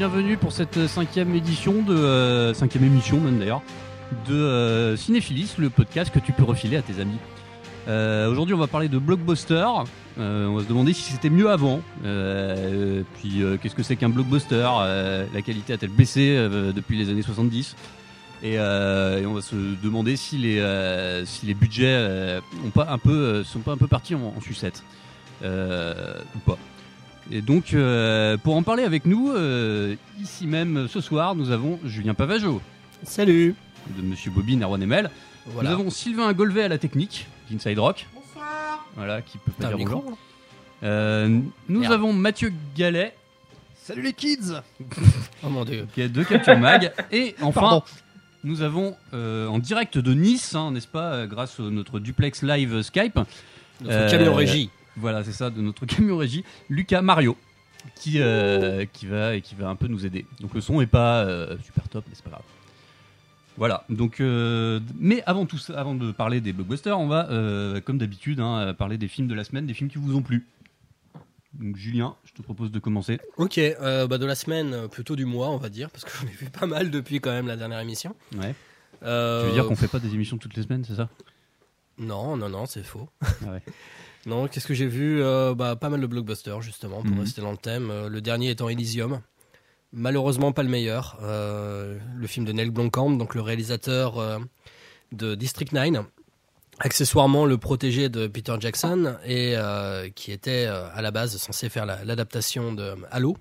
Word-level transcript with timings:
bienvenue 0.00 0.38
pour 0.38 0.52
cette 0.52 0.86
cinquième 0.86 1.34
édition 1.34 1.82
de 1.82 1.94
euh, 1.94 2.54
cinquième 2.54 2.84
émission 2.84 3.20
même 3.20 3.38
d'ailleurs 3.38 3.60
de 4.26 4.32
euh, 4.32 4.96
Cinéphilis, 4.96 5.56
le 5.58 5.68
podcast 5.68 6.10
que 6.10 6.18
tu 6.18 6.32
peux 6.32 6.42
refiler 6.42 6.78
à 6.78 6.80
tes 6.80 7.02
amis. 7.02 7.18
Euh, 7.86 8.30
Aujourd'hui, 8.30 8.54
on 8.54 8.58
va 8.58 8.66
parler 8.66 8.88
de 8.88 8.96
blockbuster. 8.96 9.66
On 10.16 10.54
va 10.54 10.62
se 10.62 10.68
demander 10.68 10.94
si 10.94 11.02
c'était 11.02 11.28
mieux 11.28 11.50
avant. 11.50 11.82
Puis, 12.00 13.42
qu'est-ce 13.60 13.74
que 13.74 13.82
c'est 13.82 13.96
qu'un 13.96 14.08
blockbuster? 14.08 14.70
La 15.34 15.42
qualité 15.42 15.74
a-t-elle 15.74 15.90
baissé 15.90 16.34
depuis 16.74 16.96
les 16.96 17.10
années 17.10 17.20
70 17.20 17.76
et, 18.42 18.58
on 18.58 19.34
va 19.34 19.42
se 19.42 19.54
demander 19.82 20.16
si 20.16 20.38
les, 20.38 20.62
si 21.26 21.44
les 21.44 21.52
budgets 21.52 21.84
euh, 21.88 22.40
ont 22.64 22.70
pas 22.70 22.88
un 22.90 22.96
peu, 22.96 23.44
sont 23.44 23.60
pas 23.60 23.72
un 23.72 23.76
peu 23.76 23.86
partis 23.86 24.14
en, 24.14 24.40
sucette 24.40 24.82
ou 25.42 26.38
pas. 26.46 26.56
Et 27.30 27.42
donc, 27.42 27.74
euh, 27.74 28.36
pour 28.36 28.56
en 28.56 28.62
parler 28.62 28.82
avec 28.82 29.06
nous, 29.06 29.30
euh, 29.30 29.94
ici 30.20 30.46
même 30.46 30.88
ce 30.88 31.00
soir, 31.00 31.34
nous 31.36 31.50
avons 31.50 31.78
Julien 31.84 32.14
Pavageau, 32.14 32.60
Salut 33.04 33.54
de 33.96 34.02
Monsieur 34.02 34.30
Bobby, 34.30 34.56
Narwan 34.56 34.82
Emel. 34.82 35.10
Voilà. 35.46 35.70
Nous 35.70 35.76
avons 35.80 35.90
Sylvain 35.90 36.32
Golvet 36.32 36.64
à 36.64 36.68
la 36.68 36.78
technique, 36.78 37.26
d'Inside 37.50 37.78
Rock. 37.78 38.06
Bonsoir. 38.14 38.84
Voilà, 38.96 39.22
qui 39.22 39.38
peut 39.38 39.52
pas 39.52 39.68
dire 39.68 39.78
bonjour. 39.78 40.18
Euh, 40.82 41.28
nous 41.68 41.80
Merde. 41.80 41.92
avons 41.92 42.12
Mathieu 42.12 42.52
Gallet, 42.76 43.14
Salut 43.82 44.02
les 44.02 44.12
kids 44.12 44.52
Oh 45.44 45.48
mon 45.48 45.64
dieu. 45.64 45.86
qui 45.94 46.00
est 46.02 46.08
de 46.08 46.22
Capture 46.22 46.58
Mag. 46.58 46.92
Et 47.12 47.34
enfin, 47.42 47.60
Pardon. 47.60 47.82
nous 48.44 48.62
avons 48.62 48.96
euh, 49.14 49.46
en 49.46 49.58
direct 49.58 49.98
de 49.98 50.12
Nice, 50.14 50.54
hein, 50.54 50.72
n'est-ce 50.72 50.86
pas, 50.88 51.26
grâce 51.26 51.58
à 51.60 51.62
notre 51.64 52.00
duplex 52.00 52.42
live 52.42 52.82
Skype. 52.82 53.16
Notre 53.16 53.26
Euh, 53.94 54.10
camion 54.10 54.34
régie. 54.34 54.68
Voilà, 54.96 55.24
c'est 55.24 55.32
ça, 55.32 55.50
de 55.50 55.60
notre 55.60 55.86
camion 55.86 56.16
régie, 56.16 56.44
Lucas 56.68 57.02
Mario, 57.02 57.36
qui, 57.94 58.20
euh, 58.20 58.84
qui, 58.92 59.06
va, 59.06 59.34
et 59.36 59.40
qui 59.40 59.54
va 59.54 59.68
un 59.68 59.76
peu 59.76 59.86
nous 59.86 60.04
aider. 60.04 60.26
Donc 60.40 60.54
le 60.54 60.60
son 60.60 60.80
est 60.80 60.86
pas 60.86 61.24
euh, 61.24 61.56
super 61.64 61.88
top, 61.88 62.04
mais 62.08 62.14
c'est 62.14 62.24
pas 62.24 62.30
grave. 62.30 62.42
Voilà, 63.56 63.84
donc, 63.90 64.20
euh, 64.20 64.80
mais 64.98 65.22
avant 65.26 65.44
tout 65.44 65.58
ça, 65.58 65.78
avant 65.78 65.94
de 65.94 66.12
parler 66.12 66.40
des 66.40 66.52
blockbusters, 66.52 66.98
on 66.98 67.08
va, 67.08 67.28
comme 67.84 67.98
d'habitude, 67.98 68.40
hein, 68.40 68.74
parler 68.74 68.96
des 68.96 69.08
films 69.08 69.28
de 69.28 69.34
la 69.34 69.44
semaine, 69.44 69.66
des 69.66 69.74
films 69.74 69.90
qui 69.90 69.98
vous 69.98 70.16
ont 70.16 70.22
plu. 70.22 70.46
Donc 71.54 71.76
Julien, 71.76 72.14
je 72.24 72.32
te 72.32 72.42
propose 72.42 72.70
de 72.70 72.78
commencer. 72.78 73.20
Ok, 73.36 73.60
bah 73.80 74.18
de 74.18 74.26
la 74.26 74.34
semaine, 74.34 74.88
plutôt 74.88 75.14
du 75.14 75.26
mois, 75.26 75.50
on 75.50 75.58
va 75.58 75.68
dire, 75.68 75.90
parce 75.90 76.04
que 76.04 76.10
j'en 76.16 76.26
ai 76.26 76.34
vu 76.34 76.48
pas 76.48 76.66
mal 76.66 76.90
depuis 76.90 77.20
quand 77.20 77.32
même 77.32 77.48
la 77.48 77.56
dernière 77.56 77.80
émission. 77.80 78.14
Ouais. 78.36 78.54
Tu 79.00 79.06
veux 79.06 79.52
dire 79.52 79.66
qu'on 79.66 79.76
fait 79.76 79.88
pas 79.88 79.98
des 79.98 80.14
émissions 80.14 80.38
toutes 80.38 80.56
les 80.56 80.62
semaines, 80.62 80.84
c'est 80.84 80.96
ça? 80.96 81.10
Non, 81.98 82.38
non, 82.38 82.48
non, 82.48 82.64
c'est 82.64 82.82
faux. 82.82 83.10
Ah 83.22 83.52
ouais. 83.52 83.62
Non, 84.26 84.48
qu'est-ce 84.48 84.66
que 84.66 84.74
j'ai 84.74 84.86
vu 84.86 85.22
Euh, 85.22 85.54
bah, 85.54 85.76
Pas 85.76 85.88
mal 85.88 86.00
de 86.00 86.06
blockbusters, 86.06 86.60
justement, 86.62 87.02
pour 87.02 87.12
Mhm. 87.12 87.20
rester 87.20 87.40
dans 87.40 87.50
le 87.52 87.56
thème. 87.56 87.90
Euh, 87.90 88.08
le 88.08 88.20
dernier 88.20 88.50
étant 88.50 88.68
Elysium. 88.68 89.20
Malheureusement, 89.92 90.52
pas 90.52 90.62
le 90.62 90.68
meilleur. 90.68 91.18
Euh, 91.22 91.98
le 92.16 92.26
film 92.26 92.44
de 92.46 92.52
Neil 92.52 92.70
Blomkamp, 92.70 93.10
donc 93.16 93.34
le 93.34 93.40
réalisateur 93.40 94.40
de 95.12 95.34
District 95.34 95.72
9. 95.72 96.04
Accessoirement, 96.78 97.44
le 97.44 97.58
protégé 97.58 98.08
de 98.08 98.26
Peter 98.28 98.54
Jackson, 98.60 99.16
et 99.26 99.56
qui 100.14 100.30
était 100.32 100.66
à 100.66 101.02
la 101.02 101.10
base 101.10 101.36
censé 101.38 101.68
faire 101.68 101.86
la- 101.86 102.04
l'adaptation 102.04 102.72
de 102.72 102.94
Halo. 103.10 103.36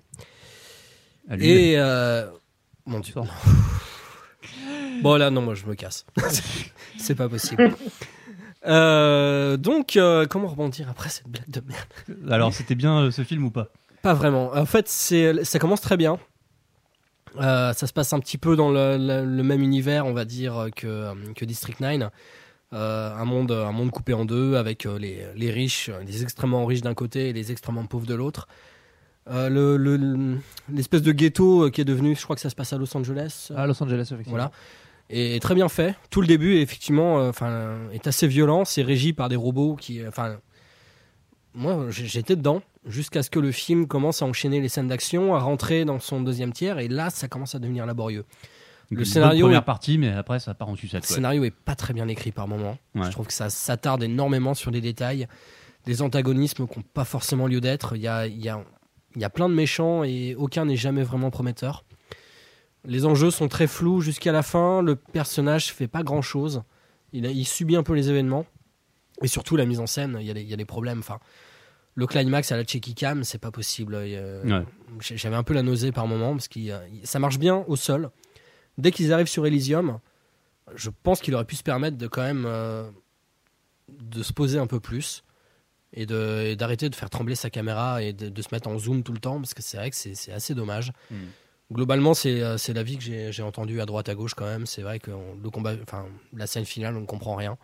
À 1.30 1.36
lui. 1.36 1.48
Et 1.48 1.78
mon 2.88 3.00
dieu. 3.00 3.14
Bon 5.04 5.16
là 5.16 5.30
non 5.30 5.42
moi 5.42 5.54
je 5.56 5.66
me 5.66 5.76
casse. 5.76 6.06
C'est 6.98 7.16
pas 7.16 7.30
possible. 7.30 7.74
Euh, 8.70 9.58
donc 9.58 9.98
euh, 9.98 10.26
comment 10.28 10.48
rebondir 10.48 10.88
après 10.90 11.10
cette 11.10 11.28
blague 11.28 11.50
de 11.50 11.62
merde? 11.68 12.32
Alors, 12.32 12.54
c'était 12.54 12.76
bien 12.76 13.00
euh, 13.00 13.12
ce 13.12 13.24
film 13.24 13.44
ou 13.46 13.52
pas? 13.52 13.68
Pas 14.02 14.14
vraiment. 14.14 14.52
En 14.56 14.66
fait 14.66 14.88
c'est 14.88 15.44
ça 15.44 15.60
commence 15.60 15.82
très 15.82 15.98
bien. 15.98 16.20
Euh, 17.40 17.74
ça 17.74 17.86
se 17.88 17.94
passe 17.94 18.12
un 18.14 18.20
petit 18.20 18.38
peu 18.38 18.56
dans 18.56 18.72
le, 18.72 18.98
le- 18.98 19.26
le 19.26 19.44
même 19.44 19.62
univers 19.62 20.06
on 20.08 20.14
va 20.14 20.26
dire 20.26 20.68
que, 20.76 21.14
que 21.34 21.46
District 21.46 21.80
9. 21.80 22.10
Euh, 22.72 23.12
un 23.16 23.26
monde 23.26 23.52
un 23.52 23.72
monde 23.72 23.90
coupé 23.90 24.14
en 24.14 24.26
deux 24.26 24.56
avec 24.56 24.86
euh, 24.86 25.00
les, 25.00 25.26
les 25.36 25.50
riches 25.52 25.90
les 26.06 26.22
extrêmement 26.22 26.66
riches 26.68 26.82
d'un 26.82 26.94
côté 26.94 27.30
et 27.30 27.34
les 27.34 27.52
extrêmement 27.52 27.86
pauvres 27.86 28.06
de 28.06 28.14
l'autre. 28.14 28.48
Euh, 29.30 29.50
le- 29.50 29.78
le- 29.78 30.38
l'espèce 30.72 31.02
de 31.02 31.12
ghetto 31.12 31.66
euh, 31.66 31.70
qui 31.72 31.82
est 31.82 31.86
devenu, 31.86 32.16
je 32.16 32.24
crois 32.24 32.36
que 32.36 32.42
ça 32.42 32.50
se 32.50 32.56
passe 32.56 32.74
à 32.74 32.78
Los 32.78 32.96
Angeles. 32.98 33.52
À 33.56 33.68
Los 33.68 33.82
Angeles, 33.84 34.02
effectivement. 34.12 34.32
Voilà. 34.32 34.52
Et 35.10 35.40
très 35.40 35.56
bien 35.56 35.70
fait. 35.70 35.96
Tout 36.12 36.22
le 36.22 36.28
début, 36.28 36.58
effectivement, 36.58 37.20
euh, 37.20 37.30
enfin, 37.30 37.78
est 37.92 38.06
assez 38.08 38.28
violent. 38.28 38.64
C'est 38.66 38.84
régi 38.84 39.14
par 39.14 39.28
des 39.30 39.36
robots 39.36 39.76
qui, 39.76 40.02
euh, 40.02 40.10
enfin, 40.10 40.38
moi, 41.54 41.88
j'étais 41.90 42.36
dedans 42.36 42.62
jusqu'à 42.86 43.24
ce 43.24 43.30
que 43.30 43.40
le 43.40 43.52
film 43.52 43.88
commence 43.88 44.22
à 44.22 44.26
enchaîner 44.26 44.62
les 44.62 44.70
scènes 44.70 44.88
d'action, 44.88 45.36
à 45.36 45.40
rentrer 45.40 45.84
dans 45.84 46.00
son 46.00 46.22
deuxième 46.22 46.54
tiers, 46.54 46.80
et 46.80 46.88
là, 46.88 47.10
ça 47.10 47.28
commence 47.28 47.56
à 47.56 47.60
devenir 47.60 47.86
laborieux. 47.86 48.26
Le 48.92 49.04
scénario 49.06 49.46
première 49.46 49.62
est- 49.62 49.66
partie, 49.66 49.98
mais 49.98 50.10
après, 50.10 50.40
ça 50.40 50.54
part 50.56 50.70
en 50.70 50.76
sucette. 50.76 51.04
Le 51.04 51.10
ouais. 51.10 51.16
scénario 51.16 51.44
est 51.44 51.52
pas 51.52 51.76
très 51.76 51.94
bien 51.94 52.08
écrit 52.08 52.32
par 52.32 52.48
moment. 52.48 52.78
Ouais. 52.96 53.06
Je 53.06 53.12
trouve 53.12 53.28
que 53.28 53.34
ça 53.34 53.50
s'attarde 53.50 54.02
énormément 54.04 54.54
sur 54.56 54.72
les 54.72 54.82
détails, 54.82 55.28
des 55.86 56.02
antagonismes 56.02 56.68
qui 56.68 56.80
n'ont 56.80 56.86
pas 56.94 57.06
forcément 57.06 57.46
lieu 57.48 57.62
d'être. 57.62 57.96
Il 57.96 58.02
y 58.02 58.08
a, 58.08 58.26
y, 58.28 58.50
a, 58.50 58.64
il 59.16 59.22
y 59.22 59.26
a 59.26 59.30
plein 59.30 59.48
de 59.50 59.54
méchants 59.54 60.04
et 60.04 60.34
aucun 60.36 60.66
n'est 60.66 60.76
jamais 60.76 61.04
vraiment 61.04 61.30
prometteur. 61.30 61.84
Les 62.86 63.06
enjeux 63.06 63.32
sont 63.32 63.48
très 63.48 63.68
flous 63.68 64.02
jusqu'à 64.02 64.32
la 64.32 64.42
fin. 64.42 64.82
Le 64.82 64.96
personnage 64.96 65.74
fait 65.74 65.88
pas 65.88 66.04
grand 66.04 66.22
chose. 66.22 66.64
Il, 67.14 67.26
a- 67.26 67.30
il 67.32 67.46
subit 67.46 67.76
un 67.76 67.84
peu 67.84 67.94
les 67.94 68.10
événements. 68.10 68.46
Et 69.22 69.28
surtout, 69.28 69.56
la 69.58 69.66
mise 69.66 69.80
en 69.80 69.88
scène, 69.88 70.18
il 70.22 70.26
y 70.26 70.32
a 70.32 70.34
des, 70.34 70.42
il 70.42 70.48
y 70.48 70.54
a 70.54 70.58
des 70.58 70.66
problèmes. 70.66 71.00
Enfin, 71.00 71.20
le 71.96 72.08
climax 72.08 72.52
à 72.54 72.58
la 72.58 72.64
Checky 72.64 72.96
Cam, 72.96 73.24
c'est 73.26 73.38
pas 73.38 73.52
possible. 73.52 73.96
Ouais. 73.96 74.64
j'ai- 75.02 75.18
J'avais 75.18 75.36
un 75.36 75.44
peu 75.44 75.54
la 75.54 75.62
nausée 75.64 75.92
par 75.92 76.08
moment 76.08 76.32
parce 76.32 76.48
que 76.48 76.60
ça 77.04 77.20
marche 77.20 77.38
bien 77.38 77.66
au 77.68 77.76
sol. 77.76 78.10
Dès 78.78 78.92
qu'ils 78.92 79.12
arrivent 79.12 79.28
sur 79.28 79.46
Elysium, 79.46 80.00
je 80.76 80.90
pense 81.04 81.20
qu'il 81.20 81.36
aurait 81.36 81.44
pu 81.46 81.56
se 81.58 81.64
permettre 81.64 81.98
de 81.98 82.08
quand 82.08 82.22
même 82.22 82.46
euh, 82.48 82.90
de 83.90 84.24
se 84.24 84.32
poser 84.32 84.58
un 84.60 84.68
peu 84.68 84.80
plus 84.80 85.24
et 85.92 86.06
d'arrêter 86.06 86.88
de, 86.90 86.96
faire 86.96 87.10
trembler 87.10 87.34
sa 87.36 87.50
caméra 87.50 88.02
et 88.04 88.14
de, 88.14 88.30
de 88.30 88.42
se 88.42 88.50
mettre 88.54 88.70
en 88.70 88.78
zoom 88.78 89.02
tout 89.04 89.12
le 89.12 89.20
temps 89.20 89.38
parce 89.38 89.54
que 89.56 89.62
c'est 89.64 89.78
vrai 89.78 89.90
que 89.90 89.96
c'est 89.96 90.14
c'est 90.16 90.32
assez 90.32 90.54
dommage. 90.54 90.94
Mm. 91.12 91.16
Globalement, 91.72 92.14
c'est 92.16 92.42
euh, 92.42 92.58
c'est 92.58 92.74
l'avis 92.74 92.98
que 92.98 93.04
j'ai 93.04 93.32
j'ai 93.32 93.44
entendu 93.44 93.80
à 93.82 93.86
droite 93.86 94.10
à 94.10 94.16
gauche 94.16 94.34
quand 94.34 94.46
même. 94.46 94.66
C'est 94.66 94.82
vrai 94.82 95.00
que 95.00 95.12
on- 95.12 95.36
le 95.42 95.50
combat, 95.52 95.74
enfin 95.84 96.06
la 96.34 96.48
scène 96.48 96.66
finale, 96.66 96.96
on 96.98 97.02
ne 97.02 97.06
comprend 97.06 97.36
rien. 97.36 97.58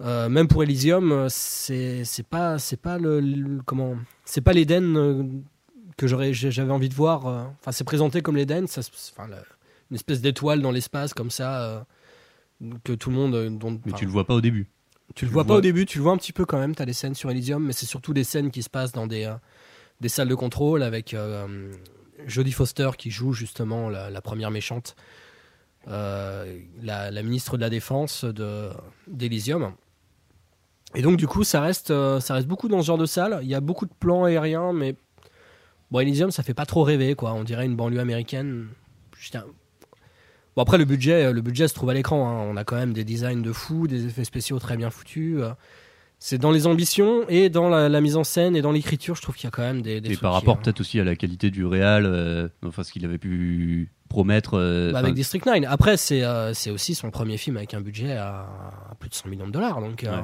Euh, 0.00 0.28
même 0.28 0.48
pour 0.48 0.62
Elysium, 0.62 1.12
euh, 1.12 1.26
c'est 1.28 2.04
c'est 2.04 2.26
pas 2.26 2.58
c'est 2.58 2.76
pas 2.76 2.98
le, 2.98 3.20
le- 3.20 3.62
comment 3.64 3.96
c'est 4.24 4.40
pas 4.40 4.52
l'Eden 4.52 4.96
euh, 4.96 5.24
que 5.96 6.06
j'aurais 6.08 6.32
j'avais 6.34 6.72
envie 6.72 6.88
de 6.88 6.94
voir. 6.94 7.26
Enfin, 7.60 7.70
c'est 7.72 7.84
présenté 7.84 8.20
comme 8.22 8.36
ça 8.66 8.80
enfin 9.16 9.28
la- 9.28 9.42
une 9.90 9.94
espèce 9.96 10.20
d'étoile 10.20 10.62
dans 10.62 10.70
l'espace 10.72 11.14
comme 11.14 11.30
ça 11.30 11.62
euh, 11.62 11.80
que 12.84 12.92
tout 12.92 13.10
le 13.10 13.16
monde 13.16 13.58
dont 13.58 13.80
Mais 13.86 13.92
tu 13.92 14.04
le 14.04 14.10
vois 14.10 14.26
pas 14.26 14.34
au 14.34 14.40
début. 14.40 14.68
tu 15.14 15.24
le 15.24 15.28
le 15.30 15.32
vois 15.34 15.44
pas 15.44 15.48
vois. 15.48 15.56
au 15.58 15.60
début, 15.60 15.86
tu 15.86 15.98
le 15.98 16.04
vois 16.04 16.12
un 16.12 16.16
petit 16.16 16.32
peu 16.32 16.44
quand 16.44 16.58
même. 16.58 16.74
Tu 16.74 16.82
as 16.82 16.86
des 16.86 16.92
scènes 16.92 17.14
sur 17.14 17.30
Elysium, 17.30 17.64
mais 17.64 17.72
c'est 17.72 17.86
surtout 17.86 18.14
des 18.14 18.24
scènes 18.24 18.50
qui 18.50 18.62
se 18.64 18.70
passent 18.70 18.92
dans 18.92 19.06
des, 19.06 19.24
euh, 19.24 19.34
des 20.00 20.08
salles 20.08 20.28
de 20.28 20.34
contrôle 20.34 20.82
avec 20.82 21.14
Jodie 22.26 22.52
Foster 22.52 22.90
qui 22.96 23.10
joue 23.10 23.32
justement 23.32 23.88
la, 23.88 24.20
première 24.20 24.50
méchante, 24.50 24.96
euh, 25.88 26.58
la, 26.82 27.22
ministre 27.22 27.56
de 27.56 27.62
la 27.62 27.70
Défense 27.70 28.24
de- 28.24 28.70
d'Elysium. 29.06 29.72
Et 30.94 31.02
donc, 31.02 31.16
du 31.16 31.26
coup, 31.26 31.42
ça 31.44 31.60
reste, 31.60 31.90
euh, 31.90 32.20
ça 32.20 32.34
reste 32.34 32.46
beaucoup 32.46 32.68
dans 32.68 32.80
ce 32.80 32.86
genre 32.86 32.98
de 32.98 33.06
salle. 33.06 33.40
Il 33.42 33.48
y 33.48 33.54
a 33.54 33.60
beaucoup 33.60 33.84
de 33.86 33.92
plans 33.98 34.24
aériens, 34.24 34.72
mais 34.72 34.94
bon, 35.90 36.00
Elysium, 36.00 36.30
ça 36.30 36.42
fait 36.42 36.54
pas 36.54 36.66
trop 36.66 36.84
rêver, 36.84 37.14
quoi. 37.16 37.32
On 37.34 37.42
dirait 37.42 37.66
une 37.66 37.74
banlieue 37.76 38.00
américaine. 38.00 38.68
Bon 40.56 40.62
après 40.62 40.78
le 40.78 40.84
budget, 40.84 41.32
le 41.32 41.40
budget 41.40 41.66
se 41.66 41.74
trouve 41.74 41.90
à 41.90 41.94
l'écran. 41.94 42.28
hein. 42.28 42.46
On 42.48 42.56
a 42.56 42.62
quand 42.62 42.76
même 42.76 42.92
des 42.92 43.02
designs 43.04 43.42
de 43.42 43.52
fou, 43.52 43.88
des 43.88 44.06
effets 44.06 44.24
spéciaux 44.24 44.58
très 44.60 44.76
bien 44.76 44.88
foutus. 44.90 45.40
C'est 46.26 46.38
dans 46.38 46.52
les 46.52 46.66
ambitions 46.66 47.28
et 47.28 47.50
dans 47.50 47.68
la, 47.68 47.90
la 47.90 48.00
mise 48.00 48.16
en 48.16 48.24
scène 48.24 48.56
et 48.56 48.62
dans 48.62 48.72
l'écriture, 48.72 49.14
je 49.14 49.20
trouve 49.20 49.34
qu'il 49.34 49.44
y 49.44 49.48
a 49.48 49.50
quand 49.50 49.60
même 49.60 49.82
des. 49.82 50.00
des 50.00 50.14
Et 50.14 50.16
par 50.16 50.32
rapport 50.32 50.56
euh, 50.56 50.60
peut-être 50.62 50.80
aussi 50.80 50.98
à 50.98 51.04
la 51.04 51.16
qualité 51.16 51.50
du 51.50 51.66
réal, 51.66 52.06
euh, 52.06 52.48
enfin 52.64 52.82
ce 52.82 52.92
qu'il 52.94 53.04
avait 53.04 53.18
pu 53.18 53.92
promettre. 54.08 54.54
euh, 54.54 54.90
bah, 54.90 55.00
avec 55.00 55.12
District 55.12 55.44
9. 55.44 55.64
Après, 55.68 55.98
c'est 55.98 56.24
euh, 56.24 56.54
c'est 56.54 56.70
aussi 56.70 56.94
son 56.94 57.10
premier 57.10 57.36
film 57.36 57.58
avec 57.58 57.74
un 57.74 57.82
budget 57.82 58.12
à, 58.12 58.46
à 58.90 58.94
plus 58.98 59.10
de 59.10 59.14
100 59.14 59.28
millions 59.28 59.46
de 59.46 59.52
dollars. 59.52 59.82
Donc, 59.82 60.02
euh, 60.04 60.16
Ouais. 60.16 60.22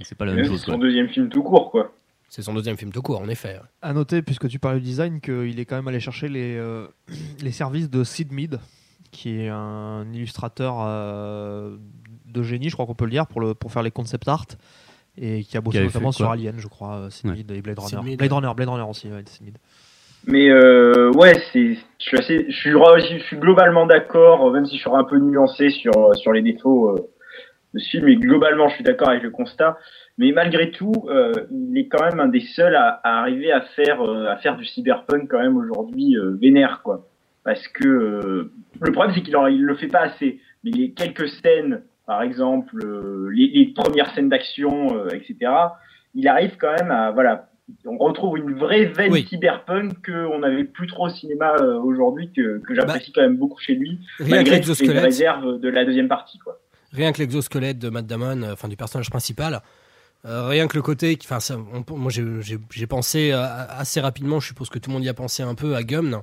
c'est 0.00 0.16
pas 0.16 0.24
la 0.24 0.32
même 0.32 0.40
même 0.40 0.50
chose. 0.52 0.62
c'est 0.64 0.70
son 0.72 0.78
deuxième 0.78 1.08
film 1.10 1.28
tout 1.28 1.42
court, 1.42 1.70
quoi. 1.70 1.92
c'est 2.30 2.40
son 2.40 2.54
deuxième 2.54 2.78
film 2.78 2.90
tout 2.90 3.02
court, 3.02 3.20
en 3.20 3.28
effet. 3.28 3.60
À 3.82 3.92
noter, 3.92 4.22
puisque 4.22 4.48
tu 4.48 4.58
parlais 4.58 4.78
du 4.80 4.86
design, 4.86 5.20
qu'il 5.20 5.60
est 5.60 5.66
quand 5.66 5.76
même 5.76 5.88
allé 5.88 6.00
chercher 6.00 6.30
les, 6.30 6.56
euh, 6.56 6.86
les 7.42 7.52
services 7.52 7.90
de 7.90 8.04
Sid 8.04 8.32
Mead, 8.32 8.58
qui 9.10 9.38
est 9.38 9.48
un 9.50 10.06
illustrateur 10.14 10.76
euh, 10.80 11.76
de 12.32 12.42
génie, 12.42 12.68
je 12.68 12.74
crois 12.74 12.86
qu'on 12.86 12.94
peut 12.94 13.04
le 13.04 13.10
dire, 13.10 13.26
pour, 13.26 13.40
le, 13.40 13.54
pour 13.54 13.72
faire 13.72 13.82
les 13.82 13.90
concept 13.90 14.28
art, 14.28 14.46
et 15.16 15.42
qui 15.42 15.56
a 15.56 15.60
bossé 15.60 15.78
avait 15.78 15.86
notamment 15.86 16.12
sur 16.12 16.30
Alien, 16.30 16.54
je 16.58 16.68
crois, 16.68 16.96
euh, 16.96 17.10
Sid 17.10 17.30
Ouais. 17.30 17.36
Mead 17.36 17.50
et 17.50 17.62
Blade 17.62 17.78
Runner. 17.78 18.16
Blade. 18.16 18.32
Runner, 18.32 18.50
Blade 18.54 18.68
Runner 18.68 18.88
aussi, 18.88 19.08
ouais. 19.08 19.24
Mais 20.26 20.50
euh, 20.50 21.10
ouais, 21.12 21.34
c'est, 21.52 21.74
je 21.74 22.04
suis 22.04 22.18
assez, 22.18 22.46
je 22.48 22.56
suis, 22.56 22.70
je 22.72 23.22
suis 23.24 23.36
globalement 23.36 23.86
d'accord, 23.86 24.50
même 24.52 24.66
si 24.66 24.76
je 24.76 24.80
suis 24.80 24.90
un 24.92 25.04
peu 25.04 25.18
nuancé 25.18 25.70
sur 25.70 25.92
sur 26.16 26.32
les 26.32 26.42
défauts 26.42 26.90
euh, 26.90 27.08
de 27.74 27.78
ce 27.78 27.88
film. 27.88 28.08
Et 28.08 28.16
globalement, 28.16 28.68
je 28.68 28.74
suis 28.74 28.84
d'accord 28.84 29.10
avec 29.10 29.22
le 29.22 29.30
constat. 29.30 29.78
Mais 30.18 30.32
malgré 30.32 30.72
tout, 30.72 30.92
euh, 31.08 31.32
il 31.52 31.78
est 31.78 31.86
quand 31.86 32.04
même 32.04 32.18
un 32.18 32.26
des 32.26 32.40
seuls 32.40 32.74
à, 32.74 33.00
à 33.04 33.20
arriver 33.20 33.52
à 33.52 33.60
faire 33.60 34.02
euh, 34.02 34.26
à 34.26 34.36
faire 34.38 34.56
du 34.56 34.64
cyberpunk 34.64 35.28
quand 35.30 35.38
même 35.38 35.56
aujourd'hui 35.56 36.16
euh, 36.16 36.36
vénère 36.40 36.82
quoi. 36.82 37.06
Parce 37.44 37.66
que 37.68 37.86
euh, 37.86 38.52
le 38.80 38.92
problème 38.92 39.14
c'est 39.14 39.22
qu'il 39.22 39.36
il 39.50 39.62
le 39.64 39.76
fait 39.76 39.86
pas 39.86 40.00
assez. 40.00 40.40
Mais 40.64 40.72
les 40.72 40.90
quelques 40.90 41.28
scènes, 41.28 41.82
par 42.08 42.22
exemple, 42.22 42.74
euh, 42.84 43.28
les, 43.34 43.48
les 43.48 43.66
premières 43.66 44.12
scènes 44.14 44.30
d'action, 44.30 44.96
euh, 44.96 45.10
etc. 45.10 45.36
Il 46.14 46.26
arrive 46.26 46.56
quand 46.58 46.72
même 46.80 46.90
à 46.90 47.10
voilà. 47.12 47.50
On 47.84 47.98
retrouve 47.98 48.38
une 48.38 48.54
vraie 48.54 48.86
veine 48.86 49.12
Oui. 49.12 49.26
cyberpunk 49.28 49.92
qu'on 50.06 50.38
n'avait 50.38 50.64
plus 50.64 50.86
trop 50.86 51.04
au 51.08 51.10
cinéma 51.10 51.52
euh, 51.60 51.78
aujourd'hui 51.78 52.32
que, 52.34 52.60
que 52.66 52.74
j'apprécie 52.74 53.12
quand 53.12 53.20
même 53.20 53.36
beaucoup 53.36 53.60
chez 53.60 53.74
lui 53.74 54.00
Rien 54.20 54.42
que 54.42 54.50
malgré 54.50 54.60
toutes 54.62 54.80
les 54.80 54.98
réserves 54.98 55.60
de 55.60 55.68
la 55.68 55.84
deuxième 55.84 56.08
partie 56.08 56.38
quoi. 56.38 56.58
rien 56.92 57.12
que 57.12 57.18
l'exosquelette 57.18 57.78
de 57.78 57.90
Matt 57.90 58.06
Damon, 58.06 58.42
enfin 58.50 58.68
du 58.68 58.76
personnage 58.78 59.10
principal, 59.10 59.60
rien 60.24 60.66
que 60.66 60.76
le 60.76 60.82
côté, 60.82 61.18
enfin 61.22 61.56
moi 61.90 62.10
j'ai- 62.10 62.86
pensé 62.86 63.32
assez 63.32 64.00
rapidement, 64.00 64.40
je 64.40 64.46
suppose 64.48 64.70
que 64.70 64.78
tout 64.78 64.88
le 64.88 64.94
monde 64.94 65.04
y 65.04 65.10
a 65.10 65.14
pensé 65.14 65.42
un 65.42 65.54
peu 65.54 65.76
à 65.76 65.82
Gumn, 65.82 66.22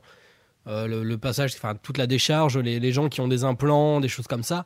le, 0.66 1.04
le 1.04 1.18
passage, 1.20 1.52
enfin 1.56 1.76
toute 1.76 2.00
la 2.00 2.08
décharge, 2.08 2.58
les, 2.58 2.80
les 2.80 2.92
gens 2.92 3.08
qui 3.08 3.22
ont 3.22 3.28
des 3.28 3.44
implants, 3.44 4.00
des 4.00 4.08
choses 4.08 4.26
comme 4.26 4.42
ça, 4.42 4.66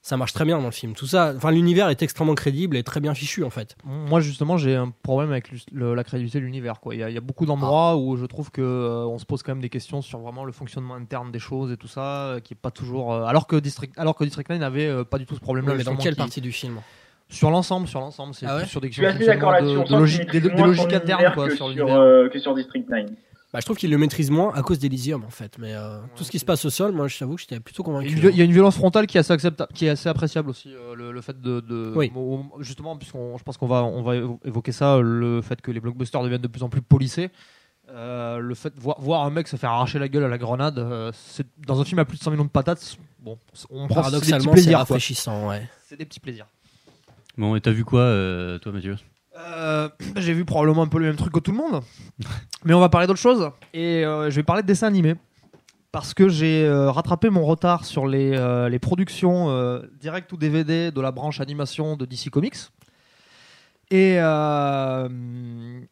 ça 0.00 0.16
marche 0.16 0.32
très 0.32 0.44
bien 0.44 0.58
dans 0.58 0.64
le 0.64 0.70
film. 0.70 0.94
Tout 0.94 1.06
ça, 1.06 1.32
enfin 1.36 1.50
l'univers 1.50 1.88
est 1.90 2.02
extrêmement 2.02 2.34
crédible 2.34 2.76
et 2.76 2.82
très 2.82 3.00
bien 3.00 3.12
fichu 3.14 3.44
en 3.44 3.50
fait. 3.50 3.76
Moi, 3.84 4.20
justement, 4.20 4.56
j'ai 4.56 4.74
un 4.74 4.90
problème 5.02 5.30
avec 5.32 5.50
le- 5.50 5.58
le- 5.72 5.94
la 5.94 6.04
crédibilité 6.04 6.38
de 6.40 6.44
l'univers. 6.44 6.80
quoi. 6.80 6.94
Il 6.94 7.00
y, 7.00 7.02
a- 7.02 7.10
il 7.10 7.14
y 7.14 7.18
a 7.18 7.20
beaucoup 7.20 7.44
d'endroits 7.46 7.96
où 7.96 8.16
je 8.16 8.24
trouve 8.24 8.50
que 8.50 8.62
euh, 8.62 9.04
on 9.06 9.18
se 9.18 9.26
pose 9.26 9.42
quand 9.42 9.52
même 9.52 9.60
des 9.60 9.68
questions 9.68 10.00
sur 10.00 10.20
vraiment 10.20 10.44
le 10.44 10.52
fonctionnement 10.52 10.94
interne 10.94 11.30
des 11.32 11.38
choses 11.40 11.72
et 11.72 11.76
tout 11.76 11.88
ça, 11.88 12.26
euh, 12.28 12.40
qui 12.40 12.54
est 12.54 12.56
pas 12.60 12.70
toujours. 12.70 13.12
euh, 13.12 13.24
alors 13.24 13.46
que 13.46 13.56
District, 13.56 13.92
alors 13.98 14.14
que 14.14 14.24
District 14.24 14.48
9 14.48 14.62
avait 14.62 14.86
euh, 14.86 15.04
pas 15.04 15.18
du 15.18 15.26
tout 15.26 15.34
ce 15.34 15.40
problème-là. 15.40 15.74
mais 15.76 15.84
dans 15.84 15.96
quelle 15.96 16.14
qui- 16.14 16.18
partie 16.18 16.40
du 16.40 16.52
film 16.52 16.80
Sur 17.28 17.50
l'ensemble, 17.50 17.86
sur 17.88 18.00
l'ensemble, 18.00 18.34
c'est 18.34 18.46
Ah 18.48 18.56
ouais 18.58 18.64
sur 18.64 18.80
des 18.80 18.88
Je 18.88 18.94
suis 18.94 19.04
assez 19.06 19.26
d'accord 19.26 19.52
questions 19.58 19.74
de, 19.74 19.78
de 19.80 19.84
qu'il 19.84 19.96
logique, 19.98 20.30
des, 20.30 20.40
des 20.40 20.48
logiques 20.62 20.92
internes 20.94 21.34
quoi, 21.34 21.48
que 21.48 21.56
sur 21.56 21.66
sur, 21.66 21.68
l'univers. 21.68 22.00
euh, 22.00 22.28
que 22.30 22.38
sur 22.38 22.54
District 22.54 22.88
9. 22.88 23.06
Bah, 23.52 23.60
Je 23.60 23.64
trouve 23.64 23.76
qu'il 23.76 23.90
le 23.90 23.98
maîtrise 23.98 24.30
moins 24.30 24.52
à 24.54 24.62
cause 24.62 24.78
d'Elysium 24.78 25.24
en 25.24 25.30
fait, 25.30 25.56
mais 25.58 25.74
euh, 25.74 25.98
tout 26.16 26.24
ce 26.24 26.30
qui 26.30 26.38
se 26.38 26.44
passe 26.44 26.64
au 26.64 26.70
sol, 26.70 26.92
moi 26.92 27.08
je 27.08 27.18
t'avoue 27.18 27.34
que 27.36 27.40
j'étais 27.40 27.60
plutôt 27.60 27.82
convaincu. 27.82 28.14
vi- 28.14 28.28
il 28.30 28.36
y 28.36 28.40
a 28.42 28.44
une 28.44 28.52
violence 28.52 28.76
frontale 28.76 29.06
qui 29.06 29.16
est 29.16 29.20
assez 29.20 29.32
acceptable, 29.32 29.72
qui 29.74 29.86
est 29.86 29.90
assez 29.90 30.08
appréciable 30.08 30.50
aussi. 30.50 30.72
euh, 30.74 30.94
le, 30.94 31.12
le 31.12 31.20
fait 31.20 31.40
de, 31.40 31.60
de- 31.60 31.92
Oui. 31.96 32.12
justement, 32.60 32.96
puisqu'on, 32.96 33.38
je 33.38 33.42
pense 33.42 33.56
qu'on 33.56 33.66
va, 33.66 33.84
on 33.84 34.02
va 34.02 34.16
évo- 34.16 34.38
évoquer 34.44 34.72
ça, 34.72 34.98
le 35.00 35.40
fait 35.42 35.60
que 35.60 35.70
les 35.70 35.80
blockbusters 35.80 36.22
deviennent 36.22 36.40
de 36.42 36.48
plus 36.48 36.62
en 36.62 36.68
plus 36.68 36.82
polissés. 36.82 37.30
euh, 37.90 38.36
le 38.38 38.54
fait 38.54 38.74
de 38.74 38.80
voir, 38.80 39.00
voir 39.00 39.24
un 39.24 39.30
mec 39.30 39.48
se 39.48 39.56
faire 39.56 39.70
arracher 39.70 39.98
la 39.98 40.08
gueule 40.08 40.24
à 40.24 40.28
la 40.28 40.36
grenade, 40.36 40.78
euh, 40.78 41.10
c'est, 41.14 41.46
dans 41.66 41.80
un 41.80 41.84
film 41.86 41.98
à 42.00 42.04
plus 42.04 42.18
de 42.18 42.22
100 42.22 42.32
millions 42.32 42.44
de 42.44 42.50
patates, 42.50 42.98
bon, 43.18 43.38
on 43.70 43.88
prend 43.88 44.02
c'est 44.02 44.10
des 44.10 44.18
petits 44.18 44.30
Paradoxalement, 44.30 44.44
c'est 44.44 44.50
plaisirs. 44.50 44.70
quoi. 44.72 44.78
rafraîchissant, 44.80 45.48
ouais. 45.48 45.66
C'est 45.86 45.96
des 45.96 46.04
petits 46.04 46.20
plaisirs. 46.20 46.46
Bon, 47.38 47.56
et 47.56 47.62
t'as 47.62 47.70
vu 47.70 47.86
quoi, 47.86 48.00
euh, 48.02 48.58
toi, 48.58 48.72
Mathieu? 48.72 48.96
Euh, 49.38 49.88
j'ai 50.16 50.32
vu 50.32 50.44
probablement 50.44 50.82
un 50.82 50.88
peu 50.88 50.98
le 50.98 51.06
même 51.06 51.16
truc 51.16 51.32
que 51.32 51.38
tout 51.40 51.52
le 51.52 51.56
monde, 51.58 51.82
mais 52.64 52.74
on 52.74 52.80
va 52.80 52.88
parler 52.88 53.06
d'autre 53.06 53.20
chose. 53.20 53.50
Et 53.72 54.04
euh, 54.04 54.30
je 54.30 54.36
vais 54.36 54.42
parler 54.42 54.62
de 54.62 54.66
dessins 54.66 54.86
animés. 54.88 55.14
Parce 55.90 56.12
que 56.12 56.28
j'ai 56.28 56.66
euh, 56.66 56.90
rattrapé 56.90 57.30
mon 57.30 57.44
retard 57.46 57.86
sur 57.86 58.06
les, 58.06 58.36
euh, 58.36 58.68
les 58.68 58.78
productions 58.78 59.48
euh, 59.48 59.80
direct 60.00 60.30
ou 60.32 60.36
DVD 60.36 60.90
de 60.90 61.00
la 61.00 61.12
branche 61.12 61.40
animation 61.40 61.96
de 61.96 62.04
DC 62.04 62.28
Comics. 62.30 62.56
Et 63.90 64.16
euh, 64.20 65.08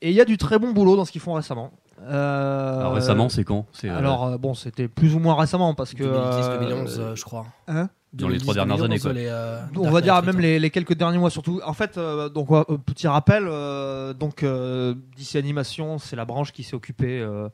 et 0.02 0.10
il 0.10 0.14
y 0.14 0.20
a 0.20 0.26
du 0.26 0.36
très 0.36 0.58
bon 0.58 0.72
boulot 0.72 0.96
dans 0.96 1.06
ce 1.06 1.12
qu'ils 1.12 1.22
font 1.22 1.32
récemment. 1.32 1.72
Euh, 2.02 2.80
Alors, 2.80 2.92
Récemment, 2.92 3.30
c'est 3.30 3.42
quand? 3.44 3.64
Alors 3.88 4.26
euh, 4.26 4.36
bon, 4.36 4.52
c'était 4.52 4.86
plus 4.86 5.14
ou 5.14 5.18
moins 5.18 5.34
récemment 5.34 5.72
parce 5.74 5.94
que 5.94 6.02
2010-2011, 6.04 6.08
euh, 6.10 7.00
euh, 7.00 7.16
je 7.16 7.24
crois. 7.24 7.46
hein? 7.68 7.88
Dans 8.12 8.28
les 8.28 8.38
trois 8.38 8.54
dernières 8.54 8.78
2010-2011, 8.78 8.84
années, 8.84 8.98
quoi. 8.98 9.12
les, 9.12 9.26
euh, 9.26 9.60
on 9.76 9.82
Dark 9.82 9.94
va 9.94 10.00
dire 10.00 10.14
même 10.14 10.26
Returns. 10.26 10.40
les, 10.40 10.58
les 10.58 10.70
quelques 10.70 10.94
derniers 10.94 11.18
mois 11.18 11.30
surtout. 11.30 11.60
En 11.64 11.74
fait, 11.74 11.98
euh, 11.98 12.28
donc 12.28 12.50
euh, 12.50 12.64
petit 12.78 13.08
rappel, 13.08 13.44
euh, 13.46 14.14
donc 14.14 14.42
euh, 14.42 14.94
DC 15.16 15.36
Animation, 15.36 15.98
c'est 15.98 16.16
la 16.16 16.24
branche 16.24 16.52
qui 16.52 16.62
s'est 16.62 16.74
occupée 16.76 17.20
euh, 17.20 17.48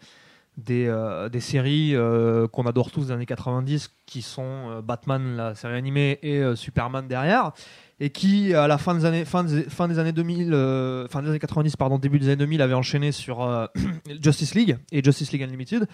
des, 0.59 0.87
euh, 0.87 1.29
des 1.29 1.41
séries 1.41 1.97
euh, 1.97 2.47
qu'on 2.47 2.67
adore 2.67 2.91
tous 2.91 3.07
des 3.07 3.13
années 3.13 3.27
90, 3.27 3.91
qui 4.07 4.23
sont 4.23 4.43
euh, 4.71 4.83
Batman, 4.83 5.37
la 5.37 5.55
série 5.55 5.75
animée, 5.77 6.19
et 6.23 6.39
euh, 6.39 6.55
Superman 6.55 7.09
derrière, 7.09 7.53
et 7.99 8.11
qui 8.11 8.55
à 8.55 8.69
la 8.69 8.79
fin 8.79 8.95
des 8.95 9.05
années 9.05 9.25
fin 9.25 9.45
des, 9.45 9.63
fin 9.65 9.89
des 9.89 9.99
années 9.99 10.13
2000, 10.13 10.53
euh, 10.53 11.09
fin 11.09 11.23
des 11.23 11.31
années 11.31 11.39
90, 11.39 11.77
pardon, 11.77 11.99
début 11.99 12.19
des 12.19 12.27
années 12.27 12.37
2000, 12.37 12.61
avait 12.63 12.75
enchaîné 12.75 13.11
sur 13.13 13.43
euh, 13.43 13.67
Justice 14.23 14.55
League 14.55 14.77
et 14.93 15.03
Justice 15.03 15.33
League 15.33 15.43
Unlimited 15.43 15.89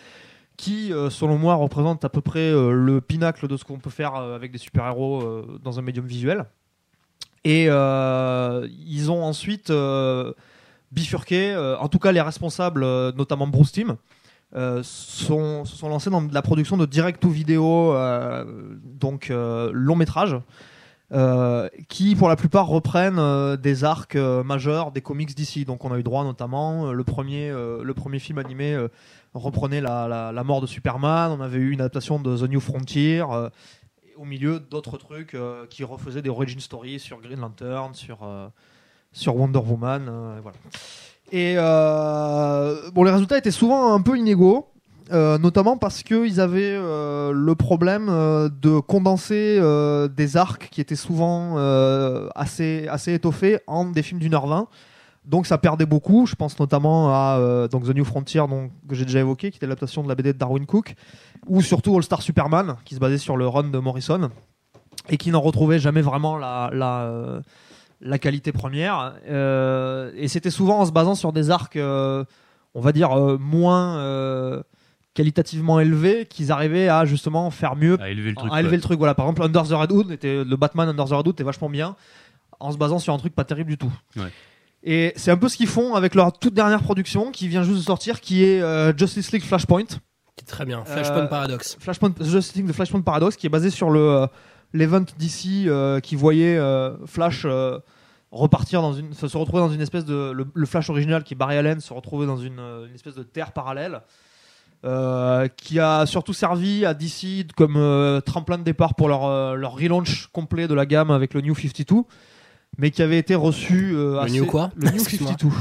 qui, 0.59 0.93
euh, 0.93 1.09
selon 1.09 1.39
moi, 1.39 1.55
représente 1.55 2.05
à 2.05 2.09
peu 2.11 2.21
près 2.21 2.51
euh, 2.51 2.73
le 2.73 3.01
pinacle 3.01 3.47
de 3.47 3.57
ce 3.57 3.65
qu'on 3.65 3.79
peut 3.79 3.91
faire 3.91 4.17
euh, 4.17 4.35
avec 4.35 4.51
des 4.51 4.59
super-héros 4.59 5.23
dans 5.63 5.79
un 5.79 5.83
médium 5.83 6.05
visuel. 6.05 6.45
Et 7.45 7.67
ils 7.67 9.11
ont 9.11 9.25
ensuite 9.25 9.73
bifurqué, 10.93 11.57
en 11.81 11.89
tout 11.89 11.99
cas 11.99 12.13
les 12.13 12.21
responsables, 12.21 12.83
notamment 13.13 13.47
Bruce 13.47 13.73
Timm, 13.73 13.97
euh, 14.55 14.81
sont, 14.83 15.65
se 15.65 15.77
sont 15.77 15.89
lancés 15.89 16.11
dans 16.11 16.27
la 16.33 16.43
production 16.43 16.77
de 16.77 16.85
direct 16.85 17.25
ou 17.25 17.31
vidéo, 17.31 17.95
euh, 17.95 18.45
donc 18.83 19.31
long 19.31 19.97
métrage, 19.97 20.37
qui 21.89 22.17
pour 22.17 22.29
la 22.29 22.37
plupart 22.37 22.67
reprennent 22.67 23.57
des 23.57 23.85
arcs 23.85 24.17
majeurs 24.17 24.91
des 24.91 25.01
comics 25.01 25.35
d'ici. 25.35 25.65
Donc 25.65 25.85
on 25.85 25.93
a 25.93 25.99
eu 25.99 26.03
droit 26.03 26.25
notamment 26.25 26.93
le 26.93 27.05
premier, 27.05 27.51
le 27.51 27.93
premier 27.95 28.19
film 28.19 28.39
animé 28.39 28.77
reprenait 29.35 29.81
la, 29.81 30.33
la, 30.33 30.45
mort 30.45 30.61
de 30.61 30.67
Superman. 30.67 31.31
On 31.31 31.41
avait 31.41 31.59
eu 31.59 31.71
une 31.71 31.81
adaptation 31.81 32.19
de 32.19 32.37
The 32.37 32.49
New 32.51 32.61
Frontier. 32.61 33.23
euh, 33.31 33.49
au 34.17 34.25
milieu, 34.25 34.59
d'autres 34.59 34.99
trucs 34.99 35.35
euh, 35.35 35.65
qui 35.71 35.85
refaisaient 35.85 36.23
des 36.23 36.29
origin 36.29 36.59
stories 36.59 36.99
sur 36.99 37.21
Green 37.21 37.39
Lantern, 37.39 37.95
sur, 37.95 38.19
euh, 38.25 38.49
sur 39.13 39.37
Wonder 39.37 39.61
Woman. 39.61 40.11
voilà. 40.43 40.57
Et 41.31 41.57
bon, 42.93 43.05
les 43.05 43.11
résultats 43.11 43.39
étaient 43.39 43.51
souvent 43.51 43.95
un 43.95 44.01
peu 44.01 44.17
inégaux. 44.17 44.67
notamment 45.11 45.77
parce 45.77 46.03
qu'ils 46.03 46.41
avaient 46.41 46.77
le 46.77 47.55
problème 47.55 48.07
de 48.61 48.81
condenser 48.81 49.61
des 50.17 50.37
arcs 50.37 50.69
qui 50.71 50.81
étaient 50.81 50.97
souvent 50.97 51.57
assez, 52.35 52.88
assez 52.88 53.12
étoffés 53.12 53.61
en 53.67 53.85
des 53.85 54.02
films 54.02 54.21
d'une 54.21 54.35
heure 54.35 54.47
vingt. 54.47 54.69
Donc 55.28 55.47
ça 55.47 55.58
perdait 55.58 55.85
beaucoup. 55.85 56.25
Je 56.26 56.35
pense 56.35 56.58
notamment 56.58 57.11
à 57.11 57.37
euh, 57.38 57.68
donc 57.68 57.85
The 57.85 57.94
New 57.94 58.04
Frontier, 58.04 58.40
donc, 58.49 58.73
que 58.88 58.94
j'ai 58.94 59.04
déjà 59.04 59.20
évoqué, 59.20 59.50
qui 59.50 59.58
était 59.58 59.66
l'adaptation 59.66 60.02
de 60.02 60.08
la 60.08 60.14
BD 60.14 60.32
de 60.32 60.38
Darwin 60.38 60.64
Cook, 60.64 60.94
ou 61.47 61.61
surtout 61.61 61.94
All 61.97 62.02
Star 62.02 62.23
Superman, 62.23 62.76
qui 62.87 62.94
se 62.94 63.00
basait 63.00 63.18
sur 63.18 63.37
le 63.37 63.47
run 63.47 63.64
de 63.64 63.78
Morrison, 63.78 64.30
et 65.11 65.18
qui 65.18 65.30
n'en 65.30 65.42
retrouvait 65.42 65.78
jamais 65.78 66.00
vraiment 66.00 66.38
la, 66.38 66.70
la, 66.73 67.00
euh, 67.02 67.40
la 68.00 68.18
qualité 68.18 68.52
première. 68.52 69.16
Euh, 69.28 70.11
et 70.16 70.28
c'était 70.28 70.50
souvent 70.50 70.80
en 70.80 70.87
se 70.87 70.92
basant 70.92 71.14
sur 71.14 71.35
des 71.35 71.50
arcs, 71.50 71.76
euh, 71.76 72.25
on 72.75 72.80
va 72.80 72.92
dire, 72.92 73.11
moins 73.38 74.62
qualitativement 75.12 75.78
élevés, 75.78 76.25
qu'ils 76.25 76.52
arrivaient 76.52 76.88
à 76.88 77.04
justement 77.04 77.50
faire 77.50 77.76
mieux 77.76 78.00
À 78.00 78.08
élever 78.08 78.30
le 78.30 78.37
truc. 78.37 78.52
à 78.52 78.61
élever 78.61 78.76
le 78.76 78.82
truc. 78.82 78.99
Voilà, 78.99 79.14
par 79.14 79.26
exemple, 79.26 79.42
Under 79.42 79.64
the 79.64 79.73
Red 79.73 79.92
Hood, 79.92 80.11
était, 80.11 80.42
le 80.44 80.56
Batman 80.56 80.88
Under 80.88 81.04
the 81.04 81.11
Red 81.11 81.26
Hood 81.26 81.35
était 81.35 81.44
vachement 81.44 81.68
bien 81.68 81.97
en 82.61 82.73
se 82.73 82.78
basant 82.78 82.99
sur 82.99 83.12
un 83.12 83.18
truc 83.18 83.35
pas 83.35 83.44
terrible 83.44 83.70
du 83.70 83.78
tout. 83.78 83.92
Ouais. 84.16 84.32
Et 84.85 85.12
c'est 85.16 85.30
un 85.30 85.37
peu 85.37 85.49
ce 85.49 85.56
qu'ils 85.56 85.66
font 85.66 85.94
avec 85.94 86.14
leur 86.14 86.32
toute 86.38 86.54
dernière 86.54 86.82
production 86.82 87.30
qui 87.30 87.49
vient 87.49 87.62
juste 87.62 87.78
de 87.78 87.82
sortir, 87.82 88.20
qui 88.20 88.44
est 88.44 88.62
euh, 88.62 88.97
Justice 88.97 89.32
League 89.32 89.42
Flashpoint. 89.42 89.85
Qui 89.85 90.44
est 90.44 90.47
très 90.47 90.64
bien. 90.64 90.85
Flashpoint 90.85 91.25
Euh, 91.25 91.26
Paradox. 91.26 91.76
Flashpoint, 91.80 92.14
Justice 92.20 92.54
League 92.56 92.66
de 92.66 92.73
Flashpoint 92.73 93.00
Paradox, 93.00 93.37
qui 93.37 93.47
est 93.47 93.50
basé 93.50 93.70
sur 93.70 93.90
le 93.90 94.00
euh, 94.00 94.26
l'event 94.73 95.04
d'ici 95.18 95.66
qui 96.02 96.14
voyait 96.14 96.61
Flash 97.06 97.47
repartir 98.30 98.82
dans 98.82 98.92
une, 98.92 99.14
se 99.14 99.25
retrouver 99.37 99.62
dans 99.62 99.70
une 99.73 99.80
espèce 99.80 100.04
de 100.04 100.30
le, 100.30 100.47
le 100.52 100.66
Flash 100.66 100.90
original 100.90 101.25
qui 101.25 101.32
est 101.32 101.37
Barry 101.37 101.56
Allen 101.56 101.80
se 101.80 101.94
retrouver 101.94 102.26
dans 102.26 102.37
une, 102.37 102.61
une 102.88 102.94
espèce 102.94 103.14
de 103.14 103.23
terre 103.23 103.52
parallèle. 103.52 104.02
euh, 104.85 105.49
qui 105.56 105.80
a 105.80 106.06
surtout 106.06 106.32
servi 106.32 106.85
à 106.87 106.94
DC 106.94 107.47
comme 107.56 107.76
euh, 107.76 108.20
tremplin 108.20 108.58
de 108.58 108.62
départ 108.62 108.94
pour 108.94 109.08
leur, 109.08 109.25
euh, 109.25 109.54
leur 109.54 109.73
relaunch 109.76 110.28
complet 110.28 110.68
de 110.68 110.75
la 110.75 110.87
gamme 110.87 111.11
avec 111.11 111.35
le 111.35 111.40
New 111.40 111.54
52, 111.54 112.02
mais 112.78 112.90
qui 112.90 113.02
avait 113.02 113.18
été 113.18 113.35
reçu. 113.35 113.92
euh, 113.94 114.12
Le 114.12 114.18
assez- 114.20 114.32
New 114.40 114.47
quoi 114.47 114.70
Le 114.76 114.88
New 114.90 114.94
Excuse-moi. 114.94 115.30
52. 115.32 115.54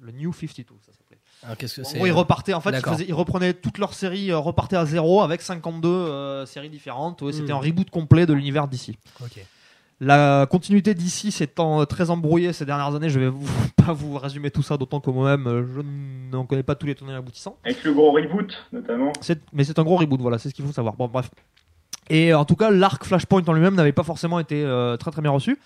Le 0.00 0.12
New 0.12 0.32
52, 0.32 0.74
ça 0.86 0.92
s'appelait. 0.92 1.18
Ah, 1.46 1.56
Qu'est-ce 1.56 1.76
que 1.76 1.80
En 1.82 1.84
c'est 1.84 1.98
gros, 1.98 2.06
ils 2.06 2.12
repartaient. 2.12 2.54
En 2.54 2.60
fait, 2.60 2.70
ils, 2.70 2.72
D'accord. 2.72 2.94
faisaient- 2.94 3.06
ils 3.08 3.14
reprenaient 3.14 3.52
toutes 3.54 3.78
leurs 3.78 3.94
séries, 3.94 4.30
euh, 4.30 4.38
repartaient 4.38 4.76
à 4.76 4.86
zéro 4.86 5.22
avec 5.22 5.42
52 5.42 5.88
euh, 5.88 6.46
séries 6.46 6.70
différentes. 6.70 7.20
Ouais, 7.22 7.32
C'était 7.32 7.52
Mm. 7.52 7.56
un 7.56 7.60
reboot 7.60 7.90
complet 7.90 8.24
de 8.26 8.32
l'univers 8.32 8.68
d'ici. 8.68 8.96
Ok. 9.22 9.44
La 10.00 10.46
continuité 10.50 10.92
d'ici 10.92 11.30
s'étant 11.30 11.80
euh, 11.80 11.84
très 11.84 12.10
embrouillée 12.10 12.52
ces 12.52 12.64
dernières 12.66 12.94
années, 12.94 13.08
je 13.08 13.20
vais 13.20 13.28
vous, 13.28 13.46
pas 13.76 13.92
vous 13.92 14.18
résumer 14.18 14.50
tout 14.50 14.62
ça, 14.62 14.76
d'autant 14.76 15.00
que 15.00 15.08
moi-même, 15.10 15.46
euh, 15.46 15.64
je 15.74 15.80
n'en 16.36 16.44
connais 16.46 16.64
pas 16.64 16.74
tous 16.74 16.86
les 16.86 16.94
tenants 16.94 17.14
aboutissants. 17.14 17.56
Avec 17.64 17.82
le 17.84 17.92
gros 17.94 18.10
reboot, 18.10 18.52
notamment. 18.72 19.12
Mais 19.52 19.64
c'est 19.64 19.78
un 19.78 19.84
gros 19.84 19.96
reboot, 19.96 20.20
voilà, 20.20 20.38
c'est 20.38 20.48
ce 20.50 20.54
qu'il 20.54 20.64
faut 20.66 20.72
savoir. 20.72 20.94
Bon, 20.96 21.06
bref. 21.08 21.30
Et 22.10 22.32
euh, 22.32 22.38
en 22.38 22.44
tout 22.44 22.56
cas, 22.56 22.70
l'arc 22.70 23.04
Flashpoint 23.04 23.42
en 23.46 23.52
lui-même 23.52 23.76
n'avait 23.76 23.92
pas 23.92 24.02
forcément 24.02 24.40
été 24.40 24.62
euh, 24.64 24.96
très 24.96 25.10
très 25.10 25.22
bien 25.22 25.30
reçu. 25.30 25.58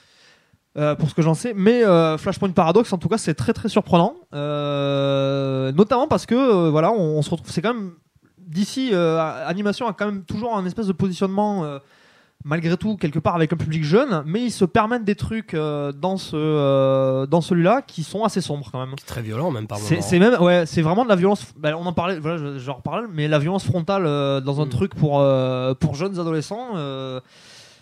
Euh, 0.76 0.94
pour 0.94 1.08
ce 1.08 1.14
que 1.14 1.22
j'en 1.22 1.34
sais, 1.34 1.54
mais 1.56 1.84
euh, 1.84 2.18
Flashpoint 2.18 2.50
Paradox, 2.50 2.92
en 2.92 2.98
tout 2.98 3.08
cas, 3.08 3.18
c'est 3.18 3.34
très 3.34 3.52
très 3.52 3.68
surprenant, 3.68 4.14
Euh, 4.34 5.72
notamment 5.72 6.06
parce 6.08 6.26
que 6.26 6.34
euh, 6.34 6.70
voilà, 6.70 6.90
on, 6.92 7.18
on 7.18 7.22
se 7.22 7.30
retrouve, 7.30 7.50
c'est 7.50 7.62
quand 7.62 7.74
même 7.74 7.92
d'ici 8.38 8.92
animation 8.94 9.86
a 9.88 9.92
quand 9.92 10.06
même 10.06 10.24
toujours 10.24 10.56
un 10.56 10.64
espèce 10.64 10.86
de 10.86 10.92
positionnement 10.92 11.64
euh, 11.64 11.78
malgré 12.44 12.76
tout 12.76 12.96
quelque 12.96 13.18
part 13.18 13.34
avec 13.34 13.52
un 13.52 13.56
public 13.56 13.82
jeune, 13.84 14.22
mais 14.24 14.40
ils 14.44 14.50
se 14.52 14.64
permettent 14.64 15.04
des 15.04 15.16
trucs 15.16 15.52
euh, 15.54 15.92
dans 15.92 16.16
ce 16.16 16.36
euh, 16.36 17.26
dans 17.26 17.40
celui-là 17.40 17.82
qui 17.82 18.02
sont 18.04 18.24
assez 18.24 18.40
sombres 18.40 18.68
quand 18.72 18.78
même. 18.78 18.94
C'est 18.98 19.06
très 19.06 19.22
violent 19.22 19.50
même 19.50 19.66
par 19.66 19.78
C'est 19.78 19.96
moment. 19.96 20.06
c'est 20.08 20.18
même 20.18 20.40
ouais, 20.40 20.64
c'est 20.64 20.80
vraiment 20.82 21.04
de 21.04 21.08
la 21.10 21.16
violence. 21.16 21.44
bah, 21.58 21.70
on 21.76 21.84
en 21.84 21.92
parlait, 21.92 22.18
voilà, 22.20 22.38
je- 22.38 22.58
j'en 22.58 22.74
reparle, 22.74 23.08
mais 23.12 23.26
la 23.28 23.38
violence 23.38 23.64
frontale 23.64 24.04
euh, 24.06 24.40
dans 24.40 24.60
un 24.62 24.66
Mm. 24.66 24.70
truc 24.70 24.94
pour 24.94 25.20
euh, 25.20 25.74
pour 25.74 25.94
jeunes 25.94 26.18
adolescents. 26.18 26.68
euh, 26.76 27.20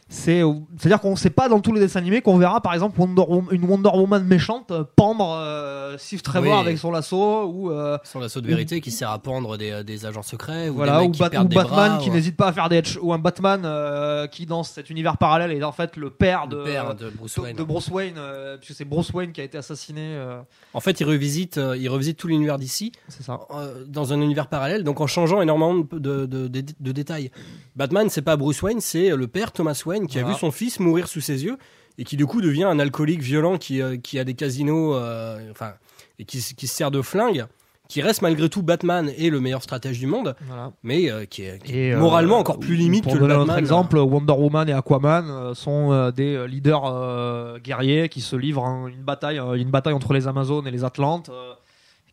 c'est 0.09 0.43
c'est 0.79 0.87
à 0.87 0.89
dire 0.91 1.01
qu'on 1.01 1.17
sait 1.17 1.31
pas 1.31 1.49
dans 1.49 1.61
tous 1.61 1.73
les 1.73 1.81
dessins 1.81 1.99
animés 1.99 2.23
qu'on 2.23 2.39
verra 2.39 2.61
par 2.61 2.75
exemple 2.75 3.01
Wonder 3.01 3.25
une 3.51 3.65
Wonder 3.65 3.91
Woman 3.93 4.25
méchante 4.25 4.71
euh, 4.71 4.85
pendre 4.95 5.33
euh, 5.37 5.99
Steve 5.99 6.23
Trevor 6.23 6.53
Oui. 6.55 6.59
avec 6.61 6.79
son 6.79 6.93
lasso 6.93 7.45
ou 7.47 7.73
euh, 7.73 7.99
Sans 8.05 8.21
l'assaut 8.21 8.41
de 8.41 8.47
vérité 8.47 8.81
qui 8.81 8.93
sert 8.93 9.11
à 9.11 9.19
pendre 9.19 9.57
des, 9.57 9.83
des 9.83 10.07
agents 10.07 10.23
secrets 10.23 10.69
ou 10.69 10.75
voilà 10.75 10.99
des 11.01 11.05
ou, 11.05 11.09
mecs 11.09 11.13
qui 11.15 11.21
Bat- 11.21 11.31
perdent 11.31 11.47
ou 11.47 11.49
des 11.49 11.57
Batman 11.57 11.89
bras, 11.95 11.99
qui 12.05 12.11
n'hésite 12.11 12.37
pas 12.37 12.49
à 12.49 12.53
faire 12.53 12.69
des 12.69 12.83
ou 13.01 13.13
un 13.13 13.19
Batman 13.19 13.63
euh, 13.65 14.27
qui 14.29 14.47
dans 14.47 14.63
cet 14.63 14.91
univers 14.91 15.17
parallèle 15.17 15.51
est 15.51 15.65
en 15.65 15.73
fait 15.73 15.97
le 15.97 16.11
père 16.11 16.47
de 16.47 16.57
le 16.59 16.63
père 16.65 16.95
de 16.95 17.11
Bruce 17.11 17.37
Wayne. 17.39 17.57
de 17.57 17.63
Bruce 17.65 17.89
Wayne 17.89 18.15
euh, 18.17 18.57
puisque 18.59 18.79
c'est 18.79 18.85
Bruce 18.85 19.11
Wayne 19.13 19.33
qui 19.33 19.41
a 19.41 19.45
été 19.45 19.59
assassiné 19.59 20.03
euh, 20.15 20.39
En 20.73 20.81
fait, 20.81 21.01
il 21.01 21.05
revisite, 21.05 21.59
euh, 21.59 21.77
il 21.77 21.89
revisite 21.89 22.17
tout 22.17 22.29
l'univers 22.29 22.59
d'ici 22.59 22.93
euh, 23.29 23.85
dans 23.89 24.13
un 24.13 24.21
univers 24.21 24.47
parallèle, 24.47 24.85
donc 24.85 25.01
en 25.01 25.07
changeant 25.09 25.43
énormément 25.43 25.75
de- 25.93 26.27
de- 26.27 26.47
de 26.49 26.93
détails. 26.93 27.31
Batman, 27.75 28.09
c'est 28.09 28.23
pas 28.23 28.37
Bruce 28.37 28.63
Wayne, 28.63 28.81
c'est 28.81 29.11
le 29.11 29.27
père 29.27 29.51
Thomas 29.53 29.81
Wayne 29.85 29.96
qui 30.05 30.19
a 30.19 30.23
vu 30.23 30.35
son 30.35 30.51
fils 30.51 30.81
mourir 30.81 31.09
sous 31.09 31.21
ses 31.23 31.45
yeux 31.45 31.57
et 31.99 32.05
qui 32.05 32.17
du 32.19 32.27
coup 32.27 32.43
devient 32.43 32.65
un 32.65 32.79
alcoolique 32.79 33.23
violent 33.23 33.57
qui, 33.57 33.81
euh, 33.81 33.97
qui 33.97 34.19
a 34.19 34.25
des 34.25 34.35
casinos, 34.35 34.95
euh, 34.95 35.51
enfin, 35.51 35.73
et 36.19 36.25
qui, 36.27 36.43
qui 36.55 36.67
se 36.67 36.75
sert 36.77 36.91
de 36.91 37.01
flingue, 37.01 37.47
qui 37.89 38.03
reste 38.03 38.21
malgré 38.21 38.49
tout 38.49 38.63
Batman 38.63 39.11
et 39.17 39.31
le 39.31 39.41
meilleur 39.41 39.63
stratège 39.63 39.99
du 39.99 40.07
monde, 40.07 40.35
voilà 40.47 40.73
mais 40.83 41.11
euh, 41.11 41.25
qui 41.25 41.45
est, 41.45 41.63
qui 41.63 41.79
est 41.79 41.89
Et, 41.89 41.95
euh, 41.95 41.99
moralement 41.99 42.39
encore 42.39 42.59
plus 42.59 42.75
limite 42.77 43.05
pour 43.05 43.13
que 43.13 43.19
le 43.19 43.23
donner 43.23 43.35
un 43.35 43.39
Batman. 43.39 43.55
autre 43.55 43.61
exemple, 43.61 43.99
Wonder 43.99 44.33
Woman 44.33 44.69
et 44.69 44.73
Aquaman 44.73 45.55
sont 45.55 45.93
euh, 45.93 46.11
des 46.11 46.47
leaders 46.49 46.85
euh, 46.85 47.59
guerriers 47.59 48.09
qui 48.09 48.21
se 48.21 48.37
livrent 48.37 48.65
en 48.65 48.89
une 48.89 49.03
bataille, 49.03 49.41
une 49.55 49.71
bataille 49.71 49.95
entre 49.95 50.13
les 50.13 50.27
Amazones 50.27 50.67
et 50.67 50.71
les 50.71 50.85
Atlantes, 50.85 51.31
euh, 51.31 51.55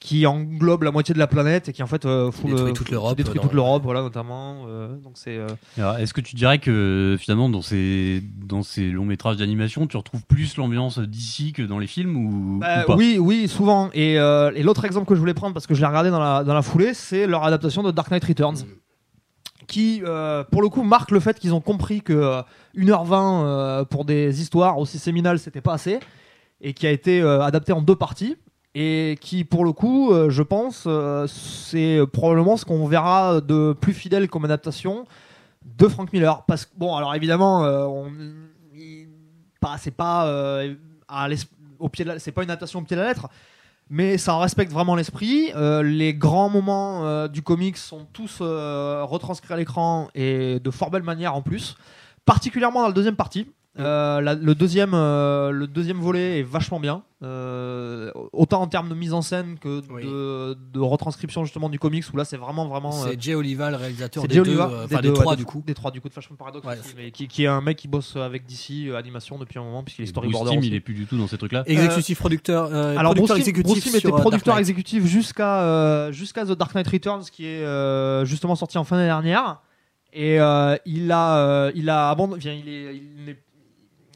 qui 0.06 0.26
englobe 0.28 0.84
la 0.84 0.92
moitié 0.92 1.14
de 1.14 1.20
la 1.20 1.28
planète 1.28 1.70
et 1.70 1.72
qui 1.74 1.82
en 1.82 1.88
fait 1.88 2.06
euh, 2.06 2.30
fout 2.30 2.48
détruit 2.50 2.68
le- 2.68 2.74
toute 2.74 2.90
l'Europe, 2.92 3.16
détruit 3.16 3.38
dans- 3.38 3.44
toute 3.44 3.54
l'Europe, 3.54 3.84
voilà 3.84 4.02
notamment. 4.02 4.66
euh, 4.68 4.98
donc 4.98 5.14
c'est 5.16 5.38
euh, 5.38 5.96
Est-ce 5.98 6.14
que 6.14 6.20
tu 6.20 6.36
dirais 6.36 6.60
que 6.60 7.16
finalement 7.18 7.48
dans 7.48 7.62
ces, 7.62 8.22
dans 8.46 8.64
ces 8.64 8.92
longs 8.92 9.06
métrages 9.06 9.38
d'animation, 9.38 9.88
tu 9.88 9.96
retrouves 9.96 10.26
plus 10.26 10.58
l'ambiance 10.58 11.00
d'ici 11.00 11.54
que 11.54 11.62
dans 11.62 11.80
les 11.80 11.88
films 11.88 12.18
ou, 12.18 12.60
Bah, 12.60 12.84
ou 12.84 12.88
pas? 12.88 12.96
oui, 12.98 13.18
oui, 13.18 13.48
souvent. 13.48 13.92
Et, 13.94 14.20
euh, 14.20 14.52
et 14.56 14.62
l'autre 14.64 14.84
exemple 14.84 15.08
que 15.08 15.16
je 15.16 15.20
voulais 15.22 15.34
prendre, 15.34 15.54
parce 15.54 15.68
que 15.68 15.74
je 15.74 15.80
l'ai 15.80 15.88
regardé 15.88 16.10
dans 16.10 16.20
la, 16.20 16.44
dans 16.44 16.54
la 16.54 16.62
foulée, 16.64 16.94
c'est 16.94 17.26
leur 17.26 17.46
adaptation 17.46 17.82
de 17.82 17.92
Dark 17.92 18.12
Knight 18.12 18.26
Returns. 18.26 18.56
Mm. 18.66 19.66
Qui, 19.68 20.02
euh, 20.04 20.44
pour 20.44 20.62
le 20.62 20.68
coup, 20.68 20.84
marque 20.84 21.12
le 21.12 21.22
fait 21.22 21.40
qu'ils 21.40 21.54
ont 21.54 21.62
compris 21.62 22.02
que 22.02 22.12
euh, 22.12 22.42
1h20 22.76 23.46
euh, 23.46 23.86
pour 23.86 24.04
des 24.04 24.42
histoires 24.42 24.78
aussi 24.78 25.00
séminales, 25.00 25.40
c'était 25.40 25.62
pas 25.62 25.74
assez. 25.76 26.00
Et 26.60 26.74
qui 26.74 26.86
a 26.86 26.92
été 26.92 27.22
euh, 27.22 27.42
adapté 27.42 27.72
en 27.72 27.82
deux 27.82 27.96
parties. 27.96 28.36
Et 28.76 29.18
qui, 29.22 29.44
pour 29.44 29.66
le 29.66 29.72
coup, 29.72 30.12
euh, 30.12 30.32
je 30.32 30.42
pense, 30.42 30.86
euh, 30.88 31.28
c'est 31.28 32.00
probablement 32.12 32.58
ce 32.58 32.66
qu'on 32.66 32.88
verra 32.88 33.40
de 33.40 33.74
plus 33.74 33.94
fidèle 33.94 34.28
comme 34.28 34.46
adaptation 34.46 35.06
de 35.64 35.88
Frank 35.88 36.12
Miller. 36.12 36.44
Parce 36.46 36.66
que, 36.66 36.72
bon, 36.76 36.96
alors 36.96 37.14
évidemment, 37.14 37.62
pas, 39.60 39.78
c'est 39.78 39.92
pas 39.92 40.26
une 40.64 40.78
adaptation 42.50 42.80
au 42.80 42.84
pied 42.84 42.96
de 42.96 43.02
la 43.02 43.08
lettre, 43.08 43.30
mais 43.92 44.18
ça 44.18 44.38
respecte 44.40 44.72
vraiment 44.72 44.96
l'esprit. 44.96 45.52
Euh, 45.56 45.84
les 45.84 46.16
grands 46.16 46.50
moments 46.50 47.28
du 47.28 47.44
comics 47.44 47.78
sont 47.78 48.08
tous 48.12 48.42
retranscrits 48.42 49.54
à 49.54 49.58
l'écran 49.58 50.08
et 50.16 50.60
de 50.60 50.72
fort 50.72 50.90
belle 50.90 51.04
manière 51.04 51.36
en 51.36 51.44
plus, 51.44 51.76
particulièrement 52.26 52.82
dans 52.82 52.88
la 52.88 52.94
deuxième 52.94 53.16
partie. 53.16 53.48
Euh, 53.80 54.22
la- 54.22 54.36
le 54.36 54.54
deuxième, 54.54 54.92
euh, 54.94 55.50
le 55.50 55.66
deuxième 55.66 55.98
volet 55.98 56.40
est 56.40 56.44
vachement 56.44 56.80
bien, 56.80 57.02
euh, 57.24 58.12
autant 58.32 58.62
en 58.62 58.68
termes 58.68 58.88
de 58.88 58.94
mise 58.94 59.14
en 59.14 59.24
scène 59.24 59.58
que 59.60 59.82
Oui. 59.92 60.04
de, 60.04 60.56
de 60.74 60.80
retranscription 60.80 61.44
justement 61.44 61.70
du 61.70 61.80
comics 61.80 62.04
où 62.14 62.18
là 62.18 62.24
c'est 62.24 62.38
vraiment 62.38 62.68
vraiment. 62.68 62.92
C'est 62.92 63.20
Jay 63.20 63.34
Oliva, 63.34 63.72
le 63.72 63.78
réalisateur 63.78 64.28
des 64.28 64.36
Jay 64.36 64.42
deux, 64.44 64.52
Oliva, 64.52 64.66
euh, 64.72 64.78
des 64.88 64.94
enfin 64.94 65.02
des 65.02 65.08
deux, 65.08 65.14
trois 65.16 65.32
ouais, 65.32 65.38
du 65.38 65.46
coup. 65.46 65.64
Des 65.66 65.74
trois 65.74 65.90
du 65.90 66.02
coup 66.02 66.08
de 66.10 66.14
Fashion 66.14 66.36
Paradox, 66.36 66.68
Ouais, 66.68 66.74
aussi, 66.80 66.90
c'est- 66.90 66.96
mais 66.98 67.10
qui, 67.10 67.28
qui 67.28 67.46
est 67.46 67.48
un 67.48 67.62
mec 67.62 67.78
qui 67.78 67.88
bosse 67.88 68.16
avec 68.16 68.46
DC 68.46 68.90
euh, 68.90 68.96
Animation 68.98 69.40
depuis 69.40 69.58
un 69.58 69.64
moment 69.64 69.82
puisqu'il 69.84 70.04
est 70.04 70.14
Bruce 70.14 70.30
storyboarder 70.30 70.52
Timm, 70.52 70.64
il 70.64 70.76
est 70.76 70.80
plus 70.80 70.94
du 70.94 71.08
tout 71.08 71.18
dans 71.18 71.26
ces 71.28 71.40
trucs-là. 71.40 71.64
Exécutif 71.66 72.20
producteur, 72.20 72.70
euh, 72.72 72.96
Alors 72.96 73.16
Bruce 73.16 73.28
producteur 73.28 73.36
Timm, 73.38 73.42
exécutif 73.42 73.72
Bruce 73.72 73.84
Timm 73.84 73.96
était 74.12 74.22
producteur 74.22 74.58
exécutif 74.60 75.06
jusqu'à 75.08 75.62
euh, 75.64 76.12
jusqu'à 76.12 76.46
The 76.46 76.52
Dark 76.52 76.76
Knight 76.76 76.88
Returns 76.88 77.24
qui 77.32 77.48
est 77.48 77.64
euh, 77.64 78.24
justement 78.26 78.56
sorti 78.56 78.78
en 78.78 78.84
fin 78.84 78.98
d'année 78.98 79.08
dernière 79.08 79.62
et 80.16 80.40
euh, 80.40 80.76
il 80.86 81.12
a 81.12 81.38
euh, 81.38 81.72
il 81.74 81.90
a 81.90 82.12
abandonné 82.12 82.40
il 82.46 82.70
est, 82.70 82.96
il 82.98 83.30
est- 83.30 83.40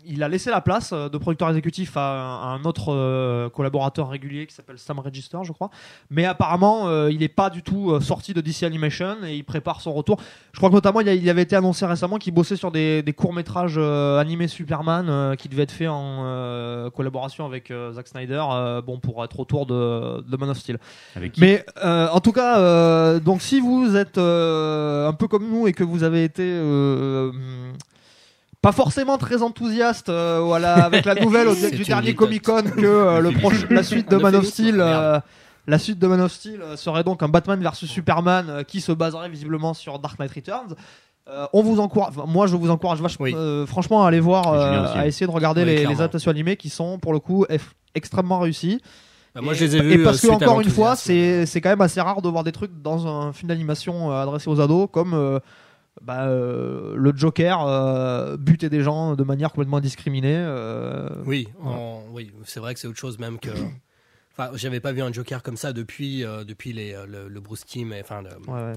il 0.07 0.23
a 0.23 0.29
laissé 0.29 0.49
la 0.49 0.61
place 0.61 0.91
euh, 0.93 1.09
de 1.09 1.17
producteur 1.17 1.49
exécutif 1.49 1.95
à 1.97 2.01
un, 2.01 2.35
à 2.53 2.57
un 2.59 2.63
autre 2.63 2.93
euh, 2.93 3.49
collaborateur 3.49 4.09
régulier 4.09 4.47
qui 4.47 4.53
s'appelle 4.55 4.77
Sam 4.77 4.99
Register, 4.99 5.37
je 5.43 5.51
crois. 5.51 5.69
Mais 6.09 6.25
apparemment, 6.25 6.87
euh, 6.87 7.11
il 7.11 7.19
n'est 7.19 7.27
pas 7.27 7.49
du 7.49 7.61
tout 7.63 7.99
sorti 8.01 8.33
de 8.33 8.41
DC 8.41 8.63
Animation 8.63 9.17
et 9.25 9.35
il 9.35 9.43
prépare 9.43 9.81
son 9.81 9.93
retour. 9.93 10.17
Je 10.53 10.57
crois 10.57 10.69
que 10.69 10.75
notamment, 10.75 11.01
il, 11.01 11.07
y 11.07 11.09
a- 11.09 11.13
il 11.13 11.29
avait 11.29 11.41
été 11.43 11.55
annoncé 11.55 11.85
récemment 11.85 12.17
qu'il 12.17 12.33
bossait 12.33 12.55
sur 12.55 12.71
des, 12.71 13.01
des 13.03 13.13
courts 13.13 13.33
métrages 13.33 13.77
animés 13.77 14.47
Superman 14.47 15.35
qui 15.37 15.49
devaient 15.49 15.63
être 15.63 15.71
faits 15.71 15.89
en 15.89 16.89
collaboration 16.95 17.45
avec 17.45 17.71
Zack 17.93 18.07
Snyder, 18.07 18.43
bon 18.85 18.99
pour 18.99 19.23
être 19.23 19.39
autour 19.39 19.65
de, 19.65 20.21
de 20.21 20.37
Man 20.37 20.49
of 20.49 20.57
Steel. 20.57 20.77
Avec 21.15 21.33
qui? 21.33 21.41
Mais 21.41 21.65
euh, 21.83 22.07
en 22.11 22.19
tout 22.19 22.31
cas, 22.31 22.59
euh, 22.59 23.19
donc 23.19 23.41
si 23.41 23.59
vous 23.59 23.95
êtes 23.95 24.17
un 24.17 25.13
peu 25.17 25.27
comme 25.27 25.47
nous 25.49 25.67
et 25.67 25.73
que 25.73 25.83
vous 25.83 26.03
avez 26.03 26.23
été 26.23 26.43
pas 28.61 28.71
forcément 28.71 29.17
très 29.17 29.41
enthousiaste 29.43 30.09
euh, 30.09 30.41
voilà, 30.43 30.85
avec 30.85 31.05
la 31.05 31.15
nouvelle 31.23 31.47
au- 31.47 31.55
du 31.55 31.83
dernier. 31.83 32.15
Comic 32.15 32.43
Con 32.43 32.63
que 32.63 32.85
euh, 32.85 33.19
le 33.19 33.29
proche- 33.39 33.69
la 33.69 33.83
suite 33.83 34.09
de 34.09 34.17
Man 34.17 34.35
of 34.35 34.45
Steel. 34.45 34.77
euh, 34.79 35.19
la 35.67 35.79
suite 35.79 35.99
de 35.99 36.07
Man 36.07 36.21
of 36.21 36.31
Steel 36.31 36.61
euh, 36.61 36.75
serait 36.77 37.03
donc 37.03 37.21
un 37.23 37.27
Batman 37.27 37.59
versus 37.61 37.89
Superman 37.89 38.45
euh, 38.49 38.63
qui 38.63 38.81
se 38.81 38.91
baserait 38.91 39.29
visiblement 39.29 39.73
sur 39.73 39.99
Dark 39.99 40.17
Knight 40.19 40.31
Returns. 40.33 40.75
Euh, 41.29 41.45
on 41.51 41.61
vous 41.61 41.79
encourage, 41.81 42.13
enfin, 42.17 42.23
moi 42.25 42.47
je 42.47 42.55
vous 42.55 42.69
encourage 42.69 43.01
vachement, 43.01 43.25
Oui. 43.25 43.33
euh, 43.35 43.65
franchement 43.65 44.05
à 44.05 44.07
aller 44.07 44.21
voir, 44.21 44.45
Et 44.45 44.57
euh, 44.57 44.83
aussi. 44.85 44.97
à 44.97 45.07
essayer 45.07 45.27
de 45.27 45.31
regarder 45.31 45.61
Oui, 45.61 45.67
les, 45.67 45.73
les 45.73 45.81
clairement. 45.81 45.99
adaptations 45.99 46.31
animées 46.31 46.55
qui 46.55 46.69
sont 46.69 46.99
pour 46.99 47.11
le 47.11 47.19
coup 47.19 47.43
eff- 47.49 47.73
extrêmement 47.95 48.39
réussies. 48.39 48.79
Bah, 49.35 49.41
moi, 49.41 49.51
Et- 49.53 49.57
je 49.57 49.65
les 49.65 49.75
ai 49.75 49.79
Et 49.79 49.97
vus. 49.97 50.03
parce 50.03 50.23
euh, 50.23 50.29
que 50.29 50.33
encore 50.33 50.61
une 50.61 50.69
fois, 50.69 50.95
c'est 50.95 51.45
c'est 51.45 51.59
quand 51.59 51.69
même 51.69 51.81
assez 51.81 51.99
rare 51.99 52.21
de 52.21 52.29
voir 52.29 52.45
des 52.45 52.53
trucs 52.53 52.71
dans 52.81 53.05
un 53.07 53.33
film 53.33 53.49
d'animation 53.49 54.09
euh, 54.11 54.23
adressé 54.23 54.49
aux 54.49 54.61
ados, 54.61 54.87
comme 54.91 55.13
euh, 55.13 55.39
bah, 56.01 56.27
euh, 56.27 56.93
le 56.95 57.11
Joker 57.15 57.65
euh, 57.67 58.37
buter 58.37 58.69
des 58.69 58.81
gens 58.81 59.15
de 59.15 59.23
manière 59.23 59.51
complètement 59.51 59.77
indiscriminée. 59.77 60.35
euh, 60.37 61.09
Oui, 61.25 61.47
Voilà. 61.59 61.77
en- 61.79 62.03
oui, 62.11 62.31
c'est 62.45 62.59
vrai 62.59 62.73
que 62.73 62.79
c'est 62.79 62.87
autre 62.87 62.99
chose 62.99 63.19
même 63.19 63.39
que. 63.39 63.49
Enfin, 64.39 64.51
j'avais 64.53 64.79
pas 64.79 64.91
vu 64.91 65.01
un 65.01 65.11
Joker 65.11 65.41
comme 65.41 65.57
ça 65.57 65.73
depuis, 65.73 66.23
euh, 66.23 66.43
depuis 66.43 66.71
les, 66.71 66.95
le, 67.07 67.27
le 67.27 67.39
Bruce 67.39 67.65
Timm. 67.65 67.91
et, 67.91 68.01
Enfin, 68.01 68.21
le- 68.21 68.29
ouais, 68.51 68.53
ouais. 68.71 68.73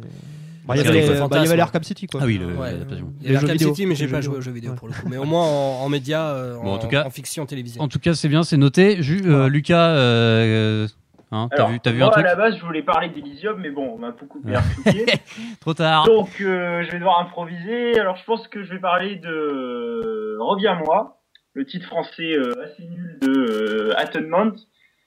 Bah, 0.66 0.74
il 0.74 0.82
y 0.82 0.88
avait 0.88 1.02
les- 1.12 1.18
bah, 1.28 1.56
l'Arkham 1.56 1.82
City, 1.82 2.06
quoi. 2.06 2.20
Ah 2.22 2.26
oui, 2.26 2.38
le- 2.38 2.56
Ouais. 2.56 2.72
Il 3.20 3.30
y. 3.32 3.58
City, 3.58 3.84
mais 3.84 3.94
j'ai 3.94 4.08
pas 4.08 4.22
joué 4.22 4.38
aux 4.38 4.40
jeux 4.40 4.52
vidéo 4.52 4.70
Ouais. 4.70 4.76
pour 4.78 4.88
le 4.88 4.94
coup. 4.94 5.06
Mais 5.10 5.18
au 5.18 5.24
moins 5.24 5.44
en, 5.44 5.82
en 5.84 5.88
média, 5.90 6.28
euh, 6.30 6.54
Bon, 6.54 6.70
en 6.70 6.74
en, 6.74 6.78
tout 6.78 6.88
cas- 6.88 7.04
en 7.04 7.10
fiction 7.10 7.44
télévisée. 7.44 7.78
En 7.78 7.88
tout 7.88 7.98
cas, 7.98 8.14
c'est 8.14 8.28
bien, 8.28 8.42
c'est 8.42 8.56
noté. 8.56 9.02
Ju- 9.02 9.20
euh. 9.26 9.48
Lucas, 9.48 9.88
euh, 9.90 10.88
hein, 11.30 11.48
t'as 11.54 11.66
vu, 11.66 11.80
t'as 11.80 11.90
vu 11.90 11.98
moi, 11.98 12.08
un 12.08 12.10
truc 12.10 12.24
à 12.24 12.28
la 12.28 12.36
base, 12.36 12.56
je 12.56 12.64
voulais 12.64 12.82
parler 12.82 13.08
d'Elysium, 13.08 13.60
mais 13.60 13.70
bon, 13.70 13.94
on 13.94 13.98
m'a 13.98 14.10
beaucoup 14.10 14.40
bien 14.40 14.60
expliqué. 14.60 15.06
Trop 15.60 15.74
tard. 15.74 16.06
Donc, 16.06 16.40
euh, 16.40 16.82
je 16.82 16.90
vais 16.90 16.98
devoir 16.98 17.20
improviser. 17.20 17.98
Alors, 17.98 18.16
je 18.16 18.24
pense 18.24 18.48
que 18.48 18.62
je 18.62 18.72
vais 18.72 18.80
parler 18.80 19.16
de 19.16 20.36
Reviens-moi, 20.38 21.20
le 21.54 21.64
titre 21.64 21.86
français 21.86 22.32
euh, 22.32 22.64
assez 22.64 22.84
nul 22.84 23.18
de 23.20 23.92
euh, 23.92 24.50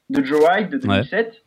de 0.09 0.23
Joe 0.23 0.41
White 0.47 0.69
de 0.69 0.77
2007. 0.77 1.43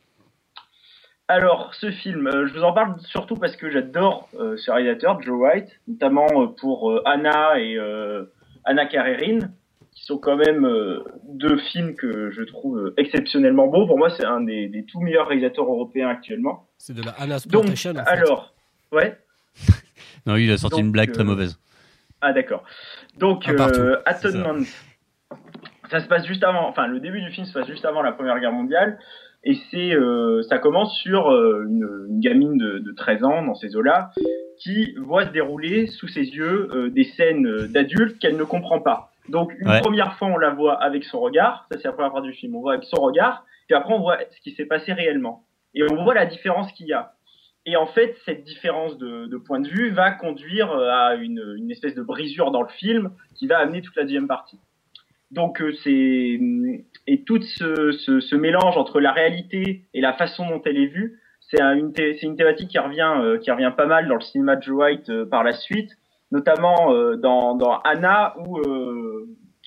Alors, 1.29 1.75
ce 1.75 1.91
film, 1.91 2.29
euh, 2.29 2.47
je 2.47 2.55
vous 2.55 2.63
en 2.63 2.73
parle 2.73 3.01
surtout 3.01 3.35
parce 3.35 3.57
que 3.57 3.69
j'adore 3.69 4.29
euh, 4.39 4.57
ce 4.57 4.71
réalisateur, 4.71 5.21
Joe 5.23 5.37
White, 5.37 5.69
notamment 5.89 6.27
euh, 6.35 6.47
pour 6.47 6.93
euh, 6.93 7.03
Anna 7.05 7.59
et 7.59 7.77
euh, 7.77 8.33
Anna 8.65 8.87
Karenine, 8.87 9.53
qui 9.97 10.05
sont 10.05 10.19
quand 10.19 10.37
même 10.37 10.65
euh, 10.65 11.03
deux 11.25 11.57
films 11.73 11.97
que 11.97 12.31
je 12.31 12.43
trouve 12.43 12.93
exceptionnellement 12.97 13.67
beaux. 13.67 13.87
Pour 13.87 13.99
moi, 13.99 14.11
c'est 14.11 14.27
un 14.27 14.43
des, 14.43 14.69
des 14.69 14.85
tout 14.85 15.01
meilleurs 15.01 15.27
réalisateurs 15.27 15.65
européens 15.65 16.09
actuellement. 16.09 16.69
C'est 16.79 16.95
de 16.95 17.03
la 17.03 17.13
Anna 17.13 17.39
Donc, 17.47 17.67
Exploitation. 17.69 17.91
en 17.91 18.05
fait. 18.05 18.11
alors, 18.11 18.55
ouais. 18.93 19.19
Non, 20.27 20.37
il 20.37 20.51
a 20.53 20.59
sorti 20.59 20.77
Donc, 20.77 20.85
une 20.85 20.93
blague 20.93 21.13
très 21.13 21.23
euh, 21.23 21.27
mauvaise. 21.27 21.59
Ah 22.21 22.33
d'accord. 22.33 22.63
Donc 23.19 23.49
euh, 23.49 23.57
ça. 23.57 24.03
Atonement, 24.05 24.55
ça. 25.91 26.01
se 26.01 26.07
passe 26.07 26.27
juste 26.27 26.45
avant, 26.45 26.69
enfin 26.69 26.87
le 26.87 27.01
début 27.01 27.21
du 27.23 27.31
film 27.31 27.47
se 27.47 27.53
passe 27.53 27.67
juste 27.67 27.85
avant 27.85 28.03
la 28.03 28.13
Première 28.13 28.39
Guerre 28.41 28.53
mondiale 28.53 28.99
et 29.45 29.57
c'est 29.71 29.95
euh, 29.95 30.43
ça 30.49 30.59
commence 30.59 30.93
sur 30.99 31.31
euh, 31.31 31.65
une, 31.69 31.89
une 32.11 32.21
gamine 32.21 32.59
de, 32.59 32.79
de 32.79 32.93
13 32.93 33.25
ans 33.25 33.43
dans 33.47 33.55
ces 33.55 33.77
eaux-là 33.77 34.11
qui 34.59 34.95
voit 34.97 35.27
se 35.27 35.31
dérouler 35.31 35.87
sous 35.87 36.09
ses 36.09 36.23
yeux 36.25 36.69
euh, 36.75 36.91
des 36.91 37.05
scènes 37.05 37.69
d'adultes 37.69 38.19
qu'elle 38.19 38.37
ne 38.37 38.45
comprend 38.45 38.81
pas. 38.81 39.13
Donc 39.29 39.53
une 39.59 39.69
Ouais. 39.69 39.81
première 39.81 40.17
fois 40.19 40.29
on 40.29 40.39
la 40.39 40.51
voit 40.51 40.75
avec 40.83 41.05
son 41.05 41.21
regard, 41.21 41.67
ça 41.71 41.79
c'est 41.79 41.89
la 41.89 41.93
première 41.93 42.13
partie 42.13 42.29
du 42.29 42.35
film, 42.35 42.55
on 42.57 42.61
voit 42.61 42.75
avec 42.75 42.85
son 42.85 43.01
regard, 43.03 43.45
puis 43.67 43.77
après 43.77 43.93
on 43.95 44.01
voit 44.01 44.19
ce 44.31 44.41
qui 44.41 44.53
s'est 44.53 44.67
passé 44.67 44.93
réellement 44.93 45.45
et 45.75 45.83
on 45.83 46.03
voit 46.05 46.15
la 46.15 46.27
différence 46.27 46.73
qu'il 46.73 46.87
y 46.87 46.93
a. 46.93 47.13
Et 47.69 47.77
en 47.77 47.87
fait, 47.87 48.17
cette 48.25 48.45
différence 48.45 48.97
de, 48.97 49.27
de 49.27 49.37
point 49.37 49.59
de 49.59 49.69
vue 49.69 49.91
va 49.91 50.13
conduire 50.13 50.71
euh, 50.71 50.89
à 50.89 51.17
une, 51.17 51.43
une, 51.59 51.71
espèce 51.73 51.97
de 51.97 52.03
brisure 52.03 52.53
dans 52.53 52.63
le 52.63 52.69
film 52.69 53.11
qui 53.35 53.49
va 53.49 53.59
amener 53.59 53.83
toute 53.83 53.97
la 53.97 54.05
deuxième 54.05 54.29
partie. 54.29 54.59
Donc 55.33 55.61
euh, 55.61 55.73
c'est 55.83 56.39
et 57.09 57.23
tout 57.25 57.43
ce, 57.43 57.91
ce, 57.91 58.21
ce, 58.21 58.37
mélange 58.37 58.77
entre 58.77 59.01
la 59.01 59.11
réalité 59.11 59.83
et 59.95 60.01
la 60.01 60.13
façon 60.13 60.49
dont 60.49 60.63
elle 60.65 60.79
est 60.79 60.87
vue, 60.87 61.21
c'est 61.51 61.61
une, 61.61 61.93
une 62.23 62.37
thématique 62.37 62.69
qui 62.69 62.79
revient 62.79 63.13
euh, 63.19 63.39
qui 63.39 63.51
revient 63.51 63.73
pas 63.77 63.87
mal 63.87 64.07
dans 64.07 64.15
le 64.15 64.21
cinéma 64.21 64.55
de 64.55 64.63
Joe 64.63 64.77
White 64.77 65.25
par 65.25 65.43
la 65.43 65.53
suite, 65.53 65.91
notamment 66.31 66.93
dans, 67.17 67.55
dans 67.55 67.79
Anna 67.81 68.35
où 68.39 68.61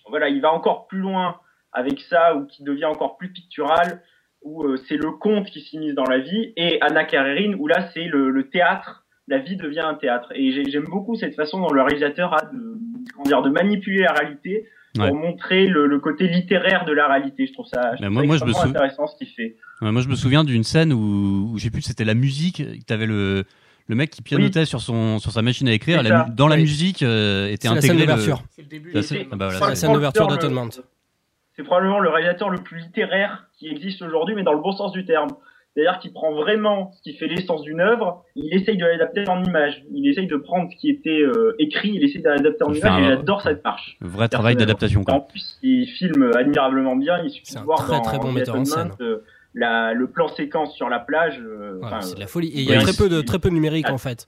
voilà 0.10 0.30
il 0.30 0.42
va 0.42 0.51
encore 0.51 0.88
plus 0.88 1.00
loin 1.00 1.38
avec 1.72 2.00
ça 2.01 2.36
ou 2.36 2.46
qui 2.46 2.63
devient 2.63 2.86
encore 2.86 3.18
plus 3.18 3.32
pictural 3.32 4.01
où 4.42 4.63
euh, 4.63 4.78
c'est 4.88 4.98
le 4.98 5.12
conte 5.12 5.48
qui 5.48 5.62
s'immisce 5.62 5.96
dans 5.96 6.06
la 6.06 6.20
vie, 6.20 6.54
et 6.56 6.82
Anna 6.82 7.04
Karenine, 7.04 7.56
où 7.56 7.68
là 7.68 7.89
c'est 7.94 8.06
le, 8.06 8.30
le, 8.30 8.50
théâtre, 8.50 9.06
la 9.28 9.39
vie 9.39 9.58
devient 9.58 9.82
un 9.82 9.96
théâtre. 9.96 10.32
Et 10.36 10.51
j'aime 10.70 10.86
beaucoup 10.86 11.16
cette 11.16 11.36
façon 11.36 11.60
dont 11.60 11.72
le 11.72 11.82
réalisateur 11.82 12.34
a 12.34 12.46
de, 12.46 12.78
dire, 13.25 13.42
de 13.42 13.50
manipuler 13.50 14.04
la 14.04 14.13
réalité 14.13 14.68
pour 14.96 15.06
ouais. 15.06 15.12
montrer 15.12 15.68
le, 15.68 15.88
le, 15.88 16.00
côté 16.00 16.28
littéraire 16.28 16.86
de 16.86 16.94
la 16.94 17.08
réalité. 17.08 17.46
Je 17.46 17.54
trouve 17.54 17.68
ça, 17.68 17.96
je 17.96 18.04
trouve 18.04 18.13
moi, 18.13 18.22
ça 18.24 18.28
moi, 18.28 18.38
je 18.38 18.46
me 18.46 18.54
sou... 18.54 18.68
intéressant 18.68 19.08
ce 19.08 19.18
qu'il 19.18 19.28
fait. 19.28 19.58
Ouais, 19.82 19.92
moi 19.92 20.01
je 20.01 20.08
me 20.08 20.16
souviens 20.16 20.44
d'une 20.44 20.63
scène 20.63 20.94
où, 20.94 21.51
où 21.51 21.58
j'ai 21.58 21.70
plus 21.70 21.82
c'était 21.82 22.06
la 22.06 22.16
musique, 22.16 22.63
t'avais 22.88 23.06
le 23.06 23.44
le 23.89 23.96
mec 23.96 24.12
qui 24.12 24.22
pianotait 24.22 24.62
oui. 24.62 24.65
sur 24.65 24.79
son 24.79 25.19
sur 25.19 25.31
sa 25.31 25.41
machine 25.41 25.67
à 25.67 25.74
écrire, 25.74 26.01
la, 26.01 26.24
dans 26.29 26.48
la 26.48 26.55
oui. 26.55 26.62
musique 26.62 27.03
euh, 27.03 27.50
était 27.50 27.67
intégré 27.67 27.75
la 27.75 27.81
scène 27.81 27.98
d'ouverture. 27.98 28.38
Le... 28.38 28.48
C'est 28.51 28.62
le 28.62 28.67
début. 28.67 28.91
La 28.93 29.01
scène, 29.01 29.25
ah 29.31 29.36
bah, 29.36 29.50
voilà. 29.50 29.69
la 29.69 29.75
scène 29.75 29.93
d'ouverture 29.93 30.27
d'Atonement 30.27 30.69
c'est 31.60 31.65
probablement 31.65 32.00
le 32.00 32.08
réalisateur 32.08 32.50
le 32.50 32.60
plus 32.60 32.79
littéraire 32.79 33.50
qui 33.58 33.67
existe 33.67 34.01
aujourd'hui, 34.01 34.34
mais 34.34 34.43
dans 34.43 34.53
le 34.53 34.62
bon 34.62 34.72
sens 34.72 34.93
du 34.93 35.05
terme. 35.05 35.27
C'est-à-dire 35.75 36.00
qu'il 36.00 36.13
prend 36.13 36.34
vraiment 36.34 36.91
ce 36.93 37.01
qui 37.01 37.17
fait 37.17 37.27
l'essence 37.27 37.63
d'une 37.63 37.81
œuvre, 37.81 38.24
il 38.36 38.53
essaye 38.53 38.77
de 38.77 38.86
l'adapter 38.86 39.27
en 39.27 39.43
image. 39.43 39.84
Il 39.91 40.08
essaye 40.08 40.27
de 40.27 40.38
prendre 40.38 40.72
ce 40.72 40.77
qui 40.77 40.89
était 40.89 41.19
euh, 41.22 41.55
écrit, 41.60 41.91
il 41.93 42.03
essaye 42.03 42.22
de 42.22 42.29
l'adapter 42.29 42.63
en 42.63 42.74
image, 42.74 43.01
et 43.01 43.08
j'adore 43.08 43.41
cette 43.41 43.62
marche. 43.62 43.98
Un 44.01 44.08
vrai 44.08 44.29
travail 44.29 44.55
d'adaptation. 44.55 45.03
En 45.10 45.19
plus, 45.19 45.60
il 45.62 45.86
filme 45.86 46.31
admirablement 46.34 46.96
bien. 46.96 47.22
Il 47.25 47.29
suffit 47.29 47.55
de 47.55 47.60
voir 47.60 47.79
très 47.79 47.98
dans, 47.98 48.01
très 48.03 48.19
bon 48.19 48.31
metteur 48.31 48.55
en 48.55 48.63
scène. 48.63 48.91
Euh, 49.01 49.17
la, 49.53 49.94
le 49.94 50.08
plan 50.08 50.27
séquence 50.27 50.75
sur 50.75 50.89
la 50.89 51.00
plage. 51.00 51.39
Euh, 51.39 51.79
ouais, 51.79 51.89
c'est 52.01 52.15
de 52.15 52.20
la 52.20 52.27
folie. 52.27 52.50
Et 52.50 52.62
il 52.62 52.70
y 52.70 52.74
a 52.74 52.82
très 52.82 52.94
peu 52.94 53.10
de 53.10 53.22
très 53.22 53.39
peu 53.39 53.50
de 53.50 53.53
numérique 53.53 53.86
Ah, 53.89 53.94
en 53.94 53.98
fait. 53.98 54.27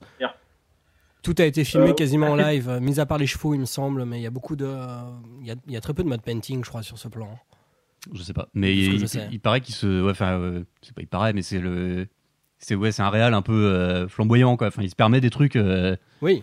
Tout 1.22 1.34
a 1.38 1.44
été 1.44 1.62
filmé 1.62 1.90
Euh, 1.90 1.94
quasiment 1.94 2.26
en 2.28 2.38
ah, 2.38 2.52
live, 2.52 2.68
euh, 2.68 2.80
mis 2.80 2.98
à 2.98 3.06
part 3.06 3.18
les 3.18 3.28
chevaux, 3.28 3.54
il 3.54 3.60
me 3.60 3.64
semble, 3.64 4.04
mais 4.04 4.18
il 4.18 4.22
y 4.22 4.26
a 4.26 4.30
beaucoup 4.30 4.56
de, 4.56 4.68
il 5.40 5.46
y 5.46 5.52
a, 5.52 5.54
il 5.68 5.72
y 5.72 5.76
a 5.76 5.80
très 5.80 5.94
peu 5.94 6.02
de 6.02 6.08
mode 6.08 6.22
painting, 6.22 6.64
je 6.64 6.68
crois, 6.68 6.82
sur 6.82 6.98
ce 6.98 7.06
plan. 7.06 7.28
Je 8.12 8.22
sais 8.22 8.32
pas, 8.32 8.48
mais 8.54 8.74
il, 8.76 8.98
je 8.98 9.06
sais. 9.06 9.28
il 9.30 9.38
paraît 9.38 9.60
qu'il 9.60 9.76
se, 9.76 10.02
ouais, 10.02 10.10
enfin, 10.10 10.32
euh, 10.40 10.64
c'est 10.80 10.92
pas 10.92 11.02
il 11.02 11.06
paraît, 11.06 11.32
mais 11.32 11.42
c'est 11.42 11.60
le, 11.60 12.08
c'est 12.58 12.74
ouais, 12.74 12.90
c'est 12.90 13.02
un 13.02 13.10
réal 13.10 13.34
un 13.34 13.42
peu 13.42 13.52
euh, 13.52 14.08
flamboyant 14.08 14.56
quoi. 14.56 14.66
Enfin, 14.66 14.82
il 14.82 14.90
se 14.90 14.96
permet 14.96 15.20
des 15.20 15.30
trucs, 15.30 15.54
euh, 15.54 15.96
Oui. 16.22 16.42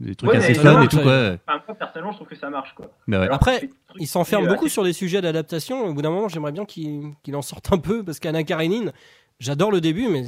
Des 0.00 0.14
trucs 0.14 0.30
Ouais, 0.30 0.36
assez 0.36 0.54
fun 0.54 0.82
et 0.82 0.88
tout 0.88 0.98
quoi. 1.00 1.36
Enfin, 1.46 1.62
moi, 1.66 1.76
personnellement, 1.78 2.12
je 2.12 2.16
trouve 2.18 2.28
que 2.28 2.36
ça 2.36 2.50
marche, 2.50 2.74
quoi. 2.74 2.90
Mais 3.06 3.16
ouais. 3.16 3.24
Alors, 3.24 3.36
Après, 3.36 3.70
Il 3.98 4.06
s'enferme 4.06 4.44
euh, 4.46 4.48
beaucoup 4.48 4.68
sur 4.68 4.84
des 4.84 4.92
sujets 4.92 5.20
d'adaptation. 5.22 5.84
Au 5.86 5.94
bout 5.94 6.02
d'un 6.02 6.10
moment, 6.10 6.28
j'aimerais 6.28 6.52
bien 6.52 6.64
qu'il 6.64 7.14
en 7.34 7.42
sorte 7.42 7.72
un 7.72 7.78
peu, 7.78 8.04
parce 8.04 8.20
qu'Anna 8.20 8.42
Karenine, 8.44 8.92
j'adore 9.40 9.70
le 9.70 9.80
début, 9.80 10.08
mais 10.08 10.22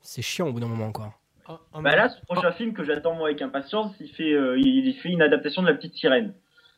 c'est 0.00 0.22
chiant 0.22 0.48
au 0.48 0.52
bout 0.52 0.60
d'un 0.60 0.68
moment, 0.68 0.92
quoi. 0.92 1.12
Bah 1.82 1.94
là, 1.94 2.08
ce 2.08 2.24
prochain 2.24 2.52
film 2.52 2.72
que 2.72 2.84
j'attends 2.84 3.14
moi 3.14 3.28
avec 3.28 3.42
impatience, 3.42 3.92
il 4.00 4.08
fait, 4.08 4.32
euh, 4.32 4.58
il 4.58 4.86
il 4.86 4.94
fait 4.94 5.10
une 5.10 5.20
adaptation 5.20 5.60
de 5.60 5.68
La 5.68 5.74
Petite 5.74 5.94
Sirène. 5.94 6.32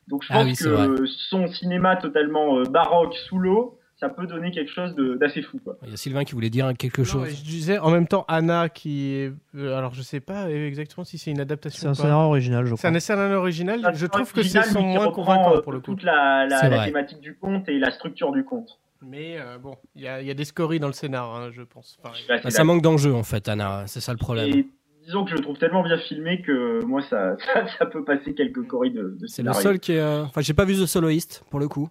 Donc 0.08 0.24
je 0.24 0.28
Ah 0.30 0.38
pense 0.38 0.44
oui, 0.46 0.56
que 0.56 0.68
vrai. 0.68 1.06
son 1.30 1.46
cinéma 1.46 1.94
totalement 1.96 2.58
euh, 2.58 2.64
baroque 2.64 3.14
sous 3.28 3.38
l'eau, 3.38 3.78
ça 3.98 4.08
peut 4.10 4.26
donner 4.26 4.50
quelque 4.50 4.70
chose 4.70 4.94
d'assez 5.18 5.42
fou. 5.42 5.58
Quoi. 5.64 5.76
Il 5.84 5.90
y 5.90 5.94
a 5.94 5.96
Sylvain 5.96 6.24
qui 6.24 6.34
voulait 6.34 6.50
dire 6.50 6.70
quelque 6.78 6.98
Non, 7.00 7.04
chose. 7.06 7.28
je 7.30 7.42
disais 7.42 7.78
en 7.78 7.90
même 7.90 8.06
temps 8.06 8.24
Anna 8.28 8.68
qui 8.68 9.12
est. 9.14 9.32
euh, 9.56 9.76
alors 9.76 9.94
je 9.94 10.02
sais 10.02 10.20
pas 10.20 10.50
exactement 10.50 11.04
si 11.04 11.16
c'est 11.18 11.30
une 11.30 11.36
C'est 11.36 11.42
adaptation. 11.42 11.88
un 11.88 11.92
ou 11.92 11.96
pas. 11.96 12.02
scénario 12.02 12.26
original, 12.28 12.66
je 12.66 12.74
C'est 12.74 12.88
crois. 12.88 12.96
un 12.96 13.00
scénario 13.00 13.36
original. 13.38 13.90
Je 13.94 14.06
trouve 14.06 14.32
que 14.32 14.42
c'est 14.42 14.62
qui 14.62 14.74
moins 14.78 14.98
reprend, 15.06 15.12
convaincants 15.24 15.56
euh, 15.56 15.60
pour 15.62 15.72
le 15.72 15.80
coup. 15.80 15.92
Toute 15.94 16.02
la, 16.02 16.46
la, 16.46 16.60
C'est 16.60 16.68
la 16.68 16.84
thématique 16.84 17.20
du 17.20 17.34
conte 17.36 17.68
et 17.68 17.78
la 17.78 17.90
structure 17.90 18.32
du 18.32 18.44
conte. 18.44 18.78
Mais 19.02 19.36
euh, 19.38 19.58
bon, 19.58 19.76
il 19.94 20.02
y, 20.02 20.08
a- 20.08 20.20
il 20.20 20.26
y 20.26 20.30
a 20.30 20.34
des 20.34 20.44
scories 20.44 20.80
dans 20.80 20.86
le 20.88 20.92
scénar, 20.94 21.34
hein, 21.34 21.50
je 21.52 21.62
pense. 21.62 21.98
Pareil. 22.02 22.22
Je 22.28 22.42
Bah, 22.42 22.50
ça 22.50 22.64
manque 22.64 22.82
d'enjeu, 22.82 23.14
en 23.14 23.22
fait, 23.22 23.46
Anna. 23.48 23.84
C'est 23.86 24.00
ça 24.00 24.12
le 24.12 24.18
problème. 24.18 24.48
Et 24.48 24.66
disons 25.04 25.24
que 25.24 25.30
je 25.30 25.36
le 25.36 25.42
trouve 25.42 25.58
tellement 25.58 25.82
bien 25.82 25.98
filmé 25.98 26.40
que 26.42 26.82
moi, 26.84 27.02
ça, 27.02 27.36
ça, 27.54 27.66
ça 27.78 27.86
peut 27.86 28.04
passer 28.04 28.34
quelques 28.34 28.66
choris 28.66 28.92
de, 28.92 29.16
de 29.20 29.26
C'est 29.26 29.42
le 29.42 29.52
seul 29.52 29.78
qui 29.80 29.92
est. 29.92 30.00
euh, 30.00 30.24
Enfin, 30.24 30.40
j'ai 30.40 30.54
pas 30.54 30.64
vu 30.64 30.74
The 30.74 30.86
Soloist, 30.86 31.44
pour 31.50 31.60
le 31.60 31.68
coup. 31.68 31.88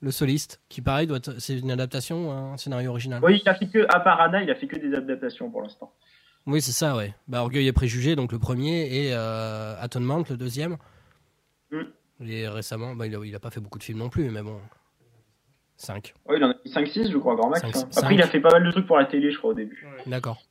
Le 0.00 0.10
soliste, 0.10 0.60
qui 0.68 0.82
pareil, 0.82 1.06
doit 1.06 1.16
être... 1.16 1.40
c'est 1.40 1.58
une 1.58 1.70
adaptation, 1.70 2.30
un 2.30 2.56
scénario 2.58 2.90
original. 2.90 3.22
Oui, 3.24 3.40
il 3.42 3.48
a 3.48 3.54
fait 3.54 3.66
que, 3.66 3.86
à 3.88 4.00
part 4.00 4.20
Anna, 4.20 4.42
il 4.42 4.50
a 4.50 4.54
fait 4.54 4.66
que 4.66 4.76
des 4.76 4.94
adaptations 4.94 5.50
pour 5.50 5.62
l'instant. 5.62 5.92
Oui, 6.46 6.60
c'est 6.60 6.72
ça, 6.72 6.94
ouais. 6.96 7.14
Bah, 7.28 7.40
Orgueil 7.42 7.66
et 7.66 7.72
Préjugés, 7.72 8.14
donc 8.14 8.30
le 8.30 8.38
premier, 8.38 8.86
et 9.06 9.14
euh, 9.14 9.74
Atonement, 9.80 10.22
le 10.28 10.36
deuxième. 10.36 10.76
Mm. 11.70 11.82
Et 12.26 12.46
récemment, 12.46 12.94
bah, 12.94 13.06
il, 13.06 13.16
a, 13.16 13.18
il 13.24 13.34
a 13.34 13.40
pas 13.40 13.50
fait 13.50 13.60
beaucoup 13.60 13.78
de 13.78 13.84
films 13.84 13.98
non 13.98 14.08
plus, 14.08 14.30
mais 14.30 14.42
bon. 14.42 14.60
5. 15.78 16.14
Oui, 16.28 16.36
il 16.38 16.44
en 16.44 16.50
a 16.50 16.54
fait 16.54 16.68
5-6, 16.68 17.10
je 17.10 17.18
crois, 17.18 17.34
grand 17.34 17.50
max. 17.50 17.62
Cinq- 17.62 17.76
hein. 17.76 17.88
cinq. 17.90 18.02
Après, 18.02 18.14
il 18.14 18.22
a 18.22 18.26
fait 18.26 18.40
pas 18.40 18.50
mal 18.50 18.64
de 18.64 18.70
trucs 18.70 18.86
pour 18.86 18.96
la 18.98 19.06
télé, 19.06 19.30
je 19.30 19.38
crois, 19.38 19.50
au 19.50 19.54
début. 19.54 19.86
D'accord. 20.06 20.42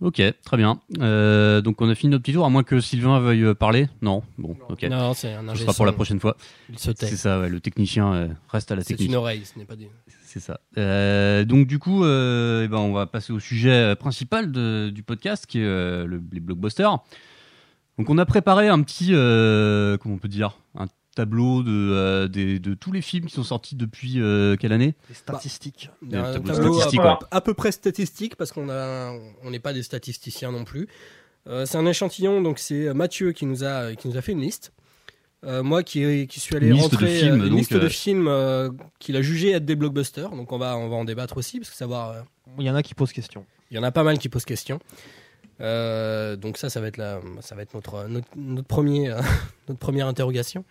Ok, 0.00 0.22
très 0.44 0.56
bien. 0.56 0.80
Euh, 1.00 1.60
donc 1.60 1.80
on 1.82 1.88
a 1.88 1.94
fini 1.96 2.12
notre 2.12 2.22
petit 2.22 2.32
tour, 2.32 2.44
à 2.46 2.48
moins 2.50 2.62
que 2.62 2.78
Sylvain 2.80 3.18
veuille 3.18 3.42
euh, 3.44 3.54
parler. 3.54 3.88
Non, 4.00 4.22
bon, 4.38 4.56
ok. 4.68 4.84
Non, 4.84 5.12
c'est 5.12 5.34
un 5.34 5.54
Ce 5.54 5.62
sera 5.62 5.72
pour 5.74 5.86
la 5.86 5.92
prochaine 5.92 6.20
fois. 6.20 6.36
Il 6.70 6.78
se 6.78 6.92
tait. 6.92 7.06
C'est 7.06 7.16
ça, 7.16 7.40
ouais, 7.40 7.48
le 7.48 7.58
technicien 7.60 8.12
euh, 8.14 8.28
reste 8.48 8.70
à 8.70 8.76
la 8.76 8.82
C'est 8.82 8.94
technique. 8.94 9.08
une 9.08 9.16
oreille, 9.16 9.42
ce 9.44 9.58
n'est 9.58 9.64
pas 9.64 9.74
des. 9.74 9.90
C'est 10.24 10.38
ça. 10.40 10.60
Euh, 10.76 11.44
donc 11.44 11.66
du 11.66 11.80
coup, 11.80 12.04
euh, 12.04 12.62
eh 12.64 12.68
ben, 12.68 12.78
on 12.78 12.92
va 12.92 13.06
passer 13.06 13.32
au 13.32 13.40
sujet 13.40 13.96
principal 13.96 14.52
de- 14.52 14.90
du 14.94 15.02
podcast, 15.02 15.46
qui 15.46 15.58
est 15.60 15.64
euh, 15.64 16.06
le- 16.06 16.22
les 16.32 16.40
blockbusters. 16.40 16.98
Donc 17.98 18.08
on 18.10 18.18
a 18.18 18.24
préparé 18.26 18.68
un 18.68 18.80
petit, 18.82 19.08
euh, 19.12 19.96
comment 19.96 20.14
on 20.14 20.18
peut 20.18 20.28
dire, 20.28 20.58
un 20.76 20.86
tableau 21.18 21.62
de, 21.62 21.70
euh, 21.72 22.28
des- 22.28 22.58
de 22.58 22.74
tous 22.74 22.92
les 22.92 23.02
films 23.02 23.26
qui 23.26 23.34
sont 23.34 23.42
sortis 23.42 23.74
depuis 23.76 24.20
euh, 24.20 24.56
quelle 24.56 24.72
année 24.72 24.94
Les 25.08 25.14
statistiques. 25.14 25.90
Des 26.02 26.16
un 26.16 26.32
tableaux 26.32 26.52
tableau 26.54 26.72
statistiques, 26.74 27.00
à, 27.00 27.12
ouais. 27.14 27.18
à 27.30 27.40
peu 27.40 27.54
près 27.54 27.72
statistique 27.72 28.36
parce 28.36 28.52
qu'on 28.52 28.68
a 28.70 29.12
on 29.42 29.50
n'est 29.50 29.58
pas 29.58 29.72
des 29.72 29.82
statisticiens 29.82 30.52
non 30.52 30.64
plus. 30.64 30.86
Euh, 31.46 31.66
c'est 31.66 31.76
un 31.78 31.86
échantillon 31.86 32.40
donc 32.42 32.58
c'est 32.58 32.92
Mathieu 32.94 33.32
qui 33.32 33.46
nous 33.46 33.64
a 33.64 33.94
qui 33.94 34.06
nous 34.08 34.16
a 34.16 34.22
fait 34.22 34.32
une 34.32 34.40
liste. 34.42 34.72
Euh, 35.44 35.62
moi 35.62 35.82
qui, 35.84 36.26
qui 36.26 36.40
suis 36.40 36.56
allé 36.56 36.66
Une 36.68 36.74
liste 36.74 36.90
de 36.90 36.96
rentrer 36.96 37.18
films, 37.20 37.32
euh, 37.40 37.44
une 37.44 37.48
donc, 37.50 37.58
liste 37.58 37.72
de 37.74 37.78
euh, 37.78 37.88
films 37.88 38.26
euh, 38.28 38.70
qu'il 38.98 39.14
a 39.16 39.22
jugé 39.22 39.52
être 39.52 39.64
des 39.64 39.76
blockbusters 39.76 40.30
donc 40.30 40.50
on 40.50 40.58
va 40.58 40.76
on 40.76 40.88
va 40.88 40.96
en 40.96 41.04
débattre 41.04 41.36
aussi 41.36 41.58
parce 41.60 41.70
que 41.70 41.76
savoir 41.76 42.10
euh, 42.10 42.20
Il 42.58 42.64
y 42.64 42.70
en 42.70 42.74
a 42.74 42.82
qui 42.82 42.94
posent 42.94 43.12
question. 43.12 43.44
il 43.70 43.76
y 43.76 43.78
en 43.80 43.84
a 43.84 43.92
pas 43.92 44.02
mal 44.02 44.18
qui 44.18 44.28
posent 44.28 44.44
question. 44.44 44.80
Euh, 45.60 46.36
donc 46.36 46.56
ça 46.56 46.70
ça 46.70 46.80
va 46.80 46.86
être 46.88 46.96
la, 46.98 47.20
ça 47.40 47.54
va 47.56 47.62
être 47.62 47.74
notre 47.74 48.06
notre, 48.08 48.28
notre 48.36 48.66
premier 48.68 49.10
euh, 49.10 49.20
notre 49.68 49.78
première 49.80 50.06
interrogation. 50.06 50.64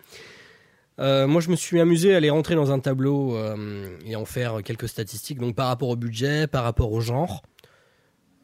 Euh, 1.00 1.26
moi, 1.28 1.40
je 1.40 1.48
me 1.50 1.56
suis 1.56 1.80
amusé 1.80 2.12
à 2.14 2.16
aller 2.16 2.30
rentrer 2.30 2.54
dans 2.56 2.72
un 2.72 2.80
tableau 2.80 3.36
euh, 3.36 3.88
et 4.04 4.16
en 4.16 4.24
faire 4.24 4.62
quelques 4.64 4.88
statistiques, 4.88 5.38
donc 5.38 5.54
par 5.54 5.68
rapport 5.68 5.88
au 5.90 5.96
budget, 5.96 6.46
par 6.46 6.64
rapport 6.64 6.92
au 6.92 7.00
genre, 7.00 7.42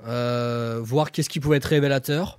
Euh, 0.06 0.80
voir 0.82 1.12
qu'est-ce 1.12 1.28
qui 1.30 1.40
pouvait 1.40 1.56
être 1.56 1.64
révélateur. 1.64 2.38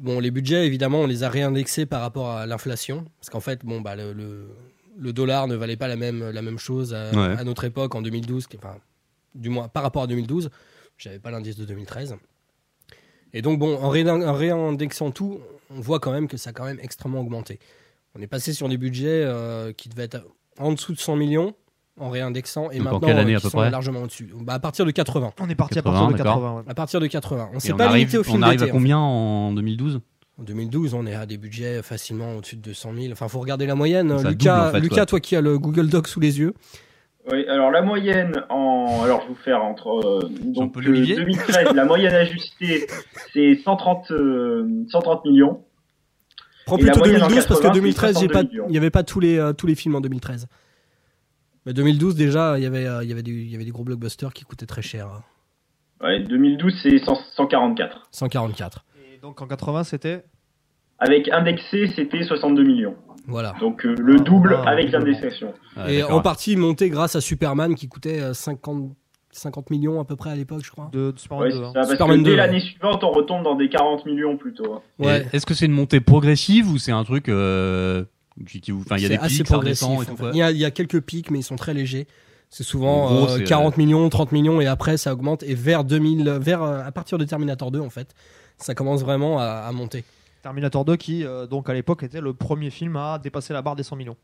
Bon, 0.00 0.18
les 0.18 0.30
budgets, 0.30 0.66
évidemment, 0.66 1.00
on 1.00 1.06
les 1.06 1.22
a 1.22 1.28
réindexés 1.28 1.84
par 1.84 2.00
rapport 2.00 2.30
à 2.30 2.46
l'inflation, 2.46 3.04
parce 3.20 3.28
qu'en 3.30 3.40
fait, 3.40 3.64
bon, 3.64 3.80
bah, 3.80 3.94
le, 3.96 4.12
le, 4.12 4.48
le 4.96 5.12
dollar 5.12 5.46
ne 5.46 5.56
valait 5.56 5.76
pas 5.76 5.88
la 5.88 5.96
même, 5.96 6.30
la 6.30 6.42
même 6.42 6.58
chose 6.58 6.94
à, 6.94 7.10
Ouais. 7.10 7.36
à 7.38 7.44
notre 7.44 7.64
époque 7.64 7.94
en 7.94 8.02
2012, 8.02 8.46
qui- 8.46 8.56
enfin, 8.56 8.76
du 9.34 9.50
moins 9.50 9.68
par 9.68 9.82
rapport 9.82 10.02
à 10.04 10.06
2012. 10.06 10.48
J'avais 10.96 11.18
pas 11.18 11.30
l'indice 11.30 11.56
de 11.56 11.64
2013. 11.64 12.16
Et 13.32 13.42
donc, 13.42 13.58
bon, 13.58 13.76
en, 13.76 13.86
en 13.88 14.32
réindexant 14.32 15.10
tout, 15.10 15.40
on 15.70 15.80
voit 15.80 15.98
quand 16.00 16.12
même 16.12 16.28
que 16.28 16.36
ça 16.36 16.50
a 16.50 16.52
quand 16.52 16.64
même 16.64 16.78
extrêmement 16.80 17.20
augmenté. 17.20 17.58
On 18.16 18.22
est 18.22 18.26
passé 18.26 18.52
sur 18.52 18.68
des 18.68 18.76
budgets 18.76 19.24
euh, 19.24 19.72
qui 19.72 19.88
devaient 19.88 20.04
être 20.04 20.24
en 20.58 20.72
dessous 20.72 20.92
de 20.92 20.98
100 20.98 21.16
millions 21.16 21.54
en 21.98 22.10
réindexant 22.10 22.70
et 22.70 22.78
Donc 22.78 22.86
en 22.88 22.90
maintenant 22.92 23.08
quelle 23.08 23.18
année 23.18 23.34
euh, 23.34 23.36
à 23.36 23.40
qui 23.40 23.46
peu 23.46 23.50
sont 23.50 23.58
près 23.58 23.70
largement 23.70 24.02
au-dessus. 24.02 24.32
Bah, 24.40 24.54
à 24.54 24.58
partir 24.58 24.84
de 24.84 24.90
80. 24.90 25.32
On 25.40 25.48
est 25.48 25.54
parti 25.54 25.74
80, 25.76 25.92
à 25.92 26.00
partir 26.00 26.12
de 26.12 26.16
d'accord. 26.18 26.34
80. 26.34 26.56
ouais. 26.56 26.62
À 26.68 26.74
partir 26.74 27.00
de 27.00 27.06
80. 27.06 27.50
On 27.54 27.60
s'est 27.60 27.72
pas 27.72 27.84
arrive, 27.86 27.98
limité 27.98 28.18
au 28.18 28.22
film 28.22 28.38
on 28.38 28.42
arrive 28.42 28.62
à 28.62 28.66
en 28.66 28.70
combien 28.70 28.98
en 28.98 29.52
2012 29.52 30.00
en 30.36 30.42
2012, 30.42 30.94
on 30.94 31.06
est 31.06 31.14
à 31.14 31.26
des 31.26 31.38
budgets 31.38 31.80
facilement 31.82 32.34
au-dessus 32.34 32.56
de 32.56 32.62
200 32.62 32.90
000. 32.98 33.12
Enfin, 33.12 33.28
faut 33.28 33.38
regarder 33.38 33.66
la 33.66 33.76
moyenne. 33.76 34.18
Ça 34.18 34.30
Lucas, 34.30 34.56
double, 34.56 34.68
en 34.68 34.72
fait, 34.72 34.80
Lucas 34.80 35.06
toi 35.06 35.20
qui 35.20 35.36
as 35.36 35.40
le 35.40 35.60
Google 35.60 35.88
Doc 35.88 36.08
sous 36.08 36.18
les 36.18 36.40
yeux. 36.40 36.54
Oui, 37.30 37.46
alors 37.48 37.70
la 37.70 37.80
moyenne 37.80 38.44
en. 38.50 39.02
Alors 39.02 39.22
je 39.22 39.28
vais 39.28 39.34
vous 39.34 39.40
faire 39.40 39.64
entre. 39.64 39.88
euh, 39.88 40.28
donc 40.42 40.54
Jean-Paul 40.56 40.86
euh, 40.86 40.90
Olivier 40.90 41.16
2013, 41.16 41.72
la 41.74 41.84
moyenne 41.86 42.14
ajustée, 42.14 42.86
c'est 43.32 43.54
130, 43.64 44.10
euh, 44.10 44.84
130 44.88 45.24
millions. 45.24 45.62
Prends 46.66 46.78
plutôt 46.78 46.98
moyenne 46.98 47.22
en 47.22 47.28
2012 47.28 47.46
parce 47.46 47.60
que 47.60 47.66
80, 47.66 47.74
2013, 47.82 48.14
c'est 48.14 48.20
j'ai 48.20 48.28
pas, 48.28 48.32
62 48.40 48.50
millions. 48.52 48.64
il 48.68 48.70
n'y 48.72 48.76
avait 48.78 48.90
pas 48.90 49.02
tous 49.02 49.20
les, 49.20 49.38
euh, 49.38 49.52
tous 49.52 49.66
les 49.66 49.74
films 49.74 49.94
en 49.96 50.00
2013. 50.00 50.46
Mais 51.66 51.72
2012, 51.72 52.14
déjà, 52.14 52.58
il 52.58 52.62
y 52.62 52.66
avait, 52.66 52.86
euh, 52.86 53.02
il 53.02 53.08
y 53.08 53.12
avait, 53.12 53.22
du- 53.22 53.42
il 53.42 53.50
y 53.50 53.54
avait 53.54 53.64
des 53.64 53.70
gros 53.70 53.84
blockbusters 53.84 54.32
qui 54.32 54.44
coûtaient 54.44 54.66
très 54.66 54.82
cher. 54.82 55.06
hein. 55.08 55.22
Ouais, 56.02 56.20
2012, 56.20 56.74
c'est 56.82 56.98
100 56.98 57.16
144. 57.36 58.08
144. 58.10 58.84
Et 59.14 59.18
donc 59.18 59.40
en 59.40 59.46
80, 59.46 59.84
c'était? 59.84 60.24
Avec 60.98 61.28
indexé, 61.30 61.88
c'était 61.96 62.22
62 62.22 62.62
millions. 62.64 62.96
Voilà. 63.26 63.54
Donc 63.60 63.86
euh, 63.86 63.94
le 63.98 64.16
double 64.16 64.58
Ah, 64.64 64.70
avec 64.70 64.90
l'indexation. 64.92 65.54
Ah, 65.76 65.90
Et 65.90 65.98
d'accord. 66.00 66.18
en 66.18 66.20
partie 66.20 66.56
monté 66.56 66.90
grâce 66.90 67.16
à 67.16 67.20
Superman 67.22 67.74
qui 67.74 67.88
coûtait 67.88 68.20
euh, 68.20 68.34
50, 68.34 68.94
50 69.36 69.70
millions 69.70 70.00
à 70.00 70.04
peu 70.04 70.16
près 70.16 70.30
à 70.30 70.36
l'époque, 70.36 70.62
je 70.64 70.70
crois. 70.70 70.88
de, 70.92 71.10
de 71.10 71.18
Superman 71.18 71.46
Ouais, 71.48 71.52
2, 71.52 71.56
c'est 71.58 71.64
hein. 71.64 71.66
ça, 71.68 71.72
parce 71.80 71.90
Superman 71.90 72.18
que 72.20 72.24
dès 72.24 72.30
2, 72.30 72.36
l'année 72.36 72.54
ouais. 72.54 72.60
suivante, 72.60 73.04
on 73.04 73.10
retombe 73.10 73.42
dans 73.44 73.54
des 73.54 73.68
40 73.68 74.06
millions 74.06 74.36
plutôt. 74.36 74.74
hein. 74.74 74.82
Ouais. 74.98 75.26
Est-ce 75.32 75.44
que 75.46 75.54
c'est 75.54 75.66
une 75.66 75.72
montée 75.72 76.00
progressive 76.00 76.70
ou 76.70 76.78
c'est 76.78 76.92
un 76.92 77.04
truc 77.04 77.28
euh, 77.28 78.04
qui, 78.46 78.60
qui- 78.60 78.72
enfin 78.72 78.96
il 78.96 79.02
y 79.02 79.06
a 79.06 79.08
des 79.10 79.16
assez 79.16 79.38
pics, 79.38 79.46
ça 79.48 79.56
redescend 79.56 79.98
en 79.98 80.00
fait. 80.00 80.24
il, 80.32 80.38
y 80.38 80.42
a, 80.42 80.50
il 80.50 80.56
y 80.58 80.64
a 80.64 80.70
quelques 80.70 81.00
pics, 81.00 81.30
mais 81.30 81.40
ils 81.40 81.44
sont 81.44 81.56
très 81.56 81.74
légers. 81.74 82.06
C'est 82.50 82.62
souvent 82.64 83.06
En 83.06 83.14
gros, 83.16 83.24
euh, 83.30 83.38
c'est, 83.38 83.44
40 83.44 83.76
millions, 83.78 84.08
30 84.08 84.30
millions, 84.32 84.60
et 84.60 84.66
après 84.66 84.96
ça 84.96 85.12
augmente. 85.12 85.42
Et 85.42 85.54
vers 85.54 85.82
2000, 85.84 86.28
vers 86.40 86.62
euh, 86.62 86.82
à 86.84 86.92
partir 86.92 87.18
de 87.18 87.24
Terminator 87.24 87.70
2, 87.72 87.80
en 87.80 87.90
fait, 87.90 88.14
ça 88.58 88.74
commence 88.74 89.02
vraiment 89.02 89.40
à, 89.40 89.44
à 89.66 89.72
monter. 89.72 90.04
Terminator 90.42 90.84
2 90.84 90.96
qui, 90.96 91.24
euh, 91.24 91.46
donc 91.46 91.68
à 91.68 91.74
l'époque, 91.74 92.02
était 92.04 92.20
le 92.20 92.32
premier 92.34 92.70
film 92.70 92.96
à 92.96 93.18
dépasser 93.18 93.52
la 93.54 93.62
barre 93.62 93.74
des 93.76 93.82
100 93.82 93.96
millions. 93.96 94.16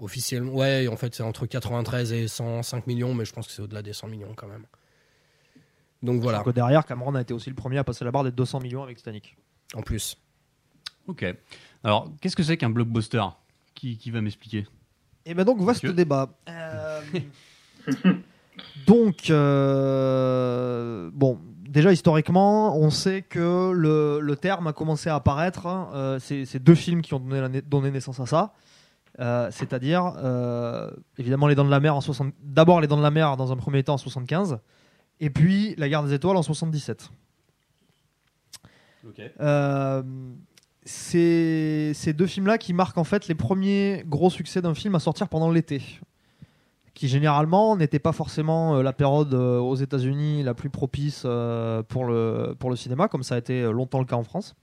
Officiellement, 0.00 0.52
ouais, 0.54 0.88
en 0.88 0.96
fait, 0.96 1.14
c'est 1.14 1.22
entre 1.22 1.46
93 1.46 2.12
et 2.12 2.26
105 2.28 2.86
millions, 2.86 3.14
mais 3.14 3.24
je 3.24 3.32
pense 3.32 3.46
que 3.46 3.52
c'est 3.52 3.62
au-delà 3.62 3.80
des 3.82 3.92
100 3.92 4.08
millions 4.08 4.34
quand 4.36 4.48
même. 4.48 4.64
Donc 6.02 6.20
voilà, 6.20 6.38
Donc 6.42 6.52
derrière, 6.54 6.84
Cameron 6.84 7.14
a 7.14 7.20
été 7.22 7.32
aussi 7.32 7.48
le 7.48 7.56
premier 7.56 7.78
à 7.78 7.84
passer 7.84 8.04
la 8.04 8.10
barre 8.10 8.24
des 8.24 8.32
200 8.32 8.60
millions 8.60 8.82
avec 8.82 8.96
Titanic. 8.98 9.36
en 9.74 9.82
plus. 9.82 10.16
Ok. 11.06 11.24
Alors 11.82 12.10
qu'est-ce 12.20 12.34
que 12.36 12.42
c'est 12.42 12.56
qu'un 12.56 12.70
blockbuster? 12.70 13.22
Qui, 13.74 13.96
qui 13.96 14.10
va 14.10 14.20
m'expliquer? 14.20 14.66
Et 15.26 15.32
ben 15.34 15.44
donc, 15.44 15.58
vaste 15.60 15.82
Monsieur 15.82 15.94
débat. 15.94 16.28
Euh, 16.48 17.00
donc, 18.86 19.30
euh, 19.30 21.10
bon, 21.12 21.38
déjà 21.68 21.92
historiquement, 21.92 22.76
on 22.76 22.90
sait 22.90 23.22
que 23.22 23.70
le, 23.72 24.20
le 24.20 24.36
terme 24.36 24.66
a 24.66 24.72
commencé 24.72 25.08
à 25.08 25.14
apparaître. 25.16 25.66
hein, 25.66 25.90
euh, 25.94 26.18
c'est 26.20 26.44
c'est 26.44 26.58
deux 26.62 26.74
films 26.74 27.02
qui 27.02 27.14
ont 27.14 27.20
donné, 27.20 27.40
la 27.40 27.48
na- 27.48 27.60
donné 27.60 27.90
naissance 27.90 28.20
à 28.20 28.26
ça. 28.26 28.52
Euh, 29.20 29.48
C'est-à-dire, 29.50 30.14
euh, 30.16 30.90
évidemment, 31.18 31.46
Les 31.46 31.54
Dents 31.54 31.64
de 31.64 31.70
la 31.70 31.80
Mer 31.80 31.94
en 31.94 32.00
60. 32.00 32.32
D'abord, 32.42 32.80
Les 32.80 32.86
Dents 32.86 32.96
de 32.96 33.02
la 33.02 33.10
Mer 33.10 33.36
dans 33.36 33.52
un 33.52 33.56
premier 33.56 33.82
temps 33.82 33.94
en 33.94 33.98
75, 33.98 34.58
et 35.20 35.30
puis 35.30 35.74
La 35.76 35.88
Guerre 35.88 36.02
des 36.02 36.14
Étoiles 36.14 36.36
en 36.36 36.42
77. 36.42 37.10
Euh, 39.40 40.02
c'est 40.84 41.92
ces 41.94 42.12
deux 42.12 42.26
films-là 42.26 42.58
qui 42.58 42.72
marquent 42.72 42.98
en 42.98 43.04
fait 43.04 43.28
les 43.28 43.34
premiers 43.34 44.02
gros 44.06 44.30
succès 44.30 44.62
d'un 44.62 44.74
film 44.74 44.94
à 44.94 44.98
sortir 44.98 45.28
pendant 45.28 45.50
l'été, 45.50 45.82
qui 46.94 47.08
généralement 47.08 47.76
n'était 47.76 47.98
pas 47.98 48.12
forcément 48.12 48.82
la 48.82 48.92
période 48.92 49.34
aux 49.34 49.74
États-Unis 49.74 50.42
la 50.42 50.54
plus 50.54 50.70
propice 50.70 51.26
pour 51.88 52.04
le 52.04 52.54
pour 52.58 52.70
le 52.70 52.76
cinéma, 52.76 53.08
comme 53.08 53.22
ça 53.22 53.34
a 53.34 53.38
été 53.38 53.62
longtemps 53.70 54.00
le 54.00 54.06
cas 54.06 54.16
en 54.16 54.24
France. 54.24 54.56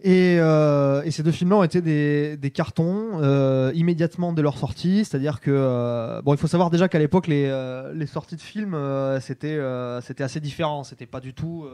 Et, 0.00 0.36
euh, 0.38 1.02
et 1.02 1.10
ces 1.10 1.24
deux 1.24 1.32
films-là 1.32 1.56
ont 1.56 1.64
été 1.64 1.82
des, 1.82 2.50
cartons 2.50 3.20
euh, 3.20 3.72
immédiatement 3.74 4.32
dès 4.32 4.42
leur 4.42 4.56
sortie, 4.56 5.04
c'est-à-dire 5.04 5.40
que 5.40 5.50
euh, 5.50 6.22
bon, 6.22 6.34
il 6.34 6.38
faut 6.38 6.46
savoir 6.46 6.70
déjà 6.70 6.88
qu'à 6.88 7.00
l'époque 7.00 7.26
les, 7.26 8.06
sorties 8.06 8.36
de 8.36 8.40
films 8.40 8.76
c'était 9.20 9.58
c'était 10.02 10.22
assez 10.22 10.40
différent, 10.40 10.84
c'était 10.84 11.06
pas 11.06 11.20
du 11.20 11.34
tout 11.34 11.66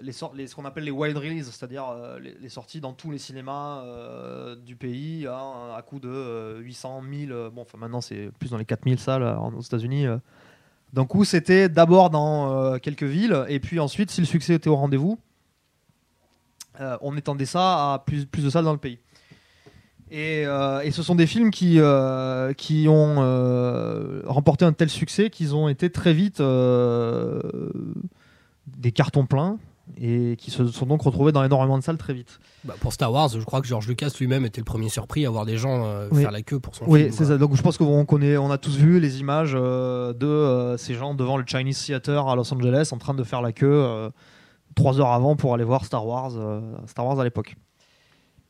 les, 0.00 0.12
les- 0.34 0.46
ce 0.46 0.54
qu'on 0.54 0.64
appelle 0.64 0.84
les 0.84 0.90
wide 0.90 1.16
releases, 1.16 1.50
c'est-à-dire 1.50 1.84
les, 2.20 2.48
sorties 2.48 2.80
dans 2.80 2.92
tous 2.92 3.10
les 3.10 3.18
cinémas 3.18 3.84
du 4.64 4.76
pays 4.76 5.26
hein, 5.26 5.74
à 5.76 5.82
coût 5.82 5.98
de 5.98 6.08
euh, 6.08 6.60
800 6.60 7.02
000, 7.26 7.32
euh, 7.32 7.50
bon 7.50 7.62
enfin 7.62 7.76
maintenant 7.78 8.00
c'est 8.00 8.30
plus 8.38 8.50
dans 8.50 8.56
les 8.56 8.64
4000 8.64 8.98
salles 8.98 9.22
aux 9.22 9.60
États-Unis. 9.60 10.06
D'un 10.92 11.06
coup 11.06 11.24
c'était 11.24 11.68
d'abord 11.68 12.10
dans 12.10 12.78
quelques 12.78 13.02
villes. 13.02 13.44
Et 13.48 13.58
puis 13.58 13.80
ensuite 13.80 14.10
si 14.10 14.20
le 14.20 14.26
succès 14.26 14.54
était 14.54 14.70
au 14.70 14.76
rendez-vous, 14.76 15.18
euh, 16.80 16.96
on 17.00 17.16
étendait 17.16 17.46
ça 17.46 17.94
à 17.94 17.98
plus, 18.04 18.26
plus 18.26 18.42
de 18.44 18.50
salles 18.50 18.64
dans 18.64 18.72
le 18.72 18.78
pays. 18.78 18.98
Et, 20.10 20.44
euh, 20.46 20.80
et 20.82 20.90
ce 20.90 21.02
sont 21.02 21.14
des 21.14 21.26
films 21.26 21.50
qui, 21.50 21.76
euh, 21.78 22.52
qui 22.52 22.86
ont 22.88 23.16
remporté 24.26 24.64
un 24.64 24.72
tel 24.72 24.90
succès 24.90 25.30
qu'ils 25.30 25.54
ont 25.54 25.68
été 25.68 25.90
très 25.90 26.12
vite 26.12 26.40
des 28.66 28.92
cartons 28.92 29.26
pleins 29.26 29.58
et 30.00 30.36
qui 30.38 30.50
se 30.50 30.66
sont 30.68 30.86
donc 30.86 31.02
retrouvés 31.02 31.32
dans 31.32 31.42
énormément 31.44 31.76
de 31.76 31.82
salles 31.82 31.98
très 31.98 32.14
vite. 32.14 32.38
Bah, 32.64 32.74
pour 32.80 32.92
Star 32.92 33.12
Wars, 33.12 33.28
je 33.28 33.40
crois 33.44 33.60
que 33.60 33.66
George 33.66 33.88
Lucas 33.88 34.10
lui-même 34.20 34.44
était 34.46 34.60
le 34.60 34.64
premier 34.64 34.88
surpris 34.88 35.26
à 35.26 35.30
voir 35.30 35.44
des 35.44 35.56
gens 35.58 35.84
euh, 35.84 36.08
Oui. 36.12 36.22
faire 36.22 36.30
la 36.30 36.42
queue 36.42 36.60
pour 36.60 36.74
son 36.74 36.84
Oui, 36.86 37.00
film. 37.00 37.12
c'est 37.12 37.16
quoi. 37.18 37.26
ça. 37.26 37.38
Donc 37.38 37.56
je 37.56 37.62
pense 37.62 37.76
qu'on 37.78 38.04
connaît, 38.04 38.36
on 38.36 38.50
a 38.50 38.58
tous 38.58 38.76
vu 38.76 39.00
les 39.00 39.20
images 39.20 39.52
euh, 39.54 40.12
de 40.12 40.26
euh, 40.26 40.76
ces 40.76 40.94
gens 40.94 41.14
devant 41.14 41.36
le 41.36 41.44
Chinese 41.46 41.84
Theater 41.84 42.28
à 42.28 42.36
Los 42.36 42.52
Angeles 42.54 42.90
en 42.92 42.98
train 42.98 43.14
de 43.14 43.24
faire 43.24 43.42
la 43.42 43.52
queue 43.52 44.08
trois 44.74 45.00
heures 45.00 45.10
avant 45.12 45.36
pour 45.36 45.54
aller 45.54 45.64
voir 45.64 45.84
Star 45.84 46.06
Wars, 46.06 46.32
euh, 46.36 46.60
Star 46.86 47.06
Wars 47.06 47.18
à 47.20 47.24
l'époque. 47.24 47.54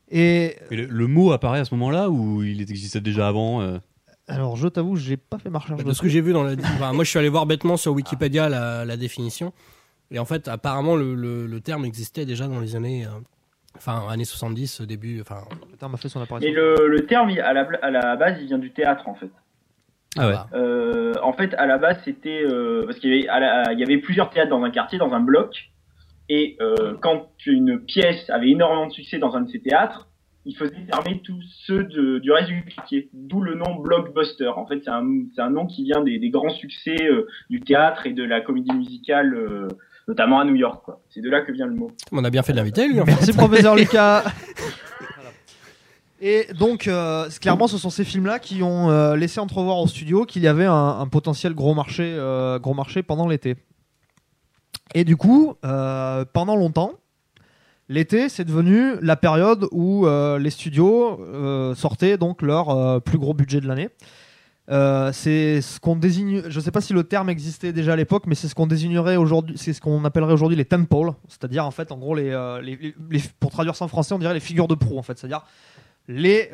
Et 0.09 0.55
Et 0.71 0.75
le, 0.75 0.85
le 0.85 1.07
mot 1.07 1.31
apparaît 1.31 1.59
à 1.59 1.65
ce 1.65 1.73
moment-là 1.75 2.09
ou 2.09 2.43
il 2.43 2.61
existait 2.61 3.01
déjà 3.01 3.27
avant 3.27 3.61
euh 3.61 3.77
alors 4.29 4.55
je 4.55 4.69
t'avoue, 4.69 4.95
j'ai 4.95 5.17
pas 5.17 5.37
fait 5.37 5.49
ma 5.49 5.59
recherche 5.59 5.79
Bah, 5.79 5.83
de 5.83 5.89
de 5.89 5.93
ce 5.93 6.01
que 6.01 6.07
j'ai 6.07 6.21
vu 6.21 6.31
dans 6.31 6.43
la. 6.43 6.53
enfin, 6.53 6.93
moi, 6.93 7.03
je 7.03 7.09
suis 7.09 7.19
allé 7.19 7.27
voir 7.27 7.45
bêtement 7.45 7.75
sur 7.75 7.91
Wikipédia 7.91 8.47
la, 8.47 8.85
la 8.85 8.95
définition. 8.95 9.51
Et 10.11 10.19
en 10.19 10.23
fait, 10.23 10.47
apparemment, 10.47 10.95
le, 10.95 11.13
le- 11.13 11.45
le 11.45 11.59
terme 11.59 11.83
existait 11.83 12.25
déjà 12.25 12.47
dans 12.47 12.61
les 12.61 12.75
années. 12.77 13.05
euh, 13.05 13.09
Enfin, 13.75 14.03
années 14.09 14.23
70, 14.23 14.79
début. 14.81 15.19
Enfin, 15.19 15.41
Le 15.71 15.75
terme 15.77 15.95
a 15.95 15.97
fait 15.97 16.07
son 16.07 16.21
apparition. 16.21 16.49
Mais 16.49 16.55
le, 16.55 16.87
le 16.87 17.05
terme, 17.05 17.31
à 17.31 17.51
la, 17.53 17.67
à 17.81 17.91
la 17.91 18.15
base, 18.15 18.37
il 18.39 18.47
vient 18.47 18.59
du 18.59 18.71
théâtre 18.71 19.09
en 19.09 19.15
fait. 19.15 19.29
Ah 20.17 20.27
ouais. 20.27 20.33
bah, 20.33 20.47
Euh, 20.53 21.13
en 21.21 21.33
fait, 21.33 21.53
à 21.55 21.65
la 21.65 21.77
base, 21.77 21.97
c'était 22.05 22.43
euh, 22.45 22.85
parce 22.85 22.99
qu'il 22.99 23.09
y 23.13 23.19
avait, 23.19 23.27
à 23.27 23.39
la- 23.41 23.73
il 23.73 23.79
y 23.79 23.83
avait 23.83 23.97
plusieurs 23.97 24.29
théâtres 24.29 24.51
dans 24.51 24.63
un 24.63 24.71
quartier, 24.71 24.99
dans 24.99 25.11
un 25.11 25.19
bloc, 25.19 25.71
et 26.29 26.55
euh, 26.61 26.95
quand 27.01 27.27
une 27.45 27.79
pièce 27.79 28.29
avait 28.29 28.49
énormément 28.49 28.87
de 28.87 28.93
succès 28.93 29.17
dans 29.19 29.35
un 29.35 29.41
de 29.41 29.49
ces 29.51 29.59
théâtres, 29.61 30.07
il 30.45 30.55
faisait 30.57 30.75
fermer 30.91 31.21
tous 31.23 31.41
ceux 31.65 31.83
de- 31.85 32.19
du 32.19 32.31
reste 32.31 32.49
du 32.49 32.63
quartier. 32.65 33.09
D'où 33.13 33.41
le 33.41 33.55
nom 33.55 33.75
blockbuster. 33.75 34.47
En 34.47 34.65
fait, 34.65 34.81
c'est 34.83 34.89
un, 34.89 35.05
c'est 35.35 35.41
un 35.41 35.49
nom 35.49 35.65
qui 35.65 35.83
vient 35.85 36.01
des, 36.01 36.19
des 36.19 36.29
grands 36.29 36.49
succès 36.49 36.97
euh, 37.01 37.27
du 37.49 37.61
théâtre 37.61 38.05
et 38.07 38.13
de 38.13 38.23
la 38.23 38.41
comédie 38.41 38.73
musicale, 38.73 39.33
euh, 39.35 39.67
notamment 40.07 40.39
à 40.41 40.45
New 40.45 40.55
York. 40.55 40.81
quoi. 40.83 41.01
C'est 41.09 41.21
de 41.21 41.29
là 41.29 41.41
que 41.41 41.51
vient 41.53 41.65
le 41.67 41.75
mot. 41.75 41.91
on 42.11 42.23
a 42.25 42.29
bien 42.29 42.43
fait 42.43 42.51
de 42.51 42.57
l'inviter, 42.57 42.87
lui. 42.89 42.99
en 42.99 43.05
fait. 43.05 43.11
Merci 43.11 43.31
professeur 43.33 43.75
Lucas. 43.75 44.23
Et 46.21 46.47
donc, 46.57 46.87
euh, 46.87 47.27
clairement, 47.41 47.67
ce 47.67 47.77
sont 47.77 47.89
ces 47.89 48.05
films-là 48.05 48.39
qui 48.39 48.63
ont 48.63 48.89
euh, 48.89 49.15
laissé 49.17 49.41
entrevoir 49.41 49.79
au 49.79 49.87
studio 49.87 50.23
qu'il 50.25 50.41
y 50.41 50.47
avait 50.47 50.65
un, 50.65 50.99
un 50.99 51.07
potentiel 51.07 51.53
gros 51.53 51.73
marché, 51.73 52.15
euh, 52.17 52.59
gros 52.59 52.73
marché 52.73 53.03
pendant 53.03 53.27
l'été. 53.27 53.55
Et 54.93 55.03
du 55.03 55.17
coup, 55.17 55.55
euh, 55.65 56.25
pendant 56.31 56.55
longtemps, 56.55 56.93
l'été, 57.89 58.29
c'est 58.29 58.45
devenu 58.45 58.93
la 59.01 59.15
période 59.15 59.67
où 59.71 60.05
euh, 60.05 60.37
les 60.37 60.49
studios 60.49 61.19
euh, 61.19 61.75
sortaient 61.75 62.17
donc 62.17 62.41
leur 62.41 63.01
plus 63.01 63.17
gros 63.17 63.33
budget 63.33 63.61
de 63.61 63.67
l'année. 63.67 63.89
C'est 64.67 65.61
ce 65.61 65.79
qu'on 65.79 65.95
désigne. 65.95 66.43
Je 66.47 66.57
ne 66.57 66.63
sais 66.63 66.71
pas 66.71 66.81
si 66.81 66.93
le 66.93 67.03
terme 67.03 67.29
existait 67.29 67.73
déjà 67.73 67.93
à 67.93 67.95
l'époque, 67.95 68.23
mais 68.27 68.35
c'est 68.35 68.47
ce 68.47 68.55
qu'on 68.55 68.67
désignerait 68.67 69.15
aujourd'hui. 69.15 69.57
C'est 69.57 69.73
ce 69.73 69.81
qu'on 69.81 70.05
appellerait 70.05 70.33
aujourd'hui 70.33 70.57
les 70.57 70.65
tentpoles, 70.65 71.13
c'est-à-dire 71.27 71.65
en 71.65 71.71
fait, 71.71 71.91
en 71.91 71.97
gros, 71.97 72.15
les, 72.15 72.93
pour 73.39 73.51
traduire 73.51 73.75
ça 73.75 73.85
en 73.85 73.89
français, 73.89 74.13
on 74.13 74.19
dirait 74.19 74.33
les 74.33 74.39
figures 74.39 74.67
de 74.67 74.75
proue, 74.75 74.97
en 74.97 75.03
fait, 75.03 75.17
c'est-à-dire 75.17 75.43
les 76.07 76.49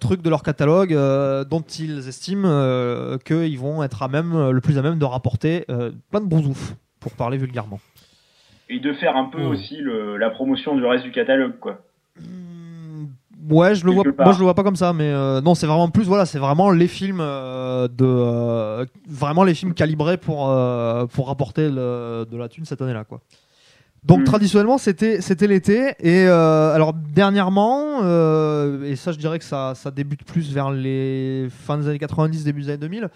trucs 0.00 0.22
de 0.22 0.30
leur 0.30 0.42
catalogue 0.42 0.92
dont 0.92 1.64
ils 1.78 2.08
estiment 2.08 3.18
qu'ils 3.24 3.58
vont 3.58 3.82
être 3.82 4.02
à 4.02 4.08
même, 4.08 4.50
le 4.50 4.60
plus 4.60 4.78
à 4.78 4.82
même 4.82 4.98
de 4.98 5.04
rapporter 5.04 5.66
plein 6.10 6.20
de 6.20 6.26
bousouf, 6.26 6.76
pour 7.04 7.12
parler 7.12 7.36
vulgairement. 7.38 7.80
Et 8.70 8.80
de 8.80 8.92
faire 8.94 9.14
un 9.16 9.26
peu 9.26 9.42
Mmh. 9.42 9.46
aussi 9.52 9.76
le, 9.76 10.16
la 10.16 10.30
promotion 10.30 10.74
du 10.74 10.84
reste 10.86 11.04
du 11.04 11.12
catalogue, 11.12 11.58
quoi. 11.60 11.78
Hmm, 12.20 13.06
Ouais, 13.50 13.74
je 13.74 13.84
le 13.84 13.90
vois. 13.92 14.04
Quelque 14.04 14.16
part. 14.16 14.26
Moi, 14.26 14.32
je 14.32 14.38
le 14.38 14.44
vois 14.44 14.54
pas 14.54 14.62
comme 14.62 14.76
ça, 14.76 14.94
mais 14.94 15.10
euh, 15.12 15.42
non, 15.42 15.54
c'est 15.54 15.66
vraiment 15.66 15.90
plus. 15.90 16.04
Voilà, 16.04 16.24
c'est 16.24 16.38
vraiment 16.38 16.70
les 16.70 16.88
films 16.88 17.18
euh, 17.20 17.88
de, 17.88 18.06
euh, 18.06 18.86
vraiment 19.06 19.44
les 19.44 19.52
films 19.54 19.74
calibrés 19.74 20.16
pour 20.16 20.38
pour 21.14 21.26
rapporter 21.28 21.68
le- 21.68 22.24
de 22.30 22.36
la 22.38 22.48
thune 22.48 22.64
cette 22.64 22.80
année-là, 22.80 23.04
quoi. 23.04 23.20
Donc 24.02 24.20
Mm. 24.20 24.24
traditionnellement, 24.24 24.78
c'était 24.78 25.20
c'était 25.20 25.46
l'été 25.46 25.94
et 26.00 26.26
euh, 26.26 26.74
alors 26.74 26.94
dernièrement, 26.94 28.00
euh, 28.02 28.82
et 28.84 28.96
ça, 28.96 29.12
je 29.12 29.18
dirais 29.18 29.38
que 29.38 29.44
ça 29.44 29.74
ça 29.74 29.90
débute 29.90 30.24
plus 30.24 30.50
vers 30.52 30.70
les 30.70 31.48
fins 31.50 31.76
des 31.76 31.86
années 31.88 31.98
90, 31.98 32.44
début 32.44 32.62
des 32.62 32.68
années 32.70 32.78
2000. 32.78 33.08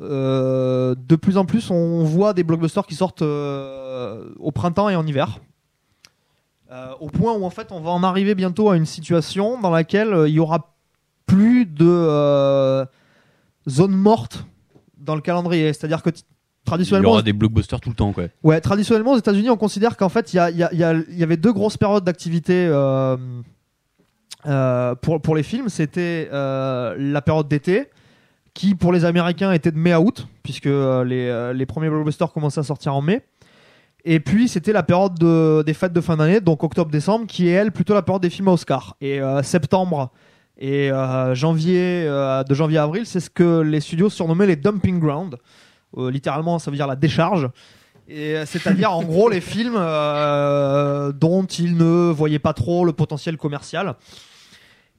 Euh, 0.00 0.94
de 0.96 1.16
plus 1.16 1.36
en 1.36 1.44
plus, 1.44 1.70
on 1.70 2.04
voit 2.04 2.32
des 2.34 2.42
blockbusters 2.42 2.86
qui 2.86 2.94
sortent 2.94 3.22
euh, 3.22 4.28
au 4.38 4.50
printemps 4.50 4.88
et 4.88 4.96
en 4.96 5.06
hiver. 5.06 5.38
Euh, 6.72 6.92
au 7.00 7.06
point 7.08 7.32
où 7.34 7.44
en 7.44 7.50
fait 7.50 7.68
on 7.70 7.80
va 7.80 7.90
en 7.90 8.02
arriver 8.02 8.34
bientôt 8.34 8.70
à 8.70 8.76
une 8.76 8.86
situation 8.86 9.60
dans 9.60 9.70
laquelle 9.70 10.24
il 10.26 10.32
y 10.32 10.40
aura 10.40 10.74
plus 11.26 11.66
de 11.66 12.84
zones 13.68 13.94
mortes 13.94 14.44
dans 14.98 15.14
le 15.14 15.20
calendrier. 15.20 15.72
C'est-à-dire 15.72 16.02
que 16.02 16.10
t- 16.10 16.20
Il 16.20 16.22
y 16.22 16.64
traditionnellement, 16.64 17.10
aura 17.12 17.22
des 17.22 17.32
blockbusters 17.32 17.80
tout 17.80 17.90
le 17.90 17.94
temps 17.94 18.12
quoi. 18.12 18.24
ouais, 18.42 18.60
traditionnellement 18.60 19.12
aux 19.12 19.18
États-Unis, 19.18 19.50
on 19.50 19.56
considère 19.56 19.96
qu'en 19.96 20.08
fait 20.08 20.32
il 20.32 20.36
y, 20.36 21.22
avait 21.22 21.36
deux 21.36 21.52
grosses 21.52 21.76
périodes 21.76 22.04
d'activité 22.04 22.66
pour, 24.42 25.20
pour 25.20 25.36
les 25.36 25.42
films. 25.44 25.68
C'était 25.68 26.28
la 26.32 27.22
période 27.24 27.46
d'été 27.46 27.88
qui 28.54 28.74
pour 28.74 28.92
les 28.92 29.04
Américains 29.04 29.52
était 29.52 29.72
de 29.72 29.78
mai 29.78 29.92
à 29.92 30.00
août, 30.00 30.26
puisque 30.42 30.66
euh, 30.66 31.04
les, 31.04 31.28
euh, 31.28 31.52
les 31.52 31.66
premiers 31.66 31.88
blockbusters 31.90 32.32
commençaient 32.32 32.60
à 32.60 32.64
sortir 32.64 32.94
en 32.94 33.02
mai. 33.02 33.22
Et 34.04 34.20
puis 34.20 34.48
c'était 34.48 34.72
la 34.72 34.82
période 34.82 35.18
de- 35.18 35.62
des 35.66 35.74
fêtes 35.74 35.92
de 35.92 36.00
fin 36.00 36.16
d'année, 36.16 36.40
donc 36.40 36.62
octobre-décembre, 36.62 37.26
qui 37.26 37.48
est 37.48 37.52
elle 37.52 37.72
plutôt 37.72 37.94
la 37.94 38.02
période 38.02 38.22
des 38.22 38.30
films 38.30 38.48
à 38.48 38.52
Oscar. 38.52 38.96
Et 39.00 39.20
euh, 39.20 39.42
septembre 39.42 40.10
et 40.56 40.90
janvier, 41.32 42.04
de 42.04 42.54
janvier 42.54 42.78
à 42.78 42.84
avril, 42.84 43.06
c'est 43.06 43.18
ce 43.18 43.28
que 43.28 43.60
les 43.62 43.80
studios 43.80 44.08
surnommaient 44.08 44.46
les 44.46 44.54
dumping 44.54 45.00
grounds. 45.00 45.36
Littéralement, 45.96 46.60
ça 46.60 46.70
veut 46.70 46.76
dire 46.76 46.86
la 46.86 46.94
décharge. 46.94 47.48
C'est-à-dire 48.08 48.92
en 48.92 49.02
gros 49.02 49.28
les 49.28 49.40
films 49.40 49.74
dont 49.74 51.44
ils 51.44 51.76
ne 51.76 52.08
voyaient 52.12 52.38
pas 52.38 52.52
trop 52.52 52.84
le 52.84 52.92
potentiel 52.92 53.36
commercial. 53.36 53.96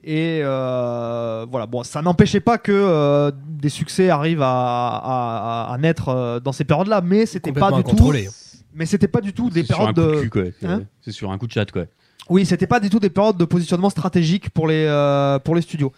Et 0.08 0.42
euh, 0.44 1.48
voilà, 1.50 1.66
bon, 1.66 1.82
ça 1.84 2.04
n'empêchait 2.04 2.40
pas 2.40 2.60
que 2.60 2.72
euh, 2.72 3.32
des 3.48 3.70
succès 3.70 4.12
arrivent 4.12 4.44
à, 4.44 4.48
à- 4.48 5.74
à 5.74 5.78
naître 5.80 6.10
euh, 6.10 6.40
dans 6.40 6.52
ces 6.52 6.64
périodes-là, 6.64 7.02
mais 7.04 7.26
c'était 7.26 7.52
pas 7.52 7.72
du 7.72 7.82
tout. 7.84 7.90
incontrôlé. 7.90 8.30
Mais 8.76 8.86
c'était 8.86 9.08
pas 9.08 9.22
du 9.22 9.34
tout 9.34 9.50
des 9.50 9.62
C'est 9.64 9.74
sur 9.74 9.82
un 9.88 9.94
périodes 9.94 9.96
coup 9.96 10.12
de. 10.12 10.16
de 10.18 10.22
cul, 10.22 10.30
quoi. 10.30 10.44
C'est- 10.60 10.68
Hein 10.68 10.82
C'est 11.02 11.12
sur 11.12 11.32
un 11.32 11.38
coup 11.40 11.48
de 11.48 11.52
chat, 11.52 11.72
quoi. 11.72 11.86
Oui, 12.30 12.46
c'était 12.46 12.68
pas 12.68 12.80
du 12.80 12.90
tout 12.92 13.00
des 13.00 13.10
périodes 13.10 13.38
de 13.38 13.46
positionnement 13.46 13.90
stratégique 13.90 14.50
pour 14.52 14.68
les 14.68 14.86
euh, 14.88 15.40
pour 15.40 15.56
les 15.56 15.62
studios. 15.62 15.92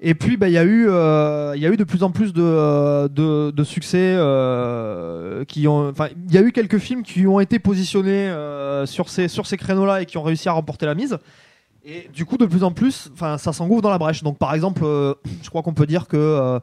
Et 0.00 0.14
puis, 0.14 0.36
bah, 0.36 0.48
il 0.48 0.52
y 0.52 0.58
a 0.58 0.64
eu, 0.64 0.86
euh, 0.88 1.52
il 1.56 1.62
y 1.62 1.66
a 1.66 1.70
eu 1.70 1.76
de 1.78 1.84
plus 1.84 2.02
en 2.02 2.10
plus 2.10 2.32
de 2.34 2.42
euh, 2.42 3.08
de, 3.08 3.50
de 3.50 3.64
succès 3.64 4.14
euh, 4.16 5.44
qui 5.44 5.66
ont. 5.68 5.88
Enfin, 5.90 6.08
il 6.28 6.34
y 6.34 6.38
a 6.38 6.42
eu 6.42 6.52
quelques 6.52 6.78
films 6.78 7.02
qui 7.02 7.26
ont 7.26 7.40
été 7.40 7.58
positionnés 7.58 8.28
euh, 8.28 8.86
sur 8.86 9.08
ces 9.08 9.28
sur 9.28 9.46
ces 9.46 9.56
créneaux-là 9.56 10.02
et 10.02 10.06
qui 10.06 10.16
ont 10.18 10.22
réussi 10.22 10.48
à 10.48 10.52
remporter 10.52 10.86
la 10.86 10.94
mise. 10.94 11.18
Et 11.88 12.10
du 12.12 12.26
coup, 12.26 12.36
de 12.36 12.46
plus 12.46 12.64
en 12.64 12.72
plus, 12.72 13.12
ça 13.16 13.38
s'engouffre 13.38 13.80
dans 13.80 13.90
la 13.90 13.98
brèche. 13.98 14.24
Donc, 14.24 14.38
par 14.38 14.52
exemple, 14.54 14.82
euh, 14.84 15.14
je 15.40 15.48
crois 15.48 15.62
qu'on 15.62 15.72
peut 15.72 15.86
dire 15.86 16.08
que 16.08 16.16
euh, 16.16 16.58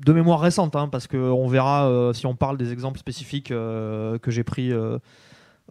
de 0.00 0.12
mémoire 0.12 0.38
récente, 0.38 0.76
hein, 0.76 0.88
parce 0.92 1.06
que 1.06 1.16
on 1.16 1.48
verra 1.48 1.88
euh, 1.88 2.12
si 2.12 2.26
on 2.26 2.36
parle 2.36 2.58
des 2.58 2.72
exemples 2.72 2.98
spécifiques 2.98 3.48
que 3.48 4.20
j'ai 4.26 4.44
pris 4.44 4.70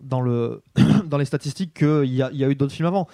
dans 0.01 0.21
le 0.21 0.63
dans 1.05 1.19
les 1.19 1.25
statistiques 1.25 1.75
qu'il 1.75 2.13
y 2.13 2.23
a, 2.23 2.31
eu 2.31 2.55
d'autres 2.55 2.73
films 2.73 2.87
avant. 2.87 3.07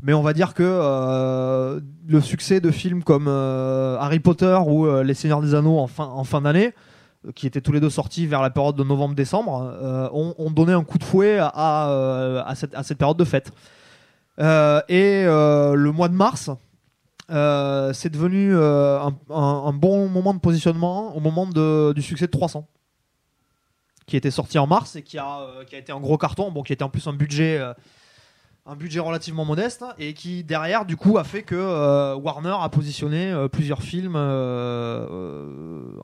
Mais 0.00 0.14
on 0.14 0.22
va 0.22 0.32
dire 0.32 0.54
que 0.54 1.80
le 2.06 2.20
succès 2.20 2.60
de 2.60 2.70
films 2.70 3.02
comme 3.02 3.26
Harry 3.26 4.20
Potter 4.20 4.56
ou 4.64 4.86
Les 5.02 5.14
Seigneurs 5.14 5.40
des 5.40 5.56
Anneaux 5.56 5.78
en 5.78 5.88
fin, 5.88 6.06
en 6.06 6.24
fin 6.24 6.40
d'année, 6.40 6.72
qui 7.34 7.48
étaient 7.48 7.60
tous 7.60 7.72
les 7.72 7.80
deux 7.80 7.90
sortis 7.90 8.26
vers 8.26 8.42
la 8.42 8.50
période 8.50 8.76
de 8.76 8.84
novembre-décembre, 8.84 10.10
ont, 10.12 10.50
donné 10.52 10.72
un 10.72 10.84
coup 10.84 10.98
de 10.98 11.04
fouet 11.04 11.38
à, 11.40 12.44
à 12.46 12.54
cette, 12.54 12.74
à 12.76 12.84
cette 12.84 12.98
période 12.98 13.16
de 13.16 13.24
fête. 13.24 13.50
Euh, 14.40 14.80
et 14.88 15.24
euh, 15.24 15.74
le 15.74 15.92
mois 15.92 16.08
de 16.08 16.14
mars, 16.14 16.50
euh, 17.30 17.92
c'est 17.92 18.10
devenu 18.10 18.56
un, 18.56 19.72
bon 19.72 20.08
moment 20.08 20.34
de 20.34 20.40
positionnement 20.40 21.16
au 21.16 21.20
moment 21.20 21.46
du 21.46 22.02
succès 22.02 22.26
de 22.26 22.32
300 22.32 22.68
qui 24.06 24.18
était 24.18 24.30
sorti 24.30 24.58
en 24.58 24.66
mars 24.66 24.96
et 24.96 25.02
qui 25.02 25.16
a, 25.16 25.46
été 25.72 25.90
un 25.90 26.00
gros 26.00 26.18
carton, 26.18 26.50
bon, 26.50 26.62
qui 26.62 26.74
était 26.74 26.84
en 26.84 26.90
plus 26.90 27.06
un 27.06 27.14
budget, 27.14 27.58
un 28.66 28.76
budget 28.76 29.00
relativement 29.00 29.46
modeste 29.46 29.82
et 29.98 30.12
qui 30.12 30.44
derrière 30.44 30.84
du 30.84 30.96
coup 30.96 31.16
a 31.16 31.24
fait 31.24 31.42
que 31.42 32.14
Warner 32.14 32.56
a 32.60 32.68
positionné 32.68 33.34
plusieurs 33.50 33.80
films 33.80 34.16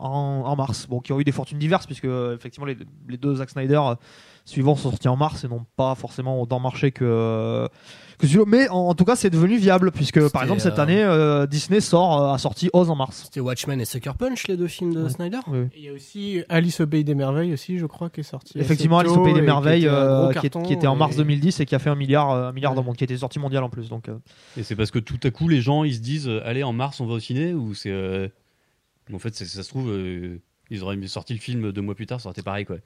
en, 0.01 0.57
mars, 0.57 0.87
bon, 0.87 1.01
qui 1.01 1.13
ont 1.13 1.21
eu 1.21 1.25
des 1.25 1.33
fortunes 1.33 1.59
diverses 1.59 1.85
puisque 1.85 2.07
effectivement 2.07 2.65
les 2.65 3.19
deux 3.19 3.35
Zack 3.35 3.51
Snyder 3.51 3.83
suivants 4.51 4.77
sont 4.77 4.91
sortis 4.91 5.09
en 5.09 5.17
mars 5.17 5.45
et 5.45 5.49
n'ont 5.49 5.65
pas 5.77 5.95
forcément 5.95 6.41
autant 6.41 6.61
marché 6.61 6.91
que 6.93 7.69
que 8.19 8.27
celui-là. 8.27 8.45
mais 8.47 8.69
en, 8.69 8.89
en 8.89 8.95
tout 8.95 9.05
cas 9.07 9.17
c'est 9.17 9.31
devenu 9.31 9.57
viable 9.57 9.93
puisque 9.93 10.29
par 10.31 10.43
exemple 10.43 10.61
cette 10.61 10.79
euh, 10.79 10.83
année 10.83 11.03
euh, 11.03 11.47
Disney 11.47 11.81
sort 11.81 12.21
euh, 12.23 12.35
a 12.35 12.39
sorti 12.39 12.69
Oz 12.75 12.91
en 12.91 12.97
mars. 12.97 13.23
C'était 13.25 13.41
Watchmen 13.41 13.81
et 13.81 13.85
Sucker 13.87 14.13
Punch, 14.19 14.47
les 14.49 14.57
deux 14.59 14.67
films 14.69 14.93
de 14.93 15.05
Ouais. 15.05 15.09
Snyder 15.11 15.39
Oui. 15.47 15.69
Il 15.77 15.85
y 15.85 15.89
a 15.89 15.93
aussi 15.95 16.43
Alice 16.51 16.81
au 16.81 16.87
Pays 16.87 17.03
des 17.05 17.15
Merveilles 17.15 17.53
aussi, 17.55 17.79
je 17.79 17.87
crois, 17.87 18.11
qui 18.11 18.21
est 18.21 18.25
sorti. 18.25 18.59
Effectivement, 18.59 18.99
Alice 18.99 19.13
au 19.13 19.23
Pays 19.23 19.33
des 19.33 19.41
qui 19.41 19.47
Merveilles, 19.47 19.85
était 19.85 19.91
euh, 19.95 20.25
qui, 20.33 20.39
est- 20.39 20.51
carton 20.51 20.63
qui 20.63 20.73
était 20.75 20.87
en 20.87 20.97
mars 20.97 21.15
et- 21.15 21.19
2010 21.19 21.61
et 21.61 21.65
qui 21.67 21.75
a 21.75 21.79
fait 21.79 21.89
un 21.91 21.95
milliard, 21.95 22.31
un 22.31 22.53
milliard 22.53 22.75
dans 22.75 22.81
le 22.83 22.85
Ouais. 22.85 22.87
monde, 22.89 22.97
qui 22.97 23.05
était 23.05 23.17
sorti 23.17 23.39
mondial 23.39 23.63
en 23.65 23.71
plus. 23.71 23.89
Donc, 23.89 24.09
euh, 24.11 24.19
Et 24.59 24.63
c'est 24.65 24.77
parce 24.77 24.91
que 24.91 24.99
tout 24.99 25.19
à 25.23 25.31
coup, 25.31 25.49
les 25.49 25.61
gens, 25.63 25.85
ils 25.85 25.95
se 25.95 26.01
disent, 26.01 26.29
allez, 26.45 26.63
en 26.63 26.73
mars, 26.75 27.01
on 27.01 27.07
va 27.07 27.15
au 27.15 27.21
ciné 27.21 27.55
Ou 27.55 27.73
c'est. 27.75 27.91
euh, 27.91 28.29
En 29.15 29.19
fait, 29.19 29.35
ça 29.35 29.63
se 29.63 29.69
trouve, 29.69 29.91
euh, 29.91 30.39
ils 30.71 30.83
auraient 30.85 30.99
sorti 31.07 31.33
le 31.33 31.41
film 31.41 31.73
deux 31.73 31.81
mois 31.83 31.95
plus 31.95 32.07
tard, 32.07 32.21
ça 32.21 32.29
aurait 32.29 32.35
été 32.35 32.43
pareil, 32.43 32.65
quoi. 32.67 32.77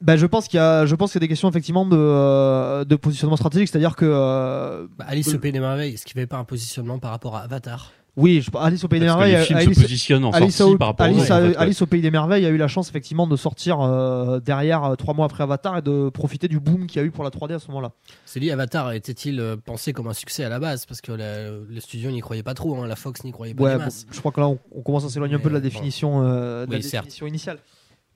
Bah, 0.00 0.16
je 0.16 0.26
pense 0.26 0.48
qu'il 0.48 0.58
y 0.58 0.60
a, 0.60 0.86
je 0.86 0.94
pense 0.94 1.12
qu'il 1.12 1.18
y 1.18 1.20
a 1.20 1.26
des 1.26 1.28
questions 1.28 1.48
effectivement 1.48 1.84
de, 1.84 1.96
euh, 1.98 2.84
de 2.84 2.96
positionnement 2.96 3.36
stratégique, 3.36 3.68
c'est-à-dire 3.68 3.96
que 3.96 4.04
euh, 4.08 4.86
Bah, 4.96 5.06
Alice 5.08 5.32
au 5.34 5.38
Pays 5.38 5.52
des 5.52 5.60
Merveilles, 5.60 5.94
est-ce 5.94 6.04
qu'il 6.06 6.16
n'y 6.16 6.20
avait 6.20 6.26
pas 6.28 6.38
un 6.38 6.44
positionnement 6.44 6.98
par 6.98 7.10
rapport 7.10 7.36
à 7.36 7.40
Avatar? 7.40 7.92
Oui, 8.16 8.40
je- 8.42 8.50
Alice 8.58 8.82
au 8.82 8.88
Pays 8.88 8.98
des 8.98 9.06
Merveilles, 9.06 9.36
les 9.36 9.44
films 9.44 9.58
Alice, 9.58 9.76
se 9.76 9.80
positionnent 9.82 10.24
en 10.24 10.30
Alice 10.32 10.56
sortie 10.56 10.72
au, 10.72 11.86
Pays 11.86 12.00
des 12.02 12.10
Merveilles 12.10 12.46
a 12.46 12.48
eu 12.48 12.56
la 12.56 12.66
chance 12.66 12.88
effectivement 12.88 13.28
de 13.28 13.36
sortir 13.36 13.80
euh, 13.80 14.40
derrière 14.40 14.82
euh, 14.82 14.94
trois 14.96 15.14
mois 15.14 15.26
après 15.26 15.44
Avatar 15.44 15.78
et 15.78 15.82
de 15.82 16.08
profiter 16.08 16.48
du 16.48 16.58
boom 16.58 16.88
qu'il 16.88 17.00
y 17.00 17.04
a 17.04 17.06
eu 17.06 17.12
pour 17.12 17.22
la 17.22 17.30
3D 17.30 17.54
à 17.54 17.58
ce 17.60 17.68
moment-là. 17.68 17.92
C'est 18.24 18.40
dit, 18.40 18.50
Avatar 18.50 18.90
était-il 18.92 19.38
euh, 19.38 19.56
pensé 19.56 19.92
comme 19.92 20.08
un 20.08 20.14
succès 20.14 20.42
à 20.42 20.48
la 20.48 20.58
base? 20.58 20.84
Parce 20.84 21.00
que 21.00 21.12
le 21.12 21.80
studio 21.80 22.10
n'y 22.10 22.20
croyait 22.20 22.42
pas 22.42 22.54
trop, 22.54 22.76
hein, 22.82 22.88
la 22.88 22.96
Fox 22.96 23.22
n'y 23.22 23.30
croyait 23.30 23.54
pas 23.54 23.62
Ouais, 23.62 23.78
bon, 23.78 23.84
je 24.10 24.18
crois 24.18 24.32
que 24.32 24.40
là 24.40 24.48
on, 24.48 24.58
on 24.74 24.82
commence 24.82 25.04
à 25.04 25.10
s'éloigner 25.10 25.36
un 25.36 25.40
peu 25.40 25.48
de 25.50 25.54
la 25.54 25.60
définition, 25.60 26.22
euh, 26.24 26.66
de 26.66 26.72
la 26.72 26.78
Oui, 26.78 26.82
définition 26.82 27.26
initiale. 27.28 27.58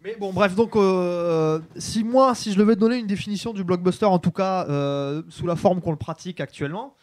Mais 0.04 0.16
bon, 0.18 0.32
bref, 0.32 0.54
donc 0.54 0.74
euh, 0.76 1.60
si 1.76 2.02
moi, 2.02 2.34
si 2.34 2.52
je 2.52 2.58
devais 2.58 2.74
donner 2.76 2.96
une 2.98 3.06
définition 3.06 3.52
du 3.52 3.62
blockbuster, 3.62 4.06
en 4.06 4.18
tout 4.18 4.32
cas 4.32 4.66
euh, 4.68 5.22
sous 5.28 5.46
la 5.46 5.54
forme 5.56 5.80
qu'on 5.80 5.92
le 5.92 5.96
pratique 5.96 6.40
actuellement, 6.40 6.94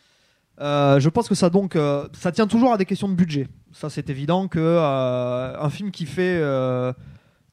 euh, 0.59 0.99
je 0.99 1.07
pense 1.07 1.29
que 1.29 1.35
ça 1.35 1.49
donc, 1.49 1.77
ça 2.13 2.31
tient 2.31 2.47
toujours 2.47 2.73
à 2.73 2.77
des 2.77 2.85
questions 2.85 3.07
de 3.07 3.13
budget. 3.13 3.47
Ça, 3.71 3.89
c'est 3.89 4.09
évident 4.09 4.47
que 4.47 4.77
un 4.79 5.69
film 5.69 5.91
qui 5.91 6.05
fait 6.05 6.39
euh, 6.41 6.91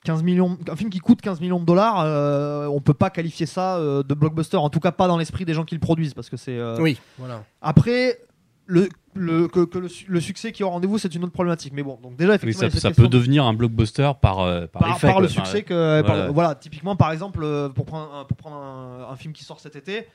15 0.07 0.23
millions, 0.23 0.57
un 0.71 0.77
film 0.77 0.89
qui 0.89 1.01
coûte 1.01 1.21
15 1.21 1.41
millions 1.41 1.59
de 1.61 1.65
dollars, 1.65 2.01
euh, 2.01 2.67
on 2.67 2.81
peut 2.81 2.95
pas 2.95 3.11
qualifier 3.11 3.45
ça 3.47 3.77
euh, 3.77 4.03
de 4.05 4.15
blockbuster. 4.15 4.57
En 4.57 4.71
tout 4.71 4.79
cas, 4.81 4.93
pas 4.93 5.09
dans 5.09 5.19
l'esprit 5.19 5.45
des 5.45 5.53
gens 5.53 5.65
qui 5.65 5.75
le 5.75 5.81
produisent, 5.81 6.15
parce 6.15 6.31
que 6.31 6.37
c'est. 6.37 6.57
euh, 6.57 6.77
Oui, 6.81 6.99
voilà. 7.19 7.43
après, 7.61 8.19
le, 8.67 8.89
le, 9.19 9.49
que, 9.49 9.65
que 9.65 9.79
le, 9.79 9.89
su- 9.89 10.07
le 10.09 10.21
succès 10.21 10.53
qui 10.53 10.63
est 10.63 10.65
au 10.67 10.71
rendez-vous, 10.71 10.99
c'est 10.99 11.15
une 11.15 11.25
autre 11.25 11.33
problématique. 11.33 11.73
Mais 11.75 11.83
bon, 11.83 11.99
donc 12.03 12.17
déjà, 12.17 12.31
Oui, 12.31 12.35
effectivement, 12.37 12.61
ça, 12.69 12.71
cette 12.71 12.81
ça 12.81 12.89
question 12.89 13.05
peut 13.05 13.09
devenir 13.09 13.45
un 13.45 13.53
blockbuster 13.55 14.11
par, 14.21 14.41
euh, 14.41 14.67
par, 14.67 14.83
par, 14.83 14.91
effet, 14.97 15.07
par 15.07 15.15
quoi. 15.17 15.23
le 15.23 15.29
succès 15.29 15.63
que. 15.63 16.03
par- 16.03 16.33
voilà. 16.33 16.55
typiquement, 16.55 16.97
par 16.97 17.13
exemple, 17.13 17.41
euh, 17.43 17.69
pour 17.69 17.85
prendre, 17.87 18.15
un, 18.15 18.25
pour 18.25 18.37
prendre 18.37 18.57
un, 18.57 19.09
un 19.11 19.17
film 19.17 19.33
qui 19.33 19.45
sort 19.45 19.61
cet 19.61 19.77
été, 19.77 20.07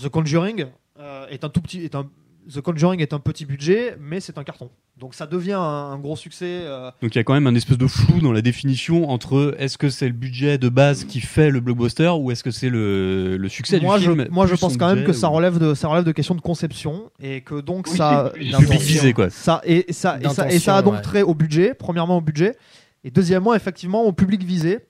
The 0.00 0.08
Conjuring 0.08 0.66
euh, 0.98 1.26
est 1.28 1.44
un 1.44 1.48
tout 1.48 1.60
petit. 1.60 1.82
Est 1.82 1.94
un, 1.94 2.08
The 2.52 2.60
Conjuring 2.60 3.00
est 3.00 3.12
un 3.12 3.18
petit 3.20 3.46
budget, 3.46 3.96
mais 4.00 4.18
c'est 4.20 4.36
un 4.38 4.44
carton. 4.44 4.70
Donc 4.96 5.14
ça 5.14 5.26
devient 5.26 5.52
un, 5.52 5.60
un 5.92 5.98
gros 5.98 6.16
succès. 6.16 6.62
euh, 6.64 6.90
Donc 7.02 7.14
il 7.14 7.18
y 7.18 7.20
a 7.20 7.24
quand 7.24 7.32
même 7.34 7.46
un 7.46 7.54
espèce 7.54 7.78
de 7.78 7.86
flou 7.86 8.20
dans 8.20 8.32
la 8.32 8.42
définition 8.42 9.08
entre 9.08 9.54
est-ce 9.58 9.78
que 9.78 9.88
c'est 9.88 10.06
le 10.08 10.12
budget 10.14 10.58
de 10.58 10.68
base 10.68 11.04
qui 11.04 11.20
fait 11.20 11.50
le 11.50 11.60
blockbuster 11.60 12.08
ou 12.18 12.30
est-ce 12.30 12.42
que 12.42 12.50
c'est 12.50 12.68
le, 12.68 13.36
le 13.36 13.48
succès 13.48 13.78
moi, 13.80 13.98
du 13.98 14.04
je, 14.04 14.10
film 14.12 14.28
moi, 14.30 14.46
je 14.46 14.54
pense 14.56 14.76
quand 14.76 14.94
même 14.94 15.04
que 15.04 15.12
ça 15.12 15.28
relève 15.28 15.58
de 15.58 15.74
ça 15.74 15.88
relève 15.88 16.04
de 16.04 16.12
questions 16.12 16.34
de 16.34 16.40
conception 16.40 17.10
et 17.20 17.40
que 17.42 17.60
donc 17.60 17.86
Oui, 17.88 17.96
ça 17.96 18.30
c'est 18.34 18.38
plus 18.40 18.44
du 18.46 18.50
public 18.52 18.68
D'intention. 18.68 18.86
visé 18.94 19.12
quoi. 19.12 19.30
Ça 19.30 19.60
et 19.64 19.86
ça 19.92 20.18
et 20.20 20.28
ça, 20.28 20.50
et 20.50 20.58
ça 20.58 20.76
a 20.76 20.82
donc 20.82 21.00
trait 21.02 21.22
au 21.22 21.34
budget. 21.34 21.74
Premièrement 21.74 22.16
au 22.18 22.20
budget 22.22 22.56
et 23.04 23.10
deuxièmement 23.10 23.54
effectivement 23.54 24.02
au 24.04 24.12
public 24.12 24.42
visé. 24.42 24.80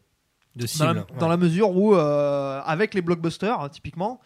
De 0.57 0.63
dans, 0.63 0.67
cible. 0.67 0.85
la, 0.87 0.93
ouais. 0.95 1.07
dans 1.21 1.29
la 1.29 1.37
mesure 1.37 1.71
où, 1.77 1.95
euh, 1.95 2.61
avec 2.65 2.93
les 2.95 3.03
blockbusters, 3.03 3.61
hein, 3.61 3.69
typiquement, 3.69 4.21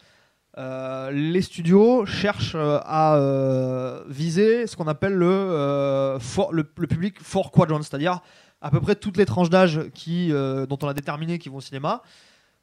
euh, 0.57 1.11
les 1.11 1.41
studios 1.41 2.05
cherchent 2.05 2.55
euh, 2.55 2.79
à 2.85 3.17
euh, 3.17 4.03
viser 4.07 4.67
ce 4.67 4.75
qu'on 4.77 4.87
appelle 4.87 5.13
le, 5.13 6.17
for- 6.19 6.53
le, 6.53 6.63
le 6.77 6.87
public 6.87 7.15
four 7.21 7.51
quadrant, 7.51 7.81
c'est-à-dire 7.81 8.21
à 8.61 8.71
peu 8.71 8.79
près 8.79 8.95
toutes 8.95 9.17
les 9.17 9.25
tranches 9.25 9.49
d'âge 9.49 9.81
qui, 9.93 10.29
dont 10.29 10.77
on 10.81 10.87
a 10.87 10.93
déterminé 10.93 11.37
qui 11.39 11.49
vont 11.49 11.57
au 11.57 11.61
cinéma. 11.61 12.01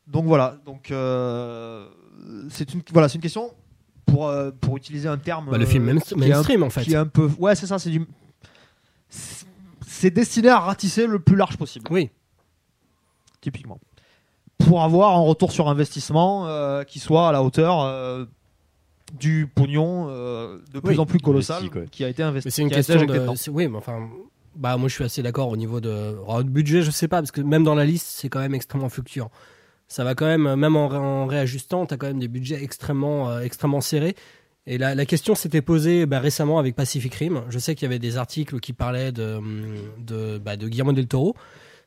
Donc 0.08 0.24
voilà, 0.24 0.56
donc 0.66 0.86
c'est 2.50 2.74
une, 2.74 2.82
voilà, 2.92 3.08
c'est 3.08 3.16
une 3.16 3.20
question 3.20 3.52
pour, 4.06 4.32
pour 4.60 4.76
utiliser 4.76 5.08
un 5.08 5.18
terme. 5.18 5.50
Bah, 5.50 5.58
le 5.58 5.66
film 5.66 5.84
main- 5.84 6.00
qui 6.00 6.14
est 6.14 6.16
un- 6.16 6.28
mainstream, 6.28 6.62
en 6.64 6.70
fait. 6.70 6.82
qui 6.82 6.92
est 6.94 6.96
un 6.96 7.06
peu, 7.06 7.30
ouais, 7.38 7.54
c'est 7.54 7.66
ça, 7.66 7.78
c'est 7.78 7.90
du, 7.90 8.04
c'est 9.86 10.10
destiné 10.10 10.48
à 10.48 10.58
ratisser 10.58 11.06
le 11.06 11.18
plus 11.20 11.36
large 11.36 11.56
possible 11.56 11.86
Oui, 11.90 12.10
typiquement. 13.40 13.78
Pour 14.66 14.82
avoir 14.82 15.16
un 15.16 15.20
retour 15.20 15.52
sur 15.52 15.68
investissement 15.68 16.46
euh, 16.48 16.84
qui 16.84 16.98
soit 16.98 17.28
à 17.28 17.32
la 17.32 17.42
hauteur 17.42 17.80
euh, 17.80 18.24
du 19.18 19.46
pognon 19.52 20.06
euh, 20.08 20.58
de 20.72 20.80
plus 20.80 20.94
Oui, 20.94 20.98
en 20.98 21.06
plus 21.06 21.18
colossal 21.18 21.64
investi, 21.64 21.90
qui 21.90 22.04
a 22.04 22.08
été 22.08 22.22
investi. 22.22 22.50
c'est 22.50 22.62
une 22.62 22.68
qui 22.68 22.74
question 22.76 23.04
de. 23.04 23.50
Oui, 23.50 23.68
mais 23.68 23.76
enfin. 23.78 24.08
Bah, 24.54 24.76
moi, 24.76 24.88
je 24.88 24.94
suis 24.94 25.04
assez 25.04 25.22
d'accord 25.22 25.48
au 25.48 25.56
niveau 25.56 25.80
de. 25.80 25.90
alors, 25.90 26.44
de 26.44 26.48
budget, 26.50 26.82
je 26.82 26.90
sais 26.90 27.08
pas, 27.08 27.18
parce 27.20 27.30
que 27.30 27.40
même 27.40 27.64
dans 27.64 27.74
la 27.74 27.84
liste, 27.86 28.06
c'est 28.10 28.28
quand 28.28 28.40
même 28.40 28.54
extrêmement 28.54 28.90
fluctuant. 28.90 29.30
Ça 29.88 30.04
va 30.04 30.14
quand 30.14 30.26
même, 30.26 30.54
même 30.56 30.76
en, 30.76 30.88
ré- 30.88 30.96
en 30.98 31.26
réajustant, 31.26 31.86
tu 31.86 31.94
as 31.94 31.96
quand 31.96 32.06
même 32.06 32.18
des 32.18 32.28
budgets 32.28 32.62
extrêmement, 32.62 33.30
euh, 33.30 33.40
extrêmement 33.40 33.80
serrés. 33.80 34.14
Et 34.66 34.78
la, 34.78 34.94
la 34.94 35.06
question 35.06 35.34
s'était 35.34 35.60
posée 35.62 36.06
bah, 36.06 36.20
récemment 36.20 36.58
avec 36.58 36.76
Pacific 36.76 37.14
Rim. 37.14 37.42
Je 37.48 37.58
sais 37.58 37.74
qu'il 37.74 37.84
y 37.84 37.90
avait 37.90 37.98
des 37.98 38.16
articles 38.16 38.60
qui 38.60 38.72
parlaient 38.72 39.10
de, 39.12 39.40
de, 39.98 40.38
bah, 40.38 40.56
de 40.56 40.68
Guillermo 40.68 40.92
del 40.92 41.08
Toro. 41.08 41.34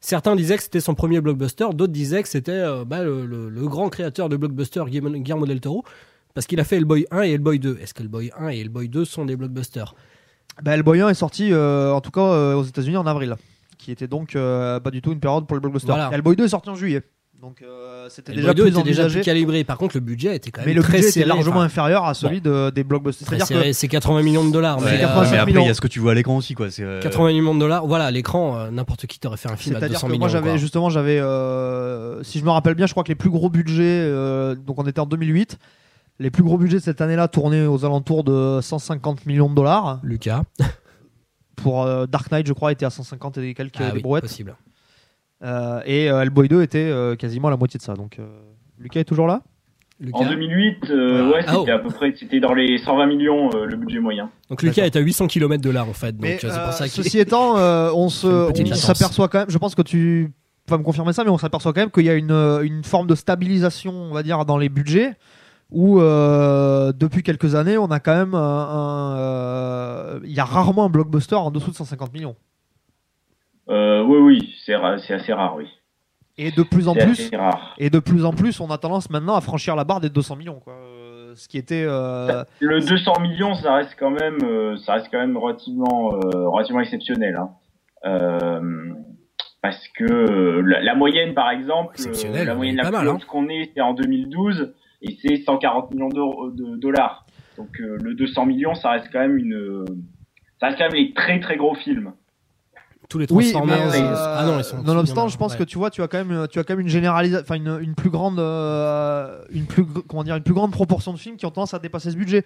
Certains 0.05 0.35
disaient 0.35 0.57
que 0.57 0.61
c'était 0.61 0.81
son 0.81 0.93
premier 0.93 1.19
blockbuster, 1.19 1.65
d'autres 1.73 1.91
disaient 1.91 2.21
que 2.21 2.29
c'était 2.29 2.51
euh, 2.51 2.85
bah, 2.85 3.01
le, 3.03 3.25
le- 3.25 3.49
le 3.49 3.67
grand 3.67 3.89
créateur 3.89 4.29
de 4.29 4.37
blockbuster 4.37 4.83
Guillermo 4.87 5.47
del 5.47 5.59
Toro, 5.59 5.83
parce 6.35 6.45
qu'il 6.45 6.59
a 6.59 6.63
fait 6.63 6.77
Hellboy 6.77 7.07
1 7.09 7.23
et 7.23 7.31
Hellboy 7.31 7.57
2. 7.57 7.79
Est-ce 7.81 7.95
que 7.95 8.03
Hellboy 8.03 8.29
1 8.37 8.49
et 8.49 8.59
Hellboy 8.61 8.87
2 8.87 9.03
sont 9.03 9.25
des 9.25 9.35
blockbusters? 9.35 9.95
Bah, 10.61 10.75
Hellboy 10.75 11.01
1 11.01 11.09
est 11.09 11.13
sorti 11.15 11.51
euh, 11.51 11.91
en 11.91 12.01
tout 12.01 12.11
cas 12.11 12.21
euh, 12.21 12.53
aux 12.53 12.63
États-Unis 12.63 12.97
en 12.97 13.07
avril, 13.07 13.35
qui 13.79 13.91
était 13.91 14.07
donc 14.07 14.33
pas 14.33 14.91
du 14.91 15.01
tout 15.01 15.11
une 15.11 15.19
période 15.19 15.47
pour 15.47 15.55
le 15.55 15.61
blockbuster. 15.61 15.87
Voilà. 15.87 16.11
Hellboy 16.13 16.35
2 16.35 16.45
est 16.45 16.49
sorti 16.49 16.69
en 16.69 16.75
juillet. 16.75 17.01
Donc 17.41 17.61
euh, 17.61 18.07
c'était 18.09 18.33
déjà 18.33 18.53
plus 18.53 18.67
était 18.69 18.83
déjà 18.83 19.07
plus 19.07 19.21
calibré. 19.21 19.63
Par 19.63 19.77
contre, 19.77 19.95
le 19.95 19.99
budget 19.99 20.35
était 20.35 20.51
quand 20.51 20.61
même 20.61 20.69
mais 20.69 20.73
le 20.73 20.81
très 20.81 20.93
budget 20.97 21.11
serré. 21.11 21.25
était 21.25 21.35
largement 21.35 21.57
enfin, 21.57 21.65
inférieur 21.65 22.05
à 22.05 22.13
celui 22.13 22.41
de, 22.41 22.71
des 22.71 22.83
blockbusters. 22.83 23.27
C'est-à-dire. 23.27 23.75
C'est 23.75 23.87
80 23.87 24.23
millions 24.23 24.45
de 24.45 24.51
dollars. 24.51 24.79
Ouais, 24.79 24.85
mais, 24.85 24.91
Ouais, 24.91 24.99
85 25.01 25.31
mais 25.31 25.37
après, 25.37 25.51
il 25.53 25.67
y 25.67 25.69
a 25.69 25.73
ce 25.73 25.81
que 25.81 25.87
tu 25.87 25.99
vois 25.99 26.11
à 26.11 26.15
l'écran 26.15 26.37
aussi, 26.37 26.55
quoi. 26.55 26.71
C'est, 26.71 26.83
euh, 26.83 27.01
80 27.01 27.33
millions 27.33 27.53
de 27.53 27.59
dollars. 27.59 27.85
Voilà, 27.85 28.05
à 28.05 28.11
l'écran, 28.11 28.57
euh, 28.57 28.71
n'importe 28.71 29.05
qui 29.05 29.19
t'aurait 29.19 29.37
fait 29.37 29.51
un 29.51 29.57
film 29.57 29.75
à 29.75 29.79
C'est-à-dire 29.79 29.97
200 29.97 30.07
que 30.07 30.11
millions. 30.13 30.19
moi 30.21 30.29
j'avais 30.29 30.57
justement 30.57 30.89
j'avais 30.89 31.19
euh, 31.19 32.23
si 32.23 32.39
je 32.39 32.45
me 32.45 32.49
rappelle 32.51 32.73
bien 32.75 32.87
je 32.87 32.93
crois 32.93 33.03
que 33.03 33.09
les 33.09 33.15
plus 33.15 33.29
gros 33.29 33.49
budgets 33.49 33.83
euh, 33.83 34.55
donc 34.55 34.79
on 34.79 34.87
était 34.87 34.99
en 35.01 35.05
2008 35.05 35.57
les 36.19 36.31
plus 36.31 36.43
gros 36.43 36.57
budgets 36.57 36.77
de 36.77 36.81
cette 36.83 37.01
année-là 37.01 37.27
tournaient 37.27 37.65
aux 37.65 37.83
alentours 37.85 38.23
de 38.23 38.59
150 38.61 39.25
millions 39.25 39.49
de 39.49 39.55
dollars 39.55 39.99
Lucas. 40.03 40.43
pour 41.55 41.83
euh, 41.83 42.05
Dark 42.05 42.31
Knight 42.31 42.47
je 42.47 42.53
crois 42.53 42.71
était 42.71 42.85
à 42.85 42.89
150 42.89 43.37
et 43.39 43.53
quelques 43.53 43.75
Ah 43.79 43.89
des 43.89 43.97
oui, 43.97 44.01
brouettes 44.01 44.23
possible. 44.23 44.55
Euh, 45.43 45.81
et 45.85 46.09
euh, 46.09 46.21
Hellboy 46.21 46.47
2 46.47 46.61
était 46.61 46.77
euh, 46.79 47.15
quasiment 47.15 47.49
à 47.49 47.51
la 47.51 47.57
moitié 47.57 47.77
de 47.77 47.83
ça 47.83 47.93
donc 47.93 48.19
euh, 48.19 48.25
Lucas 48.79 49.01
est 49.01 49.05
toujours 49.05 49.27
là? 49.27 49.41
Lucas? 49.99 50.17
En 50.17 50.25
2008, 50.29 50.89
euh, 50.89 51.31
ouais, 51.31 51.45
Ah, 51.47 51.53
c'était 51.57 51.71
oh. 51.71 51.75
à 51.75 51.79
peu 51.79 51.89
près, 51.89 52.13
c'était 52.17 52.41
dans 52.41 52.53
les 52.53 52.77
120 52.77 53.05
millions 53.05 53.49
euh, 53.55 53.65
le 53.65 53.77
budget 53.77 53.99
moyen. 53.99 54.29
Donc 54.49 54.61
Lucas 54.61 54.83
est 54.85 54.95
à 54.97 54.99
800 54.99 55.27
km 55.27 55.63
de 55.63 55.69
là 55.69 55.85
en 55.85 55.93
fait. 55.93 56.11
Donc 56.11 56.21
mais 56.21 56.35
euh, 56.35 56.37
c'est 56.41 56.51
euh, 56.51 56.65
pour 56.65 56.73
ça 56.73 56.87
qu'il 56.89 57.03
ceci 57.03 57.19
étant 57.19 57.57
euh, 57.57 57.91
on 57.93 58.09
s'aperçoit 58.09 59.29
quand 59.29 59.39
même 59.39 59.49
je 59.49 59.57
pense 59.57 59.73
que 59.73 59.81
tu 59.81 60.31
vas 60.67 60.77
me 60.77 60.83
confirmer 60.83 61.13
ça 61.13 61.23
mais 61.23 61.29
on 61.29 61.37
s'aperçoit 61.37 61.71
quand 61.71 61.81
même 61.81 61.91
qu'il 61.91 62.05
y 62.05 62.09
a 62.09 62.15
une, 62.15 62.31
euh, 62.31 62.61
une 62.63 62.83
forme 62.83 63.07
de 63.07 63.15
stabilisation 63.15 63.93
on 63.93 64.13
va 64.13 64.23
dire 64.23 64.43
dans 64.45 64.57
les 64.57 64.67
budgets 64.67 65.13
où 65.71 66.01
euh, 66.01 66.91
depuis 66.91 67.23
quelques 67.23 67.55
années 67.55 67.77
on 67.77 67.89
a 67.89 67.99
quand 68.01 68.15
même 68.15 68.33
euh, 68.35 70.19
il 70.25 70.33
y 70.33 70.39
a 70.39 70.45
rarement 70.45 70.85
un 70.85 70.89
blockbuster 70.89 71.35
en 71.35 71.51
dessous 71.51 71.71
de 71.71 71.75
150 71.75 72.13
millions 72.13 72.35
Euh, 73.69 74.03
oui, 74.03 74.17
oui, 74.19 74.53
c'est 74.65 74.75
ra- 74.75 74.97
c'est 74.99 75.13
assez 75.13 75.33
rare, 75.33 75.55
oui. 75.57 75.67
et 76.37 76.51
de 76.51 76.63
plus 76.63 76.87
en 76.87 76.93
C'est 76.93 77.05
plus 77.29 77.35
rare. 77.37 77.73
et 77.77 77.89
de 77.89 77.99
plus 77.99 78.25
en 78.25 78.31
plus 78.33 78.59
on 78.59 78.69
a 78.69 78.77
tendance 78.77 79.09
maintenant 79.09 79.35
à 79.35 79.41
franchir 79.41 79.75
la 79.75 79.83
barre 79.85 80.01
des 80.01 80.09
200 80.09 80.35
millions 80.35 80.59
quoi 80.59 80.73
Euh, 80.73 81.33
ce 81.35 81.47
qui 81.47 81.57
était 81.57 81.83
euh, 81.87 82.43
Le 82.59 82.79
200 82.79 83.19
millions, 83.21 83.55
ça 83.55 83.73
reste 83.75 83.95
quand 83.99 84.11
même, 84.11 84.37
euh, 84.43 84.77
ça 84.77 84.93
reste 84.93 85.07
quand 85.11 85.17
même 85.19 85.35
relativement, 85.35 86.13
euh, 86.13 86.47
relativement 86.47 86.81
exceptionnel. 86.81 87.35
Hein. 87.35 87.49
Euh, 88.05 88.93
parce 89.61 89.85
que 89.97 90.61
la, 90.63 90.81
la 90.81 90.95
moyenne, 90.95 91.33
par 91.33 91.49
exemple, 91.49 91.95
la 92.45 92.53
moyenne 92.55 92.75
est 92.75 92.83
la 92.83 92.89
plus 92.89 92.91
mal, 92.97 93.07
haute 93.09 93.25
qu'on 93.25 93.49
ait, 93.49 93.71
c'est 93.73 93.81
en 93.81 93.93
2012, 93.93 94.73
et 95.01 95.17
c'est 95.21 95.37
140 95.37 95.91
millions 95.91 96.09
de 96.09 96.77
dollars. 96.77 97.25
Donc 97.57 97.69
euh, 97.81 97.97
le 98.03 98.13
200 98.13 98.45
millions, 98.45 98.75
ça 98.75 98.91
reste 98.91 99.07
quand 99.11 99.19
même 99.19 99.37
une, 99.37 99.83
ça 100.59 100.67
reste 100.67 100.77
quand 100.77 100.85
même 100.85 100.93
les 100.93 101.13
très 101.13 101.39
très 101.39 101.57
gros 101.57 101.73
films. 101.75 102.13
Tous 103.09 103.17
les 103.19 103.27
Oui, 103.31 103.51
Transformers. 103.51 103.87
mais, 103.91 104.01
euh, 104.01 104.05
euh, 104.13 104.35
ah 104.37 104.45
non, 104.45 104.57
ils 104.59 104.63
sont. 104.63 104.81
nonobstant, 104.83 105.27
je 105.27 105.37
pense 105.37 105.53
ouais. 105.53 105.57
que 105.59 105.63
tu 105.63 105.77
vois, 105.77 105.89
tu 105.89 106.01
as 106.01 106.07
quand 106.07 106.23
même, 106.23 106.47
tu 106.49 106.59
as 106.59 106.63
quand 106.63 106.73
même 106.73 106.81
une 106.81 106.89
généralisation, 106.89 107.43
enfin 107.47 107.55
une, 107.55 107.77
une 107.81 107.95
plus 107.95 108.09
grande, 108.09 108.39
euh, 108.39 109.39
une 109.51 109.65
plus, 109.65 109.85
comment 110.07 110.23
dire, 110.23 110.35
une 110.35 110.43
plus 110.43 110.53
grande 110.53 110.71
proportion 110.71 111.13
de 111.13 111.17
films 111.17 111.37
qui 111.37 111.45
ont 111.45 111.51
tendance 111.51 111.73
à 111.73 111.79
dépasser 111.79 112.11
ce 112.11 112.15
budget. 112.17 112.43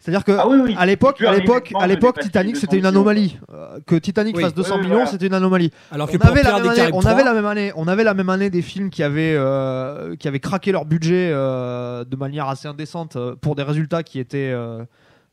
C'est-à-dire 0.00 0.24
que 0.24 0.32
Ah 0.32 0.48
oui, 0.48 0.58
oui. 0.62 0.74
à 0.76 0.86
l'époque, 0.86 1.22
à 1.22 1.32
l'époque, 1.32 1.72
à 1.80 1.86
l'époque, 1.86 2.18
Titanic 2.18 2.56
c'était 2.56 2.76
une 2.76 2.82
200 2.82 2.90
millions. 2.92 3.00
anomalie. 3.00 3.38
Euh, 3.54 3.78
que 3.86 3.94
Titanic 3.94 4.36
Oui. 4.36 4.42
fasse 4.42 4.52
200 4.52 4.74
Oui, 4.74 4.80
millions, 4.82 4.94
voilà. 4.96 5.06
c'était 5.10 5.28
une 5.28 5.34
anomalie. 5.34 5.70
Alors 5.92 6.10
que 6.10 6.16
On 6.16 6.18
pour 6.18 6.30
avait, 6.30 6.42
la 6.42 6.56
année, 6.56 6.68
on 6.92 6.98
3, 7.00 7.10
avait 7.12 7.24
la 7.24 7.32
même 7.32 7.46
année, 7.46 7.72
on 7.76 7.86
avait 7.88 8.04
la 8.04 8.12
même 8.12 8.28
année 8.28 8.50
des 8.50 8.60
films 8.60 8.90
qui 8.90 9.02
avaient, 9.04 9.34
euh, 9.36 10.16
qui 10.16 10.26
avaient 10.28 10.40
craqué 10.40 10.72
leur 10.72 10.84
budget 10.84 11.30
euh, 11.32 12.04
de 12.04 12.16
manière 12.16 12.48
assez 12.48 12.66
indécente 12.68 13.14
euh, 13.16 13.36
pour 13.40 13.54
des 13.54 13.62
résultats 13.62 14.02
qui 14.02 14.18
étaient 14.18 14.50
euh, 14.52 14.84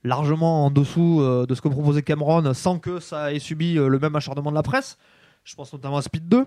largement 0.03 0.65
en 0.65 0.71
dessous 0.71 1.21
euh, 1.21 1.45
de 1.45 1.55
ce 1.55 1.61
que 1.61 1.67
proposait 1.67 2.01
Cameron, 2.01 2.53
sans 2.53 2.79
que 2.79 2.99
ça 2.99 3.33
ait 3.33 3.39
subi 3.39 3.77
euh, 3.77 3.87
le 3.87 3.99
même 3.99 4.15
acharnement 4.15 4.49
de 4.49 4.55
la 4.55 4.63
presse. 4.63 4.97
Je 5.43 5.55
pense 5.55 5.71
notamment 5.73 5.97
à 5.97 6.01
Speed 6.01 6.27
2. 6.27 6.45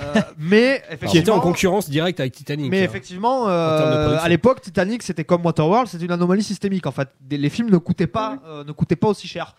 Euh, 0.00 0.14
mais 0.38 0.82
qui 1.08 1.18
était 1.18 1.30
en 1.30 1.40
concurrence 1.40 1.88
directe 1.88 2.18
avec 2.18 2.32
Titanic. 2.32 2.70
mais 2.70 2.80
hein. 2.80 2.84
effectivement, 2.84 3.48
euh, 3.48 4.18
à 4.20 4.28
l'époque, 4.28 4.60
Titanic, 4.60 5.02
c'était 5.02 5.24
comme 5.24 5.44
Waterworld, 5.44 5.86
c'était 5.86 6.04
une 6.04 6.10
anomalie 6.10 6.42
systémique. 6.42 6.86
En 6.86 6.90
fait, 6.90 7.08
Des- 7.20 7.38
les 7.38 7.50
films 7.50 7.70
ne 7.70 7.78
coûtaient 7.78 8.08
pas, 8.08 8.38
euh, 8.46 8.64
ne 8.64 8.72
coûtaient 8.72 8.96
pas 8.96 9.08
aussi 9.08 9.28
cher. 9.28 9.54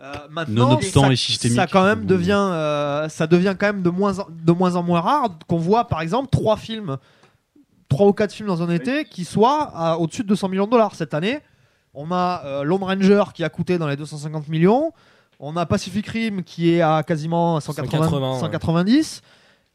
Euh, 0.00 0.12
maintenant, 0.30 0.68
Nonobstant 0.68 1.02
ça, 1.02 1.08
les 1.08 1.16
systémiques. 1.16 1.56
ça 1.56 1.66
quand 1.66 1.84
même 1.84 2.06
devient, 2.06 2.48
euh, 2.52 3.08
ça 3.08 3.26
devient 3.26 3.54
quand 3.58 3.66
même 3.66 3.82
de 3.82 3.90
moins 3.90 4.18
en, 4.20 4.26
de 4.30 4.52
moins 4.52 4.76
en 4.76 4.82
moins 4.82 5.00
rare 5.00 5.28
qu'on 5.46 5.58
voit, 5.58 5.86
par 5.86 6.00
exemple, 6.00 6.28
trois 6.30 6.56
films, 6.56 6.96
trois 7.88 8.06
ou 8.06 8.12
quatre 8.12 8.32
films 8.32 8.48
dans 8.48 8.62
un 8.62 8.70
été 8.70 9.04
qui 9.04 9.24
soient 9.24 9.96
au-dessus 9.98 10.22
de 10.22 10.28
200 10.28 10.48
millions 10.48 10.66
de 10.66 10.70
dollars 10.72 10.94
cette 10.94 11.14
année. 11.14 11.40
On 11.94 12.10
a 12.10 12.42
euh, 12.46 12.62
Lone 12.64 12.82
Ranger 12.82 13.24
qui 13.34 13.44
a 13.44 13.48
coûté 13.50 13.78
dans 13.78 13.86
les 13.86 13.96
250 13.96 14.48
millions. 14.48 14.92
On 15.38 15.56
a 15.56 15.66
Pacific 15.66 16.06
Rim 16.06 16.42
qui 16.42 16.72
est 16.74 16.80
à 16.80 17.02
quasiment 17.02 17.60
180, 17.60 17.90
180, 18.04 18.32
ouais. 18.34 18.40
190. 18.40 19.22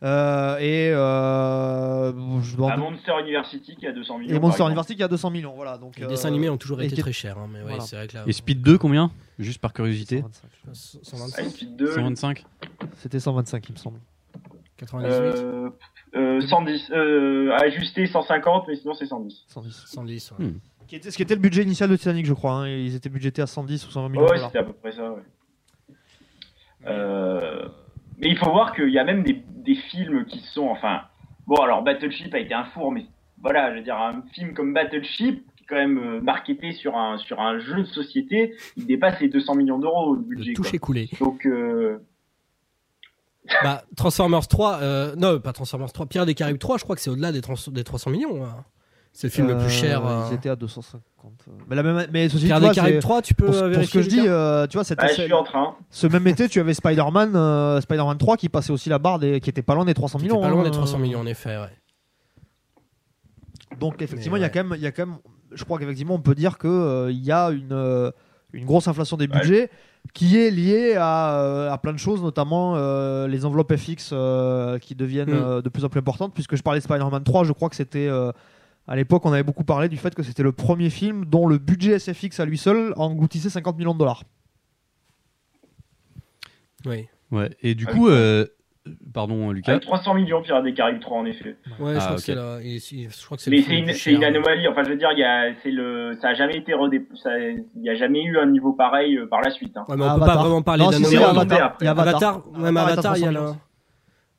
Euh, 0.03 0.57
et 0.59 0.91
euh, 0.93 2.11
je 2.41 2.55
dois- 2.55 2.71
À 2.71 2.77
Monster 2.77 3.13
University 3.21 3.75
qui 3.75 3.87
a 3.87 3.91
200 3.91 4.19
millions. 4.19 4.35
et 4.35 4.39
Monster. 4.39 4.63
University 4.63 4.95
qui 4.95 5.03
a 5.03 5.07
200 5.07 5.31
millions. 5.31 5.53
Voilà, 5.55 5.77
donc, 5.77 5.97
Les 5.97 6.03
euh, 6.03 6.07
dessins 6.07 6.27
animés 6.27 6.49
ont 6.49 6.57
toujours 6.57 6.81
été 6.81 6.95
qui- 6.95 7.01
très 7.01 7.11
chers. 7.11 7.37
hein, 7.37 7.47
mais 7.51 7.59
ouais, 7.59 7.65
Voilà. 7.67 7.81
c'est 7.81 7.95
vrai 7.95 8.07
que 8.07 8.15
là. 8.15 8.23
Et 8.27 8.31
Speed 8.33 8.61
2, 8.61 8.77
combien? 8.77 9.11
Juste 9.39 9.59
par 9.59 9.73
curiosité. 9.73 10.23
125. 10.71 10.99
125, 11.03 11.43
Ah, 11.45 11.49
Speed 11.49 11.75
2, 11.75 11.87
125 11.93 12.45
C'était 12.97 13.19
125, 13.19 13.69
il 13.69 13.73
me 13.73 13.77
semble. 13.77 13.99
98, 14.77 15.13
euh, 15.15 15.69
euh, 16.15 16.41
110, 16.41 16.91
euh, 16.91 17.51
ajusté 17.59 18.05
150, 18.05 18.65
mais 18.67 18.75
sinon 18.75 18.93
c'est 18.93 19.07
110. 19.07 19.45
110. 19.47 19.83
110. 19.87 20.31
ouais. 20.37 20.45
Hmm. 20.45 20.59
Qui 20.87 20.95
était, 20.95 21.11
ce 21.11 21.17
qui 21.17 21.23
était 21.23 21.35
le 21.35 21.41
budget 21.41 21.63
initial 21.63 21.89
de 21.89 21.95
Titanic, 21.97 22.25
je 22.25 22.33
crois. 22.33 22.51
hein, 22.53 22.67
Ils 22.69 22.95
étaient 22.95 23.09
budgétés 23.09 23.41
à 23.41 23.47
110 23.47 23.85
ou 23.87 23.91
120 23.91 24.09
millions 24.09 24.21
Ouais, 24.21 24.27
de 24.27 24.31
ouais, 24.31 24.37
dollars. 24.37 24.49
c'était 24.51 24.59
à 24.59 24.63
peu 24.63 24.73
près 24.73 24.91
ça, 24.93 25.11
ouais. 25.11 25.21
Euh, 26.85 27.67
mais 28.17 28.27
il 28.29 28.37
faut 28.37 28.49
voir 28.51 28.73
qu'il 28.73 28.89
y 28.89 28.99
a 28.99 29.03
même 29.03 29.23
des, 29.23 29.33
des 29.49 29.75
films 29.75 30.25
qui 30.25 30.39
sont, 30.39 30.67
enfin, 30.67 31.01
bon 31.45 31.55
alors 31.57 31.83
Battleship 31.83 32.33
a 32.33 32.39
été 32.39 32.53
un 32.53 32.65
four, 32.65 32.91
mais 32.91 33.05
voilà, 33.41 33.71
je 33.71 33.77
veux 33.77 33.83
dire 33.83 33.97
un 33.97 34.23
film 34.33 34.53
comme 34.53 34.73
Battleship, 34.73 35.43
qui 35.57 35.63
est 35.63 35.67
quand 35.67 35.75
même 35.75 35.97
euh, 35.97 36.21
marketé 36.21 36.71
sur 36.71 36.95
un 36.95 37.17
sur 37.17 37.41
un 37.41 37.59
jeu 37.59 37.77
de 37.81 37.85
société, 37.85 38.55
il 38.77 38.85
dépasse 38.85 39.19
les 39.19 39.27
200 39.29 39.55
millions 39.55 39.79
d'euros 39.79 40.15
de 40.15 40.23
budget. 40.23 40.53
Toucher 40.53 40.77
coulé. 40.79 41.09
Donc 41.19 41.45
euh, 41.45 41.97
Bah, 43.63 43.83
Transformers 43.95 44.47
3, 44.47 44.79
euh, 44.81 45.15
non, 45.15 45.39
pas 45.39 45.53
Transformers 45.53 45.91
3, 45.91 46.05
Pirates 46.05 46.27
des 46.27 46.35
Caraïbes 46.35 46.59
3, 46.59 46.77
je 46.77 46.83
crois 46.83 46.95
que 46.95 47.01
c'est 47.01 47.09
au-delà 47.09 47.31
des 47.31 47.41
300 47.41 48.09
millions. 48.11 48.45
hein. 48.45 48.63
C'est 49.19 49.27
le 49.27 49.31
film 49.31 49.47
le 49.47 49.55
Euh, 49.55 49.59
plus 49.59 49.71
cher. 49.71 50.05
euh. 50.05 50.27
Ils 50.29 50.35
étaient 50.35 50.49
à 50.49 50.55
250. 50.55 51.01
euh. 51.47 51.51
Mais, 51.67 51.75
la 51.75 51.81
même, 51.81 52.05
mais 52.13 52.29
ceci, 52.29 52.41
tu 52.41 52.45
Pirates 52.45 52.61
vois, 52.61 52.69
des 52.69 52.75
Caraïbes 52.75 52.95
c'est- 52.97 53.01
3, 53.01 53.21
tu 53.23 53.33
peux 53.33 53.45
pour, 53.45 53.55
ce- 53.55 53.59
euh, 53.59 53.63
pour 53.63 53.73
ce 53.73 53.77
vérifier 53.79 53.99
que 53.99 54.03
je 54.03 54.09
dis, 54.09 54.21
Lucas 54.21 54.31
euh, 54.31 54.67
tu 54.67 54.77
vois, 54.77 54.83
cette 54.83 55.01
je 55.01 55.07
suis 55.23 55.33
en 55.33 55.41
train. 55.43 55.75
ce 55.89 56.05
même 56.05 56.27
été, 56.27 56.47
tu 56.47 56.59
avais 56.59 56.75
Spider-Man, 56.75 57.35
euh, 57.35 57.81
Spider-Man 57.81 58.19
3 58.19 58.37
qui 58.37 58.47
passait 58.47 58.71
aussi 58.71 58.89
la 58.89 58.99
barre 58.99 59.17
des, 59.17 59.39
qui 59.39 59.49
était 59.49 59.63
pas 59.63 59.73
loin 59.73 59.85
des 59.85 59.95
300 59.95 60.19
C'était 60.19 60.29
millions. 60.31 60.41
pas 60.43 60.49
loin 60.49 60.61
des 60.61 60.69
hein. 60.69 60.71
300 60.71 60.99
millions, 60.99 61.21
en 61.21 61.25
effet. 61.25 61.57
Ouais. 61.57 61.69
Donc 63.79 64.01
effectivement, 64.03 64.35
Mais 64.35 64.39
il 64.39 64.43
y 64.43 64.45
a 64.45 64.47
ouais. 64.47 64.53
quand 64.53 64.63
même, 64.63 64.73
il 64.77 64.83
y 64.83 64.87
a 64.87 64.91
quand 64.91 65.05
même, 65.07 65.17
je 65.51 65.63
crois 65.63 65.77
qu'effectivement, 65.79 66.15
on 66.15 66.19
peut 66.21 66.35
dire 66.35 66.57
que 66.57 66.67
euh, 66.67 67.11
il 67.11 67.23
y 67.23 67.31
a 67.31 67.49
une 67.49 67.71
euh, 67.73 68.11
une 68.53 68.65
grosse 68.65 68.87
inflation 68.87 69.17
des 69.17 69.25
Ouais. 69.27 69.39
budgets 69.39 69.69
qui 70.13 70.37
est 70.39 70.51
liée 70.51 70.95
à, 70.97 71.39
euh, 71.41 71.71
à 71.71 71.77
plein 71.77 71.91
de 71.91 71.97
choses, 71.99 72.21
notamment 72.23 72.73
euh, 72.75 73.27
les 73.27 73.45
enveloppes 73.45 73.75
FX 73.75 74.11
euh, 74.13 74.79
qui 74.79 74.95
deviennent 74.95 75.29
Mm. 75.31 75.43
euh, 75.43 75.61
de 75.61 75.69
plus 75.69 75.83
en 75.85 75.89
plus 75.89 75.99
importantes. 75.99 76.33
Puisque 76.33 76.55
je 76.55 76.61
parlais 76.63 76.79
de 76.79 76.83
Spider-Man 76.83 77.23
3, 77.23 77.43
je 77.43 77.51
crois 77.51 77.69
que 77.69 77.75
c'était 77.75 78.07
euh, 78.07 78.31
à 78.87 78.95
l'époque, 78.95 79.25
on 79.25 79.33
avait 79.33 79.43
beaucoup 79.43 79.63
parlé 79.65 79.89
du 79.89 79.97
fait 79.97 80.15
que 80.15 80.23
c'était 80.23 80.43
le 80.43 80.51
premier 80.53 80.89
film 80.89 81.25
dont 81.25 81.47
le 81.47 81.57
budget 81.57 81.99
SFX 81.99 82.39
à 82.39 82.45
lui 82.45 82.57
seul 82.57 82.93
engloutissait 82.95 83.49
50 83.49 83.77
millions 83.77 83.93
de 83.93 83.99
dollars. 83.99 84.23
Oui. 86.85 87.07
Ouais. 87.31 87.49
Et 87.61 87.75
du 87.75 87.85
Ah 87.89 87.91
coup, 87.91 88.07
euh, 88.07 88.45
pardon 89.13 89.51
Lucas. 89.51 89.73
Avec 89.73 89.83
300 89.83 90.13
millions 90.13 90.41
Pirates 90.41 90.63
des 90.63 90.73
Caraïbes 90.73 91.01
3 91.01 91.17
en 91.17 91.25
effet. 91.25 91.57
Ouais, 91.79 91.95
je 91.95 91.97
Ah, 91.97 91.99
crois 91.99 92.09
ok. 92.11 92.15
que 92.15 92.21
c'est 92.21 92.35
la- 92.35 92.61
je 92.61 93.25
crois 93.25 93.35
que 93.37 93.43
c'est 93.43 93.49
le 93.51 93.57
Mais 93.57 93.63
film 93.63 93.87
c'est 93.93 94.11
une, 94.13 94.19
c'est 94.19 94.25
anomalie. 94.25 94.67
Enfin, 94.69 94.83
je 94.83 94.89
veux 94.91 94.95
dire, 94.95 95.09
il 95.11 95.19
y 95.19 95.23
a, 95.25 95.53
c'est 95.61 95.71
le, 95.71 96.17
ça 96.21 96.29
a 96.29 96.33
jamais 96.35 96.55
été 96.55 96.73
redé, 96.73 97.05
ça, 97.21 97.37
il 97.39 97.65
y 97.81 97.89
a 97.89 97.95
jamais 97.95 98.23
eu 98.23 98.37
un 98.37 98.45
niveau 98.45 98.71
pareil 98.71 99.17
euh, 99.17 99.27
par 99.27 99.41
la 99.41 99.51
suite. 99.51 99.75
Hein. 99.75 99.83
Ouais, 99.89 99.97
mais 99.97 100.03
on 100.03 100.07
peut 100.07 100.13
Avatar. 100.23 100.35
pas 100.35 100.41
vraiment 100.43 100.61
parler 100.61 100.85
Non, 100.85 100.91
si, 100.93 101.01
d'anomalie. 101.01 101.23
Avatar. 101.23 101.77
Il 101.81 101.83
y 101.83 101.87
a 101.87 101.91
Avatar. 101.91 102.15
Avatar, 102.35 102.43
même 102.61 102.77
Avatar, 102.77 103.17
il 103.17 103.23
y 103.23 103.25
a 103.25 103.31
300 103.31 103.33
le. 103.33 103.39
millions. 103.41 103.57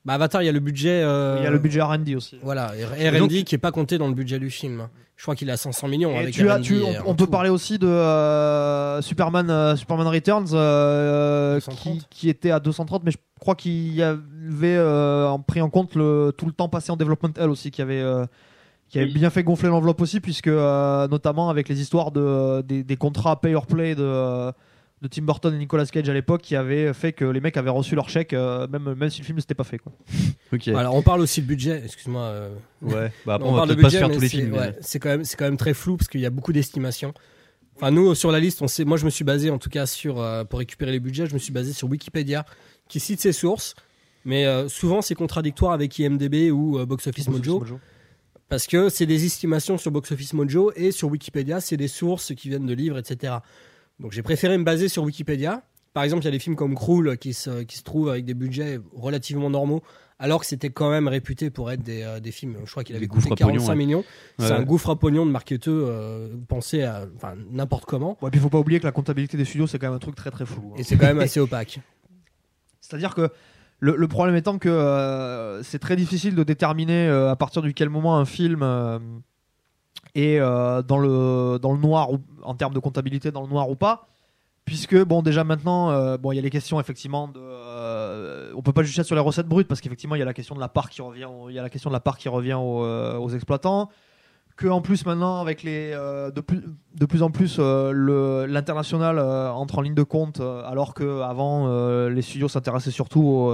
Bah, 0.09 0.15
Avatar, 0.15 0.43
il 0.43 0.47
y 0.47 0.49
a 0.49 0.53
le 0.53 0.61
budget. 0.61 1.03
euh, 1.05 1.37
Il 1.39 1.45
y 1.45 1.47
a 1.47 1.51
le 1.51 1.59
budget 1.59 1.81
R&D 1.81 2.17
aussi. 2.17 2.39
Voilà, 2.43 2.73
et 2.99 3.07
Et 3.07 3.11
donc- 3.19 3.31
R&D 3.31 3.45
qui 3.45 3.55
est 3.55 3.59
pas 3.59 3.71
compté 3.73 3.97
dans 3.99 4.09
le 4.09 4.15
budget 4.15 4.39
du 4.39 4.51
film. 4.51 4.89
Je 5.17 5.23
crois 5.25 5.35
qu'il 5.35 5.51
a 5.51 5.57
500 5.57 5.89
millions 5.89 6.13
Et 6.13 6.19
avec 6.19 6.35
tu 6.35 6.49
as, 6.49 6.55
R&D 6.57 6.63
tu, 6.63 6.77
et 6.77 6.83
on, 6.83 6.89
en 7.09 7.11
on 7.11 7.15
peut 7.15 7.25
tout. 7.25 7.31
parler 7.31 7.51
aussi 7.51 7.79
de 7.79 7.87
euh, 7.89 9.03
Superman, 9.03 9.51
euh, 9.51 9.75
Superman 9.77 10.07
Returns 10.07 10.47
euh, 10.55 11.55
230. 11.57 11.79
qui, 11.99 12.07
qui 12.11 12.29
était 12.29 12.51
à 12.53 12.61
230, 12.61 13.03
mais 13.05 13.11
je 13.11 13.19
crois 13.41 13.55
qu'il 13.55 13.93
y 13.95 14.03
avait 14.03 14.77
euh, 14.77 15.27
en- 15.29 15.41
pris 15.41 15.61
en 15.61 15.71
compte 15.71 15.95
le, 15.95 16.33
tout 16.37 16.47
le 16.47 16.53
temps 16.53 16.69
passé 16.69 16.93
en 16.93 16.97
development 16.97 17.33
L 17.37 17.51
aussi, 17.51 17.71
qui 17.73 17.83
avait, 17.83 18.01
euh, 18.01 18.27
qui 18.89 18.99
avait 18.99 19.09
Oui. 19.09 19.15
bien 19.15 19.31
fait 19.31 19.43
gonfler 19.43 19.69
l'enveloppe 19.69 20.01
aussi, 20.01 20.21
puisque 20.21 20.47
euh, 20.49 21.09
notamment 21.09 21.51
avec 21.51 21.69
les 21.69 21.81
histoires 21.81 22.13
de, 22.13 22.63
des, 22.63 22.85
des 22.85 22.97
contrats 22.97 23.41
pay 23.41 23.55
or 23.57 23.67
play 23.67 23.95
de, 23.97 24.03
euh, 24.05 24.53
de 25.01 25.09
Tim 25.09 25.23
Burton 25.23 25.55
et 25.55 25.59
Nicolas 25.59 25.87
Cage 25.87 26.09
à 26.09 26.13
l'époque, 26.13 26.43
qui 26.43 26.57
avaient 26.57 26.93
fait 26.93 27.13
que 27.13 27.25
les 27.25 27.41
mecs 27.41 27.57
avaient 27.57 27.71
reçu 27.71 27.95
leur 27.95 28.09
chèque, 28.09 28.33
euh, 28.33 28.67
même, 28.69 28.95
même 28.95 29.11
si 29.11 29.21
le 29.21 29.25
film 29.27 29.37
ne 29.37 29.41
s'était 29.41 29.55
pas 29.55 29.65
fait. 29.65 29.79
Quoi. 29.79 29.93
Ok. 30.53 30.67
Alors, 30.69 30.95
on 30.95 31.03
parle 31.03 31.21
aussi 31.21 31.43
de 31.43 31.47
budget, 31.47 31.83
excuse-moi. 31.85 32.23
euh, 32.23 32.49
Ouais. 32.83 33.13
Bah 33.27 33.35
après, 33.35 33.47
on 33.49 33.51
on, 33.51 33.55
va 33.55 33.59
parle 33.59 33.69
de 33.71 33.75
peut-être 33.75 33.83
pas 33.83 33.91
se 33.91 33.97
budget, 33.97 33.99
faire 33.99 34.09
mais 34.09 34.15
tous 34.15 34.21
les 34.23 34.29
c'est- 34.29 34.37
films. 34.39 34.53
ouais, 34.55 34.77
c'est 34.81 34.99
quand 34.99 35.09
même, 35.11 35.25
c'est 35.25 35.37
quand 35.37 35.45
même 35.45 35.57
très 35.59 35.75
flou 35.75 35.97
parce 35.99 36.09
qu'il 36.09 36.21
y 36.21 36.27
a 36.27 36.31
beaucoup 36.31 36.53
d'estimations. 36.53 37.13
Enfin, 37.77 37.91
nous 37.93 38.15
sur 38.17 38.33
la 38.33 38.41
liste, 38.41 38.61
on 38.63 38.67
sait. 38.67 38.85
Moi, 38.85 38.97
je 38.97 39.05
me 39.05 39.11
suis 39.11 39.25
basé 39.25 39.51
en 39.51 39.59
tout 39.59 39.71
cas 39.71 39.87
sur 39.87 40.21
euh, 40.21 40.45
pour 40.45 40.59
récupérer 40.59 40.91
les 40.91 41.01
budgets, 41.01 41.27
je 41.27 41.35
me 41.35 41.39
suis 41.39 41.53
basé 41.53 41.73
sur 41.73 41.89
Wikipédia 41.89 42.45
qui 42.89 42.99
cite 42.99 43.21
ses 43.21 43.33
sources 43.33 43.75
Mais 44.25 44.47
euh, 44.47 44.69
souvent, 44.69 45.01
c'est 45.03 45.15
contradictoire 45.15 45.73
avec 45.73 45.97
IMDb 45.99 46.51
ou 46.51 46.79
euh, 46.79 46.87
Box 46.87 47.07
Office 47.07 47.29
Mojo. 47.29 47.63
Parce 48.49 48.67
que 48.67 48.89
c'est 48.89 49.05
des 49.07 49.27
estimations 49.27 49.77
sur 49.77 49.91
Box 49.91 50.11
Office 50.13 50.33
Mojo 50.33 50.73
et 50.75 50.91
sur 50.91 51.09
Wikipédia, 51.09 51.61
c'est 51.61 51.77
des 51.77 51.89
sources 51.89 52.35
qui 52.35 52.49
viennent 52.49 52.67
de 52.67 52.73
livres, 52.75 52.97
etc. 52.99 53.35
Donc 54.01 54.13
j'ai 54.13 54.23
préféré 54.23 54.57
me 54.59 54.65
baser 54.65 54.89
sur 54.89 55.03
Wikipédia. 55.05 55.63
Par 55.95 56.05
exemple, 56.05 56.23
il 56.23 56.27
y 56.27 56.29
a 56.29 56.33
des 56.33 56.39
films 56.39 56.55
comme 56.57 56.75
Cruel 56.75 57.19
qui 57.19 57.33
se, 57.35 57.63
qui 57.63 57.77
se 57.77 57.83
trouvent 57.83 58.09
avec 58.11 58.25
des 58.25 58.35
budgets 58.35 58.79
relativement 58.95 59.51
normaux, 59.51 59.83
alors 60.21 60.41
que 60.41 60.47
c'était 60.47 60.71
quand 60.71 60.91
même 60.91 61.09
réputé 61.09 61.51
pour 61.51 61.73
être 61.73 61.83
des, 61.83 62.03
euh, 62.03 62.21
des 62.21 62.31
films. 62.31 62.57
Je 62.65 62.71
crois 62.71 62.85
qu'il 62.85 62.95
avait 62.95 63.09
coûté 63.09 63.27
à 63.27 63.31
pognon, 63.31 63.47
45 63.55 63.69
ouais. 63.71 63.77
millions. 63.77 64.05
C'est 64.39 64.45
Ouais. 64.47 64.53
un 64.53 64.63
gouffre 64.63 64.91
à 64.91 64.99
pognon 64.99 65.27
de 65.27 65.31
marketeux 65.33 65.85
euh, 65.89 66.29
pensé 66.47 66.83
à 66.85 67.07
enfin, 67.17 67.35
n'importe 67.51 67.87
comment. 67.87 68.17
Ouais, 68.23 68.31
puis 68.31 68.39
il 68.39 68.43
faut 68.43 68.51
pas 68.51 68.59
oublier 68.59 68.79
que 68.79 68.85
la 68.85 68.93
comptabilité 68.93 69.37
des 69.37 69.45
studios, 69.45 69.67
c'est 69.67 69.79
quand 69.81 69.87
même 69.89 69.97
un 69.97 70.01
truc 70.01 70.15
très 70.15 70.31
très 70.31 70.47
flou. 70.47 70.71
hein. 70.73 70.77
Et 70.79 70.85
c'est 70.85 70.97
quand 70.97 71.07
même 71.07 71.21
assez 71.21 71.41
opaque. 71.41 71.81
C'est-à-dire 72.81 73.15
que 73.15 73.31
le, 73.81 73.97
le 73.97 74.09
problème 74.09 74.37
étant 74.37 74.59
que 74.59 74.69
euh, 74.69 75.63
c'est 75.63 75.79
très 75.79 75.97
difficile 75.97 76.35
de 76.35 76.43
déterminer 76.45 77.09
euh, 77.09 77.31
à 77.31 77.37
partir 77.37 77.63
de 77.63 77.71
quel 77.71 77.89
moment 77.89 78.19
un 78.19 78.25
film 78.25 78.63
est 80.25 80.39
euh, 80.41 80.83
dans, 80.83 80.99
le, 80.99 81.59
noir, 81.79 82.09
en 82.43 82.55
termes 82.55 82.75
de 82.75 82.79
comptabilité, 82.79 83.31
dans 83.31 83.43
le 83.43 83.49
noir 83.49 83.71
ou 83.71 83.77
pas. 83.77 84.09
Puisque, 84.69 85.03
bon, 85.03 85.23
déjà 85.23 85.45
maintenant, 85.45 85.91
euh, 85.91 86.19
bon, 86.19 86.31
il 86.31 86.37
y 86.37 86.39
a 86.39 86.43
les 86.43 86.51
questions 86.51 86.79
effectivement 86.79 87.27
de. 87.27 87.41
euh, 87.41 88.53
on 88.55 88.61
peut 88.61 88.75
pas 88.75 88.83
juger 88.83 89.03
sur 89.03 89.15
les 89.15 89.23
recettes 89.23 89.47
brutes 89.47 89.67
parce 89.67 89.81
qu'effectivement, 89.81 90.15
il 90.15 90.19
y 90.19 90.23
a 90.23 90.27
la 90.27 90.35
question 90.35 90.55
de 90.55 90.61
la 90.61 90.69
part 90.69 90.91
qui 90.91 91.01
revient, 91.01 91.27
il 91.49 91.55
y 91.55 91.59
a 91.59 91.63
la 91.63 91.71
question 91.71 91.89
de 91.89 91.95
la 91.95 92.01
part 92.01 92.19
qui 92.19 92.29
revient 92.29 92.53
aux, 92.53 92.85
euh, 92.85 93.17
aux 93.17 93.31
exploitants. 93.31 93.89
Que 94.59 94.67
en 94.67 94.83
plus 94.83 95.07
maintenant, 95.07 95.41
avec 95.41 95.63
les 95.63 95.93
de 95.93 97.07
plus 97.07 97.23
en 97.23 97.31
plus 97.31 97.59
l'international 97.59 99.19
entre 99.21 99.79
en 99.79 99.83
ligne 99.83 99.95
de 99.95 100.03
compte, 100.03 100.41
alors 100.41 100.95
que 100.95 101.23
avant 101.23 102.09
les 102.09 102.23
studios 102.23 102.49
s'intéressaient 102.49 102.91
surtout 102.91 103.49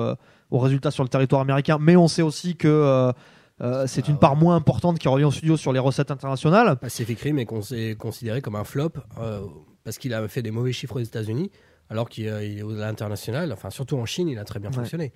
aux 0.51 0.59
résultats 0.59 0.91
sur 0.91 1.05
le 1.05 1.11
territoire 1.11 1.43
américain. 1.43 1.77
Mais 1.79 1.95
on 1.95 2.09
sait 2.09 2.23
aussi 2.23 2.57
que 2.57 3.12
euh, 3.61 3.86
c'est 3.86 4.05
Ah 4.07 4.11
une 4.11 4.18
part 4.18 4.36
moins 4.36 4.57
importante 4.57 4.98
qui 4.98 5.09
revient 5.09 5.24
aux 5.24 5.30
studios 5.30 5.57
sur 5.57 5.72
les 5.72 5.78
recettes 5.78 6.11
internationales. 6.11 6.76
Pacific 6.76 7.20
Rim 7.20 7.38
est 7.38 7.44
cons- 7.46 7.61
considéré 7.98 8.40
comme 8.42 8.57
un 8.57 8.64
flop 8.64 8.90
euh, 9.20 9.40
parce 9.84 9.98
qu'il 9.98 10.12
a 10.14 10.26
fait 10.28 10.42
des 10.42 10.50
mauvais 10.50 10.72
chiffres 10.72 10.96
aux 10.96 11.05
États-Unis, 11.05 11.50
alors 11.90 12.09
qu'il 12.09 12.26
euh, 12.26 12.40
est 12.42 12.62
au- 12.62 12.72
à 12.72 12.86
l'international, 12.86 13.52
enfin 13.52 13.70
surtout 13.70 13.96
en 13.96 14.07
Chine, 14.07 14.28
il 14.28 14.38
a 14.38 14.44
très 14.44 14.59
bien 14.59 14.70
Ouais. 14.70 14.76
fonctionné. 14.76 15.12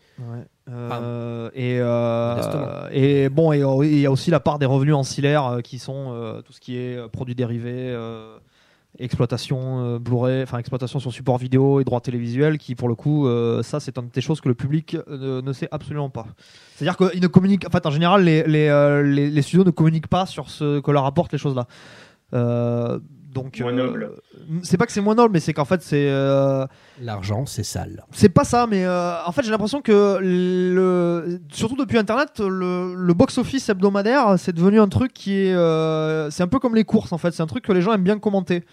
Et, 1.54 1.78
euh, 1.80 3.28
bon, 3.30 3.52
et 3.52 3.58
il 3.88 3.98
y 4.00 4.06
a 4.06 4.10
aussi 4.10 4.30
la 4.30 4.40
part 4.40 4.58
des 4.58 4.66
revenus 4.66 4.94
ancillaires 4.94 5.58
qui 5.64 5.78
sont 5.78 6.40
tout 6.44 6.52
ce 6.52 6.60
qui 6.60 6.76
est 6.76 7.08
produits 7.10 7.34
dérivés, 7.34 7.96
exploitation 8.98 9.84
euh, 9.84 9.98
Blu-ray, 9.98 10.42
enfin 10.42 10.58
exploitation 10.58 10.98
sur 10.98 11.12
support 11.12 11.38
vidéo 11.38 11.80
et 11.80 11.84
droits 11.84 12.00
télévisuels, 12.00 12.58
qui 12.58 12.74
pour 12.74 12.88
le 12.88 12.94
coup, 12.94 13.26
euh, 13.26 13.62
ça 13.62 13.80
c'est 13.80 13.98
une 13.98 14.08
des 14.08 14.20
choses 14.20 14.40
que 14.40 14.48
le 14.48 14.54
public 14.54 14.96
euh, 15.08 15.42
ne 15.42 15.52
sait 15.52 15.68
absolument 15.70 16.10
pas. 16.10 16.26
C'est-à-dire 16.74 16.96
qu'ils 16.96 17.20
ne 17.22 17.26
communiquent, 17.26 17.66
en 17.66 17.70
fait, 17.70 17.86
en 17.86 17.90
général, 17.90 18.24
les, 18.24 18.42
les, 18.44 19.30
les- 19.30 19.42
studios 19.42 19.64
ne 19.64 19.70
communiquent 19.70 20.08
pas 20.08 20.26
sur 20.26 20.50
ce 20.50 20.80
que 20.80 20.90
leur 20.90 21.04
apportent 21.04 21.32
les 21.32 21.38
choses-là. 21.38 21.66
Euh, 22.34 22.98
donc, 23.32 23.60
Moins 23.60 23.72
euh, 23.72 23.86
noble. 23.86 24.10
c'est 24.62 24.76
pas 24.78 24.86
que 24.86 24.92
c'est 24.92 25.00
moins 25.00 25.14
noble, 25.14 25.32
mais 25.34 25.40
c'est 25.40 25.52
qu'en 25.52 25.64
fait, 25.66 25.82
c'est 25.82 26.08
euh, 26.08 26.66
L'argent, 27.00 27.44
c'est 27.46 27.62
sale. 27.62 28.04
c'est 28.10 28.28
pas 28.30 28.44
ça, 28.44 28.66
mais 28.66 28.84
euh, 28.84 29.22
en 29.24 29.32
fait, 29.32 29.42
j'ai 29.44 29.50
l'impression 29.50 29.80
que 29.82 30.18
le, 30.20 31.40
surtout 31.52 31.76
depuis 31.76 31.98
Internet, 31.98 32.40
le, 32.40 32.94
le 32.94 33.14
box-office 33.14 33.68
hebdomadaire, 33.68 34.38
c'est 34.38 34.54
devenu 34.54 34.80
un 34.80 34.88
truc 34.88 35.12
qui 35.12 35.34
est, 35.34 35.52
euh, 35.54 36.30
c'est 36.30 36.42
un 36.42 36.48
peu 36.48 36.58
comme 36.58 36.74
les 36.74 36.84
courses 36.84 37.12
en 37.12 37.18
fait. 37.18 37.32
C'est 37.32 37.42
un 37.42 37.46
truc 37.46 37.64
que 37.64 37.72
les 37.72 37.82
gens 37.82 37.92
aiment 37.92 38.02
bien 38.02 38.18
commenter. 38.18 38.64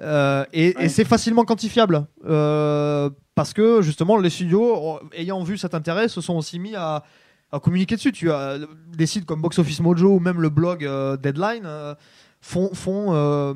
Euh, 0.00 0.44
et 0.52 0.74
Ouais. 0.76 0.84
et 0.84 0.88
c'est 0.88 1.04
facilement 1.04 1.44
quantifiable 1.44 2.06
euh, 2.24 3.10
parce 3.34 3.52
que 3.52 3.82
justement 3.82 4.16
les 4.16 4.30
studios 4.30 5.00
ayant 5.14 5.42
vu 5.42 5.58
cet 5.58 5.74
intérêt 5.74 6.06
se 6.08 6.20
sont 6.20 6.36
aussi 6.36 6.60
mis 6.60 6.76
à, 6.76 7.02
à 7.50 7.58
communiquer 7.58 7.96
dessus 7.96 8.12
tu 8.12 8.30
as 8.30 8.58
des 8.96 9.06
sites 9.06 9.26
comme 9.26 9.42
Box 9.42 9.58
Office 9.58 9.80
Mojo 9.80 10.10
ou 10.14 10.20
même 10.20 10.40
le 10.40 10.48
blog 10.48 10.84
euh, 10.84 11.16
Deadline 11.16 11.64
euh, 11.66 11.94
font, 12.40 12.70
font 12.74 13.06
euh, 13.10 13.52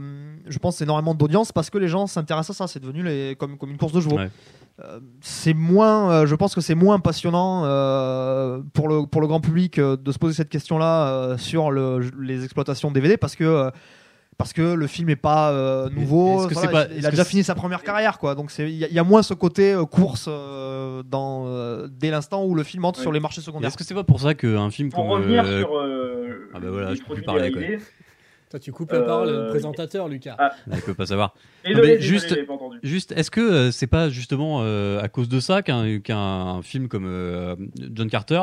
je 0.47 0.59
pense 0.59 0.81
énormément 0.83 1.15
d'audience 1.15 1.53
parce 1.53 1.71
que 1.71 1.79
les 1.79 1.89
gens 1.89 2.07
s'intéressent 2.07 2.61
à 2.61 2.67
ça 2.67 2.73
c'est 2.73 2.81
devenu 2.81 3.03
les, 3.03 3.35
comme, 3.39 3.57
comme 3.59 3.71
une 3.71 3.79
course 3.79 3.93
de 3.93 4.01
chevaux 4.01 4.17
Ouais. 4.17 4.31
Euh, 4.83 4.99
c'est 5.21 5.55
moins 5.55 6.11
euh, 6.11 6.27
je 6.27 6.35
pense 6.35 6.53
que 6.53 6.61
c'est 6.61 6.75
moins 6.75 6.99
passionnant 6.99 7.63
euh, 7.65 8.61
pour, 8.73 8.89
le, 8.89 9.07
pour 9.07 9.21
le 9.21 9.29
grand 9.29 9.41
public 9.41 9.79
euh, 9.79 9.97
de 9.97 10.11
se 10.11 10.19
poser 10.19 10.35
cette 10.35 10.49
question 10.49 10.79
là 10.79 11.37
sur 11.39 11.71
le, 11.71 12.01
les 12.21 12.43
exploitations 12.45 12.91
DVD 12.91 13.17
parce 13.17 13.37
que 13.37 13.45
euh, 13.45 13.71
parce 14.37 14.53
que 14.53 14.63
le 14.63 14.87
film 14.89 15.09
est 15.11 15.15
pas 15.17 15.53
euh, 15.53 15.89
nouveau, 15.91 16.41
Est-ce 16.41 16.49
que 16.49 16.55
voilà, 16.55 16.69
c'est 16.69 16.73
pas- 16.89 16.95
il, 16.97 17.07
a 17.07 17.09
que 17.09 17.13
déjà 17.13 17.23
c'est- 17.23 17.31
fini 17.31 17.45
sa 17.45 17.55
première 17.55 17.85
carrière, 17.85 18.19
quoi. 18.19 18.35
Donc 18.35 18.51
il 18.59 18.69
y, 18.71 18.83
a- 18.85 18.89
il 18.89 18.93
y 18.93 18.99
a 18.99 19.05
moins 19.05 19.23
ce 19.23 19.33
côté 19.33 19.73
euh, 19.75 19.85
course 19.85 20.27
euh, 20.29 21.05
dans 21.05 21.45
euh, 21.47 21.87
dès 21.89 22.11
l'instant 22.11 22.45
où 22.45 22.57
le 22.57 22.65
film 22.65 22.85
entre 22.85 22.99
Ouais. 22.99 23.05
sur 23.05 23.13
les 23.13 23.21
marchés 23.21 23.43
secondaires. 23.43 23.69
Est-ce 23.69 23.79
que 23.79 23.85
c'est 23.85 23.95
pas 23.95 24.03
pour 24.03 24.19
ça 24.21 24.35
qu'un 24.35 24.71
film 24.71 24.89
Pour 24.91 25.05
comme. 25.05 25.13
revenir 25.13 25.45
euh, 25.47 25.61
sur 25.61 25.77
euh, 25.77 26.51
ah 26.53 26.59
bah 26.59 26.67
voilà, 26.69 26.95
je 26.97 27.03
peux 27.03 27.15
plus 27.15 27.23
parler, 27.23 27.53
quoi. 27.53 27.63
Toi, 28.55 28.61
tu 28.61 28.71
coupes 28.71 28.93
la 28.93 28.99
Euh, 28.99 29.05
parole 29.05 29.29
au 29.35 29.49
présentateur, 29.51 30.07
Lucas. 30.07 30.37
ah. 30.39 30.53
Il 30.73 30.81
peut 30.83 30.95
pas 30.95 31.07
savoir. 31.07 31.35
Désolé, 31.65 31.89
mais 31.89 31.97
désolé, 31.99 32.79
juste- 32.85 33.11
est-ce 33.11 33.31
que 33.33 33.41
euh, 33.41 33.71
c'est 33.73 33.89
pas 33.89 34.09
justement 34.11 34.61
euh, 34.63 35.01
à 35.03 35.09
cause 35.09 35.29
de 35.29 35.41
ça 35.41 35.63
qu'un 35.63 35.99
qu'un 35.99 36.63
film 36.63 36.87
comme 36.87 37.05
euh, 37.09 37.57
John 37.93 38.09
Carter 38.09 38.43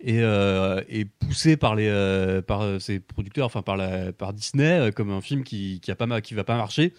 est, 0.00 0.18
euh, 0.18 0.80
est 0.88 1.04
poussé 1.04 1.56
par 1.56 1.76
les 1.76 1.86
euh, 1.88 2.42
par 2.42 2.62
euh, 2.62 2.80
ses 2.80 2.98
producteurs, 2.98 3.46
enfin 3.46 3.62
par 3.62 3.76
la 3.76 4.12
par 4.12 4.32
Disney 4.32 4.80
euh, 4.80 4.90
comme 4.90 5.12
un 5.12 5.20
film 5.20 5.44
qui 5.44 5.78
qui 5.80 5.92
a 5.92 5.94
pas 5.94 6.06
ma- 6.06 6.20
qui 6.20 6.34
va 6.34 6.42
pas 6.42 6.56
marcher, 6.56 6.92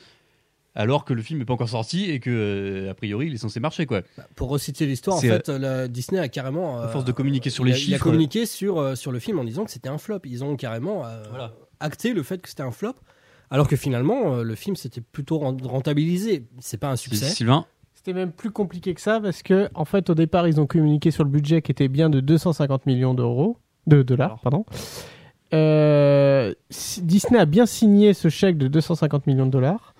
alors 0.73 1.03
que 1.03 1.13
le 1.13 1.21
film 1.21 1.39
n'est 1.39 1.45
pas 1.45 1.53
encore 1.55 1.67
sorti 1.67 2.09
et 2.11 2.21
que 2.21 2.29
euh, 2.29 2.91
a 2.91 2.93
priori 2.93 3.27
il 3.27 3.33
est 3.33 3.37
censé 3.39 3.59
marcher 3.59 3.85
quoi. 3.85 4.03
Bah, 4.17 4.23
Pour 4.37 4.47
reciter 4.51 4.85
l'histoire, 4.85 5.17
en 5.17 5.19
fait, 5.19 5.49
la 5.49 5.89
Disney 5.89 6.21
a 6.21 6.29
carrément. 6.29 6.79
À 6.79 6.83
euh, 6.85 6.87
force 6.87 7.03
de 7.03 7.11
communiquer 7.11 7.49
sur 7.49 7.65
il 7.67 7.71
les 7.71 7.73
a- 7.73 7.77
Il 7.77 7.81
a 7.81 7.85
chiffres. 7.97 8.03
communiqué 8.05 8.45
sur, 8.45 8.79
euh, 8.79 8.95
sur 8.95 9.11
le 9.11 9.19
film 9.19 9.37
en 9.37 9.43
disant 9.43 9.65
que 9.65 9.71
c'était 9.71 9.89
un 9.89 9.97
flop. 9.97 10.19
Ils 10.23 10.45
ont 10.45 10.55
carrément 10.55 11.05
euh, 11.05 11.23
Voilà. 11.29 11.53
Acté 11.81 12.13
le 12.13 12.23
fait 12.23 12.41
que 12.41 12.47
c'était 12.49 12.63
un 12.63 12.71
flop. 12.71 12.93
Alors 13.49 13.67
que 13.67 13.75
finalement, 13.75 14.35
euh, 14.35 14.43
le 14.43 14.55
film 14.55 14.75
s'était 14.77 15.01
plutôt 15.01 15.37
ren- 15.39 15.57
rentabilisé. 15.63 16.45
C'est 16.59 16.77
pas 16.77 16.89
un 16.89 16.95
succès. 16.95 17.25
Sylvain, 17.25 17.65
C'était 17.93 18.13
même 18.13 18.31
plus 18.31 18.51
compliqué 18.51 18.93
que 18.93 19.01
ça 19.01 19.19
parce 19.19 19.43
que, 19.43 19.67
en 19.75 19.83
fait, 19.85 20.09
au 20.09 20.15
départ, 20.15 20.47
ils 20.47 20.61
ont 20.61 20.67
communiqué 20.67 21.11
sur 21.11 21.23
le 21.25 21.29
budget 21.29 21.61
qui 21.61 21.71
était 21.71 21.89
bien 21.89 22.09
de 22.09 22.21
250 22.21 22.85
millions 22.85 23.13
d'euros, 23.13 23.57
de 23.87 24.03
dollars, 24.03 24.27
Alors. 24.29 24.39
pardon. 24.41 24.65
Euh, 25.53 26.53
Disney 27.01 27.39
a 27.39 27.45
bien 27.45 27.65
signé 27.65 28.13
ce 28.13 28.29
chèque 28.29 28.57
de 28.57 28.67
250 28.67 29.27
millions 29.27 29.45
de 29.45 29.51
dollars. 29.51 29.93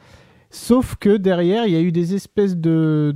Sauf 0.49 0.95
que 0.97 1.15
derrière, 1.17 1.65
il 1.65 1.73
y 1.73 1.77
a 1.77 1.81
eu 1.81 1.91
des 1.93 2.13
espèces 2.13 2.57
de, 2.57 3.13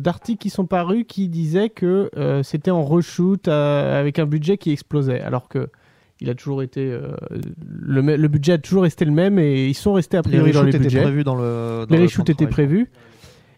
d'articles 0.00 0.38
qui 0.40 0.50
sont 0.50 0.66
parus 0.66 1.04
qui 1.08 1.28
disaient 1.28 1.68
que 1.68 2.10
euh, 2.16 2.42
c'était 2.44 2.70
en 2.70 2.84
reshoot 2.84 3.48
avec 3.48 4.18
un 4.20 4.26
budget 4.26 4.56
qui 4.56 4.70
explosait. 4.70 5.20
Alors 5.20 5.48
que 5.48 5.68
il 6.20 6.30
a 6.30 6.34
toujours 6.34 6.62
été. 6.62 6.80
euh, 6.90 7.08
le, 7.68 8.28
budget 8.28 8.52
a 8.54 8.58
toujours 8.58 8.82
resté 8.84 9.04
le 9.04 9.12
même 9.12 9.38
et 9.38 9.66
ils 9.68 9.74
sont 9.74 9.92
restés 9.94 10.16
a 10.16 10.20
Les 10.22 10.28
priori 10.30 10.52
dans 10.52 10.60
reshoots 10.60 10.72
les 10.72 10.78
budgets. 10.78 11.02
prévus 11.02 11.24
dans 11.24 11.34
le. 11.36 11.86
dans 11.88 11.92
Les 11.94 11.98
le 11.98 12.04
reshoots 12.04 12.26
de 12.26 12.32
étaient 12.32 12.46
prévus. 12.46 12.90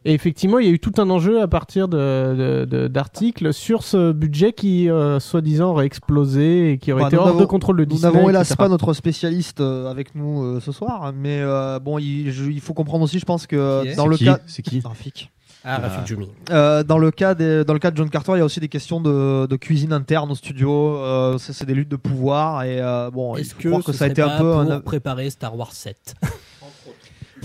Et 0.04 0.14
effectivement, 0.14 0.58
il 0.60 0.66
y 0.66 0.70
a 0.70 0.72
eu 0.72 0.78
tout 0.78 0.92
un 0.98 1.10
enjeu 1.10 1.42
à 1.42 1.48
partir 1.48 1.88
de- 1.88 1.96
de- 1.98 2.64
de- 2.64 2.88
d'articles 2.88 3.52
sur 3.52 3.82
ce 3.82 4.12
budget 4.12 4.52
qui, 4.52 4.88
euh, 4.88 5.18
soi-disant, 5.18 5.70
aurait 5.72 5.86
explosé 5.86 6.72
et 6.72 6.78
qui 6.78 6.92
aurait 6.92 7.02
Bah, 7.02 7.08
été 7.08 7.16
nous 7.16 7.22
hors 7.22 7.28
de 7.28 7.32
n'avons- 7.34 7.46
contrôle 7.48 7.76
de 7.78 7.82
Nous 7.84 7.90
Disney. 7.90 8.12
n'avons 8.12 8.28
hélas 8.30 8.54
pas 8.54 8.68
notre 8.68 8.92
spécialiste 8.94 9.60
euh, 9.60 9.90
avec 9.90 10.14
nous 10.14 10.42
euh, 10.44 10.60
ce 10.60 10.70
soir, 10.70 11.12
mais 11.14 11.40
euh, 11.42 11.80
bon, 11.80 11.98
il, 11.98 12.30
je- 12.30 12.48
il 12.50 12.60
faut 12.60 12.74
comprendre 12.74 13.04
aussi, 13.04 13.18
je 13.18 13.24
pense 13.24 13.46
que 13.48 13.94
dans 13.96 14.04
C'est 14.04 14.08
le 14.10 14.16
qui 14.16 14.24
cas. 14.24 14.38
C'est 14.46 14.62
qui 14.62 14.80
Rafik. 14.80 15.30
Ah. 15.70 15.78
Rafik 15.80 16.06
Djoumi. 16.06 16.30
Euh, 16.50 16.82
dans 16.82 16.98
le 16.98 17.10
cas 17.10 17.34
des- 17.34 17.64
dans 17.64 17.74
le 17.74 17.78
cas 17.78 17.90
de 17.90 17.96
John 17.96 18.08
Carter, 18.08 18.32
il 18.34 18.38
y 18.38 18.40
a 18.40 18.44
aussi 18.44 18.60
des 18.60 18.68
questions 18.68 19.00
de, 19.00 19.46
de 19.46 19.56
cuisine 19.56 19.92
interne 19.92 20.30
au 20.30 20.34
studio. 20.34 20.96
euh, 20.96 21.36
c'est 21.38 21.52
c'est 21.52 21.66
des 21.66 21.74
luttes 21.74 21.88
de 21.90 21.96
pouvoir 21.96 22.62
et 22.64 22.80
euh, 22.80 23.10
bon, 23.10 23.36
il 23.36 23.40
Est-ce 23.42 23.54
faut 23.54 23.60
que, 23.62 23.68
croire 23.68 23.84
que 23.84 23.92
ça 23.92 24.06
a 24.06 24.08
été 24.08 24.22
un 24.22 24.38
peu 24.38 24.50
pour 24.52 24.60
un, 24.60 24.80
préparer 24.80 25.28
Star 25.30 25.56
Wars 25.56 25.72
7 25.72 26.14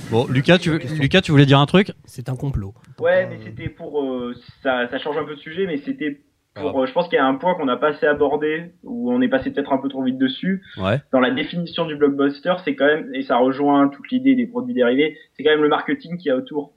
Bon, 0.10 0.26
Lucas, 0.28 0.58
tu 0.58 0.72
veux- 0.72 0.80
Lucas, 1.00 1.22
tu 1.22 1.32
voulais 1.32 1.46
dire 1.46 1.60
un 1.60 1.66
truc? 1.66 1.92
C'est 2.06 2.30
un 2.30 2.36
complot. 2.36 2.74
Ouais, 3.00 3.28
mais 3.28 3.40
c'était 3.44 3.70
pour. 3.70 4.02
euh, 4.04 4.34
ça, 4.64 4.88
ça 4.90 4.98
change 5.00 5.18
un 5.18 5.24
peu 5.24 5.36
de 5.36 5.40
sujet, 5.40 5.68
mais 5.68 5.78
c'était 5.86 6.22
pour. 6.56 6.80
Ah. 6.80 6.82
euh, 6.82 6.86
je 6.88 6.92
pense 6.94 7.08
qu'il 7.10 7.16
y 7.18 7.20
a 7.20 7.26
un 7.26 7.36
point 7.36 7.54
qu'on 7.56 7.66
n'a 7.66 7.78
pas 7.78 7.90
assez 7.90 8.08
abordé, 8.08 8.72
où 8.84 9.12
on 9.14 9.22
est 9.22 9.28
passé 9.28 9.52
peut-être 9.52 9.72
un 9.72 9.78
peu 9.78 9.90
trop 9.90 10.04
vite 10.04 10.18
dessus. 10.18 10.64
Ouais. 10.78 11.00
Dans 11.12 11.20
la 11.20 11.30
définition 11.32 11.86
du 11.86 11.96
blockbuster, 11.96 12.54
c'est 12.66 12.76
quand 12.76 12.86
même, 12.86 13.14
et 13.14 13.22
ça 13.22 13.38
rejoint 13.38 13.88
toute 13.90 14.10
l'idée 14.12 14.36
des 14.36 14.48
produits 14.48 14.74
dérivés, 14.74 15.16
c'est 15.38 15.44
quand 15.44 15.52
même 15.52 15.62
le 15.62 15.70
marketing 15.70 16.18
qu'il 16.18 16.30
y 16.30 16.32
a 16.32 16.38
autour. 16.38 16.74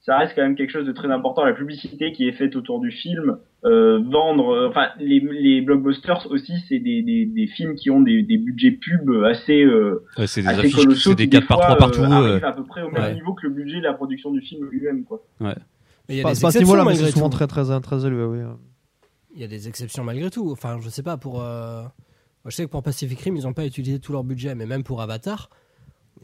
Ça 0.00 0.16
reste 0.16 0.34
quand 0.34 0.42
même 0.42 0.54
quelque 0.56 0.70
chose 0.70 0.86
de 0.86 0.92
très 0.92 1.10
important, 1.10 1.44
la 1.44 1.52
publicité 1.52 2.12
qui 2.12 2.26
est 2.26 2.32
faite 2.32 2.56
autour 2.56 2.80
du 2.80 2.90
film, 2.90 3.36
euh, 3.64 3.98
vendre, 4.10 4.54
euh, 4.54 4.68
enfin 4.68 4.88
les, 4.98 5.20
les 5.20 5.60
blockbusters 5.60 6.26
aussi, 6.30 6.54
c'est 6.68 6.78
des, 6.78 7.02
des, 7.02 7.26
des 7.26 7.46
films 7.48 7.74
qui 7.74 7.90
ont 7.90 8.00
des, 8.00 8.22
des 8.22 8.38
budgets 8.38 8.70
pub 8.70 9.10
assez 9.24 9.62
euh, 9.64 10.02
Ouais, 10.16 10.26
C'est 10.26 10.40
des 10.42 10.48
assez 10.48 10.60
affiches, 10.60 10.76
colossaux, 10.76 11.10
c'est 11.10 11.16
des 11.16 11.24
qui, 11.24 11.30
4 11.30 11.46
par 11.46 11.58
fois, 11.58 11.66
3 11.76 11.78
partout. 11.78 12.00
euh, 12.02 12.40
euh, 12.40 12.46
à 12.46 12.52
peu 12.52 12.64
près 12.64 12.82
au 12.82 12.90
même 12.90 13.02
ouais. 13.02 13.14
niveau 13.14 13.34
que 13.34 13.46
le 13.46 13.52
budget 13.52 13.78
de 13.78 13.84
la 13.84 13.92
production 13.92 14.30
du 14.30 14.40
film 14.40 14.66
lui-même, 14.70 15.04
quoi. 15.04 15.22
Mais 15.40 15.54
il 16.08 16.16
y 16.16 16.20
a 16.20 16.22
pas, 16.22 16.32
des 16.32 16.40
pas 16.40 16.48
exceptions 16.48 16.76
mais 16.76 16.84
malgré 16.84 17.04
c'est 17.06 17.10
souvent 17.12 17.28
tout. 17.28 17.36
très 17.36 17.46
très 17.46 17.80
très 17.80 18.06
élevé. 18.06 18.24
Oui. 18.24 18.38
Il 19.34 19.40
y 19.42 19.44
a 19.44 19.48
des 19.48 19.68
exceptions 19.68 20.04
malgré 20.04 20.30
tout. 20.30 20.50
Enfin, 20.52 20.78
je 20.80 20.88
sais 20.88 21.02
pas, 21.02 21.16
pour. 21.18 21.42
euh, 21.42 21.82
moi, 21.82 21.90
je 22.46 22.52
sais 22.52 22.64
que 22.64 22.70
pour 22.70 22.82
Pacific 22.82 23.20
Rim, 23.20 23.36
ils 23.36 23.42
n'ont 23.42 23.52
pas 23.52 23.66
utilisé 23.66 23.98
tout 23.98 24.12
leur 24.12 24.24
budget, 24.24 24.54
mais 24.54 24.64
même 24.64 24.84
pour 24.84 25.02
Avatar, 25.02 25.50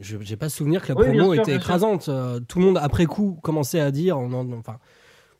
je 0.00 0.16
j'ai 0.20 0.36
pas 0.36 0.48
souvenir 0.48 0.82
que 0.82 0.92
la 0.92 0.98
Oui, 0.98 1.06
promo 1.06 1.32
sûr, 1.34 1.42
était 1.42 1.54
écrasante. 1.56 2.08
Euh, 2.08 2.40
tout 2.40 2.58
le 2.58 2.64
monde, 2.66 2.78
après 2.80 3.06
coup, 3.06 3.38
commençait 3.42 3.80
à 3.80 3.90
dire. 3.90 4.18
en- 4.18 4.32
enfin, 4.58 4.78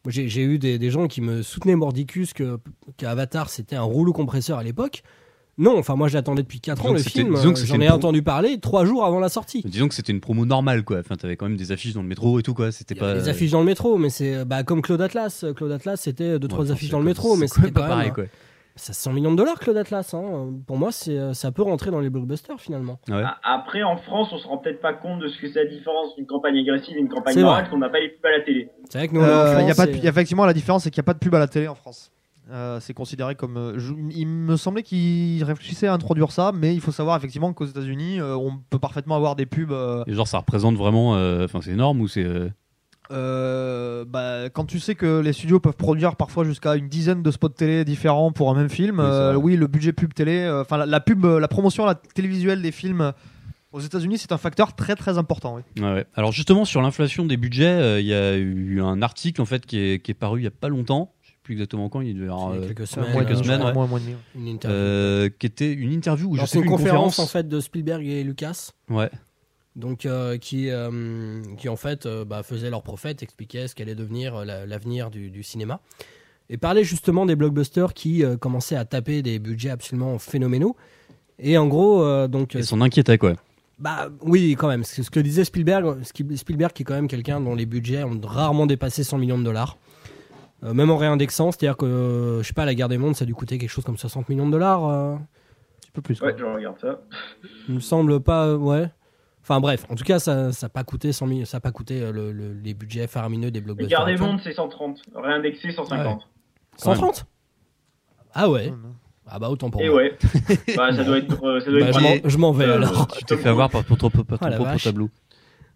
J'ai 0.07 0.43
eu 0.43 0.59
des, 0.59 0.79
des 0.79 0.91
gens 0.91 1.07
qui 1.09 1.21
me 1.21 1.43
soutenaient 1.43 1.77
mordicus 1.77 2.33
que 2.35 2.59
qu'Avatar 2.99 3.49
c'était 3.49 3.77
un 3.77 3.83
rouleau 3.83 4.13
compresseur 4.13 4.59
à 4.59 4.63
l'époque. 4.63 5.03
Non, 5.57 5.79
enfin 5.79 5.95
moi 5.95 6.09
je 6.09 6.15
l'attendais 6.15 6.43
depuis 6.43 6.61
4 6.61 6.79
Disons 6.79 6.89
ans 6.89 6.93
que 6.95 6.99
le 6.99 7.05
film, 7.05 7.37
euh, 7.37 7.55
j'en 7.65 7.81
ai 7.81 7.87
pro- 7.87 7.95
entendu 7.97 8.23
parler 8.23 8.59
trois 8.59 8.85
jours 8.85 9.05
avant 9.05 9.21
la 9.21 9.29
sortie. 9.29 9.63
Disons 9.65 9.87
que 9.87 9.95
c'était 9.95 10.11
une 10.13 10.21
promo 10.21 10.45
normale, 10.45 10.83
quoi. 10.83 10.99
Enfin, 10.99 11.15
t'avais 11.15 11.37
quand 11.37 11.47
même 11.49 11.57
des 11.57 11.71
affiches 11.71 11.95
dans 11.95 12.03
le 12.03 12.09
métro 12.09 12.41
et 12.41 12.43
tout, 12.43 12.55
quoi. 12.55 12.73
C'était 12.73 12.97
pas. 12.97 13.15
des 13.15 13.29
affiches 13.29 13.53
dans 13.53 13.61
le 13.61 13.67
métro, 13.67 13.97
mais 13.97 14.11
c'est 14.11 14.45
bah, 14.45 14.65
comme 14.65 14.83
Claude 14.83 15.01
Atlas. 15.01 15.45
Claude 15.55 15.71
Atlas 15.71 16.01
c'était 16.01 16.41
deux 16.41 16.47
Ouais, 16.47 16.49
trois 16.49 16.73
affiches 16.73 16.91
dans 16.91 16.99
le 16.99 17.05
métro, 17.05 17.37
mais 17.37 17.47
c'était 17.47 17.71
pas 17.71 17.87
pareil, 17.87 18.07
même 18.07 18.15
quoi. 18.15 18.25
Ça 18.77 18.93
100 18.93 19.13
millions 19.13 19.31
de 19.33 19.37
dollars 19.37 19.59
Claude 19.59 19.77
Atlas. 19.77 20.15
Hein. 20.15 20.51
Pour 20.67 20.77
moi 20.77 20.91
c'est 20.93 21.17
euh, 21.19 21.33
ça 21.35 21.53
peut 21.53 21.63
rentrer 21.63 21.91
dans 21.91 22.01
les 22.01 22.11
blockbusters 22.11 22.61
finalement. 22.61 22.99
Ouais. 23.09 23.23
A- 23.23 23.39
Après, 23.45 23.83
en 23.83 23.97
France, 23.97 24.29
on 24.33 24.39
se 24.39 24.47
rend 24.49 24.59
peut-être 24.59 24.81
pas 24.81 24.93
compte 24.95 25.21
de 25.21 25.29
ce 25.29 25.41
que 25.41 25.49
c'est 25.53 25.65
la 25.65 25.71
différence 25.71 26.15
d'une 26.17 26.27
campagne 26.27 26.59
agressive 26.59 26.97
et 26.97 27.01
d'une 27.01 27.09
campagne 27.09 27.35
C'est 27.35 27.43
morale, 27.43 27.69
qu'on 27.71 27.79
n'a 27.79 27.89
pas 27.89 28.01
les 28.01 28.09
pubs 28.09 28.27
à 28.27 28.39
la 28.39 28.45
télé. 28.45 28.69
C'est 28.91 28.99
vrai 28.99 29.09
que 29.09 29.15
nous 29.15 29.21
Euh, 29.23 29.59
il 29.61 29.67
y 29.69 29.71
a 29.71 29.75
France, 29.75 29.77
pas 29.77 29.87
de- 29.87 29.91
et- 29.93 29.97
il 29.99 30.05
y 30.05 30.07
a 30.07 30.11
effectivement 30.11 30.45
la 30.47 30.53
différence, 30.53 30.83
c'est 30.85 30.91
qu'il 30.91 31.01
n'y 31.01 31.05
a 31.05 31.09
pas 31.11 31.15
de 31.15 31.19
pub 31.21 31.35
à 31.35 31.39
la 31.39 31.47
télé 31.49 31.69
en 31.69 31.75
France. 31.75 32.11
Euh, 32.51 32.79
c'est 32.81 32.93
considéré 32.93 33.37
comme. 33.37 33.57
euh, 33.57 33.79
je- 33.79 33.95
il 34.11 34.27
me 34.27 34.57
semblait 34.59 34.83
qu'ils 34.83 35.43
réfléchissaient 35.45 35.87
à 35.87 35.95
introduire 35.95 36.31
ça, 36.31 36.53
mais 36.55 36.75
il 36.75 36.81
faut 36.81 36.93
savoir 36.93 37.17
effectivement 37.17 37.53
qu'aux 37.55 37.65
États-Unis, 37.65 38.21
euh, 38.21 38.37
on 38.37 38.59
peut 38.69 38.79
parfaitement 38.79 39.17
avoir 39.17 39.35
des 39.35 39.47
pubs. 39.47 39.73
euh, 39.73 40.05
Et 40.07 40.13
genre, 40.13 40.29
ça 40.29 40.39
représente 40.39 40.75
vraiment. 40.77 41.17
euh, 41.17 41.45
Enfin, 41.45 41.61
c'est 41.63 41.71
énorme 41.71 42.01
ou 42.03 42.09
c'est. 42.09 42.27
Euh, 43.11 44.05
bah, 44.07 44.49
quand 44.51 44.65
tu 44.65 44.81
sais 44.81 44.95
que 44.95 45.21
les 45.21 45.33
studios 45.33 45.61
peuvent 45.61 45.77
produire 45.77 46.17
parfois 46.17 46.45
jusqu'à 46.45 46.75
une 46.77 46.89
dizaine 46.89 47.23
de 47.23 47.31
spots 47.31 47.49
télé 47.51 47.85
différents 47.85 48.33
pour 48.33 48.51
un 48.51 48.55
même 48.55 48.71
film, 48.71 48.99
Oui, 48.99 49.05
euh, 49.07 49.35
oui, 49.35 49.57
le 49.57 49.67
budget 49.67 49.93
pub 49.93 50.15
télé, 50.15 50.39
euh, 50.41 50.63
enfin 50.63 50.79
la, 50.79 50.87
la 50.87 51.01
pub, 51.01 51.25
euh, 51.25 51.39
la 51.41 51.49
promotion 51.49 51.85
la 51.85 51.95
télévisuelle 51.95 52.63
des 52.63 52.73
films 52.73 53.13
aux 53.73 53.81
États-Unis, 53.81 54.19
c'est 54.19 54.33
un 54.33 54.39
facteur 54.39 54.75
très 54.75 54.95
très 54.95 55.19
important. 55.19 55.57
oui. 55.57 55.83
Ouais, 55.83 55.93
ouais. 55.93 56.07
Alors 56.15 56.33
justement 56.33 56.65
sur 56.65 56.81
l'inflation 56.81 57.27
des 57.27 57.37
budgets, 57.37 57.67
euh, 57.67 58.01
il 58.01 58.07
y 58.07 58.15
a 58.15 58.37
eu 58.37 58.81
un 58.81 59.03
article 59.03 59.41
en 59.43 59.47
fait 59.47 59.67
qui 59.67 59.79
est, 59.79 59.99
qui 60.03 60.11
est 60.13 60.15
paru 60.15 60.41
il 60.41 60.45
y 60.45 60.49
a 60.49 60.53
pas 60.53 60.69
longtemps, 60.69 61.13
je 61.23 61.31
sais 61.31 61.37
plus 61.43 61.55
exactement 61.55 61.89
quand, 61.89 62.01
il 62.01 62.15
devait 62.15 62.27
y 62.27 62.31
avoir, 62.31 62.53
euh, 62.53 62.61
quelques 62.61 62.87
semaines, 62.87 63.13
quelques 63.13 63.33
euh, 63.33 63.43
semaines, 63.43 63.63
ouais. 63.63 63.71
et 63.71 64.01
demi. 64.01 64.15
une 64.37 64.47
interview. 64.47 64.79
euh, 64.79 65.29
qui 65.39 65.47
était 65.47 65.73
une 65.73 65.93
interview 65.93 66.31
ou 66.31 66.37
je 66.37 66.47
sais 66.47 66.59
une 66.61 66.67
conférence, 66.67 67.17
conférence. 67.17 67.19
en 67.19 67.27
fait 67.27 67.49
de 67.49 67.61
Spielberg 67.61 68.07
et 68.07 68.23
Lucas. 68.23 68.71
Ouais. 68.89 69.11
Donc 69.77 70.07
euh, 70.07 70.39
qui, 70.39 70.71
euh, 70.71 71.43
qui 71.59 71.69
en 71.69 71.77
fait 71.77 72.07
euh, 72.07 72.25
bah, 72.25 72.43
faisaient 72.43 72.71
leur 72.71 72.83
prophète, 72.83 73.23
expliquaient 73.23 73.67
ce 73.69 73.75
qu'allait 73.75 73.95
devenir 73.95 74.37
euh, 74.37 74.45
la- 74.45 74.67
l'avenir 74.67 75.11
du, 75.11 75.31
du 75.31 75.43
cinéma. 75.43 75.81
Et 76.51 76.57
parlaient 76.59 76.85
justement 76.85 77.25
des 77.27 77.37
blockbusters 77.37 77.95
qui 77.95 78.23
euh, 78.25 78.37
commençaient 78.37 78.77
à 78.77 78.85
taper 78.85 79.23
des 79.23 79.39
budgets 79.39 79.71
absolument 79.71 80.19
phénoménaux. 80.19 80.77
Et 81.39 81.57
en 81.59 81.67
gros, 81.67 82.03
euh, 82.03 82.29
donc, 82.29 82.55
Ils 82.55 82.65
s'en 82.65 82.81
inquiétaient 82.83 83.19
quoi. 83.19 83.33
bah 83.79 84.09
oui, 84.21 84.55
quand 84.59 84.69
même. 84.69 84.85
Ce 84.85 84.97
que- 84.97 85.03
ce 85.03 85.11
que 85.11 85.21
disait 85.21 85.45
Spielberg, 85.45 86.03
Spielberg 86.05 86.73
qui 86.73 86.83
est 86.83 86.85
quand 86.85 86.95
même 86.95 87.09
quelqu'un 87.09 87.41
dont 87.41 87.55
les 87.55 87.67
budgets 87.67 88.05
ont 88.05 88.21
rarement 88.23 88.67
dépassé 88.67 89.03
100 89.05 89.19
millions 89.19 89.39
de 89.39 89.45
dollars. 89.45 89.79
Euh, 90.63 90.73
même 90.73 90.91
en 90.91 90.97
réindexant, 90.97 91.51
c'est-à-dire 91.51 91.77
que, 91.77 91.85
euh, 91.87 92.43
je 92.43 92.47
sais 92.49 92.55
pas, 92.55 92.65
la 92.65 92.75
guerre 92.75 92.89
des 92.89 92.97
mondes, 92.99 93.17
ça 93.17 93.25
a 93.25 93.27
dû 93.27 93.35
coûter 93.35 93.59
quelque 93.59 93.69
chose 93.71 93.85
comme 93.85 93.99
60 93.99 94.29
millions 94.29 94.47
de 94.47 94.53
dollars. 94.53 94.87
euh, 94.87 95.15
Un 95.15 95.19
petit 95.81 95.91
peu 95.93 96.03
plus. 96.03 96.19
quoi. 96.19 96.29
Ouais, 96.29 96.35
je 96.39 96.45
regarde 96.45 96.79
ça. 96.81 97.01
il 97.69 97.75
me 97.75 97.81
semble 97.81 98.21
pas, 98.21 98.47
euh, 98.47 98.57
ouais. 98.57 98.89
Enfin 99.47 99.61
bref, 99.61 99.85
en 99.91 99.95
tout 99.95 100.05
cas, 100.05 100.19
ça 100.19 100.49
n'a 100.63 100.69
pas 100.71 100.85
coûté 100.85 101.13
100 101.13 101.29
000 101.29 101.45
ça 101.45 101.59
a 101.59 101.61
pas 101.61 101.71
coûté 101.71 102.01
euh, 102.01 102.11
le- 102.13 102.33
le- 102.33 102.55
les 102.55 102.73
budgets 102.73 103.07
faramineux 103.07 103.51
des 103.51 103.61
blockbusters. 103.61 103.99
Gardes 103.99 104.09
des. 104.11 104.17
Mondes, 104.17 104.41
c'est 104.43 104.55
130. 104.55 105.03
Réindexé, 105.15 105.71
150. 105.71 106.23
130 106.79 107.27
Ah 108.33 108.49
ouais 108.49 108.71
Ouais. 108.71 108.75
Ah 109.27 109.39
bah 109.39 109.49
autant 109.51 109.71
pour 109.71 109.81
Et 109.83 109.89
moi. 109.89 109.97
ouais. 109.99 110.19
bah, 110.77 110.95
ça 110.95 111.05
doit 111.05 111.19
être. 111.19 111.45
euh, 111.45 111.61
ça 111.61 111.71
doit 111.71 111.81
Bah, 111.81 111.87
être 111.89 111.99
je 111.99 112.03
m'en- 112.25 112.29
je 112.31 112.39
m'en 112.39 112.53
vais 112.53 112.65
Euh, 112.67 112.77
alors. 112.77 113.07
Tu 113.09 113.25
t'es 113.25 113.37
fait 113.37 113.49
avoir 113.51 113.69
par 113.71 113.85
ton, 113.85 113.95
Ah, 113.97 114.51
propre 114.51 114.83
tableau. 114.83 115.09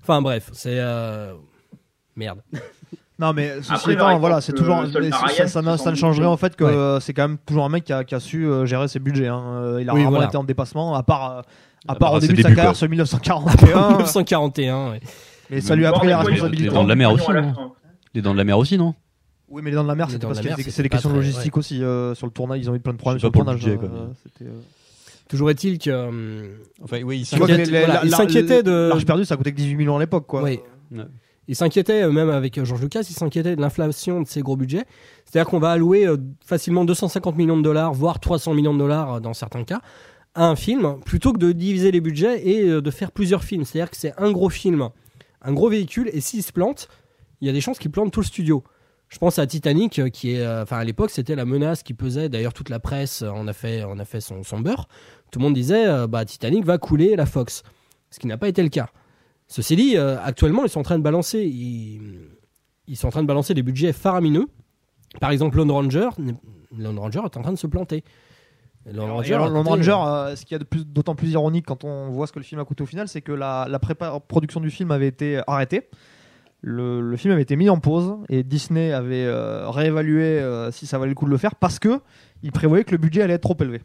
Enfin 0.03 0.23
bref, 0.23 0.51
c'est 0.53 0.79
euh, 0.79 1.35
merde. 2.17 2.41
Non 3.21 3.33
mais 3.33 3.57
ceci 3.57 3.73
Après, 3.73 3.93
étant, 3.95 4.17
voilà, 4.21 4.41
c'est 4.41 4.53
le 4.53 4.59
toujours 4.59 4.81
mais 4.81 5.11
ça, 5.11 5.19
Ryan, 5.27 5.37
ça, 5.39 5.49
ça 5.49 5.61
ne 5.61 5.77
70 5.77 5.99
changerait 5.99 6.27
en 6.27 6.37
fait 6.37 6.55
que 6.55 6.63
Ouais. 6.63 6.71
euh, 6.73 7.01
c'est 7.01 7.13
quand 7.13 7.27
même 7.27 7.39
toujours 7.39 7.65
un 7.65 7.69
mec 7.69 7.83
qui 7.83 7.93
a, 7.93 8.05
qui 8.05 8.15
a 8.15 8.21
su 8.21 8.47
euh, 8.47 8.65
gérer 8.65 8.87
ses 8.87 9.01
budgets. 9.01 9.27
hein. 9.27 9.43
Euh, 9.57 9.79
Il 9.83 9.91
a 9.91 9.93
Oui, 9.93 10.03
rarement 10.03 10.11
voilà. 10.19 10.27
été 10.29 10.37
en 10.37 10.45
dépassement, 10.45 10.95
à 10.95 11.03
part 11.03 11.39
euh, 11.39 11.43
à 11.89 11.95
part 11.95 11.99
part 11.99 12.13
au 12.15 12.21
début 12.21 12.35
de 12.35 12.43
sa 12.43 12.55
carrière 12.55 12.77
sur 12.77 12.89
1941. 12.91 13.89
1941, 13.91 14.91
ouais. 14.93 15.01
mais 15.51 15.61
ça 15.61 15.75
lui 15.77 15.87
a 15.87 15.93
pris 15.93 16.07
des 16.07 16.13
la 16.13 16.19
poignons- 16.19 16.29
responsabilité. 16.31 16.69
Les 16.69 16.75
Dents 16.75 16.85
de 16.85 16.89
la 16.89 16.95
Mer 16.97 17.13
aussi, 17.13 17.31
non. 17.31 17.73
Les 18.15 18.23
dents 18.23 18.33
de 18.33 18.39
la 18.39 18.45
mer 18.45 18.59
aussi, 18.59 18.79
non? 18.79 18.95
Oui, 19.51 19.63
mais 19.63 19.71
les 19.71 19.77
dents 19.77 19.83
de 19.83 19.89
la 19.89 19.95
mer, 19.95 20.11
c'était 20.11 20.27
parce 20.27 20.41
que 20.41 20.71
c'est 20.71 20.83
des 20.83 20.89
questions 20.89 21.13
logistiques 21.13 21.57
aussi 21.57 21.83
euh, 21.83 22.15
sur 22.15 22.27
le 22.27 22.33
tournage. 22.33 22.59
Ils 22.61 22.71
ont 22.71 22.75
eu 22.75 22.81
plein 22.81 22.93
de 22.93 22.99
problèmes 22.99 23.19
sur 23.19 23.29
le 23.29 23.33
tournage. 23.33 23.67
euh, 23.67 23.77
euh, 24.43 24.47
Toujours 25.29 25.51
est-il 25.51 25.79
que. 25.79 26.51
Enfin, 26.83 27.01
oui, 27.03 27.21
il 27.21 27.27
s'inquiétait 27.27 28.63
de- 28.63 28.89
L'Arche 28.91 29.05
perdue, 29.07 29.25
ça 29.25 29.37
coûtait 29.37 29.53
que 29.53 29.57
18 29.57 29.77
millions 29.77 29.97
à 29.97 30.01
l'époque, 30.01 30.27
quoi. 30.27 30.43
Oui. 30.43 30.61
Il 31.51 31.57
s'inquiétait, 31.57 32.07
même 32.11 32.29
avec 32.29 32.59
euh, 32.59 32.65
George 32.67 32.83
Lucas, 32.83 33.01
il 33.09 33.15
s'inquiétait 33.15 33.57
de 33.57 33.61
l'inflation 33.63 34.21
de 34.21 34.27
ces 34.27 34.43
gros 34.43 34.57
budgets. 34.57 34.85
C'est-à-dire 35.25 35.49
qu'on 35.49 35.59
va 35.59 35.71
allouer 35.71 36.07
facilement 36.45 36.85
250 36.85 37.37
millions 37.37 37.57
de 37.57 37.63
dollars, 37.63 37.95
voire 37.95 38.21
300 38.21 38.53
millions 38.53 38.75
de 38.75 38.79
dollars 38.79 39.21
dans 39.23 39.33
certains 39.33 39.65
cas, 39.65 39.81
un 40.45 40.57
film, 40.57 41.01
plutôt 41.05 41.33
que 41.33 41.39
de 41.39 41.53
diviser 41.53 41.91
les 41.91 42.01
budgets 42.01 42.47
et 42.47 42.63
euh, 42.63 42.81
de 42.81 42.91
faire 42.91 43.13
plusieurs 43.13 43.45
films. 43.45 43.65
C'est-à-dire 43.65 43.91
que 43.91 43.97
c'est 43.97 44.13
un 44.19 44.31
gros 44.31 44.51
film, 44.51 44.89
un 45.43 45.53
gros 45.53 45.69
véhicule, 45.69 46.11
et 46.13 46.21
s'il 46.21 46.43
se 46.43 46.53
plante, 46.53 46.89
il 47.41 47.47
y 47.47 47.51
a 47.51 47.53
des 47.53 47.61
chances 47.61 47.79
qu'il 47.79 47.91
plante 47.91 48.13
tout 48.13 48.21
le 48.21 48.27
studio. 48.27 48.65
Je 49.09 49.19
pense 49.19 49.39
à 49.39 49.47
Titanic, 49.47 49.99
euh, 49.99 50.09
qui 50.09 50.33
est, 50.33 50.41
euh, 50.41 50.63
enfin 50.63 50.79
à 50.79 50.85
l'époque, 50.85 51.11
c'était 51.11 51.35
la 51.35 51.45
menace 51.45 51.83
qui 51.83 51.95
pesait. 51.95 52.29
D'ailleurs, 52.29 52.53
toute 52.53 52.69
la 52.69 52.81
presse 52.81 53.23
en 53.23 53.49
a 53.49 53.53
fait, 53.53 53.83
en 53.85 53.99
a 53.99 54.05
fait 54.05 54.21
son, 54.21 54.43
son 54.43 54.61
beurre. 54.61 54.89
Tout 55.31 55.39
le 55.39 55.45
monde 55.45 55.55
disait, 55.55 56.07
bah 56.09 56.25
Titanic 56.25 56.65
va 56.65 56.79
couler 56.79 57.15
la 57.15 57.27
Fox, 57.27 57.63
ce 58.11 58.19
qui 58.19 58.27
n'a 58.27 58.39
pas 58.39 58.49
été 58.49 58.63
le 58.63 58.71
cas. 58.71 58.89
Ceci 59.47 59.77
dit, 59.77 59.97
actuellement, 59.99 60.65
ils 60.65 60.71
sont 60.71 60.81
en 60.81 60.85
train 60.85 60.97
de 60.99 61.03
balancer, 61.03 61.43
ils, 61.43 62.01
ils 62.87 62.97
sont 62.97 63.09
en 63.09 63.11
train 63.11 63.23
de 63.23 63.27
balancer 63.27 63.53
des 63.53 63.63
budgets 63.63 63.93
faramineux. 63.93 64.47
Par 65.21 65.31
exemple, 65.31 65.59
Lone 65.59 65.71
Ranger, 65.71 66.09
Lone 66.77 66.99
Ranger 66.99 67.21
est 67.27 67.37
en 67.37 67.43
train 67.43 67.53
de 67.53 67.59
se 67.59 67.67
planter. 67.67 68.05
Lone 68.93 69.11
Ranger, 69.11 69.35
alors, 69.35 69.47
a 69.47 69.51
Lone 69.51 69.67
Ranger, 69.69 69.97
euh, 70.07 70.37
ce 70.37 70.45
qui 70.45 70.55
est 70.55 70.59
de 70.59 70.65
plus- 70.65 70.85
d'autant 70.87 71.15
plus 71.15 71.31
ironique 71.31 71.67
quand 71.67 71.85
on 71.85 72.11
voit 72.11 72.27
ce 72.27 72.33
que 72.33 72.39
le 72.39 72.45
film 72.45 72.61
a 72.61 72.65
coûté 72.65 72.83
au 72.83 72.87
final, 72.87 73.09
c'est 73.09 73.21
que 73.23 73.33
la, 73.33 73.67
la 73.69 73.79
prépa- 73.79 74.21
production 74.27 74.61
du 74.61 74.71
film 74.71 74.91
avait 74.91 75.09
été 75.09 75.41
arrêtée. 75.47 75.89
Le, 76.61 77.01
le 77.01 77.17
film 77.17 77.33
avait 77.33 77.43
été 77.43 77.55
mis 77.55 77.69
en 77.71 77.79
pause 77.79 78.17
et 78.29 78.43
Disney 78.43 78.93
avait 78.93 79.25
euh, 79.25 79.69
réévalué 79.71 80.25
euh, 80.25 80.73
si 80.73 80.87
ça 80.87 80.99
valait 80.99 81.11
le 81.11 81.15
coup 81.15 81.27
de 81.27 81.31
le 81.31 81.37
faire 81.37 81.55
parce 81.55 81.79
que 81.79 82.01
il 82.43 82.51
prévoyait 82.51 82.83
que 82.85 82.91
le 82.93 82.99
budget 82.99 83.23
allait 83.23 83.35
être 83.35 83.43
trop 83.43 83.57
élevé. 83.61 83.81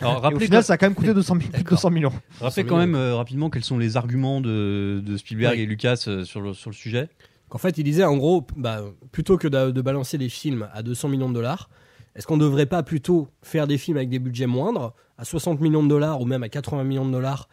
Alors, 0.00 0.28
Et 0.32 0.34
au 0.34 0.40
final, 0.40 0.64
ça 0.64 0.72
a 0.72 0.76
quand 0.76 0.86
même 0.86 0.94
coûté 0.96 1.14
200, 1.14 1.34
mi- 1.36 1.40
plus 1.42 1.48
de 1.52 1.56
D'accord. 1.58 1.76
200 1.78 1.90
millions. 1.90 2.12
rappelez 2.40 2.64
quand 2.64 2.78
même 2.78 2.96
euh, 2.96 3.14
rapidement 3.14 3.48
quels 3.48 3.62
sont 3.62 3.78
les 3.78 3.96
arguments 3.96 4.40
de, 4.40 5.00
de 5.06 5.16
Spielberg 5.16 5.54
Ouais. 5.56 5.62
et 5.62 5.66
Lucas 5.66 6.04
euh, 6.08 6.24
sur, 6.24 6.40
le, 6.40 6.52
sur 6.52 6.68
le 6.70 6.74
sujet. 6.74 7.08
qu'en 7.48 7.58
fait, 7.58 7.78
il 7.78 7.84
disait 7.84 8.02
en 8.02 8.16
gros, 8.16 8.44
bah, 8.56 8.80
plutôt 9.12 9.38
que 9.38 9.46
de, 9.46 9.70
de 9.70 9.80
balancer 9.80 10.18
des 10.18 10.28
films 10.28 10.68
à 10.72 10.82
200 10.82 11.08
millions 11.10 11.28
de 11.28 11.34
dollars, 11.34 11.70
est-ce 12.14 12.26
qu'on 12.26 12.36
ne 12.36 12.44
devrait 12.44 12.66
pas 12.66 12.82
plutôt 12.82 13.28
faire 13.42 13.66
des 13.66 13.78
films 13.78 13.96
avec 13.96 14.08
des 14.08 14.18
budgets 14.18 14.46
moindres, 14.46 14.94
à 15.18 15.24
60 15.24 15.60
millions 15.60 15.82
de 15.82 15.88
dollars 15.88 16.20
ou 16.20 16.26
même 16.26 16.42
à 16.42 16.48
80 16.48 16.84
millions 16.84 17.06
de 17.06 17.12
dollars? 17.12 17.48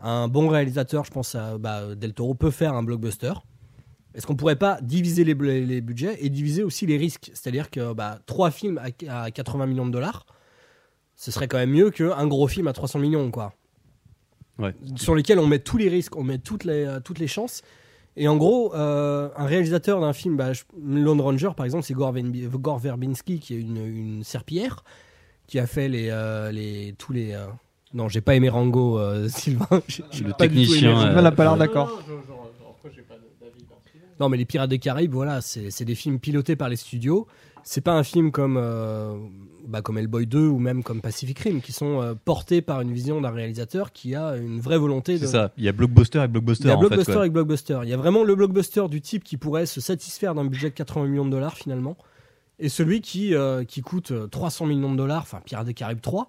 Un 0.00 0.28
bon 0.28 0.48
réalisateur, 0.48 1.04
je 1.04 1.10
pense 1.10 1.34
à 1.34 1.58
bah, 1.58 1.94
Del 1.94 2.12
Toro, 2.12 2.34
peut 2.34 2.50
faire 2.50 2.74
un 2.74 2.82
blockbuster. 2.82 3.32
Est-ce 4.14 4.26
qu'on 4.26 4.36
pourrait 4.36 4.56
pas 4.56 4.78
diviser 4.80 5.24
les, 5.24 5.34
budgets 5.34 6.16
et 6.20 6.30
diviser 6.30 6.62
aussi 6.62 6.86
les 6.86 6.96
risques? 6.96 7.30
C'est-à-dire 7.34 7.70
que 7.70 7.92
bah, 7.92 8.18
trois 8.24 8.50
films 8.50 8.78
à, 8.78 9.24
à 9.24 9.30
80 9.30 9.66
millions 9.66 9.86
de 9.86 9.92
dollars, 9.92 10.24
ce 11.14 11.30
serait 11.30 11.48
quand 11.48 11.58
même 11.58 11.70
mieux 11.70 11.90
qu'un 11.90 12.26
gros 12.26 12.48
film 12.48 12.68
à 12.68 12.72
300 12.72 12.98
millions, 12.98 13.30
quoi. 13.30 13.52
Ouais. 14.58 14.74
Sur 14.96 15.14
lesquels 15.14 15.38
on 15.38 15.46
met 15.46 15.58
tous 15.58 15.76
les 15.76 15.90
risques, 15.90 16.16
on 16.16 16.24
met 16.24 16.38
toutes 16.38 16.64
les, 16.64 16.98
toutes 17.04 17.18
les 17.18 17.26
chances. 17.26 17.62
Et 18.16 18.28
en 18.28 18.36
gros, 18.36 18.74
euh, 18.74 19.28
un 19.36 19.44
réalisateur 19.46 20.00
d'un 20.00 20.12
film, 20.12 20.36
bah, 20.36 20.52
je- 20.52 20.62
Lone 20.82 21.20
Ranger 21.20 21.50
par 21.56 21.66
exemple, 21.66 21.84
c'est 21.84 21.94
Gore, 21.94 22.12
Verbinski 22.78 23.40
qui 23.40 23.54
est 23.54 23.60
une, 23.60 23.76
une 23.76 24.24
serpillière, 24.24 24.84
qui 25.46 25.58
a 25.58 25.66
fait 25.66 25.88
les, 25.88 26.08
euh, 26.10 26.50
les 26.50 26.94
tous 26.98 27.12
les. 27.12 27.32
euh, 27.32 27.46
Non, 27.94 28.08
j'ai 28.08 28.20
pas 28.22 28.34
aimé 28.34 28.48
Rango, 28.48 28.98
euh, 28.98 29.28
Sylvain. 29.28 29.82
J'ai- 29.86 30.04
j'ai 30.10 30.24
Le 30.24 30.32
technicien, 30.32 30.94
Rango. 30.94 31.06
Sylvain 31.06 31.24
a 31.24 31.30
pas 31.32 31.44
l'air 31.44 31.56
d'accord. 31.56 32.02
Non, 34.18 34.30
mais 34.30 34.38
les 34.38 34.46
Pirates 34.46 34.70
des 34.70 34.78
Caraïbes, 34.78 35.12
voilà, 35.12 35.40
c'est 35.42 35.70
c'est 35.70 35.84
des 35.84 35.94
films 35.94 36.18
pilotés 36.18 36.56
par 36.56 36.68
les 36.70 36.76
studios. 36.76 37.26
C'est 37.64 37.82
pas 37.82 37.92
un 37.92 38.02
film 38.02 38.30
comme, 38.32 38.56
euh, 38.56 39.14
bah, 39.66 39.82
comme 39.82 39.98
Hellboy 39.98 40.26
2 40.26 40.38
ou 40.46 40.58
même 40.58 40.82
comme 40.82 41.00
Pacific 41.00 41.38
Rim, 41.38 41.60
qui 41.60 41.72
sont 41.72 42.00
euh, 42.00 42.14
portés 42.14 42.62
par 42.62 42.80
une 42.80 42.92
vision 42.92 43.20
d'un 43.20 43.30
réalisateur 43.30 43.92
qui 43.92 44.14
a 44.14 44.36
une 44.36 44.60
vraie 44.60 44.78
volonté 44.78 45.14
de. 45.14 45.18
C'est 45.18 45.32
ça. 45.32 45.52
Il 45.56 45.64
y 45.64 45.68
a 45.68 45.72
blockbuster 45.72 46.22
et 46.24 46.28
blockbuster 46.28 46.64
Il 46.64 46.68
y 46.68 46.72
a 46.72 46.76
en 46.76 46.80
fait. 46.82 46.88
blockbuster 46.88 47.26
et 47.26 47.30
blockbuster. 47.30 47.78
Il 47.82 47.88
y 47.88 47.94
a 47.94 47.96
vraiment 47.96 48.24
le 48.24 48.34
blockbuster 48.34 48.88
du 48.88 49.00
type 49.00 49.24
qui 49.24 49.36
pourrait 49.36 49.66
se 49.66 49.80
satisfaire 49.80 50.34
d'un 50.34 50.44
budget 50.44 50.70
de 50.70 50.74
80 50.74 51.06
millions 51.06 51.24
de 51.26 51.30
dollars 51.30 51.54
finalement, 51.54 51.96
et 52.58 52.68
celui 52.68 53.00
qui, 53.00 53.34
euh, 53.34 53.64
qui 53.64 53.82
coûte 53.82 54.12
euh, 54.12 54.26
300 54.26 54.66
millions 54.66 54.92
de 54.92 54.96
dollars, 54.96 55.22
enfin 55.22 55.40
Pirates 55.44 55.66
des 55.66 55.74
Caraïbes 55.74 56.00
3, 56.00 56.28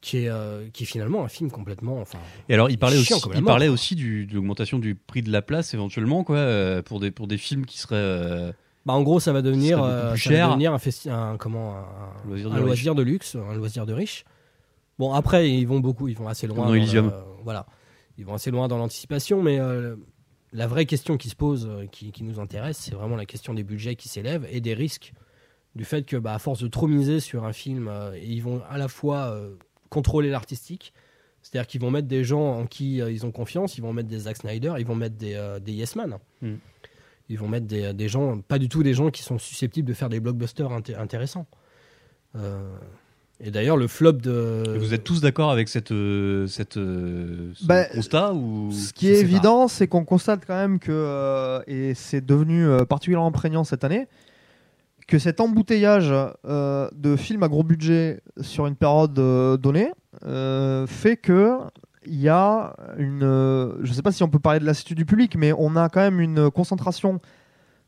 qui 0.00 0.18
est, 0.18 0.28
euh, 0.28 0.68
qui 0.72 0.84
est 0.84 0.86
finalement 0.86 1.24
un 1.24 1.28
film 1.28 1.50
complètement. 1.50 2.00
Enfin, 2.00 2.18
Et 2.48 2.54
alors, 2.54 2.70
il 2.70 2.78
parlait 2.78 2.96
aussi, 2.98 3.14
il 3.34 3.42
parlait 3.42 3.68
aussi 3.68 3.94
du, 3.96 4.26
de 4.26 4.34
l'augmentation 4.34 4.78
du 4.78 4.94
prix 4.94 5.22
de 5.22 5.32
la 5.32 5.42
place 5.42 5.74
éventuellement, 5.74 6.22
quoi, 6.22 6.36
euh, 6.36 6.82
pour 6.82 7.00
des 7.00 7.10
pour 7.10 7.26
des 7.26 7.38
films 7.38 7.66
qui 7.66 7.78
seraient 7.78 7.96
euh, 7.96 8.52
bah, 8.86 8.94
en 8.94 9.02
gros, 9.02 9.20
ça 9.20 9.32
va 9.32 9.42
devenir, 9.42 9.82
euh, 9.82 10.10
va 10.10 10.16
devenir 10.48 10.72
un, 10.72 10.78
festi- 10.78 11.10
un, 11.10 11.36
comment, 11.36 11.76
un, 11.76 12.28
Loisir 12.28 12.48
de 12.48 12.54
un 12.54 12.56
riche. 12.56 12.64
loisir 12.66 12.94
de 12.94 13.02
luxe, 13.02 13.34
un 13.36 13.54
loisir 13.54 13.84
de 13.84 13.92
riche. 13.92 14.24
Bon, 14.98 15.12
après, 15.12 15.50
ils 15.50 15.66
vont 15.66 15.80
beaucoup, 15.80 16.08
ils 16.08 16.16
vont 16.16 16.28
assez 16.28 16.46
loin. 16.46 16.66
Dans 16.68 16.74
Elysium. 16.74 17.12
voilà, 17.44 17.66
ils 18.16 18.24
vont 18.24 18.34
assez 18.34 18.50
loin 18.50 18.68
dans 18.68 18.78
l'anticipation, 18.78 19.42
mais 19.42 19.58
euh, 19.60 19.96
la 20.52 20.66
vraie 20.66 20.86
question 20.86 21.16
qui 21.18 21.28
se 21.28 21.36
pose, 21.36 21.66
euh, 21.68 21.86
qui, 21.86 22.12
qui 22.12 22.22
nous 22.22 22.40
intéresse, 22.40 22.78
c'est 22.78 22.94
vraiment 22.94 23.16
la 23.16 23.26
question 23.26 23.52
des 23.52 23.62
budgets 23.64 23.96
qui 23.96 24.08
s'élèvent 24.08 24.46
et 24.50 24.60
des 24.60 24.72
risques 24.72 25.12
du 25.74 25.84
fait 25.84 26.04
que, 26.06 26.16
bah, 26.16 26.32
à 26.34 26.38
force 26.38 26.62
de 26.62 26.68
trop 26.68 26.86
miser 26.86 27.20
sur 27.20 27.44
un 27.44 27.52
film, 27.52 27.88
euh, 27.88 28.16
ils 28.22 28.40
vont 28.42 28.62
à 28.70 28.78
la 28.78 28.88
fois 28.88 29.38
contrôler 29.90 30.30
l'artistique, 30.30 30.94
c'est-à-dire 31.42 31.66
qu'ils 31.66 31.80
vont 31.80 31.90
mettre 31.90 32.08
des 32.08 32.24
gens 32.24 32.58
en 32.60 32.66
qui 32.66 32.96
ils 32.96 33.26
ont 33.26 33.30
confiance, 33.32 33.76
ils 33.76 33.82
vont 33.82 33.92
mettre 33.92 34.08
des 34.08 34.20
Zack 34.20 34.36
Snyder, 34.38 34.74
ils 34.78 34.86
vont 34.86 34.94
mettre 34.94 35.16
des, 35.16 35.58
des 35.60 35.72
Yes 35.72 35.94
Man. 35.96 36.16
Mm. 36.40 36.54
Ils 37.28 37.38
vont 37.38 37.48
mettre 37.48 37.66
des, 37.66 37.92
des 37.92 38.08
gens, 38.08 38.38
pas 38.40 38.58
du 38.58 38.68
tout 38.68 38.82
des 38.82 38.94
gens 38.94 39.10
qui 39.10 39.22
sont 39.22 39.38
susceptibles 39.38 39.88
de 39.88 39.94
faire 39.94 40.08
des 40.08 40.20
blockbusters 40.20 40.70
inté- 40.70 40.96
intéressants. 40.96 41.46
Euh, 42.36 42.60
et 43.40 43.50
d'ailleurs, 43.50 43.76
le 43.76 43.86
flop 43.88 44.12
de. 44.12 44.76
Vous 44.78 44.94
êtes 44.94 45.04
tous 45.04 45.20
d'accord 45.20 45.50
avec 45.50 45.68
cette, 45.68 45.92
euh, 45.92 46.46
cette, 46.46 46.76
euh, 46.76 47.50
ce 47.54 47.66
Bah, 47.66 47.84
constat 47.86 48.32
ou 48.32 48.70
Ce 48.72 48.92
qui 48.92 49.08
est 49.08 49.18
évident, 49.20 49.68
c'est 49.68 49.88
qu'on 49.88 50.04
constate 50.04 50.44
quand 50.46 50.54
même 50.56 50.78
que, 50.78 50.90
euh, 50.92 51.60
et 51.66 51.94
c'est 51.94 52.24
devenu 52.24 52.66
particulièrement 52.88 53.32
prégnant 53.32 53.64
cette 53.64 53.84
année, 53.84 54.06
que 55.06 55.18
cet 55.18 55.40
embouteillage 55.40 56.12
euh, 56.46 56.88
de 56.94 57.16
films 57.16 57.42
à 57.42 57.48
gros 57.48 57.62
budget 57.62 58.20
sur 58.40 58.66
une 58.66 58.74
période 58.76 59.18
euh, 59.18 59.56
donnée 59.56 59.90
euh, 60.24 60.86
fait 60.86 61.16
que 61.16 61.58
il 62.06 62.20
y 62.20 62.28
a 62.28 62.74
une, 62.98 63.22
euh, 63.22 63.74
je 63.82 63.92
sais 63.92 64.02
pas 64.02 64.12
si 64.12 64.22
on 64.22 64.28
peut 64.28 64.38
parler 64.38 64.60
de 64.60 64.64
lassitude 64.64 64.96
du 64.96 65.04
public, 65.06 65.36
mais 65.36 65.52
on 65.58 65.76
a 65.76 65.88
quand 65.88 66.00
même 66.00 66.20
une 66.20 66.50
concentration 66.50 67.20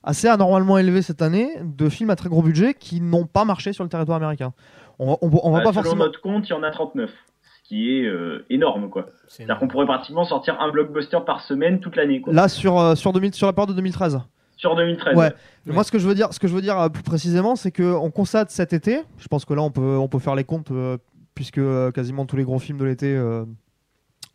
assez 0.02 0.28
anormalement 0.28 0.78
élevée 0.78 1.02
cette 1.02 1.22
année 1.22 1.50
de 1.62 1.88
films 1.88 2.10
à 2.10 2.16
très 2.16 2.28
gros 2.28 2.42
budget 2.42 2.74
qui 2.74 3.00
n'ont 3.00 3.26
pas 3.26 3.44
marché 3.44 3.72
sur 3.72 3.84
le 3.84 3.90
territoire 3.90 4.16
américain. 4.16 4.52
On, 4.98 5.10
va- 5.12 5.18
on, 5.22 5.28
va- 5.28 5.38
on 5.42 5.50
va 5.52 5.58
Bah, 5.58 5.64
pas 5.64 5.70
selon 5.72 5.82
forcément. 5.82 6.04
notre 6.04 6.20
compte, 6.20 6.48
il 6.48 6.50
y 6.50 6.54
en 6.54 6.62
a 6.62 6.70
39. 6.70 7.10
Ce 7.10 7.68
qui 7.68 7.98
est 7.98 8.04
euh, 8.06 8.46
énorme, 8.48 8.88
quoi. 8.88 9.06
C'est 9.26 9.38
C'est-à-dire 9.38 9.58
qu'on 9.58 9.68
pourrait 9.68 9.86
pratiquement 9.86 10.24
sortir 10.24 10.58
un 10.60 10.70
blockbuster 10.70 11.18
par 11.26 11.42
semaine 11.42 11.80
toute 11.80 11.96
l'année, 11.96 12.20
quoi. 12.20 12.32
Là 12.32 12.48
sur 12.48 12.78
euh, 12.78 12.94
sur 12.94 13.12
2000 13.12 13.34
sur 13.34 13.46
la 13.46 13.52
période 13.52 13.70
de 13.70 13.74
2013. 13.74 14.20
Sur 14.56 14.74
2013. 14.74 15.16
Ouais. 15.16 15.26
Ouais. 15.26 15.32
Moi, 15.66 15.84
ce 15.84 15.92
que 15.92 15.98
je 15.98 16.08
veux 16.08 16.14
dire, 16.14 16.32
ce 16.32 16.40
que 16.40 16.48
je 16.48 16.54
veux 16.54 16.62
dire 16.62 16.90
plus 16.92 17.02
précisément, 17.02 17.54
c'est 17.56 17.70
que 17.70 17.94
on 17.94 18.10
constate 18.10 18.50
cet 18.50 18.72
été. 18.72 19.02
Je 19.18 19.28
pense 19.28 19.44
que 19.44 19.52
là, 19.54 19.62
on 19.62 19.70
peut, 19.70 19.96
on 19.98 20.08
peut 20.08 20.18
faire 20.18 20.34
les 20.34 20.44
comptes 20.44 20.70
euh, 20.72 20.96
puisque 21.34 21.60
quasiment 21.92 22.24
tous 22.26 22.36
les 22.36 22.42
gros 22.44 22.58
films 22.58 22.78
de 22.78 22.84
l'été 22.84 23.14
euh, 23.14 23.44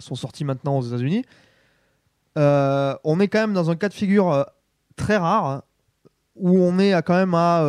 sont 0.04 0.16
sortis 0.16 0.46
maintenant 0.46 0.78
aux 0.78 0.84
États-Unis. 0.84 1.26
Euh, 2.38 2.96
on 3.04 3.20
est 3.20 3.28
quand 3.28 3.40
même 3.40 3.54
dans 3.54 3.70
un 3.70 3.76
cas 3.76 3.90
de 3.90 3.94
figure 3.94 4.32
euh, 4.32 4.44
très 4.96 5.18
rare 5.18 5.64
où 6.36 6.58
on 6.58 6.80
est 6.80 6.94
à 6.94 7.02
quand 7.02 7.14
même 7.14 7.36
à 7.36 7.64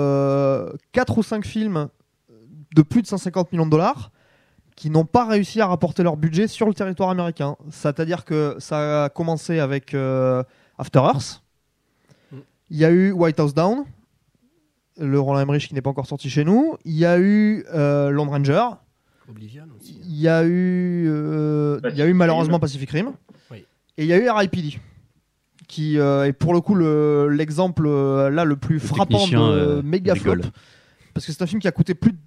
4 0.92 1.18
ou 1.18 1.22
5 1.22 1.44
films 1.44 1.88
de 2.74 2.82
plus 2.82 3.02
de 3.02 3.06
150 3.06 3.52
millions 3.52 3.66
de 3.66 3.70
dollars 3.70 4.10
qui 4.76 4.90
n'ont 4.90 5.04
pas 5.04 5.24
réussi 5.24 5.60
à 5.60 5.66
rapporter 5.66 6.02
leur 6.02 6.16
budget 6.16 6.48
sur 6.48 6.66
le 6.66 6.74
territoire 6.74 7.10
américain. 7.10 7.56
C'est-à-dire 7.70 8.24
que 8.24 8.56
ça 8.58 9.04
a 9.04 9.08
commencé 9.08 9.60
avec 9.60 9.94
euh, 9.94 10.42
After 10.78 10.98
Earth. 10.98 11.42
Il 12.70 12.78
y 12.78 12.84
a 12.84 12.90
eu 12.90 13.12
White 13.12 13.38
House 13.38 13.54
Down, 13.54 13.84
le 14.98 15.20
Roland 15.20 15.40
Emmerich 15.40 15.68
qui 15.68 15.74
n'est 15.74 15.82
pas 15.82 15.90
encore 15.90 16.06
sorti 16.06 16.28
chez 16.28 16.44
nous. 16.44 16.76
Il 16.84 16.94
y 16.94 17.06
a 17.06 17.18
eu 17.18 17.64
euh, 17.72 18.12
Ranger. 18.16 18.70
Oblivion 19.28 19.64
aussi. 19.80 19.98
Il 20.04 20.16
y 20.20 20.28
a 20.28 20.44
eu, 20.44 21.06
euh, 21.08 21.78
il 21.78 21.82
y 21.82 21.86
a 21.86 21.90
Pacific 21.90 22.08
eu 22.10 22.14
malheureusement. 22.14 22.58
Pacific 22.60 22.90
Rim. 22.90 23.12
Oui. 23.50 23.64
Et 23.96 24.02
il 24.04 24.08
y 24.08 24.12
a 24.12 24.18
eu 24.18 24.28
R.I.P.D. 24.28 24.78
qui 25.68 25.98
euh, 25.98 26.26
est 26.26 26.32
pour 26.32 26.52
le 26.52 26.60
coup 26.60 26.74
le- 26.74 27.28
l'exemple 27.28 27.84
euh, 27.86 28.28
là 28.30 28.44
le 28.44 28.56
plus 28.56 28.80
frappant 28.80 29.26
de 29.26 29.36
euh, 29.36 29.82
méga 29.82 30.14
flop. 30.14 30.36
Parce 31.14 31.24
que 31.26 31.32
c'est 31.32 31.42
un 31.42 31.46
film 31.46 31.60
qui 31.60 31.68
a 31.68 31.72
coûté 31.72 31.94
plus 31.94 32.12
de, 32.12 32.18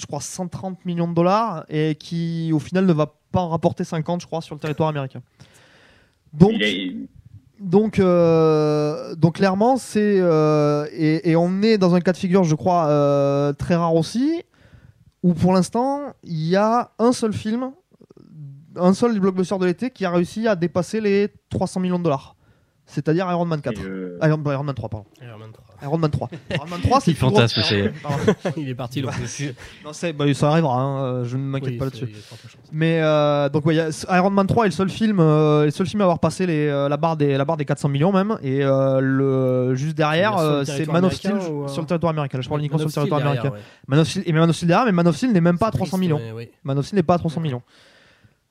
je 0.00 0.04
crois, 0.06 0.20
130 0.20 0.84
millions 0.84 1.08
de 1.08 1.14
dollars 1.14 1.64
et 1.68 1.94
qui 1.94 2.50
au 2.52 2.58
final 2.58 2.84
ne 2.86 2.92
va 2.92 3.14
pas 3.32 3.40
en 3.40 3.48
rapporter 3.48 3.84
50, 3.84 4.20
je 4.20 4.26
crois, 4.26 4.42
sur 4.42 4.54
le 4.54 4.60
territoire 4.60 4.88
américain. 4.88 5.22
Donc, 6.32 6.54
donc, 7.60 7.98
euh, 8.00 9.14
donc 9.14 9.36
clairement, 9.36 9.76
c'est 9.76 10.18
euh, 10.18 10.86
et, 10.92 11.30
et 11.30 11.36
on 11.36 11.62
est 11.62 11.78
dans 11.78 11.94
un 11.94 12.00
cas 12.00 12.12
de 12.12 12.16
figure, 12.16 12.42
je 12.44 12.56
crois, 12.56 12.88
euh, 12.88 13.52
très 13.52 13.76
rare 13.76 13.94
aussi, 13.94 14.42
où 15.24 15.32
pour 15.32 15.54
l'instant, 15.54 16.12
il 16.22 16.46
y 16.48 16.54
a 16.54 16.92
un 16.98 17.12
seul 17.12 17.32
film, 17.32 17.72
un 18.76 18.92
seul 18.92 19.18
blockbuster 19.18 19.56
de 19.58 19.64
l'été 19.64 19.90
qui 19.90 20.04
a 20.04 20.10
réussi 20.10 20.46
à 20.46 20.54
dépasser 20.54 21.00
les 21.00 21.32
300 21.48 21.80
millions 21.80 21.98
de 21.98 22.04
dollars. 22.04 22.36
C'est-à-dire 22.84 23.30
Iron 23.30 23.46
Man 23.46 23.62
4. 23.62 23.80
et, 23.80 23.84
euh, 23.86 24.18
Iron, 24.22 24.42
Iron 24.44 24.64
Man 24.64 24.74
3, 24.74 24.90
pardon. 24.90 25.06
Iron 25.22 25.38
Man 25.38 25.50
3. 25.50 25.63
Iron 25.84 25.98
Man 25.98 26.10
3. 26.10 26.28
Iron 26.54 26.66
Man 26.66 26.80
3, 26.82 27.00
c'est 27.00 27.10
Il 27.10 27.14
le 27.14 27.18
plus 27.18 27.26
gros- 27.26 27.36
fantasme, 27.36 27.62
c'est-. 27.62 27.92
Il 28.56 28.68
est 28.68 28.74
parti 28.74 29.00
loin. 29.02 29.12
Non, 29.84 29.92
c'est- 29.92 30.12
bah, 30.12 30.24
ça 30.34 30.50
arrivera, 30.50 30.80
hein, 30.80 31.04
euh, 31.04 31.24
je 31.24 31.36
ne 31.36 31.42
m'inquiète 31.42 31.70
Oui, 31.72 31.76
pas 31.78 31.84
c'est- 31.86 32.00
là-dessus. 32.00 32.04
il 32.08 32.10
y 32.10 32.14
a 32.14 32.18
de 32.18 32.22
fortes 32.24 32.42
chances. 32.42 32.70
Mais 32.72 33.00
euh, 33.02 33.48
donc 33.48 33.66
ouais, 33.66 33.74
il 33.74 33.78
y 33.78 33.80
a- 33.80 34.16
Iron 34.18 34.30
Man 34.30 34.46
3 34.46 34.64
est 34.64 34.68
le 34.68 34.72
seul 34.72 34.88
film, 34.90 35.18
euh, 35.20 35.64
le 35.66 35.70
seul 35.70 35.86
film 35.86 36.00
à 36.00 36.04
avoir 36.04 36.18
passé 36.18 36.46
les, 36.46 36.66
euh, 36.68 36.88
la 36.88 36.96
barre 36.96 37.16
des 37.16 37.36
la 37.36 37.44
barre 37.44 37.56
des 37.56 37.64
400 37.64 37.88
millions 37.88 38.12
même. 38.12 38.36
Et 38.42 38.64
euh, 38.64 39.00
le 39.00 39.74
juste 39.74 39.96
derrière, 39.96 40.38
Sur 40.38 40.42
le 40.42 40.54
euh, 40.56 40.64
c'est 40.64 40.72
territoire 40.72 40.94
Man 40.94 41.04
of 41.04 41.12
Steel 41.14 41.30
américain 41.32 41.52
ou, 41.52 41.64
euh, 41.64 41.68
sur 41.68 41.82
le 41.82 41.86
territoire 41.86 42.10
américain. 42.10 42.38
Là, 42.38 42.42
je 42.42 42.48
parle 42.48 42.60
uniquement 42.60 42.78
Man 42.78 42.88
sur 42.88 43.02
of 43.02 43.04
le 43.06 43.10
territoire 43.10 43.20
Steel 43.20 43.38
américain. 43.38 43.54
ouais. 43.54 43.62
Man 43.88 43.98
of 44.00 44.08
Steel, 44.08 44.22
et 44.26 44.32
Man 44.32 44.50
of 44.50 44.56
Steel 44.56 44.68
derrière, 44.68 44.86
mais 44.86 44.92
Man 44.92 45.06
of 45.08 45.16
Steel 45.16 45.32
n'est 45.32 45.40
même 45.40 45.58
pas 45.58 45.66
à 45.66 45.70
C'est 45.70 45.76
300 45.78 45.96
triste, 45.98 46.00
millions. 46.00 46.18
mais 46.24 46.32
oui. 46.32 46.48
Man 46.64 46.78
of 46.78 46.86
Steel 46.86 46.96
n'est 46.96 47.02
pas 47.02 47.14
à 47.14 47.18
300 47.18 47.40
millions. 47.40 47.62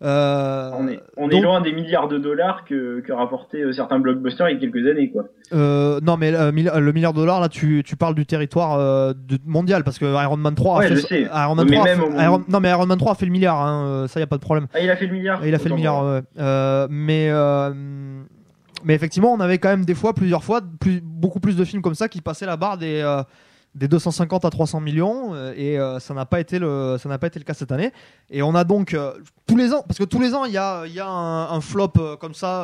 Euh, 0.04 0.70
on 0.78 0.88
est, 0.88 0.99
on 1.18 1.30
est 1.30 1.32
donc- 1.32 1.43
loin 1.43 1.62
des 1.62 1.72
milliards 1.72 2.08
de 2.10 2.18
dollars 2.18 2.66
que, 2.66 2.99
que 2.99 3.14
rapportaient 3.14 3.62
euh, 3.62 3.72
certains 3.72 3.99
blockbusters 3.99 4.49
il 4.49 4.56
y 4.56 4.58
a 4.58 4.60
quelques 4.60 4.86
années, 4.88 5.10
quoi. 5.10 5.24
euh, 5.54 5.99
non, 6.01 6.18
mais 6.18 6.34
euh, 6.36 6.51
le 6.51 6.91
milliard 6.91 7.14
de 7.14 7.20
dollars, 7.20 7.39
là, 7.39 7.47
tu, 7.49 7.84
tu 7.86 7.95
parles 7.95 8.16
du 8.16 8.26
territoire 8.26 8.78
de- 9.16 9.38
mondial 9.45 9.84
parce 9.84 9.99
que 9.99 10.06
Iron 10.24 10.36
Man 10.38 10.56
3 10.56 10.80
Ouais, 10.80 10.86
a 10.86 10.88
fait, 10.89 10.95
je 10.95 11.01
sais. 11.01 11.22
Iron 11.34 11.56
Man 11.56 11.68
Mais 11.70 11.76
3 11.78 11.86
a 11.88 11.89
même 11.95 11.99
fait- 11.99 12.16
au- 12.18 12.20
Iron- 12.22 12.43
non, 12.49 12.60
mais 12.60 12.70
Iron 12.70 12.86
Man 12.86 12.97
3 12.97 13.12
a 13.14 13.16
fait 13.16 13.26
le 13.26 13.32
milliard, 13.32 13.62
hein, 13.66 14.06
ça 14.10 14.20
y 14.20 14.24
a 14.24 14.28
pas 14.28 14.38
de 14.38 14.41
problème. 14.41 14.68
Ah, 14.74 14.80
il 14.82 14.89
a 14.89 14.95
fait 14.95 15.08
le 15.08 15.14
milliard 15.14 15.45
Il 15.45 15.56
a 15.56 15.60
fait 15.60 15.70
le 15.70 15.76
milliard, 15.76 16.04
ouais. 16.06 16.22
Mais, 16.89 17.30
mais 18.84 18.95
effectivement, 18.95 19.32
on 19.34 19.39
avait 19.39 19.58
quand 19.58 19.70
même 19.70 19.86
des 19.86 19.95
fois, 19.95 20.14
plusieurs 20.14 20.43
fois, 20.43 20.60
plus, 20.80 20.99
beaucoup 21.01 21.39
plus 21.39 21.56
de 21.56 21.64
films 21.64 21.82
comme 21.82 21.95
ça 21.95 22.10
qui 22.10 22.20
passaient 22.22 22.45
la 22.45 22.58
barre 22.58 22.78
des, 22.78 23.01
des 23.76 23.88
250 23.88 24.46
à 24.46 24.50
300 24.50 24.80
millions, 24.82 25.34
euh, 25.34 25.54
et 25.56 25.80
euh, 25.80 26.00
ça 26.00 26.14
n'a 26.14 26.26
pas 26.26 26.40
été 26.40 26.60
le, 26.60 26.98
ça 27.00 27.10
n'a 27.10 27.18
pas 27.18 27.28
été 27.28 27.40
le 27.40 27.46
cas 27.46 27.54
cette 27.54 27.72
année. 27.72 27.92
Et 28.30 28.44
on 28.44 28.54
a 28.54 28.64
donc 28.64 28.94
euh, 28.94 29.14
tous 29.48 29.58
les 29.58 29.74
ans, 29.74 29.84
parce 29.88 29.98
que 29.98 30.04
tous 30.04 30.20
les 30.20 30.36
ans, 30.36 30.46
il 30.46 30.54
y 30.54 30.58
a, 30.58 30.86
il 30.86 30.94
y 30.94 31.00
a 31.00 31.08
un, 31.08 31.50
un 31.52 31.62
flop 31.62 31.94
euh, 31.98 32.16
comme 32.16 32.34
ça, 32.36 32.64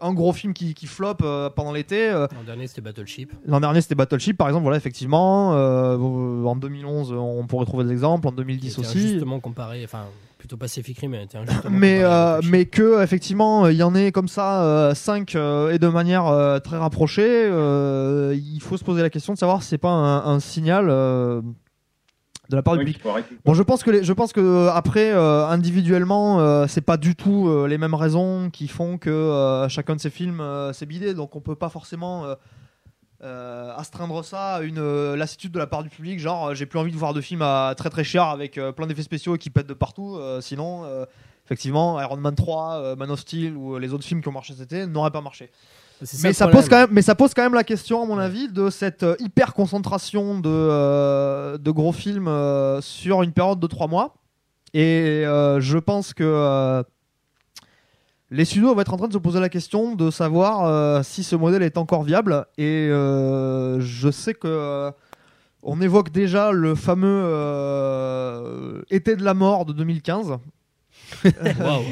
un 0.00 0.12
gros 0.12 0.32
film 0.32 0.54
qui, 0.54 0.74
qui 0.74 0.86
flop 0.86 1.16
pendant 1.54 1.72
l'été. 1.72 2.10
L'an 2.10 2.28
dernier, 2.44 2.66
c'était 2.66 2.80
Battleship. 2.80 3.32
L'an 3.46 3.60
dernier, 3.60 3.80
c'était 3.80 3.94
Battleship, 3.94 4.36
par 4.36 4.48
exemple. 4.48 4.64
Voilà, 4.64 4.78
effectivement. 4.78 5.50
en 5.50 6.56
2011, 6.56 7.12
on 7.12 7.46
pourrait 7.46 7.66
trouver 7.66 7.84
des 7.84 7.92
exemples. 7.92 8.26
En 8.26 8.30
qui 8.30 8.36
2010 8.38 8.72
était 8.72 8.80
aussi. 8.80 8.98
injustement 8.98 9.40
comparé, 9.40 9.82
enfin, 9.84 10.06
plutôt 10.48 10.56
Pacific 10.56 10.98
Rim, 10.98 11.10
mais 11.10 11.24
était 11.24 12.04
euh, 12.04 12.40
mais 12.44 12.64
que 12.64 13.02
effectivement 13.02 13.68
il 13.68 13.76
y 13.76 13.82
en 13.82 13.94
ait 13.94 14.12
comme 14.12 14.28
ça 14.28 14.92
5 14.94 15.34
et 15.34 15.78
de 15.78 15.88
manière 15.88 16.26
euh, 16.26 16.58
très 16.58 16.78
rapprochée 16.78 17.22
euh, 17.28 18.34
il 18.34 18.60
faut 18.60 18.76
se 18.78 18.84
poser 18.84 19.02
la 19.02 19.10
question 19.10 19.34
de 19.34 19.38
savoir 19.38 19.62
si 19.62 19.68
c'est 19.68 19.78
pas 19.78 19.90
un, 19.90 20.24
un 20.24 20.40
signal 20.40 20.86
euh, 20.88 21.42
de 22.48 22.56
la 22.56 22.62
part 22.62 22.78
du 22.78 22.84
public. 22.84 23.02
bon 23.44 23.52
je 23.52 23.62
pense 23.62 23.82
que 23.84 23.90
les- 23.90 24.04
je 24.04 24.12
pense 24.14 24.32
que 24.32 24.40
euh, 24.40 24.72
après 24.72 25.10
euh, 25.12 25.46
individuellement 25.46 26.40
euh, 26.40 26.64
c'est 26.66 26.80
pas 26.80 26.96
du 26.96 27.14
tout 27.14 27.46
euh, 27.48 27.66
les 27.68 27.76
mêmes 27.76 27.94
raisons 27.94 28.48
qui 28.50 28.68
font 28.68 28.96
que 28.96 29.10
euh, 29.10 29.68
chacun 29.68 29.96
de 29.96 30.00
ces 30.00 30.08
films 30.10 30.40
euh, 30.40 30.72
s'est 30.72 30.86
bidé. 30.86 31.12
Donc 31.12 31.36
on 31.36 31.40
peut 31.42 31.56
pas 31.56 31.68
forcément 31.68 32.24
euh, 33.24 33.72
astreindre 33.76 34.24
ça 34.24 34.54
à 34.56 34.62
une 34.62 34.78
euh, 34.78 35.16
lassitude 35.16 35.50
de 35.50 35.58
la 35.58 35.66
part 35.66 35.82
du 35.82 35.88
public 35.88 36.20
genre 36.20 36.48
euh, 36.48 36.54
j'ai 36.54 36.66
plus 36.66 36.78
envie 36.78 36.92
de 36.92 36.96
voir 36.96 37.14
de 37.14 37.20
films 37.20 37.42
à 37.42 37.74
très 37.76 37.90
très 37.90 38.04
cher 38.04 38.22
avec 38.22 38.58
euh, 38.58 38.70
plein 38.70 38.86
d'effets 38.86 39.02
spéciaux 39.02 39.34
et 39.34 39.38
qui 39.38 39.50
pètent 39.50 39.66
de 39.66 39.74
partout 39.74 40.20
sinon 40.40 40.84
effectivement 41.44 42.00
Iron 42.00 42.16
Man 42.18 42.36
3 42.36 42.74
euh, 42.76 42.96
Man 42.96 43.10
of 43.10 43.18
Steel 43.18 43.56
ou 43.56 43.76
les 43.78 43.92
autres 43.92 44.04
films 44.04 44.22
qui 44.22 44.28
ont 44.28 44.32
marché 44.32 44.52
cet 44.52 44.72
été 44.72 44.86
n'auraient 44.86 45.10
pas 45.10 45.20
marché. 45.20 45.50
Mais 46.22 46.32
ça 46.32 46.44
problème. 46.46 46.62
pose 46.62 46.68
quand 46.70 46.76
même 46.78 46.88
mais 46.92 47.02
ça 47.02 47.16
pose 47.16 47.34
quand 47.34 47.42
même 47.42 47.54
la 47.54 47.64
question 47.64 48.02
à 48.02 48.06
mon 48.06 48.18
avis 48.18 48.48
de 48.52 48.70
cette 48.70 49.04
hyper 49.18 49.52
concentration 49.52 50.38
de, 50.38 51.56
de 51.56 51.70
gros 51.72 51.90
films 51.92 52.30
sur 52.80 53.24
une 53.24 53.32
période 53.32 53.58
de 53.58 53.66
3 53.66 53.88
mois. 53.88 54.14
Et 54.74 55.24
je 55.24 55.78
pense 55.78 56.14
que 56.14 56.84
les 58.30 58.44
studios 58.44 58.74
vont 58.74 58.80
être 58.80 58.92
en 58.92 58.96
train 58.96 59.08
de 59.08 59.12
se 59.12 59.18
poser 59.18 59.40
la 59.40 59.48
question 59.48 59.94
de 59.94 60.10
savoir 60.10 60.64
euh, 60.66 61.02
si 61.02 61.22
ce 61.22 61.36
modèle 61.36 61.62
est 61.62 61.78
encore 61.78 62.02
viable. 62.02 62.46
Et 62.58 62.88
euh, 62.90 63.80
je 63.80 64.10
sais 64.10 64.34
que 64.34 64.46
euh, 64.46 64.90
on 65.62 65.80
évoque 65.80 66.10
déjà 66.10 66.52
le 66.52 66.74
fameux 66.74 67.22
euh, 67.24 68.82
été 68.90 69.16
de 69.16 69.24
la 69.24 69.34
mort 69.34 69.64
de 69.64 69.72
2015, 69.72 70.34
Waouh. 71.24 71.82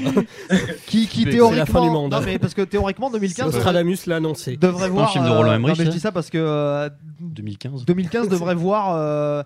qui, 0.86 1.06
qui 1.06 1.22
C'est 1.24 1.30
théoriquement, 1.30 1.50
la 1.58 1.66
fin 1.66 1.82
du 1.82 1.90
monde. 1.90 2.12
Non, 2.12 2.20
mais 2.20 2.38
parce 2.38 2.54
que 2.54 2.62
théoriquement 2.62 3.10
2015 3.10 3.54
Nostradamus 3.54 4.06
l'a 4.06 4.16
annoncé. 4.16 4.56
devrait 4.56 4.88
voir. 4.88 5.10
film 5.12 5.24
de 5.24 5.30
Roland 5.30 5.54
Emmerich, 5.54 5.78
non, 5.78 5.84
mais 5.84 5.84
je 5.84 5.90
ça 5.90 5.94
dis 5.96 6.00
ça 6.00 6.12
parce 6.12 6.30
que 6.30 6.38
euh, 6.38 6.90
2015. 7.20 7.84
2015 7.86 8.28
devrait 8.30 8.54
voir 8.54 8.94
euh, 8.94 9.42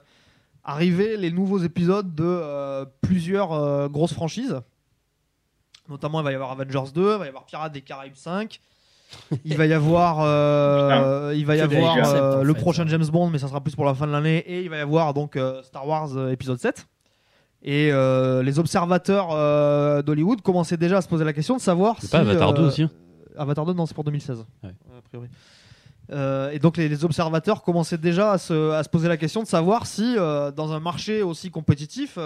arriver 0.64 1.16
les 1.16 1.30
nouveaux 1.30 1.58
épisodes 1.58 2.14
de 2.14 2.24
euh, 2.24 2.84
plusieurs 3.00 3.52
euh, 3.52 3.88
grosses 3.88 4.12
franchises. 4.12 4.60
Notamment, 5.90 6.20
il 6.20 6.24
va 6.24 6.32
y 6.32 6.34
avoir 6.34 6.52
Avengers 6.52 6.92
2, 6.94 7.00
il 7.14 7.18
va 7.18 7.24
y 7.26 7.28
avoir 7.28 7.44
Pirates 7.44 7.72
des 7.72 7.80
Caraïbes 7.82 8.14
5. 8.16 8.60
Il 9.44 9.56
va 9.56 9.66
y 9.66 9.72
avoir, 9.74 10.18
euh, 10.20 11.34
il 11.36 11.44
va 11.44 11.56
y 11.56 11.60
avoir 11.60 11.96
euh, 12.14 12.42
le 12.44 12.54
fait. 12.54 12.60
prochain 12.60 12.86
James 12.86 13.06
Bond, 13.06 13.28
mais 13.30 13.38
ça 13.38 13.48
sera 13.48 13.60
plus 13.60 13.74
pour 13.74 13.84
la 13.84 13.94
fin 13.94 14.06
de 14.06 14.12
l'année. 14.12 14.38
Et 14.46 14.62
il 14.62 14.70
va 14.70 14.76
y 14.76 14.80
avoir 14.80 15.12
donc 15.14 15.36
euh, 15.36 15.62
Star 15.64 15.86
Wars 15.86 16.16
euh, 16.16 16.30
épisode 16.30 16.58
7. 16.58 16.86
Et 17.62 17.90
euh, 17.92 18.42
les 18.42 18.58
observateurs 18.58 19.28
euh, 19.32 20.00
d'Hollywood 20.02 20.40
commençaient 20.40 20.76
déjà 20.78 20.98
à 20.98 21.02
se 21.02 21.08
poser 21.08 21.24
la 21.24 21.32
question 21.34 21.56
de 21.56 21.60
savoir 21.60 21.96
C'est 21.98 22.06
si. 22.06 22.12
pas 22.12 22.20
Avatar 22.20 22.54
2 22.54 22.62
euh, 22.62 22.66
aussi 22.68 22.82
hein 22.84 22.90
Avatar 23.36 23.66
2, 23.66 23.72
non, 23.74 23.84
c'est 23.86 23.94
pour 23.94 24.04
2016. 24.04 24.44
Ouais. 24.62 24.70
A 24.96 25.02
priori. 25.02 25.28
Euh, 26.12 26.50
et 26.50 26.58
donc 26.58 26.76
les, 26.76 26.88
les 26.88 27.04
observateurs 27.04 27.62
commençaient 27.62 27.98
déjà 27.98 28.32
à 28.32 28.38
se, 28.38 28.72
à 28.72 28.82
se 28.82 28.88
poser 28.88 29.06
la 29.08 29.16
question 29.16 29.42
de 29.42 29.46
savoir 29.46 29.86
si 29.86 30.16
euh, 30.16 30.50
dans 30.50 30.72
un 30.72 30.80
marché 30.80 31.22
aussi 31.22 31.50
compétitif, 31.50 32.18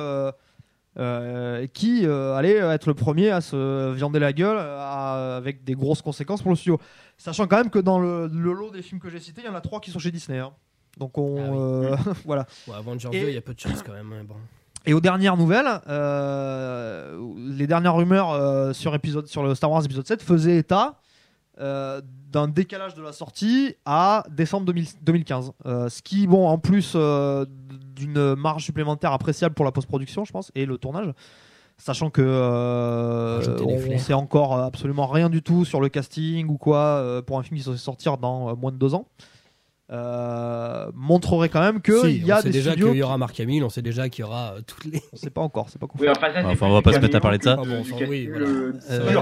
euh, 0.99 1.63
euh, 1.63 1.67
qui 1.67 2.07
euh, 2.07 2.35
allait 2.35 2.55
être 2.57 2.87
le 2.87 2.95
premier 2.95 3.31
à 3.31 3.41
se 3.41 3.93
viander 3.93 4.19
la 4.19 4.33
gueule 4.33 4.59
à- 4.59 5.37
avec 5.37 5.65
des 5.65 5.75
grosses 5.75 6.03
conséquences 6.03 6.43
pour 6.43 6.51
le 6.51 6.57
studio. 6.57 6.79
Sachant 7.19 7.47
quand 7.47 7.57
même 7.57 7.71
que 7.71 7.79
dans 7.79 7.99
le, 8.01 8.27
le 8.29 8.53
lot 8.53 8.71
des 8.71 8.83
films 8.83 9.01
que 9.01 9.11
j'ai 9.11 9.21
cités, 9.21 9.43
il 9.43 9.47
y 9.47 9.51
en 9.51 9.55
a 9.55 9.61
trois 9.61 9.81
qui 9.81 9.91
sont 9.91 9.99
chez 9.99 10.11
Disney. 10.11 10.39
hein. 10.39 10.53
Donc 10.99 11.19
on 11.19 11.37
Ah 11.39 11.51
oui. 11.51 11.59
euh, 11.59 11.97
voilà. 12.25 12.47
Ouais, 12.69 12.75
Avengers 12.75 13.09
Et- 13.13 13.23
2, 13.23 13.29
il 13.29 13.35
y 13.35 13.39
a 13.39 13.41
peu 13.41 13.55
de 13.55 13.61
chance 13.61 13.83
quand 13.83 13.93
même. 13.93 14.13
hein, 14.13 14.25
bon. 14.27 14.37
Et 14.87 14.93
aux 14.93 15.01
dernières 15.01 15.37
nouvelles, 15.37 15.81
euh, 15.89 17.17
les 17.57 17.67
dernières 17.67 17.95
rumeurs 17.97 18.31
euh, 18.33 18.73
sur, 18.73 18.95
épisode, 18.95 19.27
sur 19.27 19.43
le 19.43 19.55
Star 19.55 19.71
Wars 19.71 19.85
épisode 19.85 20.07
7 20.07 20.23
faisaient 20.23 20.59
état 20.59 21.01
euh, 21.61 22.01
d'un 22.31 22.49
décalage 22.49 22.95
de 22.95 23.03
la 23.03 23.13
sortie 23.13 23.77
à 23.87 24.25
décembre 24.31 24.67
2000 24.67 24.87
2015. 25.03 25.53
Euh, 25.67 25.89
ce 25.89 26.03
qui, 26.03 26.27
bon, 26.27 26.49
en 26.49 26.59
plus 26.59 26.93
euh, 26.97 27.47
d'une 27.95 28.35
marge 28.35 28.65
supplémentaire 28.65 29.13
appréciable 29.13 29.55
pour 29.55 29.65
la 29.65 29.73
post-production, 29.73 30.25
je 30.25 30.33
pense, 30.33 30.51
et 30.55 30.67
le 30.67 30.79
tournage. 30.79 31.13
Sachant 31.77 32.09
que 32.09 32.23
euh, 32.23 33.41
on 33.67 33.99
sait 33.99 34.13
encore 34.15 34.59
absolument 34.61 35.07
rien 35.09 35.29
du 35.29 35.43
tout 35.43 35.65
sur 35.65 35.81
le 35.81 35.89
casting 35.89 36.47
ou 36.49 36.57
quoi 36.57 36.79
euh, 36.79 37.21
pour 37.21 37.39
un 37.39 37.43
film 37.43 37.57
qui 37.57 37.63
est 37.63 37.65
censé 37.65 37.79
sortir 37.79 38.17
dans 38.17 38.51
euh, 38.51 38.55
moins 38.55 38.71
de 38.71 38.77
deux 38.77 38.95
ans, 38.95 39.07
euh, 39.93 40.87
montrerait 40.95 41.49
quand 41.49 41.61
même 41.61 41.81
que 41.81 42.01
Si, 42.03 42.17
il 42.17 42.27
y 42.27 42.33
a 42.33 42.39
on 42.39 42.41
sait 42.41 42.45
des 42.49 42.53
déjà 42.53 42.71
studios. 42.71 42.89
qu'il 42.91 42.99
y 42.99 43.03
aura 43.03 43.19
Mark 43.19 43.39
Hamill, 43.39 43.65
on 43.65 43.69
sait 43.69 43.83
déjà 43.83 44.09
qu'il 44.09 44.25
y 44.25 44.27
aura 44.27 44.55
euh, 44.55 44.61
toutes 44.67 44.85
les. 44.87 45.03
On 45.13 45.17
sait 45.17 45.31
pas 45.31 45.43
encore, 45.43 45.69
c'est 45.69 45.79
pas 45.81 45.87
confirmé. 45.87 46.13
Oui, 46.13 46.17
enfin, 46.17 46.33
ça, 46.33 46.49
Enfin, 46.49 46.67
on 46.69 46.73
va 46.73 46.81
pas 46.83 46.93
se 46.93 47.01
mettre 47.01 47.17
à 47.17 47.21
parler 47.21 47.39
de 47.39 47.43
ça. 47.43 47.57
Ah 47.59 47.63
Euh, 48.91 49.13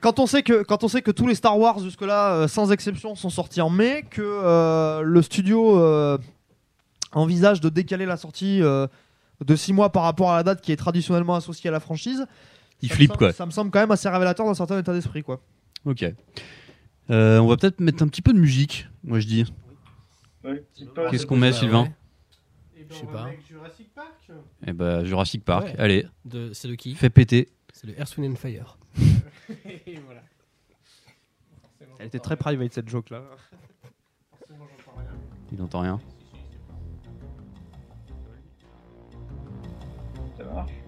quand 0.00 0.18
on 0.18 0.26
sait 0.26 0.42
que 0.42 0.62
quand 0.62 0.82
on 0.84 0.88
sait 0.88 1.02
que 1.02 1.10
tous 1.10 1.26
les 1.26 1.34
Star 1.34 1.58
Wars 1.58 1.78
jusque 1.80 2.02
là 2.02 2.48
sans 2.48 2.72
exception 2.72 3.14
sont 3.14 3.30
sortis 3.30 3.60
en 3.60 3.70
mai 3.70 4.04
que 4.08 4.22
euh, 4.22 5.02
le 5.02 5.22
studio 5.22 5.78
euh, 5.78 6.18
envisage 7.12 7.60
de 7.60 7.68
décaler 7.68 8.06
la 8.06 8.16
sortie 8.16 8.62
euh, 8.62 8.86
de 9.44 9.56
6 9.56 9.72
mois 9.72 9.90
par 9.90 10.02
rapport 10.04 10.30
à 10.30 10.36
la 10.36 10.42
date 10.42 10.60
qui 10.60 10.72
est 10.72 10.76
traditionnellement 10.76 11.34
associée 11.34 11.68
à 11.68 11.72
la 11.72 11.80
franchise 11.80 12.26
Il 12.82 12.88
ça 12.88 12.94
flippe 12.94 13.10
semble- 13.10 13.18
quoi. 13.18 13.32
ça 13.32 13.46
me 13.46 13.50
semble 13.50 13.70
quand 13.70 13.80
même 13.80 13.90
assez 13.90 14.08
révélateur 14.08 14.46
d'un 14.46 14.54
certain 14.54 14.78
état 14.78 14.92
d'esprit 14.92 15.22
quoi 15.22 15.40
Ok. 15.84 16.04
Euh, 17.10 17.38
on 17.38 17.46
va 17.48 17.56
peut-être 17.56 17.80
mettre 17.80 18.02
un 18.02 18.08
petit 18.08 18.22
peu 18.22 18.32
de 18.32 18.38
musique, 18.38 18.86
moi 19.02 19.18
je 19.18 19.26
dis. 19.26 19.52
Ouais. 20.44 20.62
Qu'est-ce 21.10 21.26
qu'on 21.26 21.36
met, 21.36 21.50
Bah, 21.50 21.56
Sylvain 21.56 21.82
ouais. 21.84 21.92
Je 22.90 22.94
sais 22.94 23.06
pas. 23.06 23.28
Jurassic 23.48 23.92
Park 23.94 24.30
Eh 24.66 24.72
ben 24.72 25.04
Jurassic 25.04 25.44
Park, 25.44 25.64
Ouais. 25.66 25.76
allez, 25.78 26.06
De- 26.24 26.52
C'est 26.52 26.68
de 26.68 26.74
qui 26.74 26.94
fais 26.94 27.10
péter. 27.10 27.48
C'est 27.72 27.86
le 27.86 27.98
Earth, 27.98 28.16
Wind 28.16 28.32
and 28.32 28.36
Fire. 28.36 28.78
Et 29.86 29.98
voilà. 30.06 30.22
elle 31.98 32.06
était 32.06 32.18
très 32.18 32.36
private 32.36 32.72
cette 32.72 32.88
joke 32.88 33.10
là 33.10 33.22
Il 35.52 35.58
n'entend 35.58 35.80
rien. 35.80 36.00
Ça 40.50 40.79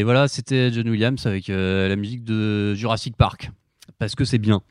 Et 0.00 0.02
voilà, 0.02 0.28
c'était 0.28 0.72
John 0.72 0.88
Williams 0.88 1.26
avec 1.26 1.50
euh, 1.50 1.86
la 1.86 1.94
musique 1.94 2.24
de 2.24 2.72
Jurassic 2.74 3.18
Park. 3.18 3.50
Parce 3.98 4.14
que 4.14 4.24
c'est 4.24 4.38
bien. 4.38 4.62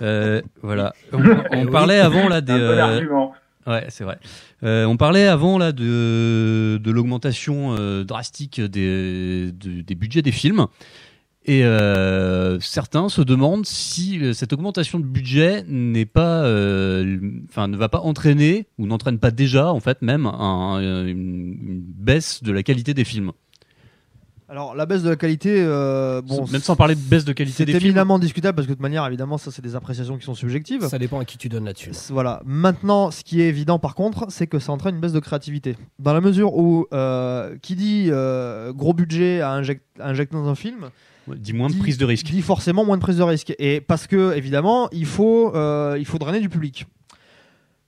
Euh, 0.00 0.40
voilà. 0.62 0.94
On, 1.12 1.18
on 1.52 1.66
parlait 1.66 1.98
avant 1.98 2.28
là 2.28 2.40
des. 2.40 2.52
Un 2.52 2.56
bon 3.04 3.32
euh. 3.66 3.70
Ouais, 3.72 3.86
c'est 3.88 4.04
vrai. 4.04 4.18
Euh, 4.62 4.84
on 4.84 4.96
parlait 4.96 5.26
avant 5.26 5.58
là 5.58 5.72
de, 5.72 6.78
de 6.80 6.90
l'augmentation 6.92 7.74
euh, 7.76 8.04
drastique 8.04 8.60
des, 8.60 9.50
de- 9.50 9.80
des 9.80 9.94
budgets 9.96 10.22
des 10.22 10.30
films. 10.30 10.66
Et 11.46 11.64
euh, 11.64 12.60
certains 12.60 13.08
se 13.08 13.22
demandent 13.22 13.66
si 13.66 14.20
cette 14.34 14.52
augmentation 14.52 15.00
de 15.00 15.04
budget 15.04 15.64
n'est 15.66 16.06
pas, 16.06 16.42
enfin, 17.48 17.66
ne 17.66 17.76
va 17.76 17.88
pas 17.88 17.98
entraîner 18.02 18.66
ou 18.78 18.86
n'entraîne 18.86 19.18
pas 19.18 19.32
déjà, 19.32 19.72
en 19.72 19.80
fait, 19.80 20.00
même 20.00 20.26
un- 20.26 20.78
une, 21.08 21.56
une 21.60 21.82
baisse 21.82 22.44
de 22.44 22.52
la 22.52 22.62
qualité 22.62 22.94
des 22.94 23.04
films. 23.04 23.32
Alors, 24.50 24.74
la 24.74 24.84
baisse 24.84 25.04
de 25.04 25.08
la 25.10 25.14
qualité, 25.14 25.54
euh, 25.60 26.20
bon, 26.22 26.44
même 26.50 26.60
sans 26.60 26.74
parler 26.74 26.96
de 26.96 27.00
baisse 27.00 27.24
de 27.24 27.32
qualité 27.32 27.58
c'est 27.58 27.64
des 27.66 27.72
films. 27.74 27.84
éminemment 27.84 28.18
discutable 28.18 28.56
parce 28.56 28.66
que 28.66 28.72
de 28.72 28.74
toute 28.74 28.82
manière, 28.82 29.06
évidemment, 29.06 29.38
ça, 29.38 29.52
c'est 29.52 29.62
des 29.62 29.76
appréciations 29.76 30.18
qui 30.18 30.24
sont 30.24 30.34
subjectives. 30.34 30.88
Ça 30.88 30.98
dépend 30.98 31.20
à 31.20 31.24
qui 31.24 31.38
tu 31.38 31.48
donnes 31.48 31.66
là-dessus. 31.66 31.92
Voilà. 32.10 32.42
Maintenant, 32.44 33.12
ce 33.12 33.22
qui 33.22 33.40
est 33.40 33.46
évident 33.46 33.78
par 33.78 33.94
contre, 33.94 34.26
c'est 34.28 34.48
que 34.48 34.58
ça 34.58 34.72
entraîne 34.72 34.96
une 34.96 35.00
baisse 35.00 35.12
de 35.12 35.20
créativité. 35.20 35.76
Dans 36.00 36.12
la 36.12 36.20
mesure 36.20 36.56
où, 36.56 36.88
euh, 36.92 37.54
qui 37.62 37.76
dit 37.76 38.06
euh, 38.10 38.72
gros 38.72 38.92
budget 38.92 39.40
à, 39.40 39.52
inject- 39.52 39.84
à 40.00 40.08
injecter 40.08 40.34
dans 40.36 40.48
un 40.48 40.56
film, 40.56 40.90
Dis 41.28 41.52
moins 41.52 41.68
de 41.68 41.74
dit- 41.74 41.78
prise 41.78 41.96
de 41.98 42.04
risque. 42.04 42.26
dit 42.26 42.42
forcément 42.42 42.84
moins 42.84 42.96
de 42.96 43.02
prise 43.02 43.18
de 43.18 43.22
risque. 43.22 43.54
Et 43.60 43.80
parce 43.80 44.08
que, 44.08 44.34
évidemment, 44.34 44.88
il 44.90 45.06
faut, 45.06 45.54
euh, 45.54 45.94
il 45.96 46.06
faut 46.06 46.18
drainer 46.18 46.40
du 46.40 46.48
public. 46.48 46.86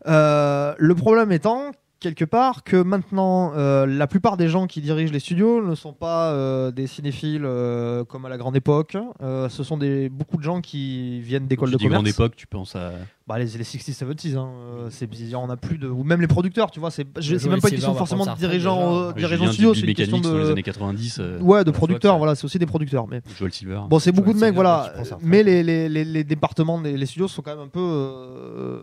Euh, 0.06 0.74
le 0.78 0.94
problème 0.94 1.32
étant, 1.32 1.72
quelque 2.02 2.24
part, 2.26 2.64
que 2.64 2.76
maintenant, 2.82 3.52
euh, 3.56 3.86
la 3.86 4.06
plupart 4.06 4.36
des 4.36 4.48
gens 4.48 4.66
qui 4.66 4.80
dirigent 4.82 5.12
les 5.12 5.20
studios 5.20 5.64
ne 5.66 5.74
sont 5.74 5.92
pas 5.94 6.32
euh, 6.32 6.70
des 6.70 6.86
cinéphiles 6.86 7.44
euh, 7.44 8.04
comme 8.04 8.26
à 8.26 8.28
la 8.28 8.36
grande 8.36 8.56
époque. 8.56 8.96
Euh, 9.22 9.48
ce 9.48 9.62
sont 9.62 9.76
des, 9.78 10.08
beaucoup 10.10 10.36
de 10.36 10.42
gens 10.42 10.60
qui 10.60 11.20
viennent 11.20 11.46
d'écoles 11.46 11.70
de 11.70 11.76
dis 11.76 11.84
commerce. 11.84 12.02
grande 12.02 12.08
époque, 12.08 12.36
tu 12.36 12.46
penses 12.46 12.76
à. 12.76 12.92
Bah, 13.28 13.38
les, 13.38 13.44
les 13.44 13.62
60s, 13.64 13.96
70s, 14.04 14.36
hein, 14.36 14.50
c'est 14.90 15.06
on 15.38 15.48
a 15.48 15.56
plus 15.56 15.78
de 15.78 15.86
ou 15.88 16.02
même 16.02 16.20
les 16.20 16.26
producteurs, 16.26 16.72
tu 16.72 16.80
vois, 16.80 16.90
c'est 16.90 17.04
même 17.04 17.60
pas 17.60 17.68
une 17.68 17.76
Silver 17.76 17.76
question 17.76 17.94
forcément 17.94 18.26
de 18.26 18.34
dirigeants 18.36 18.94
euh, 19.10 19.12
dirigeants 19.12 19.52
studio, 19.52 19.74
c'est 19.74 19.82
une 19.82 19.94
question 19.94 20.20
sur 20.20 20.36
les 20.36 20.44
de 20.46 20.50
années 20.50 20.62
90. 20.64 21.18
euh, 21.20 21.38
ouais, 21.40 21.62
de 21.62 21.70
producteurs, 21.70 22.18
voilà, 22.18 22.34
c'est 22.34 22.44
aussi 22.44 22.58
des 22.58 22.66
producteurs 22.66 23.06
mais 23.06 23.22
Joel 23.38 23.52
Silver. 23.52 23.80
Bon, 23.88 24.00
c'est 24.00 24.10
beaucoup 24.10 24.32
de 24.32 24.38
mecs, 24.38 24.54
voilà. 24.54 24.92
Mais 25.22 25.44
les, 25.44 25.62
les, 25.62 25.88
les, 25.88 26.04
les 26.04 26.24
départements, 26.24 26.80
des- 26.80 26.96
les 26.96 27.06
studios 27.06 27.28
sont 27.28 27.42
quand 27.42 27.52
même 27.54 27.64
un 27.64 27.68
peu 27.68 28.82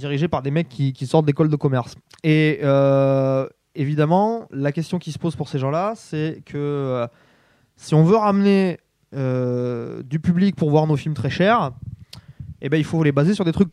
dirigés 0.00 0.26
par 0.26 0.42
des 0.42 0.50
mecs 0.50 0.68
qui, 0.68 1.06
sortent 1.06 1.26
d'écoles 1.26 1.48
de 1.48 1.56
commerce. 1.56 1.94
Et 2.24 2.58
euh, 2.62 3.46
évidemment, 3.76 4.48
la 4.50 4.72
question 4.72 4.98
qui 4.98 5.12
se 5.12 5.18
pose 5.18 5.36
pour 5.36 5.48
ces 5.48 5.60
gens-là, 5.60 5.92
c'est 5.94 6.42
que 6.44 6.56
euh, 6.56 7.06
si 7.76 7.94
on 7.94 8.02
veut 8.02 8.16
ramener 8.16 8.78
euh, 9.14 10.02
du 10.02 10.18
public 10.18 10.56
pour 10.56 10.70
voir 10.70 10.88
nos 10.88 10.96
films 10.96 11.14
très 11.14 11.30
chers, 11.30 11.70
eh 12.60 12.68
ben, 12.68 12.76
il 12.76 12.84
faut 12.84 13.02
les 13.04 13.12
baser 13.12 13.34
sur 13.34 13.44
des 13.44 13.52
trucs 13.52 13.70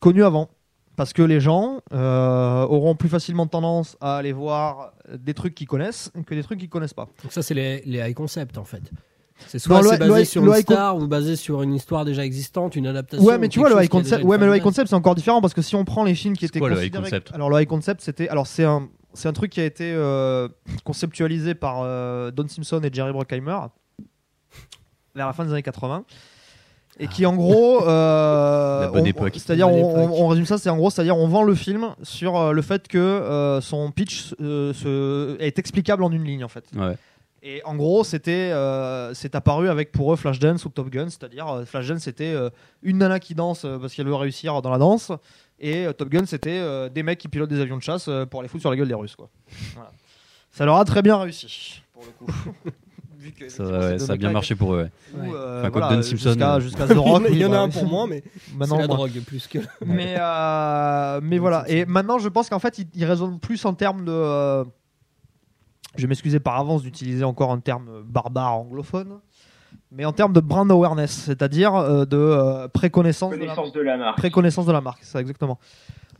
connus 0.00 0.24
avant. 0.24 0.48
Parce 0.96 1.12
que 1.12 1.20
les 1.20 1.40
gens 1.40 1.80
auront 1.92 2.94
plus 2.94 3.10
facilement 3.10 3.46
tendance 3.46 3.98
à 4.00 4.16
aller 4.16 4.32
voir 4.32 4.94
des 5.14 5.34
trucs 5.34 5.54
qu'ils 5.54 5.66
connaissent 5.66 6.10
que 6.24 6.34
des 6.34 6.42
trucs 6.42 6.58
qu'ils 6.58 6.70
connaissent 6.70 6.94
pas. 6.94 7.06
Donc 7.22 7.32
ça, 7.32 7.42
c'est 7.42 7.52
les, 7.52 7.82
les 7.84 7.98
high 7.98 8.14
concepts 8.14 8.56
en 8.56 8.64
fait. 8.64 8.90
C'est 9.48 9.58
soit 9.58 9.82
c'est 9.82 9.98
basé 9.98 10.24
sur 10.24 10.44
une 10.44 10.54
star 10.54 10.96
ou 10.96 11.06
basé 11.06 11.36
sur 11.36 11.62
une 11.62 11.74
histoire 11.74 12.04
déjà 12.04 12.24
existante, 12.24 12.74
une 12.74 12.86
adaptation. 12.86 13.24
Ouais, 13.24 13.38
mais 13.38 13.48
tu 13.48 13.58
vois, 13.60 13.68
le 13.68 13.82
high 13.82 13.88
concept, 13.88 14.24
ouais, 14.24 14.38
mais 14.38 14.46
le 14.46 14.56
high 14.56 14.62
concept, 14.62 14.88
c'est 14.88 14.94
encore 14.96 15.14
différent 15.14 15.40
parce 15.40 15.54
que 15.54 15.62
si 15.62 15.76
on 15.76 15.84
prend 15.84 16.04
les 16.04 16.14
films 16.14 16.36
qui 16.36 16.46
étaient 16.46 16.58
quoi, 16.58 16.68
le 16.70 16.74
high 16.76 16.80
considérés. 16.90 17.02
concept? 17.04 17.32
Alors, 17.34 17.50
le 17.50 17.60
high 17.60 17.68
concept, 17.68 18.00
c'était. 18.00 18.28
Alors, 18.28 18.46
c'est 18.46 18.64
un, 18.64 18.88
c'est 19.12 19.28
un 19.28 19.32
truc 19.32 19.52
qui 19.52 19.60
a 19.60 19.64
été 19.64 19.92
euh, 19.92 20.48
conceptualisé 20.84 21.54
par 21.54 21.80
euh, 21.82 22.30
Don 22.30 22.48
Simpson 22.48 22.80
et 22.82 22.90
Jerry 22.92 23.12
Bruckheimer 23.12 23.58
vers 25.14 25.26
la 25.26 25.32
fin 25.32 25.44
des 25.44 25.52
années 25.52 25.62
80. 25.62 26.04
Et 26.98 27.08
qui, 27.08 27.26
en 27.26 27.34
gros. 27.36 27.86
euh, 27.86 28.80
La 28.86 28.88
bonne 28.88 29.02
on- 29.02 29.06
époque. 29.06 29.32
C'est-à-dire, 29.34 29.68
on, 29.68 29.96
on- 30.12 30.24
on 30.24 30.28
résume 30.28 30.46
ça, 30.46 30.56
c'est 30.56 30.70
en 30.70 30.76
gros, 30.78 30.88
c'est-à-dire, 30.90 31.16
on 31.16 31.28
vend 31.28 31.42
le 31.42 31.54
film 31.54 31.94
sur 32.02 32.36
euh, 32.38 32.52
le 32.52 32.62
fait 32.62 32.88
que 32.88 32.96
euh, 32.98 33.60
son 33.60 33.90
pitch 33.90 34.34
euh, 34.40 34.72
se- 34.72 35.36
est 35.40 35.58
explicable 35.58 36.02
en 36.04 36.10
une 36.10 36.24
ligne, 36.24 36.42
en 36.44 36.48
fait. 36.48 36.64
Ouais. 36.74 36.96
Et 37.48 37.62
en 37.64 37.76
gros, 37.76 38.02
c'était, 38.02 38.50
euh, 38.52 39.14
c'est 39.14 39.36
apparu 39.36 39.68
avec 39.68 39.92
pour 39.92 40.12
eux 40.12 40.16
Flashdance 40.16 40.64
ou 40.64 40.68
Top 40.68 40.90
Gun, 40.90 41.08
c'est-à-dire 41.08 41.46
euh, 41.48 41.64
Flashdance 41.64 42.00
c'était 42.00 42.32
euh, 42.34 42.50
une 42.82 42.98
nana 42.98 43.20
qui 43.20 43.36
danse 43.36 43.64
euh, 43.64 43.78
parce 43.78 43.94
qu'elle 43.94 44.06
veut 44.08 44.16
réussir 44.16 44.60
dans 44.62 44.70
la 44.70 44.78
danse, 44.78 45.12
et 45.60 45.86
euh, 45.86 45.92
Top 45.92 46.08
Gun 46.08 46.26
c'était 46.26 46.58
euh, 46.58 46.88
des 46.88 47.04
mecs 47.04 47.20
qui 47.20 47.28
pilotent 47.28 47.48
des 47.50 47.60
avions 47.60 47.76
de 47.76 47.82
chasse 47.82 48.06
euh, 48.08 48.26
pour 48.26 48.42
les 48.42 48.48
foutre 48.48 48.62
sur 48.62 48.70
la 48.70 48.76
gueule 48.76 48.88
des 48.88 48.94
Russes. 48.94 49.14
Quoi. 49.14 49.28
Voilà. 49.74 49.92
Ça 50.50 50.64
leur 50.64 50.74
a 50.76 50.84
très 50.84 51.02
bien 51.02 51.16
réussi, 51.18 51.82
pour 51.92 52.02
le 52.04 52.10
coup. 52.10 52.26
Vu 53.18 53.30
que, 53.32 53.48
Ça, 53.48 53.62
ouais, 53.64 54.10
a 54.10 54.16
bien 54.16 54.30
marché 54.32 54.56
pour 54.56 54.74
eux. 54.74 54.88
ouais. 55.14 55.28
où, 55.28 55.34
euh, 55.34 55.60
Enfin, 55.60 55.70
quoi, 55.70 55.80
voilà, 55.82 55.96
Don 55.96 56.02
Simpson, 56.02 56.30
jusqu'à, 56.30 56.60
jusqu'à 56.60 56.86
The 56.88 56.96
Rock. 56.98 57.22
Il 57.30 57.38
y 57.38 57.44
en 57.44 57.52
a 57.52 57.58
un 57.58 57.68
pour 57.68 57.84
moi, 57.86 58.06
mais 58.08 58.22
maintenant, 58.56 58.76
c'est 58.76 58.82
la 58.82 58.86
moi. 58.88 58.96
drogue 58.96 59.20
plus 59.24 59.46
que. 59.46 59.58
Mais, 59.84 60.16
euh, 60.18 61.20
mais 61.22 61.38
voilà. 61.38 61.64
Et 61.68 61.86
maintenant, 61.86 62.18
je 62.18 62.28
pense 62.28 62.48
qu'en 62.48 62.58
fait, 62.58 62.78
il, 62.78 62.86
il 62.94 63.04
raisonne 63.04 63.38
plus 63.38 63.64
en 63.64 63.74
termes 63.74 64.04
de. 64.04 64.64
Je 65.96 66.02
vais 66.02 66.08
m'excuser 66.08 66.40
par 66.40 66.58
avance 66.58 66.82
d'utiliser 66.82 67.24
encore 67.24 67.52
un 67.52 67.60
terme 67.60 68.02
barbare 68.04 68.58
anglophone, 68.58 69.18
mais 69.90 70.04
en 70.04 70.12
termes 70.12 70.32
de 70.32 70.40
brand 70.40 70.70
awareness, 70.70 71.10
c'est-à-dire 71.10 71.74
euh, 71.74 72.04
de 72.04 72.16
euh, 72.16 72.68
préconnaissance, 72.68 73.32
de 73.32 73.36
la, 73.36 73.54
Connaissance 73.54 73.72
de 73.72 73.80
la 73.80 73.96
marque. 73.96 74.18
préconnaissance 74.18 74.66
de 74.66 74.72
la 74.72 74.80
marque. 74.80 75.04
Ça, 75.04 75.20
exactement. 75.20 75.58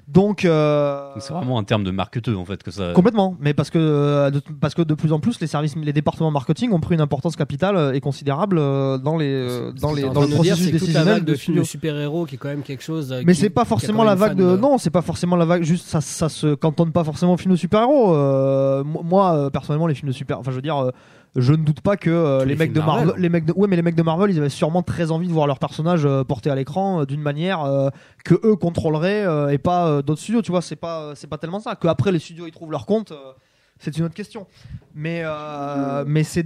Donc. 0.08 0.44
euh, 0.44 1.10
C'est 1.18 1.32
vraiment 1.32 1.58
un 1.58 1.64
terme 1.64 1.82
de 1.82 1.90
marketeux 1.90 2.36
en 2.36 2.44
fait 2.44 2.62
que 2.62 2.70
ça. 2.70 2.92
Complètement, 2.92 3.36
mais 3.40 3.54
parce 3.54 3.70
que, 3.70 3.78
euh, 3.78 4.30
de, 4.30 4.40
parce 4.60 4.74
que 4.74 4.82
de 4.82 4.94
plus 4.94 5.12
en 5.12 5.18
plus 5.18 5.40
les 5.40 5.46
services, 5.48 5.74
les 5.76 5.92
départements 5.92 6.30
marketing 6.30 6.70
ont 6.72 6.78
pris 6.80 6.94
une 6.94 7.00
importance 7.00 7.34
capitale 7.34 7.76
euh, 7.76 7.92
et 7.92 8.00
considérable 8.00 8.58
euh, 8.58 8.98
dans 8.98 9.16
les, 9.16 9.72
dans 9.80 9.92
les, 9.92 10.02
dans 10.08 10.20
le 10.22 10.28
processus 10.28 10.66
la 10.66 10.72
décisionnel 10.72 11.14
vague 11.14 11.24
de 11.24 11.32
de 11.32 11.36
films 11.36 11.56
de 11.58 11.62
studio. 11.62 11.64
super-héros 11.64 12.24
qui 12.26 12.36
est 12.36 12.38
quand 12.38 12.48
même 12.48 12.62
quelque 12.62 12.82
chose. 12.84 13.12
Mais 13.24 13.32
qui- 13.32 13.40
c'est 13.40 13.50
pas 13.50 13.64
forcément 13.64 14.04
la 14.04 14.14
vague 14.14 14.36
de... 14.36 14.56
Non, 14.56 14.78
c'est 14.78 14.90
pas 14.90 15.02
forcément 15.02 15.36
la 15.36 15.44
vague. 15.44 15.62
Juste, 15.64 15.86
ça, 15.88 16.00
ça 16.00 16.28
se 16.28 16.54
cantonne 16.54 16.92
pas 16.92 17.02
forcément 17.04 17.34
aux 17.34 17.36
films 17.36 17.52
de 17.52 17.58
super-héros. 17.58 18.14
Euh, 18.14 18.84
mo- 18.84 19.02
moi, 19.02 19.34
euh, 19.34 19.50
personnellement, 19.50 19.86
les 19.88 19.94
films 19.94 20.08
de 20.08 20.14
super... 20.14 20.38
Enfin, 20.38 20.50
je 20.52 20.56
veux 20.56 20.62
dire, 20.62 20.76
euh, 20.76 20.90
je 21.36 21.52
ne 21.52 21.58
doute 21.64 21.80
pas 21.80 21.96
que 21.96 22.10
euh, 22.10 22.40
les, 22.40 22.52
les 22.52 22.56
mecs 22.56 22.72
de 22.72 22.80
Marvel... 22.80 23.06
Marvel. 23.06 23.22
Les 23.22 23.28
mecs 23.28 23.44
de... 23.44 23.52
Ouais, 23.52 23.68
mais 23.68 23.76
les 23.76 23.82
mecs 23.82 23.94
de 23.94 24.02
Marvel, 24.02 24.30
ils 24.30 24.38
avaient 24.38 24.48
sûrement 24.48 24.82
très 24.82 25.10
envie 25.10 25.28
de 25.28 25.32
voir 25.32 25.46
leur 25.46 25.58
personnage 25.58 26.04
euh, 26.06 26.24
porté 26.24 26.50
à 26.50 26.54
l'écran 26.54 27.02
euh, 27.02 27.04
d'une 27.06 27.20
manière 27.22 27.62
euh, 27.62 27.90
que 28.24 28.34
eux 28.44 28.56
contrôleraient 28.56 29.24
euh, 29.26 29.48
et 29.48 29.58
pas 29.58 29.86
euh, 29.86 30.02
d'autres 30.02 30.20
studios. 30.20 30.42
Tu 30.42 30.50
vois, 30.50 30.62
c'est 30.62 30.76
pas, 30.76 31.14
c'est 31.14 31.26
pas 31.28 31.38
tellement 31.38 31.60
ça. 31.60 31.76
Que 31.76 31.88
après 31.88 32.10
les 32.12 32.18
studios, 32.18 32.46
ils 32.46 32.52
trouvent 32.52 32.72
leur 32.72 32.86
compte... 32.86 33.12
euh, 33.12 33.32
c'est 33.78 33.98
une 33.98 34.04
autre 34.04 34.14
question. 34.14 34.46
Mais, 34.94 35.20
euh, 35.22 36.02
mais 36.06 36.24
c'est, 36.24 36.44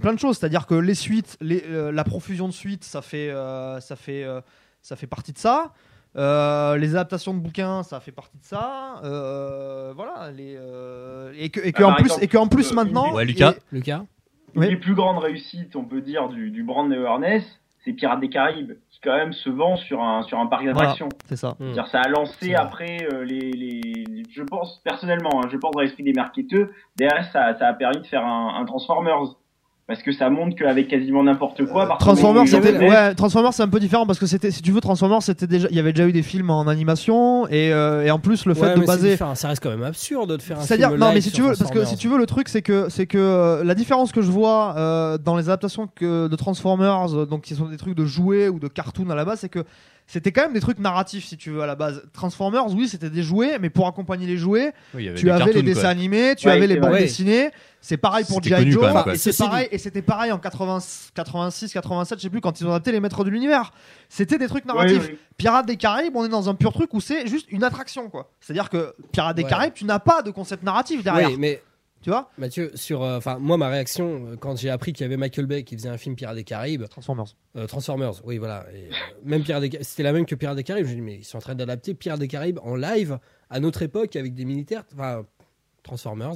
plein 0.00 0.12
de 0.14 0.18
choses. 0.20 0.38
C'est-à-dire 0.38 0.64
que 0.64 0.76
les 0.76 0.94
suites, 0.94 1.36
les, 1.40 1.64
euh, 1.68 1.90
la 1.90 2.04
profusion 2.04 2.46
de 2.46 2.52
suites, 2.52 2.84
ça 2.84 3.02
fait, 3.02 3.30
euh, 3.30 3.80
ça 3.80 3.96
fait, 3.96 4.22
euh, 4.22 4.40
ça 4.80 4.94
fait 4.94 5.08
partie 5.08 5.32
de 5.32 5.38
ça. 5.38 5.72
Euh, 6.16 6.76
les 6.76 6.90
adaptations 6.90 7.34
de 7.34 7.40
bouquins, 7.40 7.82
ça 7.82 7.98
fait 7.98 8.12
partie 8.12 8.38
de 8.38 8.44
ça. 8.44 9.00
Euh, 9.02 9.92
voilà. 9.96 10.30
Les, 10.30 10.54
euh, 10.56 11.32
et 11.36 11.50
que, 11.50 11.58
et 11.58 11.72
que 11.72 11.82
Ah, 11.82 11.88
en 11.88 11.94
plus, 11.94 12.04
exemple, 12.04 12.24
et 12.24 12.28
que 12.28 12.36
en 12.38 12.46
plus 12.46 12.70
euh, 12.70 12.74
maintenant. 12.76 13.12
Ouais, 13.12 13.24
Lucas. 13.24 13.54
et- 13.56 13.74
Lucas 13.74 14.04
Une 14.54 14.62
Oui. 14.62 14.68
des 14.68 14.76
plus 14.76 14.94
grandes 14.94 15.18
réussites, 15.18 15.76
on 15.76 15.84
peut 15.84 16.00
dire, 16.00 16.28
du, 16.28 16.50
du 16.50 16.62
brand 16.62 16.92
awareness, 16.92 17.44
c'est 17.84 17.92
Pirates 17.92 18.20
des 18.20 18.28
Caraïbes, 18.28 18.72
qui 18.90 19.00
quand 19.00 19.16
même 19.16 19.32
se 19.32 19.48
vend 19.50 19.76
sur 19.76 20.02
un, 20.02 20.22
sur 20.22 20.38
un 20.38 20.46
parc 20.46 20.64
d'attractions. 20.64 21.08
c'est 21.26 21.36
ça. 21.36 21.54
C'est-à-dire, 21.58 21.86
ça 21.88 22.00
a 22.00 22.08
lancé 22.08 22.54
après 22.54 23.06
euh, 23.12 23.24
les, 23.24 23.50
les, 23.52 24.22
je 24.30 24.42
pense 24.42 24.80
personnellement, 24.84 25.40
hein, 25.42 25.48
je 25.50 25.56
pense 25.56 25.72
dans 25.74 25.80
l'esprit 25.80 26.02
des 26.02 26.12
marketeurs, 26.12 26.68
derrière 26.96 27.24
ça, 27.32 27.56
ça 27.58 27.68
a 27.68 27.72
permis 27.74 28.00
de 28.00 28.06
faire 28.06 28.24
un, 28.26 28.54
un 28.60 28.64
Transformers. 28.64 29.20
Parce 29.88 30.02
que 30.02 30.12
ça 30.12 30.28
montre 30.28 30.54
qu'avec 30.54 30.86
quasiment 30.86 31.22
n'importe 31.24 31.64
quoi, 31.64 31.84
moment 31.86 31.96
Transformers, 31.96 32.46
c'était, 32.46 32.76
ouais, 32.76 33.14
Transformers, 33.14 33.54
c'est 33.54 33.62
un 33.62 33.68
peu 33.68 33.80
différent 33.80 34.04
parce 34.06 34.18
que 34.18 34.26
c'était, 34.26 34.50
si 34.50 34.60
tu 34.60 34.70
veux, 34.70 34.82
Transformers, 34.82 35.22
c'était 35.22 35.46
déjà, 35.46 35.66
il 35.70 35.76
y 35.76 35.80
avait 35.80 35.94
déjà 35.94 36.06
eu 36.06 36.12
des 36.12 36.22
films 36.22 36.50
en 36.50 36.66
animation 36.68 37.48
et, 37.48 37.72
euh, 37.72 38.04
et 38.04 38.10
en 38.10 38.18
plus 38.18 38.44
le 38.44 38.52
fait 38.52 38.66
Ouais, 38.66 38.74
de 38.74 38.84
baser. 38.84 39.16
Ça 39.16 39.48
reste 39.48 39.62
quand 39.62 39.70
même 39.70 39.82
absurde 39.82 40.36
de 40.36 40.42
faire 40.42 40.58
un 40.58 40.62
C'est-à-dire, 40.62 40.88
film 40.90 41.00
non, 41.00 41.06
live 41.06 41.14
mais 41.14 41.20
si 41.22 41.32
tu 41.32 41.40
veux, 41.40 41.46
parce 41.48 41.60
que 41.60 41.64
si 41.64 41.72
Transformers. 41.72 41.98
tu 41.98 42.08
veux, 42.08 42.18
le 42.18 42.26
truc, 42.26 42.50
c'est 42.50 42.60
que, 42.60 42.90
c'est 42.90 43.06
que 43.06 43.16
euh, 43.16 43.64
la 43.64 43.74
différence 43.74 44.12
que 44.12 44.20
je 44.20 44.30
vois 44.30 44.74
euh, 44.76 45.16
dans 45.16 45.38
les 45.38 45.44
adaptations 45.48 45.88
que, 45.94 46.28
de 46.28 46.36
Transformers, 46.36 47.14
euh, 47.16 47.24
donc 47.24 47.44
qui 47.44 47.54
sont 47.54 47.70
des 47.70 47.78
trucs 47.78 47.94
de 47.96 48.04
jouets 48.04 48.48
ou 48.48 48.58
de 48.58 48.68
cartoons 48.68 49.08
à 49.08 49.14
la 49.14 49.24
base, 49.24 49.40
c'est 49.40 49.48
que 49.48 49.64
c'était 50.06 50.32
quand 50.32 50.42
même 50.42 50.54
des 50.54 50.60
trucs 50.60 50.78
narratifs, 50.80 51.24
si 51.26 51.36
tu 51.38 51.50
veux, 51.50 51.62
à 51.62 51.66
la 51.66 51.74
base. 51.76 52.02
Transformers, 52.12 52.66
oui, 52.74 52.88
c'était 52.88 53.10
des 53.10 53.22
jouets, 53.22 53.58
mais 53.58 53.68
pour 53.70 53.86
accompagner 53.86 54.26
les 54.26 54.36
jouets, 54.38 54.72
Oui, 54.94 55.10
tu 55.16 55.24
des 55.24 55.30
avais 55.30 55.38
cartoons, 55.44 55.54
les 55.54 55.62
dessins 55.62 55.80
quoi. 55.82 55.88
animés, 55.90 56.34
tu 56.36 56.46
Ouais, 56.46 56.52
avais 56.54 56.66
les 56.66 56.76
bandes 56.76 56.90
vrai. 56.90 57.00
dessinées. 57.00 57.50
C'est 57.80 57.96
pareil 57.96 58.24
pour 58.24 58.42
G.I. 58.42 58.70
Joe. 58.72 58.82
même, 58.92 59.14
et 59.14 59.18
c'est 59.18 59.36
pareil, 59.36 59.68
et 59.70 59.78
c'était 59.78 60.02
pareil 60.02 60.32
en 60.32 60.38
80 60.38 60.78
86, 61.14 61.72
87, 61.72 62.18
je 62.18 62.22
sais 62.24 62.30
plus, 62.30 62.40
quand 62.40 62.60
ils 62.60 62.66
ont 62.66 62.70
adapté 62.70 62.92
les 62.92 63.00
Maîtres 63.00 63.24
de 63.24 63.30
l'Univers. 63.30 63.72
C'était 64.08 64.36
des 64.38 64.48
trucs 64.48 64.64
narratifs. 64.64 65.08
oui. 65.10 65.18
Pirates 65.36 65.66
des 65.66 65.76
Caraïbes, 65.76 66.16
on 66.16 66.24
est 66.24 66.28
dans 66.28 66.48
un 66.48 66.54
pur 66.54 66.72
truc 66.72 66.92
où 66.94 67.00
c'est 67.00 67.26
juste 67.28 67.46
une 67.50 67.62
attraction, 67.64 68.10
quoi. 68.10 68.30
C'est-à-dire 68.40 68.68
que 68.68 68.94
Pirates 69.12 69.36
des 69.36 69.44
Ouais. 69.44 69.48
Caraïbes, 69.48 69.74
tu 69.74 69.84
n'as 69.84 70.00
pas 70.00 70.22
de 70.22 70.30
concept 70.32 70.62
narratif 70.64 71.02
derrière. 71.04 71.30
Oui, 71.30 71.36
mais 71.38 71.62
Tu 72.02 72.10
vois? 72.10 72.30
Mathieu, 72.38 72.70
sur, 72.76 73.02
euh, 73.02 73.18
enfin, 73.18 73.38
moi, 73.40 73.56
ma 73.56 73.68
réaction 73.68 74.26
euh, 74.26 74.36
quand 74.36 74.56
j'ai 74.56 74.70
appris 74.70 74.92
qu'il 74.92 75.02
y 75.02 75.06
avait 75.06 75.16
Michael 75.16 75.46
Bay 75.46 75.64
qui 75.64 75.74
faisait 75.76 75.88
un 75.88 75.98
film 75.98 76.14
Pirates 76.14 76.36
des 76.36 76.44
Caraïbes, 76.44 76.84
Transformers. 76.88 77.26
euh, 77.56 77.66
Transformers, 77.66 78.12
oui, 78.24 78.38
voilà, 78.38 78.66
et, 78.72 78.84
euh, 78.86 78.94
même 79.24 79.42
Pirates 79.42 79.62
des 79.62 79.70
Ca- 79.70 79.82
c'était 79.82 80.04
la 80.04 80.12
même 80.12 80.24
que 80.24 80.36
Pirates 80.36 80.54
des 80.56 80.62
Caraïbes. 80.62 80.86
J'ai 80.86 80.94
dit, 80.94 81.00
mais 81.00 81.16
ils 81.16 81.24
sont 81.24 81.38
en 81.38 81.40
train 81.40 81.56
d'adapter 81.56 81.94
Pirates 81.94 82.20
des 82.20 82.28
Caraïbes 82.28 82.60
en 82.62 82.76
live 82.76 83.18
à 83.50 83.58
notre 83.58 83.82
époque 83.82 84.14
avec 84.14 84.34
des 84.34 84.44
militaires, 84.44 84.84
enfin, 84.94 85.24
Transformers. 85.82 86.34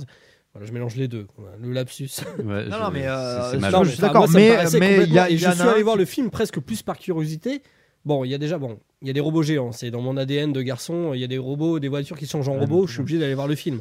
Voilà, 0.54 0.66
je 0.66 0.72
mélange 0.72 0.96
les 0.96 1.08
deux. 1.08 1.26
Le 1.60 1.72
lapsus. 1.72 2.08
Ouais, 2.38 2.66
Non, 2.66 2.76
je- 2.76 2.82
non, 2.82 2.90
mais, 2.92 3.06
euh, 3.06 3.52
je- 3.52 3.56
mais, 3.56 3.66
suis 3.68 3.74
enfin, 3.74 4.06
d'accord, 4.06 4.28
mais- 4.30 4.56
mais 4.78 5.04
y 5.06 5.18
a- 5.18 5.30
y 5.30 5.38
je 5.38 5.50
suis 5.50 5.60
allé 5.62 5.80
un 5.80 5.82
voir 5.82 5.96
le 5.96 6.04
film 6.04 6.30
presque 6.30 6.60
plus 6.60 6.82
par 6.82 6.98
curiosité. 6.98 7.62
Bon, 8.04 8.24
il 8.24 8.30
y 8.30 8.34
a 8.34 8.38
déjà 8.38 8.58
bon, 8.58 8.78
il 9.00 9.06
y 9.08 9.10
a 9.10 9.14
des 9.14 9.20
robots 9.20 9.42
géants, 9.42 9.72
c'est 9.72 9.90
dans 9.90 10.00
mon 10.02 10.16
ADN 10.16 10.52
de 10.52 10.60
garçon. 10.60 11.12
Il 11.14 11.20
y 11.20 11.24
a 11.24 11.28
des 11.28 11.38
robots, 11.38 11.78
des 11.78 11.88
voitures 11.88 12.18
qui 12.18 12.26
changent 12.26 12.48
en 12.48 12.54
Ouais, 12.54 12.60
robots. 12.60 12.86
Je 12.86 12.92
suis 12.94 13.00
obligé 13.00 13.18
d'aller 13.18 13.34
voir 13.34 13.46
le 13.48 13.54
film. 13.54 13.80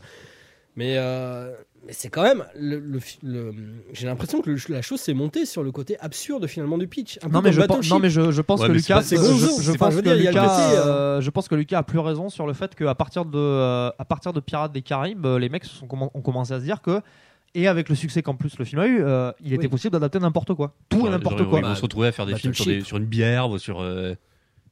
Mais, 0.78 0.96
euh, 0.98 1.52
mais 1.86 1.94
c'est 1.94 2.10
quand 2.10 2.24
même 2.24 2.44
le, 2.60 2.80
le 2.80 3.00
fi- 3.00 3.18
le- 3.24 3.54
j'ai 3.94 4.06
l'impression 4.06 4.42
que 4.42 4.50
le- 4.50 4.58
la 4.70 4.82
chose 4.82 5.00
s'est 5.02 5.14
montée 5.14 5.46
sur 5.46 5.64
le 5.64 5.72
côté 5.72 5.98
absurde 6.00 6.46
finalement 6.48 6.78
du 6.78 6.88
pitch. 6.88 7.18
Un 7.24 7.30
Non 7.30 7.42
mais, 7.42 7.52
je 7.52 7.62
non 7.90 8.00
mais 8.00 8.10
je, 8.10 8.32
je 8.32 8.42
pense 8.42 8.62
Ouais, 8.62 8.68
que 8.68 8.72
Lucas, 8.74 9.02
c'est 9.02 9.16
je- 9.18 9.78
pense 9.78 9.96
que 9.96 10.02
dire, 10.02 10.16
Lucas, 10.16 10.32
côté, 10.48 10.78
euh, 10.78 10.86
euh, 10.86 11.22
je 11.22 11.30
pense 11.32 11.48
que 11.48 11.56
Lucas 11.56 11.80
a 11.80 11.84
plus 11.84 12.00
raison 12.00 12.30
sur 12.30 12.46
le 12.46 12.54
fait 12.54 12.76
qu'à 12.76 12.94
partir 12.96 13.26
de, 13.26 13.38
euh, 13.38 13.90
à 13.98 14.06
partir 14.06 14.32
de 14.34 14.40
Pirates 14.40 14.72
des 14.72 14.82
Caraïbes, 14.82 15.26
euh, 15.26 15.40
les 15.40 15.50
mecs 15.50 15.66
se 15.66 15.76
sont 15.76 15.88
commen- 15.88 16.10
ont 16.14 16.22
commencé 16.22 16.54
à 16.54 16.60
se 16.60 16.64
dire 16.64 16.82
que 16.82 17.02
et 17.54 17.68
avec 17.68 17.90
le 17.90 17.96
succès 17.96 18.22
qu'en 18.22 18.36
plus 18.36 18.58
le 18.60 18.64
film 18.66 18.80
a 18.82 18.88
eu, 18.88 19.02
euh, 19.04 19.32
il 19.44 19.52
était 19.54 19.64
Oui. 19.66 19.70
possible 19.72 19.94
d'adapter 19.94 20.20
n'importe 20.20 20.54
quoi, 20.54 20.74
tout 20.88 21.06
et 21.08 21.10
n'importe 21.10 21.44
quoi. 21.50 21.60
Ils 21.60 21.66
vont 21.66 21.76
se 21.76 21.82
retrouver 21.82 22.08
à 22.08 22.12
faire 22.12 22.26
des 22.26 22.36
films 22.36 22.54
sur, 22.54 22.64
des- 22.66 22.72
Battleship. 22.72 22.88
sur 22.88 22.98
une 22.98 23.06
bière 23.06 23.50
ou 23.50 23.58
sur. 23.58 23.82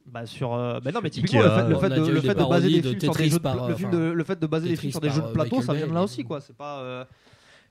Bah 0.06 0.26
sur, 0.26 0.54
euh, 0.54 0.80
bah 0.80 0.90
non 0.92 1.00
mais 1.02 1.08
Ikea. 1.08 1.20
typiquement 1.20 1.42
le 1.42 1.50
fait, 1.50 1.68
le 1.68 1.76
fait 1.76 1.88
de, 1.90 2.10
le 2.10 2.20
fait 2.20 2.34
de 2.34 2.44
baser 2.44 2.68
des 2.70 2.80
de 2.80 2.88
films 2.88 3.00
sur 3.00 3.14
des 3.14 3.28
jeux 3.28 3.36
de, 3.38 3.42
par, 3.42 3.68
le 3.68 3.74
film 3.76 3.90
de, 3.90 3.98
le 3.98 4.24
fait 4.24 4.40
de 4.40 4.46
baser 4.46 4.68
des 4.70 4.76
films 4.76 4.90
sur 4.92 5.00
des 5.00 5.10
jeux 5.10 5.20
de 5.22 5.26
euh, 5.26 5.32
plateau, 5.32 5.56
Michael 5.56 5.64
ça 5.66 5.74
vient 5.74 5.86
de 5.86 5.92
là 5.92 6.02
aussi 6.02 6.24
quoi. 6.24 6.40
C'est 6.40 6.56
pas 6.56 6.80
euh, 6.80 7.04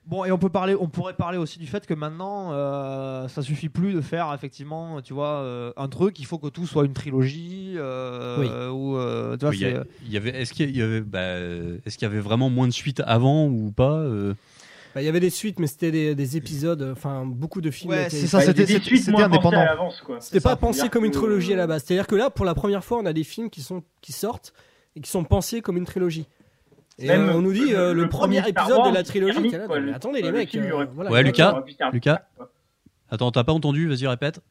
bon 0.06 0.24
et 0.24 0.32
on 0.32 0.38
peut 0.38 0.48
parler, 0.50 0.76
on 0.80 0.88
pourrait 0.88 1.16
parler 1.16 1.38
aussi 1.38 1.60
du 1.60 1.68
fait 1.68 1.86
que 1.86 1.94
maintenant 1.94 2.54
euh, 2.54 3.28
ça 3.28 3.42
suffit 3.42 3.68
plus 3.68 3.94
de 3.94 4.00
faire 4.02 4.32
effectivement, 4.34 5.02
tu 5.02 5.14
vois, 5.14 5.40
euh, 5.42 5.74
un 5.76 5.90
truc. 5.90 6.20
Il 6.20 6.26
faut 6.26 6.38
que 6.38 6.48
tout 6.48 6.66
soit 6.66 6.86
une 6.86 6.94
trilogie 6.94 7.74
euh, 7.76 8.40
Oui. 8.40 8.48
ou 8.74 8.96
euh, 8.98 9.36
tu 9.36 9.42
vois, 9.42 9.50
oui, 9.50 9.58
il 9.60 9.62
y 9.62 9.66
a- 9.66 9.84
c'est- 9.84 9.90
il 10.06 10.12
y 10.14 10.18
avait, 10.18 10.30
est-ce 10.42 10.54
qu'il 10.54 10.78
y 10.78 10.82
avait, 10.82 11.02
bah, 11.02 11.20
est-ce 11.86 11.98
qu'il 11.98 12.08
y 12.08 12.12
avait 12.12 12.22
vraiment 12.22 12.50
moins 12.50 12.68
de 12.68 12.74
suites 12.74 13.02
avant 13.06 13.48
ou 13.48 13.72
pas 13.72 13.98
euh? 13.98 14.34
Bah, 14.96 15.02
il 15.02 15.06
y 15.06 15.08
avait 15.08 15.20
des 15.20 15.30
suites, 15.30 15.60
mais 15.60 15.68
c'était 15.68 15.92
des, 15.92 16.16
des 16.16 16.38
épisodes. 16.38 16.82
Enfin, 16.92 17.24
beaucoup 17.26 17.62
de 17.62 17.70
films. 17.72 17.92
Ouais, 17.92 18.08
étaient- 18.08 18.18
c'est 18.18 18.28
ça, 18.28 18.40
Bah, 18.40 18.44
c'était- 18.46 18.64
indépendant. 19.24 19.60
à 19.60 19.66
l'avance, 19.66 20.02
quoi. 20.02 20.18
C'était 20.20 20.40
pas 20.40 20.52
ça, 20.52 20.56
pensé 20.56 20.90
comme 20.90 21.06
une 21.06 21.12
trilogie 21.12 21.54
à 21.54 21.58
la 21.58 21.68
base. 21.68 21.84
C'est-à-dire 21.86 22.08
que 22.08 22.16
là, 22.16 22.30
pour 22.30 22.46
la 22.46 22.56
première 22.56 22.84
fois, 22.84 22.98
on 23.00 23.06
a 23.06 23.14
des 23.14 23.24
films 23.24 23.50
qui, 23.50 23.62
sont, 23.62 23.84
qui 24.02 24.12
sortent 24.14 24.54
et 24.96 25.02
qui 25.02 25.10
sont 25.10 25.24
pensés 25.24 25.62
comme 25.62 25.78
une 25.78 25.86
trilogie. 25.86 26.26
Et 26.98 27.08
Même 27.08 27.30
euh, 27.30 27.34
on 27.36 27.42
nous 27.42 27.54
dit 27.54 27.74
euh, 27.74 27.94
le, 27.94 28.10
premier 28.10 28.40
Star 28.40 28.50
épisode 28.50 28.78
Wars, 28.80 28.90
de 28.90 28.94
la 28.94 29.00
il 29.02 29.06
trilogie. 29.06 29.34
termine, 29.34 29.52
t'es 29.52 29.58
là, 29.60 29.68
quoi, 29.68 29.80
mais 29.80 29.86
le- 29.86 29.94
attendez 29.96 30.22
les 30.22 30.32
le 30.32 30.38
mecs. 30.38 30.50
film, 30.50 30.66
euh, 30.66 30.86
voilà. 30.94 31.12
Ouais, 31.12 31.24
Lucas. 31.24 31.64
Lucas 31.94 32.28
Attends, 33.10 33.32
t'as 33.32 33.44
pas 33.44 33.54
entendu 33.54 33.88
Vas-y, 33.88 34.06
répète. 34.08 34.42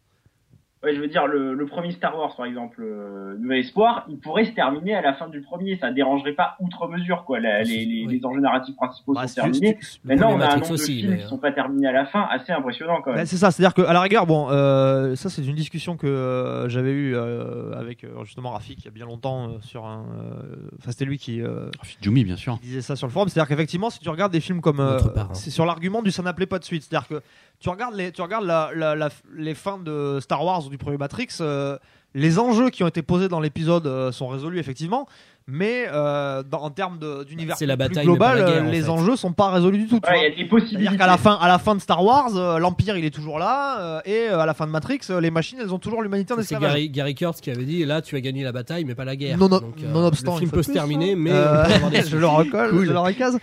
Ouais, 0.85 0.95
je 0.95 1.01
veux 1.01 1.09
dire, 1.09 1.27
le, 1.27 1.55
le 1.55 1.67
premier 1.67 1.91
Star 1.91 2.17
Wars, 2.17 2.37
par 2.37 2.47
exemple, 2.47 2.81
euh, 2.81 3.37
Nouvel 3.39 3.59
Espoir, 3.61 4.05
il 4.09 4.19
pourrait 4.21 4.45
se 4.45 4.53
terminer 4.53 4.95
à 4.95 5.03
la 5.03 5.13
fin 5.15 5.29
du 5.29 5.41
premier. 5.41 5.77
Ça 5.79 5.91
dérangerait 5.91 6.35
pas 6.35 6.55
outre 6.61 6.87
mesure, 6.87 7.25
quoi. 7.25 7.41
La- 7.41 7.65
les, 7.65 7.85
les, 7.85 8.07
Oui. 8.07 8.17
les 8.21 8.25
enjeux 8.25 8.41
narratifs 8.41 8.77
principaux 8.77 9.13
Bah, 9.13 9.27
sont 9.27 9.35
terminés. 9.43 9.77
Maintenant, 10.05 10.31
on 10.37 10.41
a 10.41 10.53
un 10.53 10.57
nombre 10.59 10.71
aussi, 10.71 10.95
de 10.95 10.99
films 11.01 11.11
mais, 11.11 11.19
qui 11.19 11.25
euh, 11.25 11.29
sont 11.29 11.39
pas 11.39 11.51
terminés 11.51 11.89
à 11.89 11.93
la 11.93 12.07
fin, 12.07 12.29
assez 12.31 12.53
impressionnant, 12.53 13.01
quand 13.03 13.11
même. 13.11 13.19
Bah, 13.21 13.27
c'est 13.27 13.37
ça, 13.37 13.51
c'est-à-dire 13.51 13.75
que 13.75 13.83
à 13.83 13.93
la 13.93 14.01
rigueur, 14.01 14.25
bon, 14.27 14.51
euh, 14.51 15.17
ça 15.17 15.29
c'est 15.31 15.45
une 15.45 15.57
discussion 15.57 15.97
que 15.97 16.07
euh, 16.07 16.69
j'avais 16.69 16.93
eue 16.93 17.17
euh, 17.17 17.73
avec 17.77 18.07
justement 18.23 18.51
Rafik 18.51 18.79
il 18.81 18.85
y 18.85 18.89
a 18.89 18.93
bien 18.93 19.07
longtemps 19.07 19.49
euh, 19.49 19.53
sur 19.63 19.85
un. 19.85 20.05
euh, 20.23 20.69
Enfin, 20.79 20.93
c'était 20.93 21.07
lui 21.07 21.19
qui, 21.19 21.43
euh, 21.43 21.71
Jumi, 22.01 22.23
bien 22.25 22.37
sûr. 22.37 22.55
qui 22.55 22.67
disait 22.67 22.83
ça 22.83 22.95
sur 22.95 23.09
le 23.09 23.13
forum. 23.13 23.29
C'est-à-dire 23.29 23.49
qu'effectivement, 23.49 23.91
si 23.91 23.99
tu 23.99 24.09
regardes 24.11 24.31
des 24.33 24.39
films 24.41 24.61
comme, 24.61 24.79
euh, 24.79 25.01
parrain. 25.13 25.35
c'est 25.35 25.51
sur 25.51 25.67
l'argument 25.67 26.03
du 26.03 26.13
ça 26.13 26.23
n'appelait 26.23 26.47
pas 26.47 26.61
de 26.61 26.65
suite. 26.65 26.85
C'est-à-dire 26.85 27.09
que 27.09 27.21
tu 27.61 27.69
regardes 27.69 27.95
les, 27.95 28.13
tu 28.13 28.23
regardes 28.23 28.45
la, 28.47 28.71
la- 28.75 28.95
la- 28.95 29.09
les 29.37 29.55
fins 29.55 29.79
de 29.79 30.19
Star 30.21 30.45
Wars 30.45 30.65
ou 30.67 30.71
du 30.71 30.79
premier 30.79 30.97
Matrix. 30.99 31.29
euh, 31.41 31.77
les 32.15 32.39
enjeux 32.39 32.71
qui 32.71 32.83
ont 32.83 32.89
été 32.89 33.03
posés 33.03 33.29
dans 33.29 33.39
l'épisode 33.41 33.87
euh, 33.87 34.13
sont 34.13 34.29
résolus 34.29 34.59
effectivement, 34.59 35.07
mais 35.47 35.87
euh, 35.93 36.43
dans- 36.43 36.63
en 36.63 36.71
termes 36.71 36.99
d'univers 37.29 37.57
c'est 37.59 37.67
plus 37.67 38.03
global, 38.03 38.39
mais 38.39 38.43
pas 38.45 38.49
la 38.49 38.53
guerre, 38.55 38.63
en 38.65 38.71
les 38.71 38.83
fait. 38.83 38.89
enjeux 38.89 39.15
sont 39.17 39.33
pas 39.35 39.51
résolus 39.51 39.77
du 39.79 39.89
tout. 39.89 40.01
Ouais, 40.09 40.19
il 40.21 40.23
y 40.31 40.33
a 40.33 40.37
des 40.37 40.49
possibilités. 40.49 40.85
C'est-à-dire 40.85 40.99
qu'à 40.99 41.07
la 41.07 41.19
fin, 41.19 41.35
à 41.41 41.49
la 41.49 41.59
fin 41.59 41.75
de 41.75 41.81
Star 41.81 42.03
Wars, 42.03 42.35
euh, 42.35 42.59
l'Empire 42.59 42.97
il 42.97 43.05
est 43.05 43.11
toujours 43.15 43.39
là, 43.39 43.79
euh, 43.81 44.01
et 44.07 44.29
euh, 44.31 44.39
à 44.39 44.47
la 44.47 44.55
fin 44.55 44.67
de 44.67 44.73
Matrix, 44.73 45.01
euh, 45.11 45.21
les 45.21 45.31
machines 45.31 45.59
elles 45.61 45.73
ont 45.75 45.79
toujours 45.79 46.01
l'humanité 46.03 46.33
en 46.33 46.37
C'est 46.37 46.43
esclavage. 46.43 46.71
Gary, 46.71 46.89
Gary 46.91 47.15
Kurtz 47.15 47.41
qui 47.43 47.51
avait 47.51 47.65
dit 47.65 47.85
là, 47.85 48.01
tu 48.01 48.17
as 48.17 48.21
gagné 48.23 48.43
la 48.43 48.53
bataille, 48.53 48.85
mais 48.87 48.95
pas 48.95 49.05
la 49.05 49.15
guerre. 49.17 49.37
Non, 49.37 49.49
non- 49.51 49.61
Donc, 49.61 49.75
euh, 49.83 49.93
nonobstant, 49.93 50.35
le 50.35 50.39
film 50.41 50.51
peut 50.51 50.63
se 50.63 50.73
terminer, 50.73 51.13
hein. 51.13 51.17
mais 51.19 51.33
Euh, 51.33 51.65
je 52.07 52.17
le 52.17 52.27
recolle, 52.27 52.71
Cool. 52.71 52.87
je 52.87 52.93
le 52.93 52.99
recase. 52.99 53.39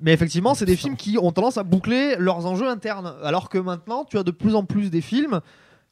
Mais 0.00 0.12
effectivement, 0.12 0.54
c'est 0.54 0.66
des 0.66 0.76
films 0.76 0.96
qui 0.96 1.16
ont 1.18 1.30
tendance 1.32 1.56
à 1.58 1.62
boucler 1.62 2.16
leurs 2.18 2.46
enjeux 2.46 2.68
internes. 2.68 3.14
Alors 3.22 3.48
que 3.48 3.58
maintenant, 3.58 4.04
tu 4.04 4.18
as 4.18 4.22
de 4.22 4.30
plus 4.30 4.54
en 4.54 4.64
plus 4.64 4.90
des 4.90 5.00
films 5.00 5.40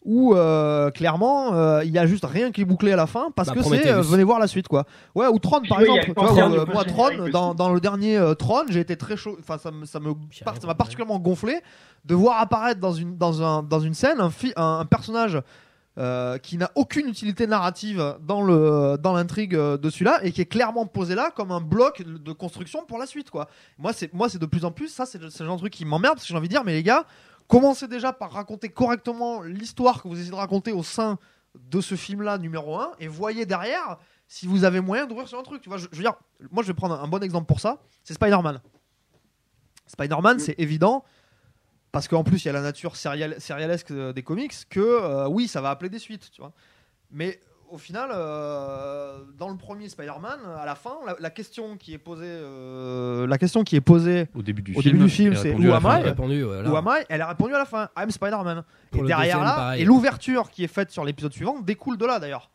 où 0.04 0.34
euh, 0.34 0.90
clairement 0.90 1.54
euh, 1.54 1.84
il 1.84 1.92
y 1.92 1.98
a 1.98 2.06
juste 2.06 2.24
rien 2.24 2.50
qui 2.50 2.62
est 2.62 2.64
bouclé 2.64 2.90
à 2.90 2.96
la 2.96 3.06
fin 3.06 3.28
parce 3.36 3.46
Bah, 3.50 3.54
que 3.54 3.62
c'est 3.62 3.86
euh, 3.88 4.00
venez 4.02 4.24
voir 4.24 4.40
la 4.40 4.48
suite 4.48 4.66
quoi. 4.66 4.84
Ouais 5.14 5.28
ou 5.28 5.38
Tron 5.38 5.60
par 5.68 5.78
Oui, 5.78 5.84
exemple. 5.84 6.08
le 6.08 6.14
Tu 6.14 6.34
vois, 6.34 6.50
euh, 6.50 6.66
moi 6.66 6.84
Tron 6.84 7.28
dans, 7.30 7.54
dans 7.54 7.72
le 7.72 7.78
dernier 7.78 8.16
euh, 8.18 8.34
Tron 8.34 8.64
j'ai 8.68 8.80
été 8.80 8.96
très 8.96 9.16
chaud. 9.16 9.36
Enfin 9.38 9.58
ça 9.58 9.70
me 9.70 9.84
ça 9.86 10.00
me 10.00 10.12
par- 10.44 10.60
ça 10.60 10.66
m'a 10.66 10.74
particulièrement 10.74 11.20
gonflé 11.20 11.60
de 12.04 12.16
voir 12.16 12.40
apparaître 12.40 12.80
dans 12.80 12.90
une 12.92 13.16
dans 13.16 13.44
un 13.44 13.62
dans 13.62 13.78
une 13.78 13.94
scène 13.94 14.20
un, 14.20 14.30
fi- 14.30 14.52
un, 14.56 14.80
un 14.80 14.84
personnage 14.86 15.38
euh, 15.98 16.38
qui 16.38 16.56
n'a 16.56 16.70
aucune 16.74 17.06
utilité 17.06 17.46
narrative 17.46 18.16
dans 18.22 18.40
le 18.40 18.96
dans 18.98 19.12
l'intrigue 19.12 19.54
euh, 19.54 19.76
de 19.76 19.90
celui-là 19.90 20.20
et 20.24 20.32
qui 20.32 20.40
est 20.40 20.46
clairement 20.46 20.86
posé 20.86 21.14
là 21.14 21.30
comme 21.30 21.52
un 21.52 21.60
bloc 21.60 22.00
de 22.00 22.32
construction 22.32 22.86
pour 22.86 22.96
la 22.96 23.04
suite 23.04 23.28
quoi. 23.28 23.46
Moi 23.76 23.92
c'est 23.92 24.10
moi 24.14 24.30
c'est 24.30 24.38
de 24.38 24.46
plus 24.46 24.64
en 24.64 24.70
plus 24.70 24.88
ça 24.88 25.04
c'est 25.04 25.20
le, 25.20 25.28
genre 25.28 25.56
de 25.56 25.60
truc 25.60 25.72
qui 25.74 25.84
m'emmerde 25.84 26.14
parce 26.14 26.26
que 26.26 26.32
j'ai 26.32 26.38
envie 26.38 26.48
de 26.48 26.54
dire 26.54 26.64
mais 26.64 26.72
les 26.72 26.82
gars 26.82 27.04
commencez 27.46 27.88
déjà 27.88 28.14
par 28.14 28.32
raconter 28.32 28.70
correctement 28.70 29.42
l'histoire 29.42 30.02
que 30.02 30.08
vous 30.08 30.14
essayez 30.14 30.30
de 30.30 30.34
raconter 30.34 30.72
au 30.72 30.82
sein 30.82 31.18
de 31.54 31.82
ce 31.82 31.94
film-là 31.94 32.38
numéro 32.38 32.78
1 32.78 32.92
et 32.98 33.06
voyez 33.06 33.44
derrière 33.44 33.98
si 34.26 34.46
vous 34.46 34.64
avez 34.64 34.80
moyen 34.80 35.04
d'ouvrir 35.04 35.28
sur 35.28 35.38
un 35.38 35.42
truc. 35.42 35.60
Tu 35.60 35.68
vois, 35.68 35.76
je, 35.76 35.88
je 35.92 35.96
veux 35.96 36.02
dire, 36.02 36.14
moi 36.50 36.62
je 36.62 36.68
vais 36.68 36.74
prendre 36.74 36.98
un 36.98 37.06
bon 37.06 37.22
exemple 37.22 37.44
pour 37.44 37.60
ça, 37.60 37.82
c'est 38.02 38.14
Spider-Man. 38.14 38.62
Spider-Man, 39.88 40.38
c'est 40.38 40.58
évident 40.58 41.04
parce 41.92 42.08
qu'en 42.08 42.24
plus 42.24 42.44
il 42.44 42.46
y 42.46 42.50
a 42.50 42.52
la 42.54 42.62
nature 42.62 42.96
sérial- 42.96 43.38
sérialesque 43.38 43.90
euh, 43.90 44.12
des 44.12 44.22
comics 44.22 44.52
que 44.70 44.80
euh, 44.80 45.28
oui, 45.28 45.46
ça 45.46 45.60
va 45.60 45.70
appeler 45.70 45.90
des 45.90 45.98
suites, 45.98 46.30
tu 46.32 46.40
vois. 46.40 46.52
Mais 47.10 47.38
au 47.70 47.78
final, 47.78 48.10
euh, 48.12 49.18
dans 49.38 49.48
le 49.48 49.56
premier 49.56 49.88
Spider-Man, 49.88 50.40
à 50.58 50.66
la 50.66 50.74
fin, 50.74 50.94
la, 51.06 51.16
la 51.18 51.30
question 51.30 51.76
qui 51.78 51.94
est 51.94 51.98
posée, 51.98 52.24
euh, 52.26 53.26
la 53.26 53.38
question 53.38 53.64
qui 53.64 53.76
est 53.76 53.80
posée 53.80 54.28
Au 54.34 54.42
début 54.42 54.60
du 54.62 54.74
Au 54.76 54.80
film. 54.82 55.08
c'est 55.36 55.54
Who 55.54 55.72
am. 55.72 55.82
I 55.86 55.96
J'ai 56.02 56.08
répondu, 56.10 56.42
voilà. 56.42 56.68
Who 56.70 56.76
am 56.76 56.86
I 56.88 57.04
Elle 57.08 57.22
a 57.22 57.28
répondu 57.28 57.54
à 57.54 57.58
la 57.58 57.64
fin, 57.64 57.88
I'm 57.98 58.10
Spider-Man. 58.10 58.62
Et 58.94 58.98
derrière 59.02 59.18
deuxième, 59.38 59.40
là, 59.44 59.54
pareil. 59.54 59.82
et 59.82 59.84
l'ouverture 59.86 60.50
qui 60.50 60.64
est 60.64 60.68
faite 60.68 60.90
sur 60.90 61.04
l'épisode 61.04 61.32
suivant 61.32 61.60
découle 61.60 61.96
de 61.96 62.04
là 62.04 62.18
d'ailleurs. 62.18 62.50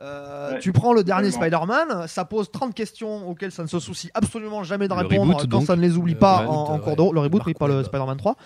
Euh, 0.00 0.52
Ouais, 0.52 0.58
tu 0.60 0.72
prends 0.72 0.92
le 0.92 1.02
dernier. 1.02 1.30
Spider-Man, 1.30 2.06
ça 2.06 2.24
pose 2.24 2.50
30 2.52 2.72
questions 2.74 3.28
auxquelles 3.28 3.50
ça 3.52 3.62
ne 3.64 3.68
se 3.68 3.78
soucie 3.80 4.10
absolument 4.14 4.62
jamais 4.62 4.86
de 4.88 4.92
répondre 4.92 5.22
reboot, 5.32 5.42
quand 5.42 5.48
donc. 5.58 5.66
ça 5.66 5.74
ne 5.76 5.80
les 5.82 5.96
oublie 5.96 6.14
pas 6.14 6.46
en, 6.46 6.52
en 6.52 6.74
ouais. 6.76 6.80
cours 6.80 6.96
de 6.96 7.02
route. 7.02 7.14
Le 7.14 7.20
reboot, 7.20 7.42
oui, 7.46 7.54
pas 7.54 7.66
le. 7.68 7.82
Spider-Man 7.82 8.16
3. 8.16 8.36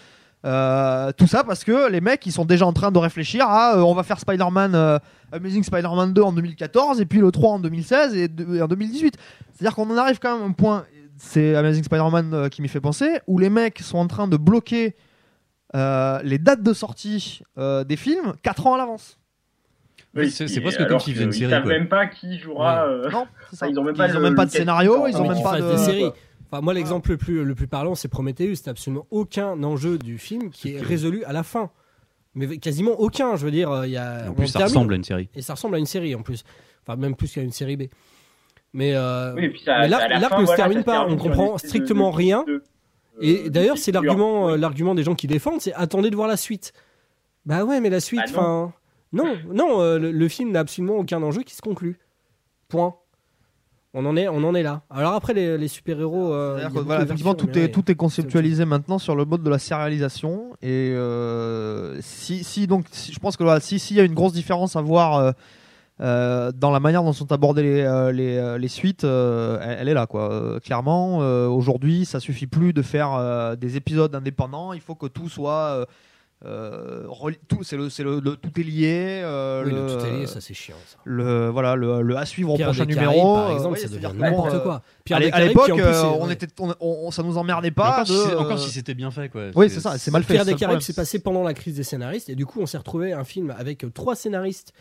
Euh, 0.44 1.12
tout 1.12 1.28
ça 1.28 1.44
parce 1.44 1.62
que 1.62 1.88
les 1.88 2.00
mecs 2.00 2.26
ils 2.26 2.32
sont 2.32 2.44
déjà 2.44 2.66
en 2.66 2.72
train 2.72 2.90
de 2.90 2.98
réfléchir 2.98 3.46
à 3.46 3.76
euh, 3.76 3.82
on 3.82 3.94
va 3.94 4.02
faire 4.02 4.18
Spider-Man 4.18 4.74
euh, 4.74 4.98
Amazing 5.30 5.62
Spider-Man 5.62 6.12
2 6.12 6.20
en 6.20 6.32
2014 6.32 7.00
et 7.00 7.06
puis 7.06 7.20
le 7.20 7.30
3 7.30 7.50
en 7.52 7.58
2016 7.60 8.16
et, 8.16 8.26
de- 8.26 8.56
et 8.56 8.60
en 8.60 8.66
2018 8.66 9.14
c'est 9.52 9.64
à 9.64 9.68
dire 9.68 9.76
qu'on 9.76 9.88
en 9.88 9.96
arrive 9.96 10.18
quand 10.18 10.32
même 10.34 10.42
à 10.42 10.46
un 10.48 10.50
point 10.50 10.84
c'est 11.16 11.54
Amazing 11.54 11.84
Spider-Man 11.84 12.34
euh, 12.34 12.48
qui 12.48 12.60
m'y 12.60 12.66
fait 12.66 12.80
penser 12.80 13.20
où 13.28 13.38
les 13.38 13.50
mecs 13.50 13.78
sont 13.78 13.98
en 13.98 14.08
train 14.08 14.26
de 14.26 14.36
bloquer 14.36 14.96
euh, 15.76 16.18
les 16.24 16.38
dates 16.38 16.64
de 16.64 16.72
sortie 16.72 17.42
euh, 17.56 17.84
des 17.84 17.96
films 17.96 18.32
4 18.42 18.66
ans 18.66 18.74
à 18.74 18.78
l'avance 18.78 19.18
Oui, 20.14 20.30
c'est- 20.30 20.60
presque 20.60 20.86
comme 20.86 21.00
s'ils 21.00 21.14
faisaient 21.14 21.24
une 21.24 21.32
série, 21.32 21.44
Ils 21.46 21.50
savent 21.50 21.66
même 21.66 21.88
pas 21.88 22.06
qui 22.06 22.38
jouera. 22.38 22.86
euh, 22.86 23.08
non 23.10 23.26
ça 23.52 23.66
Ils 23.68 23.78
ont 23.78 23.84
même 23.84 23.96
pas 23.96 24.08
ils 24.08 24.12
ont 24.16 24.20
le- 24.20 24.22
même 24.24 24.34
pas 24.34 24.44
de 24.46 24.50
scénario 24.50 25.06
ils 25.08 25.16
ont 25.16 25.26
même 25.28 25.42
pas 25.42 25.58
de 25.60 26.00
quoi. 26.00 26.14
Enfin, 26.50 26.60
moi, 26.60 26.74
l'exemple 26.74 27.10
le 27.12 27.16
plus, 27.16 27.44
le 27.44 27.54
plus 27.54 27.66
parlant, 27.66 27.94
c'est 27.94 28.08
Prometheus. 28.08 28.56
C'est 28.56 28.68
absolument 28.68 29.06
aucun 29.10 29.62
enjeu 29.62 29.96
du 29.96 30.18
film 30.18 30.50
qui 30.50 30.74
est 30.74 30.80
résolu 30.82 31.24
à 31.24 31.32
la 31.32 31.42
fin. 31.42 31.70
Mais 32.34 32.58
quasiment 32.58 32.92
aucun, 33.00 33.36
je 33.36 33.44
veux 33.46 33.50
dire. 33.50 33.70
euh, 33.70 33.86
Il 33.86 33.92
y 33.92 33.96
a, 33.96 34.28
En 34.28 34.34
plus, 34.34 34.48
ça 34.48 34.58
termine- 34.58 34.74
ressemble 34.76 34.92
à 34.92 34.96
une 34.96 35.04
série. 35.04 35.28
Et 35.34 35.40
ça 35.40 35.54
ressemble 35.54 35.76
à 35.76 35.78
une 35.78 35.86
série 35.86 36.14
en 36.14 36.20
plus. 36.22 36.44
Enfin, 36.86 36.96
même 37.00 37.14
plus 37.16 37.32
qu'à 37.32 37.40
une 37.40 37.52
série 37.52 37.76
B. 37.78 37.84
Mais, 38.74 38.94
euh, 38.94 39.32
Oui, 39.34 39.44
et 39.46 39.48
puis 39.50 39.62
ça- 39.64 39.78
mais 39.80 39.88
là- 39.88 40.08
l'arc 40.18 40.38
ne 40.38 40.44
se 40.46 40.54
termine 40.54 40.84
pas, 40.84 41.06
on 41.08 41.16
comprend 41.16 41.56
strictement 41.56 42.10
de- 42.10 42.16
rien. 42.16 42.44
de- 42.46 42.62
et 43.22 43.44
euh, 43.46 43.48
d'ailleurs, 43.50 43.78
c'est 43.78 43.92
l'argument, 43.92 44.50
euh, 44.50 44.56
l'argument 44.58 44.94
des 44.94 45.02
gens 45.04 45.14
qui 45.14 45.26
défendent, 45.26 45.60
c'est 45.62 45.72
attendez 45.74 46.10
de 46.10 46.16
voir 46.16 46.28
la 46.28 46.36
suite. 46.36 46.72
Bah 47.46 47.64
ouais, 47.64 47.80
mais 47.80 47.88
la 47.90 48.00
suite, 48.00 48.20
Bah 48.26 48.32
non. 48.32 48.38
enfin, 48.38 48.72
non, 49.12 49.34
non, 49.52 49.80
euh, 49.80 49.98
le, 49.98 50.10
le 50.12 50.28
film 50.28 50.52
n'a 50.52 50.60
absolument 50.60 50.96
aucun 50.96 51.22
enjeu 51.22 51.42
qui 51.42 51.54
se 51.54 51.62
conclut. 51.62 51.98
Point. 52.68 52.94
On 53.94 54.06
en 54.06 54.16
est, 54.16 54.26
on 54.26 54.42
en 54.44 54.54
est 54.54 54.62
là. 54.62 54.82
Alors 54.88 55.12
après 55.12 55.34
les, 55.34 55.58
les 55.58 55.68
super 55.68 56.00
héros, 56.00 56.32
euh, 56.32 56.66
voilà, 56.72 57.02
effectivement, 57.04 57.34
tout 57.34 57.50
est, 57.58 57.68
tout 57.68 57.90
est 57.90 57.94
conceptualisé 57.94 58.64
maintenant 58.64 58.98
sur 58.98 59.14
le 59.14 59.26
mode 59.26 59.42
de 59.42 59.50
la 59.50 59.58
sérialisation. 59.58 60.54
Et 60.62 60.92
euh, 60.94 61.98
si, 62.00 62.42
si, 62.42 62.66
donc, 62.66 62.86
si- 62.90 63.12
je 63.12 63.18
pense 63.18 63.36
que 63.36 63.42
voilà, 63.44 63.60
si 63.60 63.78
s'il 63.78 63.98
y 63.98 64.00
a 64.00 64.04
une 64.04 64.14
grosse 64.14 64.32
différence 64.32 64.76
à 64.76 64.80
voir 64.80 65.34
euh, 66.00 66.52
dans 66.52 66.70
la 66.70 66.80
manière 66.80 67.02
dont 67.04 67.12
sont 67.12 67.30
abordées 67.32 67.62
les, 67.62 67.80
euh, 67.82 68.12
les, 68.12 68.38
euh, 68.38 68.56
les 68.56 68.68
suites, 68.68 69.04
elle, 69.04 69.76
elle 69.80 69.88
est 69.90 69.94
là. 69.94 70.06
Quoi. 70.06 70.58
Clairement, 70.64 71.18
aujourd'hui, 71.48 72.06
ça 72.06 72.18
suffit 72.18 72.46
plus 72.46 72.72
de 72.72 72.80
faire 72.80 73.56
des 73.58 73.76
épisodes 73.76 74.14
indépendants. 74.14 74.72
Il 74.72 74.80
faut 74.80 74.94
que 74.94 75.06
tout 75.06 75.28
soit. 75.28 75.86
Euh, 76.44 77.04
euh, 77.06 77.30
tout, 77.48 77.62
c'est 77.62 77.76
le, 77.76 77.88
c'est 77.90 78.02
le, 78.02 78.20
le- 78.20 78.36
tout 78.36 78.50
est 78.58 78.62
lié. 78.64 79.20
euh, 79.22 79.62
Oui, 79.64 79.70
le 79.72 79.86
le, 79.86 79.86
tout 79.96 80.04
est 80.06 80.10
lié, 80.20 80.26
ça 80.26 80.40
c'est 80.40 80.54
chiant. 80.54 80.76
Ça. 80.86 80.98
le 81.04 81.48
voilà 81.48 81.76
le, 81.76 82.02
le 82.02 82.16
à 82.16 82.26
suivre 82.26 82.54
au 82.54 82.58
prochain 82.58 82.84
numéro. 82.84 83.34
Par 83.34 83.50
euh, 83.50 83.54
exemple, 83.54 83.74
ouais, 83.74 83.80
ça 83.80 83.88
devient 83.88 84.10
n'importe 84.16 84.54
euh, 84.54 84.60
quoi. 84.60 84.82
L'é- 85.10 85.26
des 85.26 85.30
à 85.32 85.40
l'époque, 85.40 85.70
euh, 85.70 86.02
on 86.18 86.26
ouais. 86.26 86.32
était, 86.34 86.48
on, 86.58 86.74
on- 86.80 87.10
ça 87.10 87.22
nous 87.22 87.36
emmerdait 87.38 87.70
pas. 87.70 87.92
encore, 87.92 88.06
si 88.06 88.12
de, 88.12 88.18
euh, 88.18 88.38
encore 88.38 88.58
si 88.58 88.70
c'était 88.70 88.94
bien 88.94 89.10
fait, 89.10 89.28
quoi. 89.28 89.42
Oui, 89.54 89.68
c'est 89.70 89.80
ça, 89.80 89.98
c'est 89.98 90.10
mal 90.10 90.22
fait. 90.24 90.34
Pirates 90.34 90.46
c'est 90.46 90.52
des 90.52 90.52
ça 90.52 90.56
le 90.56 90.60
Caraïbes, 90.60 90.78
problème. 90.78 90.80
c'est 90.80 90.96
passé 90.96 91.18
pendant 91.20 91.42
la 91.44 91.54
crise 91.54 91.76
des 91.76 91.84
scénaristes, 91.84 92.28
et 92.28 92.34
du 92.34 92.46
coup, 92.46 92.60
on 92.60 92.66
s'est 92.66 92.78
retrouvé 92.78 93.12
un 93.12 93.24
film 93.24 93.54
avec 93.56 93.84
euh, 93.84 93.90
trois 93.90 94.16
scénaristes 94.16 94.72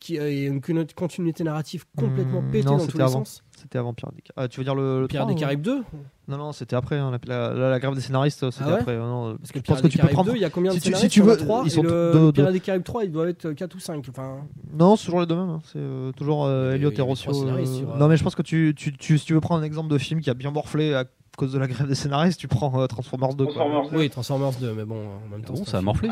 qui 0.00 0.18
euh, 0.18 0.30
et 0.30 0.44
une, 0.44 0.60
continuité 0.94 1.42
narrative 1.42 1.84
complètement 1.96 2.42
Hmm, 2.42 2.50
pétée 2.52 2.64
non, 2.66 2.76
dans 2.76 2.86
tous 2.86 2.98
les 2.98 3.02
avant. 3.04 3.24
sens. 3.24 3.42
C'était 3.60 3.78
avant 3.78 3.92
Pirates 3.94 4.14
des 4.14 4.22
Caraïbes. 4.22 4.44
Ah, 4.44 4.48
tu 4.48 4.60
veux 4.60 4.64
dire 4.64 4.74
le, 4.74 5.00
le 5.02 5.08
Pirates 5.08 5.26
3, 5.26 5.34
des 5.34 5.36
ou- 5.36 5.40
Caraïbes 5.40 5.62
2 5.62 5.82
Non, 6.28 6.36
non, 6.38 6.52
c'était 6.52 6.76
après. 6.76 6.96
hein, 6.96 7.10
la, 7.26 7.48
la, 7.48 7.54
la- 7.54 7.70
la 7.70 7.78
grève 7.80 7.94
des 7.94 8.00
scénaristes, 8.00 8.50
c'était 8.50 8.64
Ah 8.66 8.72
ouais 8.74 8.80
après. 8.80 8.92
euh, 8.92 9.00
non, 9.00 9.36
Parce 9.36 9.52
que 9.52 9.58
je 9.58 9.64
pense 9.64 9.80
que 9.82 9.86
tu 9.88 9.98
peux 9.98 10.08
prendre. 10.08 10.30
2, 10.30 10.36
il 10.36 10.42
y 10.42 10.44
a 10.44 10.50
combien 10.50 10.70
de 10.72 10.76
si 10.76 10.80
tu- 10.82 10.86
si 10.94 11.08
scénaristes 11.08 11.12
tu 11.14 11.20
en 11.22 11.24
a 11.24 11.28
veux, 11.30 11.36
trois, 11.36 11.62
ils 11.64 11.66
et 11.66 11.70
sont 11.70 11.82
le 11.82 11.88
deux- 11.88 12.12
deux- 12.12 12.32
Pirates 12.32 12.52
des 12.52 12.60
Caraïbes 12.60 12.84
3, 12.84 13.04
il 13.04 13.12
doit 13.12 13.28
être 13.28 13.52
4 13.52 13.74
ou 13.74 13.80
5. 13.80 14.04
Enfin, 14.10 14.38
Non, 14.72 14.96
c'est 14.96 15.04
toujours 15.06 15.20
les 15.20 15.26
deux 15.26 15.36
mêmes. 15.36 15.48
hein. 15.50 15.60
C'est 15.64 15.78
euh, 15.78 16.12
toujours 16.12 16.44
euh, 16.46 16.72
Elliot 16.74 16.90
et 16.92 17.00
Rossio. 17.00 17.30
euh, 17.30 17.64
sur, 17.66 17.90
euh, 17.94 17.96
Non, 17.98 18.08
mais 18.08 18.16
je 18.16 18.24
pense 18.24 18.34
que 18.34 18.42
tu, 18.42 18.74
tu, 18.76 18.96
tu- 18.96 19.18
si 19.18 19.24
tu 19.26 19.34
veux 19.34 19.40
prendre 19.40 19.60
un 19.60 19.64
exemple 19.64 19.88
de 19.90 19.98
film 19.98 20.20
qui 20.20 20.30
a 20.30 20.34
bien 20.34 20.50
morflé 20.50 20.94
à 20.94 21.04
cause 21.36 21.52
de 21.52 21.58
la 21.58 21.68
grève 21.68 21.86
des 21.86 21.94
scénaristes, 21.94 22.40
tu 22.40 22.48
prends 22.48 22.80
euh, 22.80 22.86
Transformers 22.88 23.34
2. 23.34 23.44
quoi. 23.44 23.54
Transformers 23.54 23.90
2. 23.90 23.96
oui, 23.98 24.10
Transformers 24.10 24.52
2, 24.60 24.72
mais 24.74 24.84
bon, 24.84 24.96
en 25.24 25.28
même 25.30 25.42
temps. 25.44 25.54
Ah 25.54 25.58
bon, 25.58 25.64
c'est 25.64 25.70
ça 25.70 25.78
a 25.78 25.82
morflé 25.82 26.08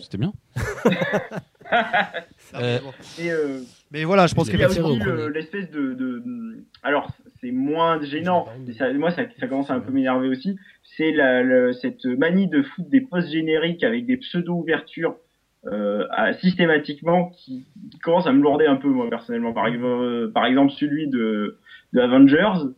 C'était 0.00 0.18
bien. 0.18 0.32
Euh. 2.54 2.78
Et, 3.18 3.30
euh, 3.30 3.60
Mais 3.90 4.04
voilà, 4.04 4.26
je 4.26 4.34
pense 4.34 4.48
Il 4.48 4.52
que 4.52 4.56
il 4.56 4.60
y 4.60 4.64
a 4.64 4.68
aussi 4.68 5.32
l'espèce 5.32 5.70
de, 5.70 5.96
Alors, 6.82 7.08
c'est 7.40 7.50
moins 7.52 8.00
gênant. 8.02 8.46
Ça- 8.76 8.92
moi, 8.92 9.10
ça, 9.10 9.22
ça 9.38 9.46
commence 9.46 9.70
à 9.70 9.74
un 9.74 9.80
peu 9.80 9.92
m'énerver 9.92 10.28
aussi. 10.28 10.56
C'est 10.82 11.14
cette 11.80 12.04
manie 12.04 12.48
de 12.48 12.62
foutre 12.62 12.88
des 12.90 13.00
posts 13.00 13.30
génériques 13.30 13.82
avec 13.84 14.04
des 14.06 14.16
pseudo-ouvertures 14.18 15.16
euh, 15.66 16.06
à- 16.10 16.34
systématiquement 16.34 17.30
qui, 17.30 17.64
qui 17.90 17.98
commence 17.98 18.26
à 18.26 18.32
me 18.32 18.42
lourder 18.42 18.66
un 18.66 18.76
peu, 18.76 18.88
moi, 18.88 19.08
personnellement. 19.10 19.52
Par, 19.52 19.66
exemple, 19.66 19.86
euh, 19.86 20.30
par 20.32 20.46
exemple, 20.46 20.72
celui 20.72 21.08
de, 21.08 21.58
de 21.94 22.00
Avengers, 22.00 22.70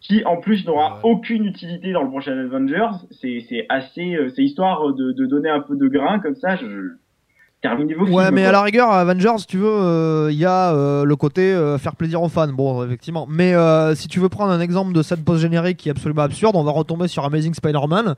qui 0.00 0.24
en 0.24 0.38
plus 0.38 0.66
n'aura 0.66 0.94
Ouais. 0.96 1.00
aucune 1.04 1.44
utilité 1.46 1.92
dans 1.92 2.02
le 2.02 2.08
prochain 2.10 2.36
Avengers. 2.36 2.90
C'est 3.10 3.40
c'est 3.48 3.66
assez. 3.68 4.14
euh, 4.16 4.28
C'est 4.30 4.42
histoire 4.42 4.92
de, 4.94 5.12
de 5.12 5.26
donner 5.26 5.48
un 5.50 5.60
peu 5.60 5.76
de 5.76 5.88
grain, 5.88 6.18
comme 6.20 6.34
ça. 6.36 6.56
Je... 6.56 6.92
Terminez 7.62 7.94
vos 7.94 8.06
Ouais, 8.06 8.24
films, 8.24 8.34
mais 8.36 8.40
quoi. 8.42 8.48
à 8.48 8.52
la 8.52 8.62
rigueur, 8.62 8.90
Avengers, 8.90 9.34
si 9.38 9.46
tu 9.46 9.58
veux, 9.58 9.66
euh, 9.68 10.28
il 10.32 10.38
y 10.38 10.46
a 10.46 10.72
euh, 10.72 11.04
le 11.04 11.16
côté 11.16 11.42
euh, 11.52 11.76
faire 11.76 11.94
plaisir 11.94 12.22
aux 12.22 12.28
fans. 12.30 12.48
Bon, 12.48 12.84
effectivement. 12.84 13.26
Mais 13.30 13.54
euh, 13.54 13.94
si 13.94 14.08
tu 14.08 14.18
veux 14.18 14.30
prendre 14.30 14.50
un 14.52 14.60
exemple 14.60 14.92
de 14.94 15.02
cette 15.02 15.22
pause 15.24 15.40
générique 15.42 15.76
qui 15.76 15.88
est 15.88 15.92
absolument 15.92 16.22
absurde, 16.22 16.56
on 16.56 16.62
va 16.64 16.70
retomber 16.72 17.06
sur 17.06 17.24
Amazing 17.24 17.52
Spider-Man. 17.52 18.14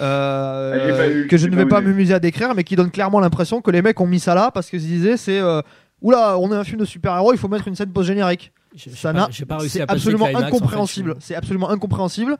euh, 0.00 1.24
Ah, 1.24 1.28
que 1.28 1.36
je 1.36 1.46
ne 1.46 1.56
vais 1.56 1.66
pas 1.66 1.80
m'amuser 1.80 2.14
à 2.14 2.18
décrire, 2.20 2.54
mais 2.54 2.64
qui 2.64 2.76
donne 2.76 2.90
clairement 2.90 3.20
l'impression 3.20 3.60
que 3.60 3.70
les 3.70 3.80
mecs 3.82 4.00
ont 4.00 4.06
mis 4.06 4.20
ça 4.20 4.34
là 4.34 4.50
parce 4.52 4.68
qu'ils 4.68 4.80
disaient 4.80 5.16
c'est 5.16 5.38
euh, 5.40 5.62
oula, 6.02 6.36
on 6.38 6.52
est 6.52 6.56
un 6.56 6.64
film 6.64 6.78
de 6.80 6.84
super-héros, 6.84 7.32
il 7.32 7.38
faut 7.38 7.48
mettre 7.48 7.68
une 7.68 7.74
scène 7.76 7.90
post 7.90 8.08
générique. 8.08 8.42
J'ai 8.42 8.52
j'ai 8.52 8.63
Ça 8.76 9.12
n'a, 9.12 9.28
c'est 9.68 9.80
absolument 9.80 10.26
incompréhensible. 10.26 11.14
C'est 11.20 11.34
absolument 11.34 11.70
incompréhensible. 11.70 12.36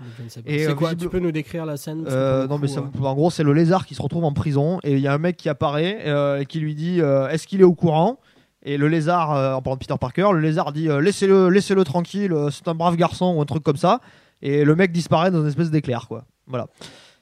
Et, 0.46 0.64
quoi 0.74 0.88
visible- 0.90 1.02
Tu 1.02 1.08
peux 1.08 1.18
nous 1.20 1.32
décrire 1.32 1.64
la 1.64 1.76
scène 1.76 2.04
Euh, 2.08 2.46
non 2.48 2.58
mais 2.58 2.68
ça, 2.68 2.80
en 2.80 3.14
gros 3.14 3.30
c'est 3.30 3.44
le 3.44 3.52
lézard 3.52 3.86
qui 3.86 3.94
se 3.94 4.02
retrouve 4.02 4.24
en 4.24 4.32
prison 4.32 4.80
et 4.82 4.92
il 4.94 4.98
y 5.00 5.06
a 5.06 5.12
un 5.12 5.18
mec 5.18 5.36
qui 5.36 5.48
apparaît 5.48 6.02
euh, 6.06 6.40
et 6.40 6.46
qui 6.46 6.58
lui 6.58 6.74
dit 6.74 7.00
euh, 7.00 7.28
est-ce 7.28 7.46
qu'il 7.46 7.60
est 7.60 7.64
au 7.64 7.74
courant? 7.74 8.18
Et 8.64 8.78
le 8.78 8.88
lézard 8.88 9.30
en 9.56 9.62
parlant 9.62 9.76
de 9.76 9.80
Peter 9.80 9.94
Parker 10.00 10.28
le 10.32 10.40
lézard 10.40 10.72
dit 10.72 10.88
laissez-le 10.88 11.50
laissez-le 11.50 11.84
tranquille 11.84 12.34
c'est 12.50 12.66
un 12.66 12.74
brave 12.74 12.96
garçon 12.96 13.34
ou 13.36 13.40
un 13.40 13.46
truc 13.46 13.62
comme 13.62 13.76
ça. 13.76 14.00
Et 14.42 14.64
le 14.64 14.74
mec 14.74 14.90
disparaît 14.90 15.30
dans 15.30 15.40
une 15.42 15.48
espèce 15.48 15.70
d'éclair 15.70 16.06
quoi. 16.08 16.24
Voilà. 16.46 16.66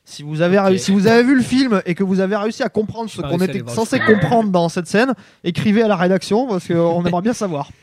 Si 0.04 0.22
vous 0.22 0.40
avez 0.40 0.78
si 0.78 0.90
vous 0.90 1.06
avez 1.06 1.22
vu 1.22 1.34
le 1.36 1.42
film 1.42 1.82
et 1.84 1.94
que 1.94 2.02
vous 2.02 2.20
avez 2.20 2.36
réussi 2.36 2.62
à 2.62 2.68
comprendre 2.68 3.10
ce 3.10 3.20
qu'on 3.20 3.38
était 3.38 3.62
censé 3.68 4.00
film. 4.00 4.14
comprendre 4.20 4.50
dans 4.50 4.68
cette 4.68 4.86
scène 4.86 5.14
écrivez 5.44 5.82
à 5.82 5.88
la 5.88 5.96
rédaction 5.96 6.48
parce 6.48 6.66
qu'on 6.66 7.04
aimerait 7.04 7.22
bien 7.22 7.34
savoir 7.34 7.70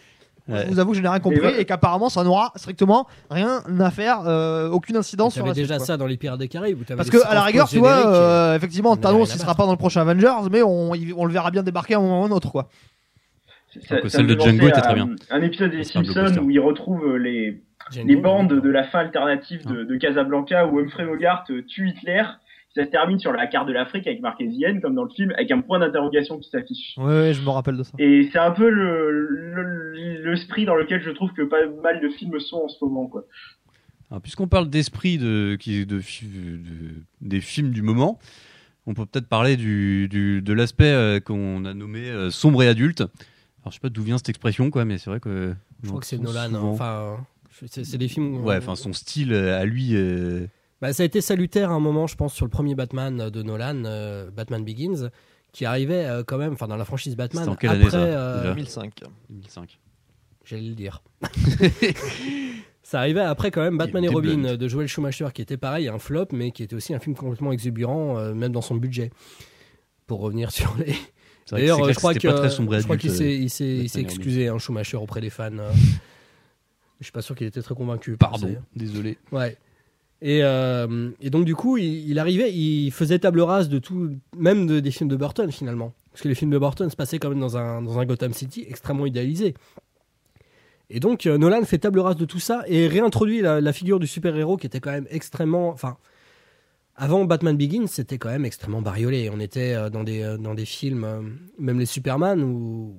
Ouais. 0.49 0.63
je 0.65 0.71
vous 0.71 0.79
avoue 0.79 0.91
que 0.91 0.97
je 0.97 1.01
n'ai 1.01 1.07
rien 1.09 1.19
compris 1.19 1.39
ouais. 1.41 1.61
et 1.61 1.65
qu'apparemment 1.65 2.09
ça 2.09 2.23
n'aura 2.23 2.51
strictement 2.55 3.07
rien 3.29 3.61
à 3.79 3.91
faire 3.91 4.21
euh, 4.27 4.69
aucune 4.69 4.97
incidence 4.97 5.33
sur 5.35 5.45
la 5.45 5.53
suite, 5.53 5.63
déjà 5.65 5.77
quoi. 5.77 5.85
ça 5.85 5.97
dans 5.97 6.07
les 6.07 6.17
Pirates 6.17 6.39
des 6.39 6.47
Caraïbes. 6.47 6.83
Parce 6.97 7.09
que 7.09 7.25
à 7.25 7.33
la 7.33 7.43
rigueur, 7.43 7.67
tu 7.67 7.77
vois, 7.77 7.93
post-génériques, 7.93 8.19
euh, 8.21 8.55
effectivement, 8.55 8.97
Thanos, 8.97 9.33
il 9.33 9.39
sera 9.39 9.55
pas 9.55 9.65
dans 9.65 9.71
le 9.71 9.77
prochain 9.77 10.01
Avengers, 10.01 10.49
mais 10.51 10.61
on, 10.63 10.95
il- 10.95 11.13
on 11.15 11.25
le 11.25 11.31
verra 11.33 11.51
bien 11.51 11.63
débarquer 11.63 11.93
à 11.93 11.97
un 11.97 12.01
moment 12.01 12.21
ou 12.21 12.23
à 12.23 12.27
un 12.27 12.31
autre, 12.31 12.51
quoi. 12.51 12.67
Ça- 13.87 14.01
Donc, 14.01 14.09
celle 14.09 14.25
de 14.27 14.39
Django 14.39 14.67
était 14.67 14.81
très 14.81 14.95
bien. 14.95 15.09
Un 15.29 15.41
épisode 15.41 15.71
des 15.71 15.83
Simpsons 15.83 16.39
où 16.41 16.49
ils 16.49 16.59
retrouvent 16.59 17.15
les, 17.17 17.61
bandes 18.15 18.59
de 18.61 18.69
la 18.69 18.83
fin 18.85 18.99
alternative 18.99 19.65
de, 19.67 19.83
de 19.83 19.95
Casablanca 19.97 20.65
où 20.67 20.79
Humphrey 20.79 21.05
Bogart 21.05 21.43
euh, 21.51 21.61
tue 21.67 21.89
Hitler. 21.89 22.23
Ça 22.75 22.85
se 22.85 22.89
termine 22.91 23.17
sur 23.17 23.31
la 23.33 23.47
carte 23.47 23.67
de 23.67 23.73
l'Afrique 23.73 24.05
avec 24.05 24.21
marqué 24.21 24.47
The 24.47 24.63
End, 24.69 24.79
comme 24.81 24.93
dans 24.95 25.03
le 25.03 25.09
film, 25.09 25.31
avec 25.31 25.49
un 25.51 25.59
point 25.61 25.79
d'interrogation 25.79 26.37
qui 26.37 26.49
s'affiche. 26.49 26.93
Ouais, 26.97 27.05
ouais, 27.05 27.33
je 27.33 27.41
me 27.41 27.49
rappelle 27.49 27.77
de 27.77 27.83
ça. 27.83 27.91
Et 27.97 28.29
c'est 28.31 28.37
un 28.37 28.51
peu 28.51 28.69
le, 28.69 29.09
le, 29.11 30.29
l'esprit 30.29 30.65
dans 30.65 30.75
lequel 30.75 31.01
je 31.01 31.09
trouve 31.09 31.31
que 31.33 31.41
pas 31.41 31.65
mal 31.83 31.99
de 31.99 32.09
films 32.09 32.39
sont 32.39 32.57
en 32.57 32.67
ce 32.67 32.77
moment, 32.85 33.07
quoi. 33.07 33.25
Alors, 34.11 34.21
puisqu'on 34.21 34.47
parle 34.47 34.69
d'esprit 34.69 35.17
de, 35.17 35.57
qui- 35.59 35.85
de, 35.85 35.97
de- 35.97 36.93
des 37.21 37.41
films 37.41 37.71
du 37.71 37.81
moment, 37.81 38.19
on 38.85 38.93
peut 38.93 39.05
peut-être 39.05 39.27
parler 39.27 39.57
du, 39.57 40.07
du- 40.07 40.41
de 40.43 40.53
l'aspect 40.53 40.91
euh, 40.91 41.19
qu'on 41.19 41.65
a 41.65 41.73
nommé 41.73 42.09
euh, 42.09 42.29
sombre 42.29 42.61
et 42.63 42.67
adulte. 42.67 43.01
Alors, 43.01 43.71
je 43.71 43.73
sais 43.73 43.79
pas 43.79 43.89
d'où 43.89 44.03
vient 44.03 44.17
cette 44.17 44.29
expression, 44.29 44.69
quoi, 44.69 44.85
mais 44.85 44.97
c'est 44.99 45.09
vrai 45.09 45.19
que. 45.19 45.53
Je 45.83 45.87
crois 45.89 45.99
que 46.01 46.05
c'est 46.05 46.17
Nolan. 46.19 46.53
hein. 46.53 46.59
Enfin, 46.63 47.17
c'est 47.67 47.97
des 47.97 48.07
films. 48.07 48.35
où- 48.37 48.43
Ouais, 48.43 48.57
enfin, 48.57 48.75
son 48.75 48.93
style 48.93 49.33
euh, 49.33 49.59
à 49.59 49.65
lui. 49.65 49.95
euh, 49.95 50.45
Bah, 50.81 50.93
ça 50.93 51.03
a 51.03 51.05
été 51.05 51.21
salutaire 51.21 51.71
à 51.71 51.73
un 51.73 51.79
moment, 51.79 52.07
je 52.07 52.15
pense, 52.15 52.33
sur 52.33 52.45
le 52.45 52.49
premier 52.51 52.75
Batman 52.75 53.29
de 53.29 53.43
Nolan, 53.43 53.83
euh, 53.85 54.31
Batman 54.31 54.63
Begins, 54.63 55.09
qui 55.51 55.65
arrivait 55.65 56.05
euh, 56.05 56.23
quand 56.25 56.37
même, 56.37 56.53
enfin 56.53 56.67
dans 56.67 56.77
la 56.77 56.85
franchise 56.85 57.15
Batman. 57.15 57.49
En 57.49 57.55
quelle 57.55 57.71
après, 57.71 57.81
année, 57.81 57.91
ça, 57.91 57.97
euh, 57.97 58.41
déjà 58.41 58.53
2005. 58.53 58.93
2005. 59.29 59.79
J'allais 60.45 60.69
le 60.69 60.75
dire. 60.75 61.03
ça 62.81 62.99
arrivait 62.99 63.21
après 63.21 63.51
quand 63.51 63.61
même 63.61 63.77
Batman 63.77 64.03
et 64.03 64.07
Robin 64.07 64.37
blunt. 64.37 64.57
de 64.57 64.67
Joel 64.67 64.87
Schumacher, 64.87 65.27
qui 65.31 65.43
était 65.43 65.57
pareil, 65.57 65.87
un 65.87 65.99
flop, 65.99 66.27
mais 66.31 66.51
qui 66.51 66.63
était 66.63 66.75
aussi 66.75 66.93
un 66.93 66.99
film 66.99 67.15
complètement 67.15 67.51
exubérant, 67.51 68.17
euh, 68.17 68.33
même 68.33 68.51
dans 68.51 68.61
son 68.61 68.75
budget. 68.75 69.11
Pour 70.07 70.21
revenir 70.21 70.49
sur 70.51 70.75
les. 70.77 70.95
D'ailleurs, 71.51 71.83
euh, 71.83 71.91
je 71.91 71.97
crois 71.97 72.13
que 72.15 72.19
je 72.19 72.83
crois 72.83 72.97
qu'il 72.97 73.11
s'est 73.11 74.01
excusé, 74.01 74.47
hein, 74.47 74.57
Schumacher 74.57 74.97
auprès 74.97 75.21
des 75.21 75.29
fans. 75.29 75.51
euh. 75.57 75.71
Je 76.99 77.05
suis 77.05 77.11
pas 77.11 77.21
sûr 77.21 77.35
qu'il 77.35 77.47
était 77.47 77.61
très 77.61 77.75
convaincu. 77.75 78.17
par 78.17 78.31
Pardon, 78.31 78.55
désolé. 78.75 79.17
Ouais. 79.31 79.57
Et, 80.21 80.43
euh, 80.43 81.11
et 81.21 81.29
donc 81.29 81.45
du 81.45 81.55
coup, 81.55 81.77
il, 81.77 82.19
arrivait, 82.19 82.51
il 82.53 82.91
faisait 82.91 83.19
table 83.19 83.39
rase 83.39 83.69
de 83.69 83.79
tout, 83.79 84.11
même 84.35 84.67
de- 84.67 84.81
des 84.81 84.91
films 84.91 85.09
de 85.09 85.15
Burton 85.15 85.49
finalement, 85.51 85.93
parce 86.11 86.23
que 86.23 86.27
les 86.27 86.35
films 86.35 86.51
de 86.51 86.57
Burton 86.57 86.89
se 86.89 86.95
passaient 86.95 87.19
quand 87.19 87.29
même 87.29 87.39
dans 87.39 87.55
un, 87.55 87.81
dans 87.81 87.99
un 87.99 88.05
Gotham 88.05 88.33
City 88.33 88.65
extrêmement 88.67 89.05
idéalisé. 89.05 89.53
Et 90.89 90.99
donc 90.99 91.25
euh, 91.25 91.37
Nolan 91.37 91.63
fait 91.63 91.77
table 91.77 91.99
rase 91.99 92.17
de 92.17 92.25
tout 92.25 92.39
ça 92.39 92.63
et 92.67 92.87
réintroduit 92.87 93.41
la, 93.41 93.73
figure 93.73 93.99
du 93.99 94.07
super-héros 94.07 94.57
qui 94.57 94.65
était 94.67 94.81
quand 94.81 94.91
même 94.91 95.07
extrêmement, 95.09 95.69
enfin, 95.69 95.97
avant 96.95 97.23
Batman 97.23 97.55
Begins, 97.55 97.87
c'était 97.87 98.17
quand 98.17 98.29
même 98.29 98.43
extrêmement 98.43 98.81
bariolé. 98.81 99.29
On 99.33 99.39
était 99.39 99.73
euh, 99.73 99.89
dans 99.89 100.03
des 100.03 100.35
dans 100.37 100.53
des 100.53 100.65
films, 100.65 101.39
même 101.57 101.79
les 101.79 101.85
Superman 101.85 102.43
où, 102.43 102.93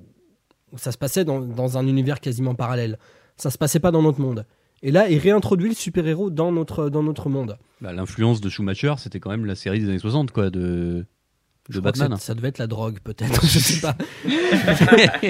où 0.71 0.77
ça 0.79 0.91
se 0.91 0.97
passait 0.97 1.23
dans, 1.23 1.41
dans 1.41 1.77
un 1.77 1.85
univers 1.85 2.19
quasiment 2.19 2.55
parallèle. 2.55 2.97
Ça 3.37 3.51
se 3.51 3.59
passait 3.59 3.79
pas 3.79 3.91
dans 3.91 4.01
notre 4.01 4.21
monde. 4.21 4.45
Et 4.83 4.91
là, 4.91 5.09
il 5.09 5.17
réintroduit 5.19 5.69
le 5.69 5.75
super-héros 5.75 6.29
dans 6.29 6.51
notre, 6.51 6.89
dans 6.89 7.03
notre 7.03 7.29
monde. 7.29 7.57
Bah, 7.81 7.93
L'influence 7.93 8.41
de 8.41 8.49
Schumacher, 8.49 8.95
c'était 8.97 9.19
quand 9.19 9.29
même 9.29 9.45
la 9.45 9.55
série 9.55 9.79
des 9.79 9.89
années 9.89 9.99
60, 9.99 10.31
quoi, 10.31 10.49
de, 10.49 11.05
Batman. 11.69 12.17
Ça 12.17 12.33
devait 12.33 12.47
être 12.49 12.57
la 12.57 12.67
drogue, 12.67 12.97
peut-être. 13.03 13.45
je 13.45 13.59
sais 13.59 13.79
pas. 13.81 13.95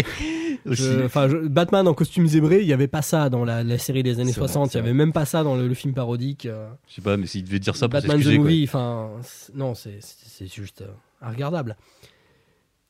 Je- 0.63 1.07
je- 1.07 1.47
Batman 1.47 1.87
en 1.87 1.93
costume 1.95 2.27
zébré, 2.27 2.59
il 2.61 2.67
n'y 2.67 2.73
avait 2.73 2.87
pas 2.87 3.01
ça 3.01 3.29
dans 3.29 3.43
la, 3.43 3.63
la 3.63 3.77
série 3.79 4.03
des 4.03 4.19
années 4.19 4.31
C'est 4.31 4.39
vrai, 4.39 4.47
60. 4.47 4.71
c'est 4.71 4.77
Il 4.77 4.81
n'y 4.83 4.89
avait 4.89 4.97
même 4.97 5.11
pas 5.11 5.25
ça 5.25 5.43
dans 5.43 5.55
le, 5.55 5.67
le 5.67 5.73
film 5.73 5.93
parodique. 5.95 6.45
euh, 6.45 6.69
Je 6.87 6.93
sais 6.95 7.01
pas, 7.01 7.17
mais 7.17 7.25
s'il 7.25 7.43
devait 7.43 7.57
dire 7.59 7.75
ça 7.75 7.87
pour 7.89 7.99
Batman 7.99 8.21
the. 8.21 8.37
Movie. 8.37 8.65
Enfin, 8.67 9.09
c'est- 9.23 9.55
non, 9.55 9.73
c'est 9.73 9.99
juste 10.45 10.81
euh, 10.83 10.87
regardable. 11.27 11.75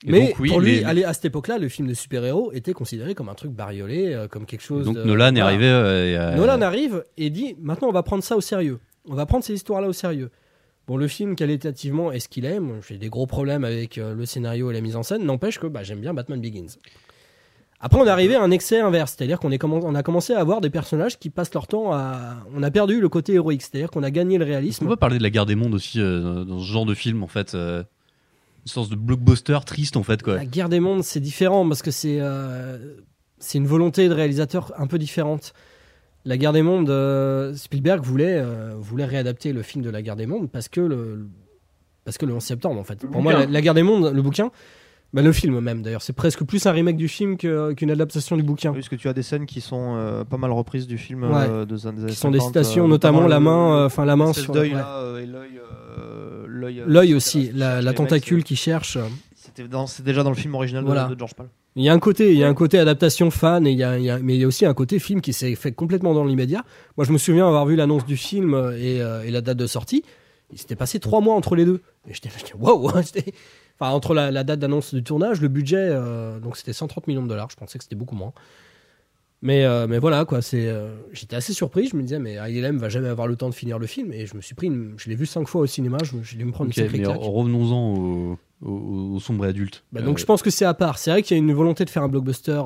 Et 0.07 0.11
Mais 0.11 0.27
donc, 0.27 0.39
oui, 0.39 0.49
pour 0.49 0.59
lui, 0.59 0.83
les- 0.93 1.03
à 1.03 1.13
cette 1.13 1.25
époque-là, 1.25 1.59
le 1.59 1.69
film 1.69 1.87
de 1.87 1.93
super-héros 1.93 2.51
était 2.53 2.73
considéré 2.73 3.13
comme 3.13 3.29
un 3.29 3.35
truc 3.35 3.51
bariolé, 3.51 4.13
euh, 4.13 4.27
comme 4.27 4.45
quelque 4.47 4.63
chose. 4.63 4.85
Donc 4.85 4.95
de- 4.95 5.03
Nolan 5.03 5.35
est 5.35 5.41
arrivé. 5.41 5.65
euh, 5.67 6.17
euh, 6.17 6.35
Nolan 6.35 6.61
arrive 6.61 7.03
et 7.17 7.29
dit 7.29 7.55
maintenant 7.59 7.89
on 7.89 7.91
va 7.93 8.01
prendre 8.01 8.23
ça 8.23 8.35
au 8.35 8.41
sérieux. 8.41 8.79
On 9.07 9.13
va 9.13 9.25
prendre 9.27 9.43
ces 9.43 9.53
histoires-là 9.53 9.87
au 9.87 9.93
sérieux. 9.93 10.31
Bon, 10.87 10.97
le 10.97 11.07
film 11.07 11.35
qualitativement 11.35 12.11
est 12.11 12.19
ce 12.19 12.27
qu'il 12.29 12.45
est. 12.45 12.59
J'ai 12.89 12.97
des 12.97 13.09
gros 13.09 13.27
problèmes 13.27 13.63
avec 13.63 13.99
euh, 13.99 14.15
le 14.15 14.25
scénario 14.25 14.71
et 14.71 14.73
la 14.73 14.81
mise 14.81 14.95
en 14.95 15.03
scène. 15.03 15.23
N'empêche 15.23 15.59
que 15.59 15.67
bah, 15.67 15.83
j'aime 15.83 15.99
bien 15.99 16.13
Batman 16.15 16.41
Begins. 16.41 16.77
Après, 17.79 17.99
on 17.99 18.05
est 18.05 18.09
arrivé 18.09 18.35
à 18.35 18.41
un 18.43 18.51
excès 18.51 18.79
inverse, 18.79 19.15
c'est-à-dire 19.17 19.39
qu'on 19.39 19.51
on 19.51 19.95
a 19.95 20.03
commencé 20.03 20.33
à 20.33 20.39
avoir 20.39 20.61
des 20.61 20.69
personnages 20.69 21.17
qui 21.17 21.29
passent 21.31 21.53
leur 21.53 21.67
temps 21.67 21.91
à. 21.93 22.37
On 22.55 22.61
a 22.61 22.69
perdu 22.69 23.01
le 23.01 23.09
côté 23.09 23.33
héroïque, 23.33 23.63
c'est-à-dire 23.63 23.89
qu'on 23.89 24.03
a 24.03 24.11
gagné 24.11 24.37
le 24.37 24.45
On 24.45 24.47
réalisme. 24.47 24.87
peut 24.87 24.95
parler 24.95 25.17
de 25.17 25.23
la 25.23 25.29
guerre 25.31 25.47
des 25.47 25.55
mondes 25.55 25.73
aussi 25.73 25.99
euh, 25.99 26.43
dans 26.43 26.59
ce 26.59 26.65
genre 26.65 26.85
de 26.85 26.93
film, 26.93 27.23
en 27.23 27.27
fait. 27.27 27.53
euh, 27.55 27.83
une 28.63 28.67
sorte 28.67 28.91
de 28.91 28.95
blockbuster 28.95 29.59
triste, 29.65 29.97
en 29.97 30.03
fait, 30.03 30.21
quoi. 30.21 30.35
La 30.35 30.45
guerre 30.45 30.69
des 30.69 30.79
mondes, 30.79 31.03
c'est 31.03 31.19
différent 31.19 31.67
parce 31.67 31.81
que 31.81 31.91
c'est 31.91 32.19
euh, 32.19 32.77
c'est 33.41 33.57
une 33.57 33.67
volonté 33.67 34.07
de 34.07 34.13
réalisateur 34.13 34.71
un 34.77 34.87
peu 34.87 34.97
différente. 34.97 35.53
La 36.23 36.37
guerre 36.37 36.53
des 36.53 36.61
mondes, 36.61 36.89
euh, 36.89 37.55
Spielberg 37.55 38.03
voulait, 38.03 38.37
euh, 38.37 38.75
voulait 38.77 39.05
réadapter 39.05 39.53
le 39.53 39.63
film 39.63 39.83
de 39.83 39.89
la 39.89 40.03
guerre 40.03 40.15
des 40.15 40.27
mondes 40.27 40.49
parce 40.49 40.69
que 40.69 40.81
le, 40.81 41.27
Parce 42.05 42.17
que 42.19 42.25
le 42.27 42.33
11 42.35 42.43
septembre, 42.43 42.79
en 42.79 42.83
fait. 42.83 43.01
Le 43.01 43.09
Pour 43.09 43.23
moi, 43.23 43.45
la 43.45 43.61
guerre 43.61 43.73
des 43.73 43.83
mondes, 43.83 44.13
le 44.13 44.21
bouquin, 44.21 44.51
bah, 45.13 45.21
le 45.21 45.31
film 45.31 45.59
même 45.59 45.81
d'ailleurs, 45.81 46.01
c'est 46.01 46.13
presque 46.13 46.43
plus 46.43 46.65
un 46.65 46.71
remake 46.71 46.95
du 46.97 47.07
film 47.07 47.37
que- 47.37 47.73
qu'une 47.73 47.91
adaptation 47.91 48.37
du 48.37 48.43
bouquin. 48.43 48.69
Oui, 48.69 48.77
parce 48.77 48.89
que 48.89 48.95
tu 48.95 49.07
as 49.09 49.13
des 49.13 49.23
scènes 49.23 49.45
qui 49.45 49.59
sont 49.61 49.95
euh, 49.97 50.23
pas 50.23 50.37
mal 50.37 50.51
reprises 50.51 50.87
du 50.87 50.97
film 50.97 51.23
Ouais. 51.23 51.47
euh, 51.49 51.65
de 51.65 51.87
années 51.87 52.07
Qui 52.07 52.15
sont 52.15 52.31
des 52.31 52.39
50, 52.39 52.47
citations, 52.47 52.85
euh, 52.85 52.87
notamment 52.87 53.27
la 53.27 53.39
main, 53.39 53.85
enfin 53.85 54.05
la 54.05 54.15
main 54.15 54.31
sur 54.33 54.53
l'œil, 54.53 54.75
l'œil, 56.87 57.13
aussi, 57.15 57.51
la, 57.53 57.93
tentacule 57.93 58.43
qui 58.43 58.55
cherche. 58.55 58.97
C'était 59.35 59.63
déjà 60.03 60.23
dans 60.23 60.29
le 60.29 60.35
film 60.35 60.55
original 60.55 60.83
de- 60.83 60.87
Voilà. 60.87 61.05
de, 61.05 61.17
George 61.17 61.33
Pal. 61.33 61.47
Il 61.75 61.83
y 61.83 61.89
a 61.89 61.93
un 61.93 61.99
côté, 61.99 62.31
il 62.31 62.37
y 62.37 62.43
a 62.43 62.47
un 62.49 62.53
côté 62.53 62.79
adaptation 62.79 63.31
fan, 63.31 63.65
et 63.65 63.71
il 63.71 63.77
y 63.77 63.83
a, 63.83 63.97
il 63.97 64.03
y 64.03 64.09
a- 64.09 64.19
mais 64.19 64.35
il 64.35 64.41
y 64.41 64.43
a 64.43 64.47
aussi 64.47 64.65
un 64.65 64.73
côté 64.73 64.99
film 64.99 65.21
qui 65.21 65.33
s'est 65.33 65.55
fait 65.55 65.71
complètement 65.71 66.13
dans 66.13 66.25
l'immédiat. 66.25 66.63
Moi, 66.97 67.05
je 67.05 67.11
me 67.11 67.17
souviens 67.17 67.47
avoir 67.47 67.65
vu 67.65 67.75
l'annonce 67.75 68.05
du 68.05 68.17
film 68.17 68.53
et, 68.77 69.01
euh, 69.01 69.23
et 69.23 69.31
la 69.31 69.41
date 69.41 69.57
de 69.57 69.67
sortie. 69.67 70.03
Il 70.51 70.57
s'était 70.59 70.75
passé 70.75 70.99
trois 70.99 71.21
mois 71.21 71.35
entre 71.35 71.55
les 71.55 71.63
deux. 71.65 71.81
Et 72.09 72.13
j'étais 72.13 72.29
waouh 72.59 72.89
Enfin, 73.81 73.93
entre 73.93 74.13
la, 74.13 74.29
la 74.29 74.43
date 74.43 74.59
d'annonce 74.59 74.93
du 74.93 75.01
tournage, 75.03 75.41
le 75.41 75.47
budget, 75.47 75.77
euh, 75.89 76.39
donc 76.39 76.55
c'était 76.55 76.71
130 76.73 77.07
millions 77.07 77.23
de 77.23 77.27
dollars. 77.27 77.49
Je 77.49 77.55
pensais 77.55 77.79
que 77.79 77.83
c'était 77.83 77.95
beaucoup 77.95 78.15
moins. 78.15 78.31
Mais, 79.41 79.65
euh, 79.65 79.87
mais 79.87 79.97
voilà, 79.97 80.23
quoi. 80.25 80.43
C'est, 80.43 80.67
euh, 80.67 80.91
j'étais 81.13 81.35
assez 81.35 81.51
surpris. 81.51 81.87
Je 81.87 81.95
me 81.95 82.03
disais, 82.03 82.19
mais 82.19 82.35
ILM 82.35 82.77
va 82.77 82.89
jamais 82.89 83.07
avoir 83.07 83.25
le 83.25 83.35
temps 83.35 83.49
de 83.49 83.55
finir 83.55 83.79
le 83.79 83.87
film. 83.87 84.13
Et 84.13 84.27
je 84.27 84.35
me 84.35 84.41
suis 84.41 84.53
pris, 84.53 84.67
une- 84.67 84.93
je 84.97 85.09
l'ai 85.09 85.15
vu 85.15 85.25
cinq 85.25 85.47
fois 85.47 85.61
au 85.61 85.65
cinéma. 85.65 85.97
Je, 86.03 86.17
je 86.21 86.37
l'ai 86.37 86.43
me 86.43 86.51
prendre 86.51 86.69
Ok, 86.69 86.77
une 86.77 86.83
sacrée 86.83 86.99
mais 86.99 87.03
claque. 87.05 87.17
revenons-en 87.19 87.95
au, 87.97 88.37
au, 88.61 89.13
au 89.15 89.19
sombre 89.19 89.45
adulte. 89.45 89.83
Bah, 89.91 90.03
donc 90.03 90.19
je 90.19 90.25
pense 90.25 90.43
que 90.43 90.51
c'est 90.51 90.65
à 90.65 90.75
part. 90.75 90.99
C'est 90.99 91.09
vrai 91.09 91.23
qu'il 91.23 91.35
y 91.35 91.39
a 91.39 91.43
une 91.43 91.51
volonté 91.53 91.83
de 91.83 91.89
faire 91.89 92.03
un 92.03 92.07
blockbuster, 92.07 92.61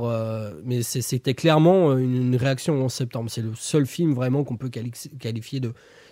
mais 0.66 0.84
c'était 0.84 1.34
clairement 1.34 1.98
une, 1.98 2.14
une 2.14 2.36
réaction 2.36 2.84
en 2.84 2.90
septembre. 2.90 3.30
C'est 3.30 3.42
le 3.42 3.54
seul 3.56 3.86
film 3.86 4.14
vraiment 4.14 4.44
qu'on 4.44 4.58
peut 4.58 4.68
quali- 4.68 4.92
qualifier 5.18 5.62
de, 5.62 5.72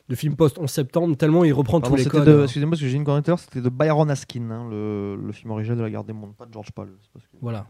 de 0.09 0.15
film 0.15 0.35
post 0.35 0.57
11 0.59 0.69
septembre, 0.69 1.15
tellement 1.15 1.43
il 1.45 1.53
reprend 1.53 1.79
Pardon, 1.79 1.95
tous 1.95 2.03
les 2.03 2.09
codes. 2.09 2.25
de- 2.27 2.43
Excusez-moi 2.43 2.71
parce 2.71 2.81
que 2.81 2.87
j'ai 2.87 2.97
une 2.97 3.05
correcteur, 3.05 3.39
c'était 3.39 3.61
de 3.61 3.69
Byron 3.69 4.09
Askin, 4.11 4.49
hein, 4.51 4.67
le, 4.69 5.15
le 5.15 5.31
film 5.31 5.51
original 5.51 5.77
de 5.77 5.83
la 5.83 5.89
Garde 5.89 6.07
des 6.07 6.13
Mondes, 6.13 6.35
pas 6.35 6.45
de 6.45 6.53
George 6.53 6.71
Pal. 6.71 6.87
c'est 7.01 7.09
parce 7.13 7.25
que- 7.25 7.37
Voilà. 7.41 7.67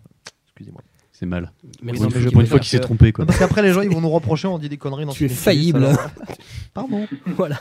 Excusez-moi. 0.48 0.82
c'est 1.12 1.26
mal. 1.28 1.52
Merci. 1.82 2.02
non, 2.02 2.08
Pour 2.10 2.18
mais 2.18 2.24
une, 2.26 2.32
pour 2.32 2.42
une 2.42 2.48
fois 2.48 2.60
qu'il 2.60 2.68
s'est 2.70 2.80
trompé, 2.80 3.12
quoi. 3.12 3.24
Non, 3.24 3.28
parce 3.28 3.38
qu'après 3.40 3.62
les 3.62 3.72
gens 3.72 3.82
ils 3.82 3.90
vont 3.92 4.02
nous 4.02 4.10
reprocher, 4.10 4.48
on 4.48 4.58
dit 4.58 4.68
des 4.70 4.78
conneries 4.78 5.06
dans 5.06 5.12
Tu 5.14 5.26
es 5.26 5.30
faillible. 5.30 5.86
alors- 5.86 6.10
Pardon. 6.74 7.08
voilà. 7.36 7.60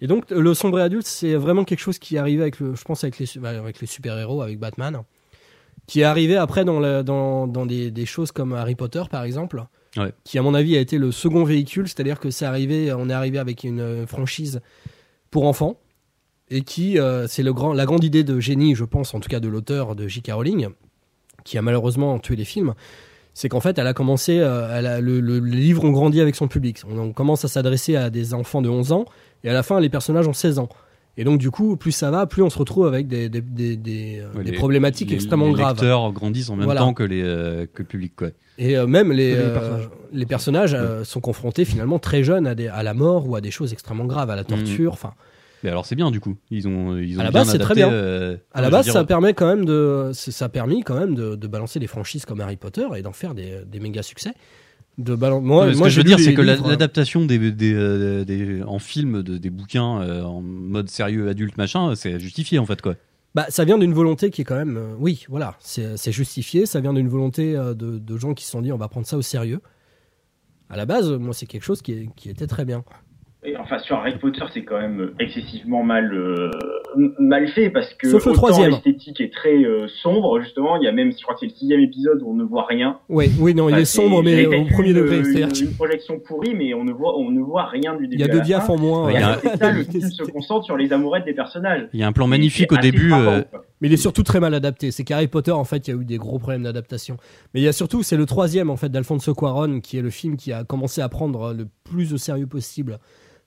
Et 0.00 0.06
donc 0.08 0.30
le 0.30 0.54
sombre 0.54 0.80
et 0.80 0.82
adulte, 0.82 1.06
c'est 1.06 1.34
vraiment 1.36 1.64
quelque 1.64 1.78
chose 1.80 1.98
qui 1.98 2.16
est 2.16 2.18
arrivé 2.18 2.42
avec 2.42 2.58
le, 2.58 2.74
je 2.74 2.82
pense 2.82 3.04
avec 3.04 3.18
les, 3.18 3.26
bah, 3.38 3.50
avec 3.50 3.80
les 3.80 3.86
super 3.86 4.18
héros, 4.18 4.42
avec 4.42 4.58
Batman, 4.58 5.02
qui 5.86 6.00
est 6.00 6.04
arrivé 6.04 6.36
après 6.36 6.64
dans, 6.64 6.80
la- 6.80 7.02
dans, 7.02 7.46
dans 7.46 7.66
des, 7.66 7.90
des 7.90 8.04
choses 8.06 8.32
comme 8.32 8.52
Harry 8.52 8.74
Potter 8.74 9.02
par 9.10 9.22
exemple, 9.22 9.64
Qui 10.24 10.38
à 10.38 10.42
mon 10.42 10.54
avis 10.54 10.76
a 10.76 10.80
été 10.80 10.96
le 10.98 11.12
second 11.12 11.44
véhicule, 11.44 11.86
c'est-à-dire 11.86 12.18
que 12.18 12.30
c'est 12.30 12.46
arrivé, 12.46 12.92
on 12.92 13.10
est 13.10 13.12
arrivé 13.12 13.38
avec 13.38 13.62
une 13.64 13.80
euh, 13.80 14.06
franchise 14.06 14.60
pour 15.30 15.46
enfants 15.46 15.78
et 16.50 16.62
qui 16.62 16.98
euh, 16.98 17.26
c'est 17.28 17.42
le 17.42 17.52
grand, 17.52 17.72
la 17.72 17.84
grande 17.86 18.02
idée 18.04 18.24
de 18.24 18.40
génie, 18.40 18.74
je 18.74 18.84
pense 18.84 19.14
en 19.14 19.20
tout 19.20 19.28
cas 19.28 19.40
de 19.40 19.48
l'auteur 19.48 19.94
de 19.94 20.08
J.K. 20.08 20.32
Rowling, 20.32 20.68
qui 21.44 21.58
a 21.58 21.62
malheureusement 21.62 22.18
tué 22.18 22.36
les 22.36 22.44
films. 22.44 22.74
C'est 23.34 23.48
qu'en 23.48 23.60
fait, 23.60 23.78
elle 23.78 23.86
a 23.86 23.94
commencé, 23.94 24.38
euh, 24.40 25.00
le, 25.00 25.20
le- 25.20 25.38
les 25.38 25.56
livres 25.56 25.84
ont 25.84 25.90
grandi 25.90 26.20
avec 26.20 26.34
son 26.36 26.48
public. 26.48 26.82
On, 26.86 26.98
on 26.98 27.12
commence 27.14 27.44
à 27.46 27.48
s'adresser 27.48 27.96
à 27.96 28.10
des 28.10 28.34
enfants 28.34 28.60
de 28.60 28.68
11 28.68 28.92
ans, 28.92 29.06
et 29.44 29.48
à 29.48 29.54
la 29.54 29.62
fin, 29.62 29.80
les 29.80 29.88
personnages 29.88 30.28
ont 30.28 30.34
16 30.34 30.58
ans. 30.58 30.68
Et 31.18 31.24
donc, 31.24 31.38
du 31.38 31.50
coup, 31.50 31.76
plus 31.76 31.92
ça 31.92 32.10
va, 32.10 32.26
plus 32.26 32.42
on 32.42 32.48
se 32.48 32.58
retrouve 32.58 32.86
avec 32.86 33.06
des, 33.06 33.28
des, 33.28 33.42
des, 33.42 33.76
des, 33.76 34.22
Ouais, 34.34 34.44
des 34.44 34.50
les- 34.52 34.56
problématiques 34.56 35.10
les- 35.10 35.16
extrêmement 35.16 35.48
les 35.48 35.52
graves. 35.52 35.76
lecteurs 35.76 36.10
grandissent 36.12 36.48
en 36.48 36.56
même 36.56 36.64
Voilà. 36.64 36.80
temps 36.80 36.94
que, 36.94 37.02
les, 37.02 37.22
euh, 37.22 37.66
que 37.66 37.82
le 37.82 37.88
public, 37.88 38.14
quoi. 38.16 38.28
Et 38.58 38.76
euh, 38.78 38.86
même 38.86 39.12
les, 39.12 39.32
les 39.32 39.36
euh, 39.36 39.52
personnages. 39.52 39.88
les 40.12 40.26
personnages 40.26 40.74
euh, 40.74 41.04
sont 41.04 41.20
confrontés 41.20 41.64
finalement 41.66 41.98
très 41.98 42.22
jeunes 42.24 42.46
à, 42.46 42.54
des, 42.54 42.68
à 42.68 42.82
la 42.82 42.94
mort 42.94 43.28
ou 43.28 43.36
à 43.36 43.40
des 43.42 43.50
choses 43.50 43.72
extrêmement 43.72 44.06
graves, 44.06 44.30
à 44.30 44.36
la 44.36 44.44
torture. 44.44 44.92
Enfin, 44.94 45.12
Mais 45.62 45.68
alors 45.70 45.84
c'est 45.84 45.96
bien 45.96 46.10
du 46.10 46.20
coup. 46.20 46.36
Ils 46.50 46.66
ont, 46.66 46.96
ils 46.96 47.16
ont 47.18 47.20
À 47.20 47.24
la 47.24 47.30
base, 47.30 47.50
c'est 47.50 47.58
très 47.58 47.74
bien. 47.74 47.90
euh, 47.92 48.36
à 48.52 48.62
la 48.62 48.70
base, 48.70 48.84
dire, 48.84 48.94
ça 48.94 49.04
permet 49.04 49.34
quand 49.34 49.46
même 49.46 49.64
de, 49.66 50.10
ça 50.14 50.46
a 50.46 50.48
permis 50.48 50.82
quand 50.82 50.98
même 50.98 51.14
de, 51.14 51.34
de 51.36 51.46
balancer 51.46 51.78
des 51.78 51.86
franchises 51.86 52.24
comme 52.24 52.40
Harry 52.40 52.56
Potter 52.56 52.86
et 52.96 53.02
d'en 53.02 53.12
faire 53.12 53.34
des, 53.34 53.60
des 53.66 53.80
méga 53.80 54.02
succès. 54.02 54.32
De 54.98 55.14
moi, 55.14 55.66
Non, 55.66 55.72
ce 55.72 55.80
que 55.82 55.88
je 55.88 55.96
veux 56.00 56.04
dire, 56.04 56.18
c'est 56.20 56.34
que 56.34 56.42
hein. 56.42 56.62
l'adaptation 56.68 57.24
des, 57.24 57.50
des, 57.50 57.72
euh, 57.74 58.24
des- 58.24 58.62
en 58.62 58.78
film 58.78 59.22
de, 59.22 59.38
des 59.38 59.48
bouquins 59.50 60.02
euh, 60.02 60.22
en 60.22 60.42
mode 60.42 60.88
sérieux 60.90 61.28
adulte 61.28 61.56
machin, 61.56 61.94
c'est 61.94 62.20
justifié 62.20 62.58
en 62.58 62.66
fait 62.66 62.82
quoi. 62.82 62.94
Bah, 63.34 63.46
ça 63.48 63.64
vient 63.64 63.78
d'une 63.78 63.94
volonté 63.94 64.28
qui 64.30 64.42
est 64.42 64.44
quand 64.44 64.56
même, 64.56 64.76
euh, 64.76 64.94
oui, 64.98 65.24
voilà, 65.30 65.56
c'est 65.60 65.96
c'est 65.96 66.12
justifié. 66.12 66.66
Ça 66.66 66.80
vient 66.80 66.92
d'une 66.92 67.08
volonté 67.08 67.56
euh, 67.56 67.72
de, 67.72 67.98
de 67.98 68.16
gens 68.18 68.34
qui 68.34 68.44
se 68.44 68.50
sont 68.50 68.60
dit, 68.60 68.70
on 68.72 68.76
va 68.76 68.88
prendre 68.88 69.06
ça 69.06 69.16
au 69.16 69.22
sérieux. 69.22 69.60
À 70.68 70.76
la 70.76 70.84
base, 70.84 71.10
moi, 71.10 71.32
c'est 71.32 71.46
quelque 71.46 71.64
chose 71.64 71.80
qui, 71.80 71.92
est- 71.92 72.08
qui 72.14 72.28
était 72.28 72.46
très 72.46 72.66
bien. 72.66 72.84
Et 73.44 73.56
enfin, 73.56 73.78
sur 73.80 73.96
Harry 73.96 74.16
Potter, 74.18 74.44
c'est 74.54 74.62
quand 74.62 74.80
même 74.80 75.10
excessivement 75.18 75.82
mal 75.82 76.12
euh, 76.14 76.48
mal 77.18 77.48
fait 77.48 77.70
parce 77.70 77.92
que 77.94 78.08
Sauf 78.08 78.24
le 78.26 78.32
autant 78.32 78.64
l'esthétique 78.64 79.20
est 79.20 79.32
très 79.32 79.64
euh, 79.64 79.88
sombre 80.00 80.40
justement. 80.40 80.76
Il 80.76 80.84
y 80.84 80.86
a 80.86 80.92
même, 80.92 81.10
je 81.10 81.20
crois 81.22 81.34
que 81.34 81.40
c'est 81.40 81.46
le 81.46 81.52
sixième 81.52 81.80
épisode 81.80 82.22
où 82.22 82.30
on 82.30 82.34
ne 82.34 82.44
voit 82.44 82.66
rien. 82.66 82.98
Oui, 83.08 83.32
oui, 83.40 83.52
non, 83.52 83.68
il 83.68 83.78
est 83.78 83.84
sombre, 83.84 84.22
mais 84.22 84.46
au 84.46 84.64
premier 84.66 84.94
degré. 84.94 85.18
Une, 85.18 85.50
une 85.60 85.74
projection 85.74 86.20
pourrie, 86.20 86.54
mais 86.54 86.72
on 86.74 86.84
ne 86.84 86.92
voit, 86.92 87.18
on 87.18 87.32
ne 87.32 87.40
voit 87.40 87.66
rien 87.66 87.96
du 87.96 88.06
début. 88.06 88.22
il 88.22 88.26
y 88.26 88.30
a 88.30 88.32
deux 88.32 88.42
diaphes 88.42 88.70
en 88.70 88.78
moins. 88.78 89.06
Ouais, 89.06 89.14
Et 89.14 89.16
il 89.16 89.20
y 89.20 89.24
a 89.24 89.36
euh, 89.38 89.56
ça, 89.58 89.72
le 89.72 89.82
film 89.82 90.08
se 90.08 90.22
concentre 90.22 90.64
sur 90.64 90.76
les 90.76 90.92
amourettes 90.92 91.24
des 91.24 91.34
personnages. 91.34 91.88
Il 91.92 91.98
y 91.98 92.04
a 92.04 92.06
un 92.06 92.12
plan 92.12 92.28
magnifique 92.28 92.70
au 92.70 92.76
début. 92.76 93.12
euh. 93.12 93.42
Mais 93.80 93.88
il 93.88 93.94
est 93.94 93.96
surtout 93.96 94.22
très 94.22 94.38
mal 94.38 94.54
adapté. 94.54 94.92
C'est 94.92 95.02
qu'Harry 95.02 95.26
Potter, 95.26 95.50
en 95.50 95.64
fait, 95.64 95.88
il 95.88 95.94
y 95.94 95.98
a 95.98 96.00
eu 96.00 96.04
des 96.04 96.16
gros 96.16 96.38
problèmes 96.38 96.62
d'adaptation. 96.62 97.16
Mais 97.52 97.60
il 97.60 97.64
y 97.64 97.68
a 97.68 97.72
surtout, 97.72 98.04
c'est 98.04 98.16
le 98.16 98.26
troisième, 98.26 98.70
en 98.70 98.76
fait, 98.76 98.88
d'Alfonso 98.90 99.34
Cuaron, 99.34 99.80
qui 99.80 99.98
est 99.98 100.02
le 100.02 100.10
film 100.10 100.36
qui 100.36 100.52
a 100.52 100.62
commencé 100.62 101.00
à 101.00 101.08
prendre 101.08 101.52
le 101.52 101.66
plus 101.82 102.14
au 102.14 102.16
sérieux 102.18 102.46
possible 102.46 103.00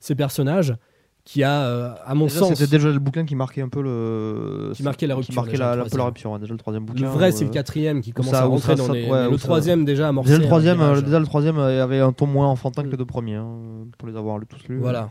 ces 0.06 0.16
personnages, 0.16 0.76
qui 1.24 1.44
a, 1.44 1.64
euh, 1.66 1.94
à 2.06 2.14
mon 2.14 2.26
Déjà, 2.28 2.40
sens, 2.42 2.54
C'était 2.54 2.78
déjà 2.78 2.92
le 2.92 3.00
bouquin 3.00 3.26
qui 3.26 3.36
marquait 3.36 3.62
un 3.62 3.70
peu 3.70 3.82
le. 3.82 4.72
Qui 4.76 4.84
marquait 4.84 5.08
la 5.08 5.16
Qui 5.16 5.20
rupture, 5.22 5.36
marquait 5.36 5.52
déjà, 5.54 5.70
la, 5.72 5.76
le 5.84 5.90
la, 5.90 5.98
la 5.98 6.04
rupture, 6.06 6.38
déjà 6.40 6.54
le 6.54 6.60
troisième 6.60 6.86
bouquin. 6.86 7.02
le 7.02 7.08
vrai, 7.08 7.32
c'est 7.32 7.46
le 7.46 7.50
euh, 7.50 7.54
quatrième 7.54 8.02
qui 8.02 8.12
commence 8.12 8.32
ça- 8.32 8.42
à 8.42 8.46
rentrer 8.46 8.74
ça- 8.74 8.78
dans 8.78 8.88
ça- 8.88 8.94
les... 8.94 9.10
ouais, 9.10 9.30
le 9.32 9.38
troisième, 9.38 9.86
déjà, 9.86 10.10
amorcé. 10.10 10.30
Déjà 10.30 10.42
le 10.42 10.46
troisième, 10.48 10.82
euh, 10.82 11.02
déjà 11.02 11.20
le 11.20 11.26
troisième 11.26 11.58
avait 11.58 12.00
un 12.00 12.12
ton 12.14 12.28
moins 12.28 12.48
enfantin 12.48 12.84
que 12.84 12.90
les 12.90 12.98
deux 12.98 13.06
premiers, 13.06 13.36
hein, 13.36 13.58
pour 13.98 14.08
les 14.08 14.16
avoir 14.16 14.40
tous 14.48 14.68
lus. 14.68 14.78
Voilà. 14.78 15.10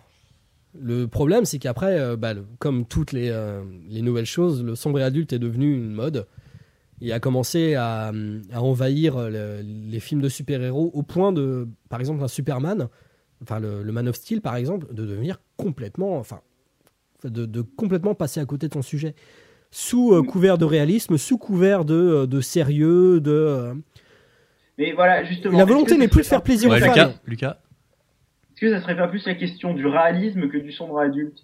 Le 0.81 1.07
problème, 1.09 1.45
c'est 1.45 1.59
qu'après, 1.59 2.17
bah, 2.17 2.35
le- 2.35 2.45
comme 2.61 2.85
toutes 2.85 3.11
les, 3.13 3.33
les 3.89 4.03
nouvelles 4.03 4.25
choses, 4.27 4.63
le 4.63 4.77
sombre 4.77 5.01
et 5.01 5.03
adulte 5.03 5.33
est 5.33 5.39
devenu 5.41 5.75
une 5.75 5.91
mode. 5.93 6.27
Il 7.01 7.13
a 7.13 7.19
commencé 7.19 7.75
à, 7.75 8.13
à 8.53 8.61
envahir 8.63 9.19
le- 9.19 9.63
les 9.63 9.99
films 10.01 10.21
de 10.21 10.29
super-héros 10.29 10.93
au 10.95 11.03
point 11.03 11.33
de, 11.33 11.67
par 11.89 11.99
exemple, 11.99 12.23
un 12.23 12.29
Superman, 12.29 12.89
enfin 13.43 13.61
le, 13.61 13.83
le 13.83 13.93
Man 13.93 14.09
of 14.09 14.17
Steel, 14.17 14.41
par 14.41 14.57
exemple, 14.57 14.93
de 14.93 15.05
devenir 15.05 15.41
complètement, 15.57 16.19
enfin, 16.19 16.41
de, 17.25 17.47
de 17.47 17.61
complètement 17.63 18.15
passer 18.15 18.41
à 18.41 18.45
côté 18.47 18.69
de 18.69 18.75
son 18.75 18.83
sujet. 18.83 19.15
Sous 19.71 20.15
euh, 20.15 20.23
couvert 20.23 20.57
de 20.57 20.65
réalisme, 20.65 21.19
sous 21.19 21.37
couvert 21.37 21.85
de, 21.85 22.27
de 22.27 22.41
sérieux, 22.41 23.21
de. 23.21 23.31
euh, 23.33 23.75
Mais 24.79 24.93
voilà, 24.93 25.25
justement. 25.25 25.59
La 25.59 25.65
volonté 25.65 25.97
n'est 25.97 26.09
plus 26.09 26.21
de 26.23 26.27
faire 26.27 26.43
plaisir 26.43 26.71
plus 26.71 26.79
aux 26.79 26.81
ouais, 26.81 26.87
fans. 26.87 26.95
Lucas, 26.95 27.15
Lucas. 27.27 27.59
Est-ce 28.53 28.61
que 28.61 28.71
ça 28.71 28.81
serait 28.83 28.97
pas 28.97 29.09
plus 29.09 29.27
la 29.27 29.35
question 29.35 29.75
du 29.75 29.85
réalisme 29.87 30.49
que 30.49 30.59
du 30.59 30.71
sombre 30.71 31.01
adulte 31.01 31.41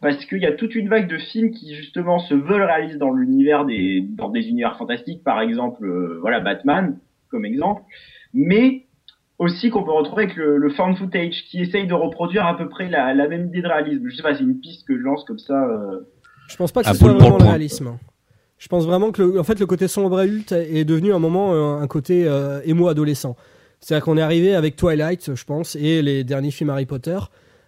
Parce 0.00 0.24
qu'il 0.26 0.38
y 0.42 0.46
a 0.46 0.52
toute 0.52 0.74
une 0.74 0.88
vague 0.88 1.08
de 1.08 1.18
films 1.18 1.52
qui 1.52 1.72
justement 1.76 2.18
se 2.18 2.34
veulent 2.34 2.64
réalistes 2.64 2.98
dans 2.98 3.12
l'univers 3.12 3.64
des 3.64 4.00
dans 4.00 4.28
des 4.28 4.48
univers 4.48 4.76
fantastiques, 4.76 5.22
par 5.22 5.40
exemple, 5.40 5.86
euh, 5.86 6.18
voilà 6.20 6.40
Batman 6.40 6.98
comme 7.28 7.44
exemple, 7.44 7.82
mais 8.34 8.86
aussi 9.38 9.70
qu'on 9.70 9.84
peut 9.84 9.92
retrouver 9.92 10.24
avec 10.24 10.36
le, 10.36 10.56
le 10.56 10.70
found 10.70 10.96
footage 10.98 11.44
qui 11.48 11.60
essaye 11.60 11.86
de 11.86 11.94
reproduire 11.94 12.46
à 12.46 12.56
peu 12.56 12.68
près 12.68 12.88
la, 12.88 13.14
la 13.14 13.28
même 13.28 13.46
idée 13.46 13.62
de 13.62 13.68
réalisme. 13.68 14.08
Je 14.08 14.16
sais 14.16 14.22
pas, 14.22 14.34
c'est 14.34 14.42
une 14.42 14.58
piste 14.60 14.86
que 14.86 14.96
je 14.96 15.02
lance 15.02 15.24
comme 15.24 15.38
ça. 15.38 15.54
euh. 15.64 16.00
Je 16.48 16.56
pense 16.56 16.72
pas 16.72 16.82
que 16.82 16.88
ce 16.88 16.94
soit 16.94 17.12
vraiment 17.12 17.38
le 17.38 17.44
réalisme. 17.44 17.98
Je 18.58 18.66
pense 18.68 18.84
vraiment 18.86 19.12
que 19.12 19.22
le, 19.22 19.38
en 19.38 19.44
fait, 19.44 19.60
le 19.60 19.66
côté 19.66 19.86
sombre 19.86 20.18
adulte 20.18 20.50
est 20.52 20.84
devenu 20.84 21.12
un 21.12 21.18
moment 21.20 21.52
euh, 21.54 21.80
un 21.80 21.86
côté 21.86 22.24
euh, 22.26 22.60
émo 22.64 22.88
adolescent. 22.88 23.36
C'est-à-dire 23.80 24.04
qu'on 24.04 24.16
est 24.16 24.22
arrivé 24.22 24.56
avec 24.56 24.74
Twilight, 24.74 25.34
je 25.36 25.44
pense, 25.44 25.76
et 25.76 26.02
les 26.02 26.24
derniers 26.24 26.50
films 26.50 26.70
Harry 26.70 26.86
Potter, 26.86 27.18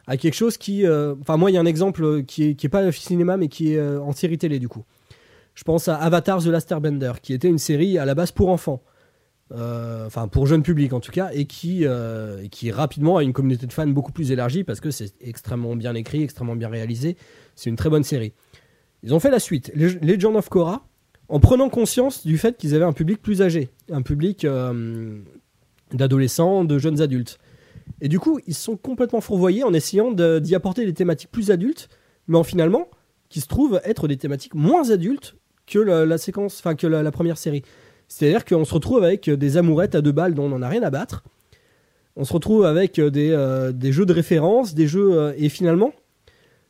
à 0.08 0.16
quelque 0.16 0.34
chose 0.34 0.56
qui. 0.56 0.84
euh, 0.84 1.14
Enfin, 1.20 1.36
moi, 1.36 1.52
il 1.52 1.54
y 1.54 1.56
a 1.56 1.60
un 1.60 1.66
exemple 1.66 2.24
qui 2.24 2.48
est, 2.48 2.54
qui 2.56 2.66
est 2.66 2.70
pas 2.70 2.90
cinéma, 2.90 3.36
mais 3.36 3.46
qui 3.46 3.74
est 3.74 3.78
euh, 3.78 4.00
en 4.00 4.10
série 4.10 4.38
télé, 4.38 4.58
du 4.58 4.66
coup. 4.68 4.82
Je 5.54 5.62
pense 5.62 5.86
à 5.86 5.94
Avatar 5.94 6.42
The 6.42 6.46
Last 6.46 6.72
Airbender, 6.72 7.12
qui 7.22 7.34
était 7.34 7.48
une 7.48 7.58
série 7.58 7.96
à 7.98 8.04
la 8.04 8.16
base 8.16 8.32
pour 8.32 8.48
enfants. 8.48 8.82
Euh, 9.52 10.06
Enfin, 10.06 10.28
pour 10.28 10.46
jeune 10.46 10.62
public 10.62 10.92
en 10.92 11.00
tout 11.00 11.12
cas, 11.12 11.30
et 11.32 11.44
qui, 11.44 11.84
euh, 11.84 12.46
qui 12.48 12.70
rapidement 12.70 13.16
a 13.16 13.22
une 13.22 13.32
communauté 13.32 13.66
de 13.66 13.72
fans 13.72 13.86
beaucoup 13.86 14.12
plus 14.12 14.30
élargie 14.32 14.64
parce 14.64 14.80
que 14.80 14.90
c'est 14.90 15.12
extrêmement 15.20 15.74
bien 15.76 15.94
écrit, 15.94 16.22
extrêmement 16.22 16.56
bien 16.56 16.68
réalisé. 16.68 17.16
C'est 17.56 17.70
une 17.70 17.76
très 17.76 17.90
bonne 17.90 18.04
série. 18.04 18.32
Ils 19.02 19.14
ont 19.14 19.20
fait 19.20 19.30
la 19.30 19.38
suite, 19.40 19.70
Leg- 19.74 19.98
Legend 20.02 20.36
of 20.36 20.48
Korra, 20.48 20.86
en 21.28 21.40
prenant 21.40 21.68
conscience 21.68 22.26
du 22.26 22.38
fait 22.38 22.56
qu'ils 22.56 22.74
avaient 22.74 22.84
un 22.84 22.92
public 22.92 23.22
plus 23.22 23.40
âgé, 23.42 23.70
un 23.92 24.02
public 24.02 24.44
euh, 24.44 25.20
d'adolescents, 25.92 26.64
de 26.64 26.78
jeunes 26.78 27.00
adultes. 27.00 27.38
Et 28.00 28.08
du 28.08 28.18
coup, 28.18 28.40
ils 28.46 28.54
sont 28.54 28.76
complètement 28.76 29.20
fourvoyés 29.20 29.64
en 29.64 29.72
essayant 29.72 30.12
d'y 30.12 30.54
apporter 30.54 30.86
des 30.86 30.94
thématiques 30.94 31.30
plus 31.30 31.50
adultes, 31.50 31.88
mais 32.28 32.36
en 32.38 32.44
finalement, 32.44 32.88
qui 33.28 33.40
se 33.40 33.46
trouvent 33.46 33.80
être 33.84 34.08
des 34.08 34.16
thématiques 34.16 34.54
moins 34.54 34.90
adultes 34.90 35.36
que 35.66 35.78
la, 35.78 36.18
séquence, 36.18 36.58
enfin 36.58 36.74
que 36.74 36.86
la 36.86 37.10
première 37.12 37.38
série. 37.38 37.62
C'est-à-dire 38.10 38.44
qu'on 38.44 38.64
se 38.64 38.74
retrouve 38.74 39.04
avec 39.04 39.30
des 39.30 39.56
amourettes 39.56 39.94
à 39.94 40.02
deux 40.02 40.10
balles 40.12 40.34
dont 40.34 40.44
on 40.44 40.48
n'en 40.48 40.62
a 40.62 40.68
rien 40.68 40.82
à 40.82 40.90
battre. 40.90 41.22
On 42.16 42.24
se 42.24 42.32
retrouve 42.32 42.66
avec 42.66 43.00
des, 43.00 43.30
euh, 43.30 43.70
des 43.70 43.92
jeux 43.92 44.04
de 44.04 44.12
référence, 44.12 44.74
des 44.74 44.88
jeux. 44.88 45.12
euh, 45.12 45.32
et 45.38 45.48
finalement, 45.48 45.92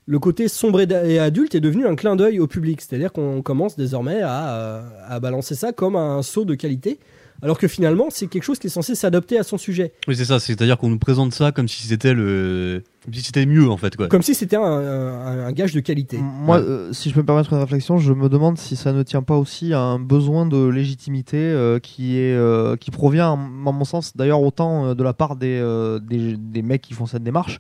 le 0.04 0.18
côté 0.18 0.48
sombre 0.48 0.80
et 0.80 1.18
adulte 1.18 1.54
est 1.54 1.60
devenu 1.60 1.86
un 1.86 1.96
clin 1.96 2.14
d'œil 2.14 2.40
au 2.40 2.46
public. 2.46 2.82
C'est-à-dire 2.82 3.10
qu'on 3.10 3.40
commence 3.40 3.74
désormais 3.74 4.20
à, 4.20 4.54
euh, 4.54 4.82
à 5.08 5.18
balancer 5.18 5.54
ça 5.54 5.72
comme 5.72 5.96
un 5.96 6.22
saut 6.22 6.44
de 6.44 6.54
qualité, 6.54 7.00
alors 7.42 7.58
que 7.58 7.68
finalement, 7.68 8.06
c'est 8.10 8.26
quelque 8.26 8.42
chose 8.42 8.58
qui 8.58 8.66
est 8.66 8.70
censé 8.70 8.94
s'adapter 8.94 9.38
à 9.38 9.42
son 9.42 9.58
sujet. 9.58 9.92
Oui, 10.08 10.16
c'est 10.16 10.24
ça. 10.24 10.38
C'est-à-dire 10.40 10.76
qu'on 10.78 10.90
nous 10.90 10.98
présente 10.98 11.32
ça 11.32 11.52
comme 11.52 11.68
si 11.68 11.86
c'était 11.86 12.14
le, 12.14 12.82
comme 13.04 13.14
si 13.14 13.22
c'était 13.22 13.46
mieux 13.46 13.68
en 13.70 13.76
fait, 13.76 13.96
quoi. 13.96 14.08
Comme 14.08 14.22
si 14.22 14.34
c'était 14.34 14.56
un, 14.56 14.62
un- 14.62 15.46
un 15.46 15.52
gage 15.52 15.72
de 15.72 15.80
qualité. 15.80 16.18
Moi, 16.18 16.58
Ouais. 16.58 16.64
euh, 16.66 16.92
si 16.92 17.08
je 17.10 17.14
peux 17.14 17.20
me 17.20 17.26
permettre 17.26 17.52
une 17.52 17.58
réflexion, 17.60 17.98
je 17.98 18.12
me 18.12 18.28
demande 18.28 18.58
si 18.58 18.76
ça 18.76 18.92
ne 18.92 19.02
tient 19.02 19.22
pas 19.22 19.36
aussi 19.36 19.72
à 19.72 19.80
un 19.80 19.98
besoin 19.98 20.46
de 20.46 20.66
légitimité 20.66 21.38
euh, 21.38 21.78
qui 21.78 22.18
est 22.18 22.34
euh, 22.34 22.76
qui 22.76 22.90
provient, 22.90 23.32
à 23.32 23.36
mon 23.36 23.84
sens, 23.84 24.16
d'ailleurs 24.16 24.42
autant 24.42 24.86
euh, 24.86 24.94
de 24.94 25.02
la 25.02 25.12
part 25.12 25.36
des, 25.36 25.58
euh, 25.62 25.98
des 25.98 26.36
des 26.36 26.62
mecs 26.62 26.82
qui 26.82 26.94
font 26.94 27.06
cette 27.06 27.22
démarche, 27.22 27.58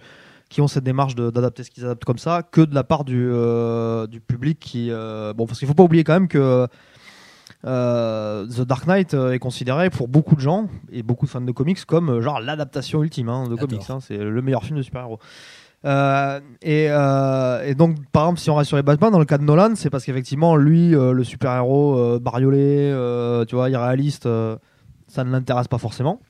qui 0.48 0.60
ont 0.60 0.68
cette 0.68 0.84
démarche 0.84 1.14
d'adapter 1.14 1.62
ce 1.62 1.70
qu'ils 1.70 1.84
adaptent 1.84 2.04
comme 2.04 2.18
ça, 2.18 2.42
que 2.42 2.60
de 2.60 2.74
la 2.74 2.82
part 2.84 3.04
du 3.04 3.28
euh, 3.30 4.06
du 4.06 4.20
public 4.20 4.58
qui 4.60 4.88
euh, 4.90 5.32
bon 5.32 5.46
parce 5.46 5.58
qu'il 5.58 5.68
faut 5.68 5.74
pas 5.74 5.84
oublier 5.84 6.02
quand 6.04 6.12
même 6.14 6.28
que 6.28 6.66
euh, 7.66 8.46
The 8.46 8.62
Dark 8.62 8.86
Knight 8.86 9.14
euh, 9.14 9.32
est 9.32 9.38
considéré 9.38 9.90
pour 9.90 10.08
beaucoup 10.08 10.34
de 10.34 10.40
gens 10.40 10.68
et 10.90 11.02
beaucoup 11.02 11.26
de 11.26 11.30
fans 11.30 11.40
de 11.40 11.52
comics 11.52 11.84
comme 11.84 12.08
euh, 12.10 12.20
genre 12.22 12.40
l'adaptation 12.40 13.02
ultime 13.02 13.28
hein, 13.28 13.48
de 13.48 13.54
comics. 13.56 13.82
hein. 13.90 13.98
c'est 14.00 14.16
le 14.16 14.42
meilleur 14.42 14.64
film 14.64 14.78
de 14.78 14.82
super-héros. 14.82 15.18
Euh, 15.86 16.40
et, 16.62 16.88
euh, 16.90 17.64
et 17.66 17.74
donc, 17.74 17.96
par 18.12 18.24
exemple, 18.24 18.40
si 18.40 18.50
on 18.50 18.54
reste 18.54 18.68
sur 18.68 18.76
les 18.76 18.82
Batman, 18.82 19.10
dans 19.10 19.18
le 19.18 19.24
cas 19.24 19.38
de 19.38 19.44
Nolan, 19.44 19.72
c'est 19.76 19.88
parce 19.88 20.04
qu'effectivement, 20.04 20.56
lui, 20.56 20.94
euh, 20.94 21.12
le 21.12 21.24
super-héros 21.24 21.96
euh, 21.98 22.18
bariolé, 22.18 22.90
euh, 22.92 23.44
tu 23.46 23.54
vois, 23.54 23.70
irréaliste, 23.70 24.26
euh, 24.26 24.56
ça 25.08 25.24
ne 25.24 25.30
l'intéresse 25.30 25.68
pas 25.68 25.78
forcément. 25.78 26.20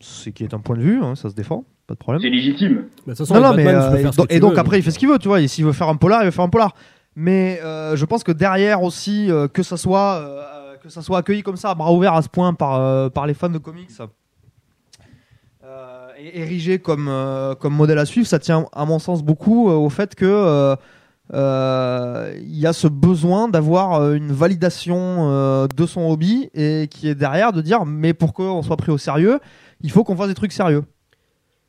Ce 0.00 0.28
qui 0.28 0.44
est 0.44 0.52
un 0.52 0.58
point 0.58 0.76
de 0.76 0.82
vue, 0.82 1.00
hein, 1.02 1.14
ça 1.14 1.30
se 1.30 1.34
défend, 1.34 1.64
pas 1.86 1.94
de 1.94 1.98
problème. 1.98 2.20
C'est 2.20 2.28
légitime. 2.28 2.84
Bah, 3.06 3.12
De 3.14 3.16
toute 3.16 3.26
façon, 3.26 3.34
Non, 3.40 3.40
non, 3.50 3.54
mais 3.56 3.66
euh, 3.66 3.96
et, 3.96 4.02
donc- 4.02 4.28
tu 4.28 4.34
et 4.34 4.40
donc 4.40 4.52
veux, 4.52 4.58
après, 4.58 4.78
il 4.78 4.82
fait 4.82 4.90
ce 4.90 4.98
qu'il 4.98 5.08
veut, 5.08 5.18
tu 5.18 5.28
vois. 5.28 5.40
Et 5.40 5.48
s'il 5.48 5.64
veut 5.64 5.72
faire 5.72 5.88
un 5.88 5.96
polar, 5.96 6.20
il 6.20 6.26
veut 6.26 6.30
faire 6.30 6.44
un 6.44 6.50
polar. 6.50 6.74
Mais 7.16 7.60
euh, 7.62 7.96
je 7.96 8.04
pense 8.04 8.24
que 8.24 8.32
derrière 8.32 8.82
aussi, 8.82 9.30
euh, 9.30 9.46
que 9.48 9.62
ça 9.62 9.76
soit 9.76 10.14
euh, 10.16 10.76
que 10.82 10.88
ça 10.88 11.00
soit 11.02 11.18
accueilli 11.18 11.42
comme 11.42 11.56
ça, 11.56 11.70
à 11.70 11.74
bras 11.74 11.92
ouverts 11.92 12.14
à 12.14 12.22
ce 12.22 12.28
point 12.28 12.54
par 12.54 12.74
euh, 12.74 13.08
par 13.08 13.26
les 13.26 13.34
fans 13.34 13.48
de 13.48 13.58
comics. 13.58 13.90
euh, 15.64 16.08
et 16.18 16.40
érigé 16.40 16.78
comme 16.78 17.08
euh, 17.08 17.54
comme 17.54 17.74
modèle 17.74 17.98
à 17.98 18.04
suivre, 18.06 18.26
ça 18.26 18.38
tient 18.38 18.66
à 18.72 18.84
mon 18.84 18.98
sens 18.98 19.22
beaucoup 19.22 19.70
euh, 19.70 19.74
au 19.74 19.88
fait 19.88 20.14
que 20.14 20.24
euh, 20.24 20.76
euh, 21.32 22.34
il 22.38 22.58
y 22.58 22.66
a 22.66 22.72
ce 22.72 22.86
besoin 22.86 23.48
d'avoir 23.48 23.94
euh, 23.94 24.14
une 24.14 24.32
validation 24.32 25.30
euh, 25.30 25.66
de 25.74 25.86
son 25.86 26.02
hobby 26.02 26.50
et 26.52 26.88
qui 26.90 27.08
est 27.08 27.14
derrière 27.14 27.52
de 27.52 27.62
dire 27.62 27.86
mais 27.86 28.12
pour 28.12 28.34
qu'on 28.34 28.62
soit 28.62 28.76
pris 28.76 28.92
au 28.92 28.98
sérieux, 28.98 29.40
il 29.80 29.90
faut 29.90 30.04
qu'on 30.04 30.16
fasse 30.16 30.28
des 30.28 30.34
trucs 30.34 30.52
sérieux. 30.52 30.84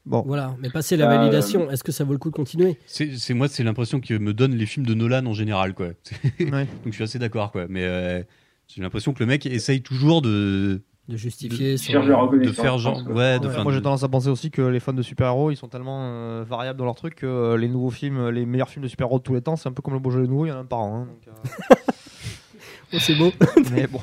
Bon. 0.06 0.23
Voilà, 0.26 0.56
mais 0.61 0.69
passer 0.69 0.98
la 0.98 1.06
Euh, 1.11 1.18
validation, 1.18 1.72
est-ce 1.72 1.84
que 1.84 1.91
ça 1.91 2.03
vaut 2.03 2.14
le 2.14 2.19
coup 2.19 2.30
de 2.30 2.36
continuer? 2.36 2.77
C'est, 2.86 3.34
moi, 3.34 3.48
c'est 3.48 3.64
l'impression 3.64 3.99
que 3.99 4.14
me 4.14 4.34
donnent 4.34 4.56
les 4.56 4.65
films 4.68 4.86
de 4.86 4.94
Nolan 4.94 5.26
en 5.26 5.34
général, 5.34 5.73
quoi. 5.73 5.88
Ouais. 6.40 6.65
Donc 6.65 6.68
je 6.88 6.91
suis 6.91 7.03
assez 7.03 7.18
d'accord, 7.19 7.52
quoi. 7.52 7.65
Mais 7.69 7.84
euh, 7.84 8.22
j'ai 8.68 8.82
l'impression 8.82 9.14
que 9.14 9.19
le 9.19 9.26
mec 9.26 9.45
essaye 9.48 9.82
toujours 9.82 10.22
de, 10.22 10.84
de 11.07 11.18
justifier 11.18 11.77
son... 11.77 11.94
de 11.94 12.52
faire 12.52 12.77
je 12.77 12.84
genre, 12.84 12.98
ouais, 13.07 13.40
de 13.40 13.48
Ouais, 13.48 13.64
moi 13.64 13.72
j'ai 13.73 13.82
tendance 13.82 14.03
à 14.03 14.07
penser 14.10 14.30
aussi 14.30 14.52
que 14.52 14.61
les 14.61 14.80
fans 14.80 14.94
de 14.94 15.02
super-héros 15.03 15.52
ils 15.52 15.56
sont 15.56 15.68
tellement 15.68 15.99
euh, 16.02 16.44
variables 16.48 16.77
dans 16.80 16.86
leur 16.86 16.95
truc 16.95 17.15
que 17.15 17.26
euh, 17.27 17.57
les 17.57 17.68
nouveaux 17.68 17.91
films, 17.91 18.30
les 18.30 18.45
meilleurs 18.45 18.69
films 18.69 18.84
de 18.84 18.88
super-héros 18.88 19.19
de 19.19 19.23
tous 19.23 19.34
les 19.36 19.41
temps, 19.41 19.56
c'est 19.56 19.69
un 19.69 19.72
peu 19.72 19.82
comme 19.84 19.94
le 19.95 19.99
Beaujolais 19.99 20.27
nouveau, 20.27 20.45
il 20.45 20.49
y 20.49 20.52
en 20.52 20.56
a 20.57 20.60
un 20.60 20.65
par 20.65 20.80
an. 20.80 21.02
hein, 21.02 21.07
donc, 21.07 21.27
euh, 21.27 21.76
Oh, 22.94 22.98
c'est 22.99 23.15
beau. 23.15 23.32
mais 23.72 23.88
bon. 23.88 23.99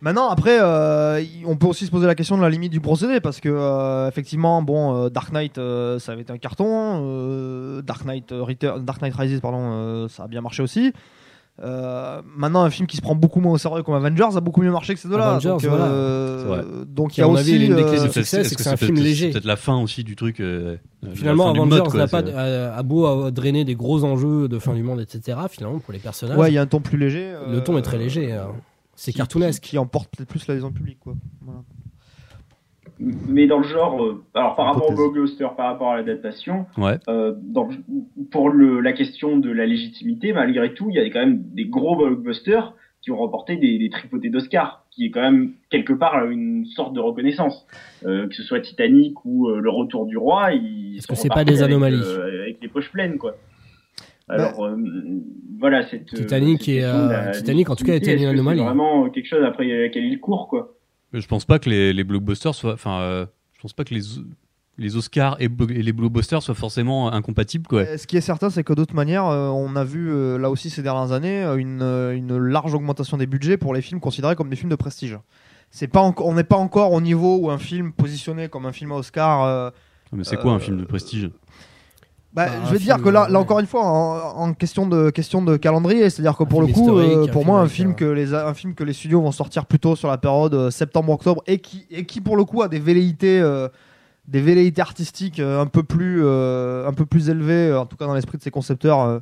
Maintenant, 0.00 0.28
après, 0.28 0.58
euh, 0.60 1.20
on 1.44 1.56
peut 1.56 1.66
aussi 1.66 1.84
se 1.84 1.90
poser 1.90 2.06
la 2.06 2.14
question 2.14 2.36
de 2.36 2.42
la 2.42 2.50
limite 2.50 2.70
du 2.70 2.80
procédé 2.80 3.18
parce 3.20 3.40
que, 3.40 3.48
euh, 3.48 4.06
effectivement, 4.08 4.62
bon, 4.62 4.94
euh, 4.94 5.08
Dark 5.08 5.32
Knight, 5.32 5.58
euh, 5.58 5.98
ça 5.98 6.12
avait 6.12 6.22
été 6.22 6.32
un 6.32 6.38
carton. 6.38 7.00
euh, 7.02 7.82
Dark 7.82 8.04
Knight, 8.04 8.30
euh, 8.30 8.42
Return- 8.44 8.84
Dark 8.84 9.02
Knight 9.02 9.14
Rises, 9.16 9.40
pardon, 9.40 9.58
euh, 9.72 10.08
ça 10.08 10.24
a 10.24 10.28
bien 10.28 10.40
marché 10.40 10.62
aussi. 10.62 10.92
Euh, 11.60 12.22
maintenant, 12.36 12.62
un 12.62 12.70
film 12.70 12.86
qui 12.86 12.96
se 12.96 13.02
prend 13.02 13.16
beaucoup 13.16 13.40
moins 13.40 13.54
au 13.54 13.58
sérieux 13.58 13.82
comme 13.82 13.96
Avengers 13.96 14.36
a 14.36 14.40
beaucoup 14.40 14.62
mieux 14.62 14.70
marché 14.70 14.94
que 14.94 15.00
ces 15.00 15.08
deux-là. 15.08 15.30
Avengers, 15.30 15.48
donc, 15.48 15.64
voilà. 15.64 15.84
euh, 15.86 16.84
donc 16.86 17.16
il 17.18 17.20
y 17.20 17.24
a 17.24 17.26
à 17.26 17.28
aussi. 17.30 17.58
l'une 17.58 17.74
des 17.74 17.82
clés 17.82 18.00
du 18.00 18.08
succès, 18.12 18.44
c'est 18.44 18.54
que 18.54 18.62
c'est 18.62 18.68
un 18.68 18.76
peut-être- 18.76 18.84
film 18.94 18.98
léger. 19.04 19.30
Peut-être 19.30 19.44
la 19.44 19.56
fin 19.56 19.76
aussi 19.82 20.04
du 20.04 20.14
truc. 20.14 20.38
euh, 20.38 20.76
Finalement, 21.14 21.50
Avengers 21.50 21.82
n'a 21.96 22.06
pas, 22.06 22.18
a 22.20 22.82
beau 22.84 23.06
à 23.06 23.32
drainer 23.32 23.64
des 23.64 23.74
gros 23.74 24.04
enjeux 24.04 24.46
de 24.46 24.60
fin 24.60 24.74
du 24.74 24.84
monde, 24.84 25.00
etc. 25.00 25.36
Finalement, 25.50 25.80
pour 25.80 25.92
les 25.92 25.98
personnages, 25.98 26.38
Ouais, 26.38 26.52
il 26.52 26.54
y 26.54 26.58
a 26.58 26.62
un 26.62 26.66
ton 26.66 26.78
plus 26.80 26.96
léger. 26.98 27.32
le 27.50 27.60
ton 27.64 27.76
est 27.76 27.82
très 27.82 27.96
euh, 27.96 28.00
léger. 28.00 28.38
C'est 29.00 29.12
qui- 29.12 29.18
cartoonesque. 29.18 29.62
Qui, 29.62 29.70
qui 29.70 29.78
emporte 29.78 30.14
peut-être 30.14 30.28
plus 30.28 30.46
l'adhésion 30.48 30.72
publique, 30.72 30.98
quoi. 31.00 31.14
Voilà. 31.42 31.60
Mais 33.00 33.46
dans 33.46 33.58
le 33.58 33.64
genre, 33.68 34.02
euh, 34.02 34.24
alors 34.34 34.56
par 34.56 34.66
rapport 34.66 34.90
au 34.90 34.94
blockbuster, 34.94 35.46
par 35.56 35.66
rapport 35.66 35.90
à 35.92 35.96
l'adaptation, 35.98 36.66
Ouais. 36.76 36.98
euh, 37.08 37.32
dans, 37.40 37.68
pour 38.32 38.48
le, 38.50 38.80
la 38.80 38.92
question 38.92 39.36
de 39.36 39.50
la 39.50 39.66
légitimité, 39.66 40.32
malgré 40.32 40.74
tout, 40.74 40.88
il 40.90 40.96
y 40.96 40.98
a 40.98 41.04
quand 41.10 41.20
même 41.20 41.42
des 41.54 41.66
gros 41.66 41.94
blockbusters 41.96 42.74
qui 43.00 43.12
ont 43.12 43.16
remporté 43.18 43.56
des, 43.56 43.78
des 43.78 43.88
tripotés 43.90 44.30
d'Oscar, 44.30 44.84
qui 44.90 45.06
est 45.06 45.10
quand 45.12 45.20
même 45.20 45.52
quelque 45.70 45.92
part 45.92 46.26
une 46.28 46.64
sorte 46.66 46.92
de 46.92 46.98
reconnaissance. 47.00 47.66
Euh, 48.04 48.26
que 48.26 48.34
ce 48.34 48.42
soit 48.42 48.60
Titanic 48.60 49.24
ou 49.24 49.48
euh, 49.48 49.60
Le 49.60 49.70
Retour 49.70 50.06
du 50.06 50.16
Roi, 50.16 50.54
ils 50.54 50.96
Est-ce 50.96 51.06
sont 51.06 51.12
que 51.14 51.18
c'est 51.20 51.28
pas 51.28 51.44
des 51.44 51.62
avec, 51.62 51.70
anomalies 51.72 52.02
euh, 52.04 52.42
avec 52.42 52.58
les 52.60 52.68
poches 52.68 52.90
pleines, 52.90 53.16
quoi. 53.18 53.36
Alors 54.28 54.64
euh, 54.64 54.76
voilà 55.58 55.88
cette 55.88 56.12
euh, 56.14 56.18
Titanic 56.18 56.64
cette 56.64 56.84
euh, 56.84 57.32
Titanic, 57.32 57.70
en 57.70 57.76
tout 57.76 57.84
cas, 57.84 57.94
était 57.94 58.12
une 58.12 58.18
est-ce 58.18 58.24
que 58.24 58.30
anomalie. 58.30 58.60
C'est 58.60 58.64
vraiment 58.64 59.10
quelque 59.10 59.26
chose 59.26 59.44
après 59.44 59.64
laquelle 59.66 60.04
il 60.04 60.20
court, 60.20 60.48
quoi? 60.48 60.74
Mais 61.12 61.20
je 61.20 61.28
pense 61.28 61.44
pas 61.44 61.58
que 61.58 61.70
les, 61.70 61.92
les 61.92 62.04
blockbusters 62.04 62.54
soient. 62.54 62.74
Enfin, 62.74 63.00
euh, 63.00 63.26
je 63.54 63.60
pense 63.62 63.72
pas 63.72 63.84
que 63.84 63.94
les, 63.94 64.02
les 64.76 64.96
Oscars 64.96 65.36
et, 65.40 65.48
les 65.48 65.92
blockbusters 65.92 66.42
soient 66.42 66.54
forcément 66.54 67.10
incompatibles, 67.12 67.66
quoi. 67.66 67.96
Ce 67.96 68.06
qui 68.06 68.16
est 68.16 68.20
certain, 68.20 68.50
c'est 68.50 68.62
que 68.62 68.74
d'autre 68.74 68.94
manière, 68.94 69.26
euh, 69.26 69.48
on 69.48 69.74
a 69.74 69.84
vu 69.84 70.10
euh, 70.12 70.38
là 70.38 70.50
aussi 70.50 70.68
ces 70.70 70.82
dernières 70.82 71.12
années 71.12 71.42
une, 71.56 71.82
une 71.82 72.36
large 72.36 72.74
augmentation 72.74 73.16
des 73.16 73.26
budgets 73.26 73.56
pour 73.56 73.72
les 73.74 73.80
films 73.80 74.00
considérés 74.00 74.36
comme 74.36 74.50
des 74.50 74.56
films 74.56 74.70
de 74.70 74.76
prestige. 74.76 75.18
C'est 75.70 75.88
pas 75.88 76.00
on 76.18 76.34
n'est 76.34 76.44
pas 76.44 76.56
encore 76.56 76.92
au 76.92 77.00
niveau 77.00 77.36
où 77.38 77.50
un 77.50 77.58
film 77.58 77.92
positionné 77.92 78.48
comme 78.48 78.66
un 78.66 78.72
film 78.72 78.92
à 78.92 78.96
Oscar. 78.96 79.44
euh, 79.44 79.70
Mais 80.12 80.24
c'est 80.24 80.38
quoi 80.38 80.52
un 80.52 80.58
film 80.58 80.78
de 80.78 80.84
prestige? 80.84 81.30
Bah, 82.46 82.46
Bah, 82.46 82.52
je 82.66 82.70
vais 82.70 82.76
un 82.76 82.78
dire 82.78 82.94
film, 82.96 83.04
que 83.04 83.10
là, 83.10 83.20
là 83.26 83.30
ouais. 83.30 83.36
encore 83.36 83.58
une 83.60 83.66
fois, 83.66 83.84
en, 83.84 84.36
en 84.42 84.52
question 84.54 84.86
de 84.86 85.10
question 85.10 85.42
de 85.42 85.56
calendrier, 85.56 86.08
c'est-à-dire 86.10 86.36
que 86.36 86.42
Un 86.44 86.46
pour 86.46 86.60
le 86.60 86.68
film 86.68 86.78
coup, 86.78 86.98
euh, 86.98 87.26
pour 87.28 87.44
moi, 87.44 87.60
un 87.60 87.68
film 87.68 87.94
que 87.94 88.04
les 88.04 88.34
un 88.34 88.54
film 88.54 88.74
que 88.74 88.84
les 88.84 88.92
studios 88.92 89.20
vont 89.20 89.32
sortir 89.32 89.66
plutôt 89.66 89.96
sur 89.96 90.08
la 90.08 90.18
période 90.18 90.54
euh, 90.54 90.70
septembre-octobre 90.70 91.42
et 91.46 91.58
qui 91.58 91.86
et 91.90 92.04
qui 92.06 92.20
pour 92.20 92.36
le 92.36 92.44
coup 92.44 92.62
a 92.62 92.68
des 92.68 92.78
velléités 92.78 93.40
euh, 93.40 93.68
des 94.26 94.40
velléités 94.40 94.82
artistiques 94.82 95.40
euh, 95.40 95.60
un 95.60 95.66
peu 95.66 95.82
plus 95.82 96.20
euh, 96.22 96.86
un 96.86 96.92
peu 96.92 97.06
plus 97.06 97.30
élevées, 97.30 97.68
euh, 97.70 97.80
en 97.80 97.86
tout 97.86 97.96
cas 97.96 98.06
dans 98.06 98.14
l'esprit 98.14 98.38
de 98.38 98.42
ses 98.42 98.50
concepteurs. 98.50 99.00
euh. 99.02 99.18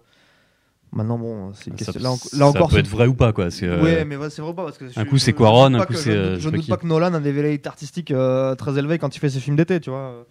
Maintenant, 0.93 1.19
bon, 1.19 1.51
c'est 1.53 1.67
une 1.71 1.79
ça, 1.79 1.87
question. 1.93 2.03
Là, 2.03 2.11
en- 2.13 2.17
ça 2.17 2.37
là 2.39 2.47
encore, 2.47 2.69
peut 2.71 2.79
être 2.79 2.89
vrai 2.89 3.07
ou 3.07 3.15
pas, 3.15 3.33
quoi. 3.33 3.49
Euh, 3.63 3.83
Ouais, 3.83 4.05
mais 4.05 4.17
c'est 4.31 4.41
vrai 4.41 4.53
ou 4.53 4.55
pas 4.55 4.65
parce 4.65 4.79
que 4.79 4.89
je- 4.89 4.99
un 4.99 5.05
coup, 5.05 5.19
c'est 5.19 5.33
Quaron, 5.33 5.75
un 5.75 5.85
coup, 5.85 5.93
c'est, 5.95 6.13
Je, 6.13 6.49
euh, 6.49 6.51
doute- 6.51 6.69
pas 6.69 6.77
que 6.77 6.87
Nolan 6.87 7.13
a 7.13 7.21
des 7.21 7.33
velléités 7.33 7.69
artistiques 7.69 8.13
euh, 8.13 8.55
très 8.55 8.79
élevées 8.79 8.99
quand 8.99 9.15
il 9.15 9.19
fait 9.19 9.29
ses 9.29 9.41
films 9.41 9.57
d'été, 9.57 9.81
tu 9.81 9.91
vois. 9.91 10.25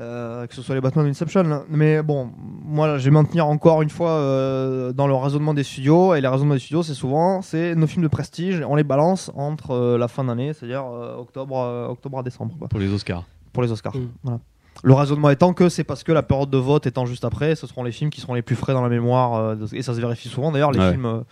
Euh, 0.00 0.46
que 0.46 0.54
ce 0.54 0.62
soit 0.62 0.76
les 0.76 0.80
Batman 0.80 1.04
ou 1.06 1.08
Inception. 1.08 1.42
là. 1.42 1.62
Mais 1.68 2.02
bon, 2.02 2.30
moi, 2.64 2.86
là, 2.86 2.98
je 2.98 3.04
vais 3.04 3.10
maintenir 3.10 3.46
encore 3.48 3.82
une 3.82 3.90
fois 3.90 4.10
euh, 4.12 4.92
dans 4.92 5.08
le 5.08 5.14
raisonnement 5.14 5.54
des 5.54 5.64
studios. 5.64 6.14
Et 6.14 6.20
les 6.20 6.28
raisonnements 6.28 6.54
des 6.54 6.60
studios, 6.60 6.84
c'est 6.84 6.94
souvent 6.94 7.42
c'est 7.42 7.74
nos 7.74 7.86
films 7.88 8.04
de 8.04 8.08
prestige, 8.08 8.62
on 8.68 8.76
les 8.76 8.84
balance 8.84 9.30
entre 9.34 9.72
euh, 9.72 9.98
la 9.98 10.06
fin 10.06 10.22
d'année, 10.24 10.52
c'est-à-dire 10.52 10.84
euh, 10.86 11.16
octobre, 11.16 11.58
euh, 11.58 11.88
octobre 11.88 12.18
à 12.18 12.22
décembre, 12.22 12.54
quoi, 12.58 12.68
Pour 12.68 12.78
les 12.78 12.92
Oscars. 12.92 13.24
pour 13.52 13.62
les 13.64 13.72
Oscars. 13.72 13.96
Mm. 13.96 14.08
Voilà. 14.22 14.38
Le 14.84 14.94
raisonnement 14.94 15.30
étant 15.30 15.52
que 15.54 15.68
c'est 15.68 15.82
parce 15.82 16.04
que 16.04 16.12
la 16.12 16.22
période 16.22 16.50
de 16.50 16.58
vote 16.58 16.86
étant 16.86 17.04
juste 17.04 17.24
après, 17.24 17.56
ce 17.56 17.66
seront 17.66 17.82
les 17.82 17.90
films 17.90 18.10
qui 18.10 18.20
seront 18.20 18.34
les 18.34 18.42
plus 18.42 18.54
frais 18.54 18.74
dans 18.74 18.82
la 18.82 18.88
mémoire. 18.88 19.34
euh, 19.34 19.56
et 19.72 19.82
ça 19.82 19.92
se 19.94 20.00
vérifie 20.00 20.28
souvent 20.28 20.52
d'ailleurs, 20.52 20.70
les 20.70 20.78
Ouais. 20.78 20.90
films. 20.92 21.24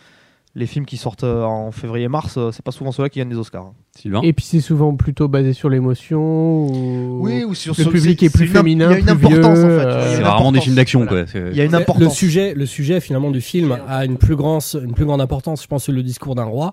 Les 0.59 0.67
films 0.67 0.87
qui 0.87 0.97
sortent 0.97 1.23
euh, 1.23 1.43
en 1.45 1.71
février-mars, 1.71 2.37
euh, 2.39 2.51
c'est 2.51 2.65
pas 2.65 2.73
souvent 2.73 2.91
ceux-là 2.91 3.11
qui 3.11 3.19
gagnent 3.19 3.29
des 3.29 3.37
Oscars. 3.37 3.63
hein. 3.67 3.75
Sylvain 3.97 4.23
Et 4.23 4.33
puis 4.33 4.45
c'est 4.45 4.61
souvent 4.63 4.97
plutôt 4.97 5.29
basé 5.29 5.53
sur 5.53 5.69
l'émotion 5.69 6.19
ou... 6.67 7.19
Oui, 7.21 7.45
ou 7.45 7.55
sur 7.55 7.75
le 7.77 7.85
ce- 7.85 7.89
public 7.91 8.23
est 8.23 8.31
plus 8.31 8.47
féminin, 8.49 8.87
Il 8.87 8.93
y 8.93 8.95
a 8.95 8.99
une 8.99 9.05
plus 9.19 9.27
importance 9.27 9.59
vieux, 9.59 9.65
en 9.77 9.81
fait. 9.81 9.87
euh, 9.87 10.17
C'est 10.17 10.23
rarement 10.23 10.41
des 10.53 10.59
importance. 10.59 10.65
films 10.65 10.77
d'action, 10.77 11.05
Voilà. 11.05 11.23
quoi. 11.25 11.31
C'est- 11.33 11.51
Il 11.51 11.57
y 11.57 11.61
a 11.61 11.65
une 11.65 11.73
Le 11.73 11.77
importance. 11.79 12.15
sujet, 12.17 12.55
le 12.55 12.65
sujet 12.67 13.01
finalement 13.01 13.31
du 13.31 13.41
film 13.43 13.79
a 13.87 14.05
une 14.07 14.17
plus 14.17 14.35
grande, 14.35 14.63
une 14.83 14.95
plus 14.95 15.05
grande 15.05 15.21
importance. 15.21 15.63
Je 15.63 15.67
pense 15.69 15.87
que 15.87 15.93
le 15.93 16.03
discours 16.03 16.35
d'un 16.35 16.45
roi. 16.45 16.73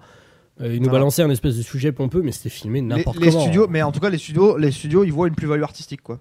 Euh, 0.61 0.67
il 0.67 0.73
nous 0.77 0.83
Voilà. 0.83 0.99
balançait 0.99 1.23
un 1.23 1.29
espèce 1.31 1.57
de 1.57 1.61
sujet 1.63 1.91
pompeux, 1.91 2.21
mais 2.21 2.31
c'était 2.31 2.49
filmé 2.49 2.79
Les, 2.79 2.85
n'importe 2.87 3.19
les 3.19 3.29
comment. 3.29 3.41
studios, 3.41 3.67
mais 3.69 3.81
en 3.81 3.91
tout 3.91 3.99
cas 3.99 4.09
les 4.11 4.17
studios, 4.19 4.55
les 4.57 4.71
studios, 4.71 5.03
ils 5.03 5.11
voient 5.11 5.27
une 5.27 5.33
plus-value 5.35 5.63
artistique 5.63 6.01
quoi. 6.03 6.19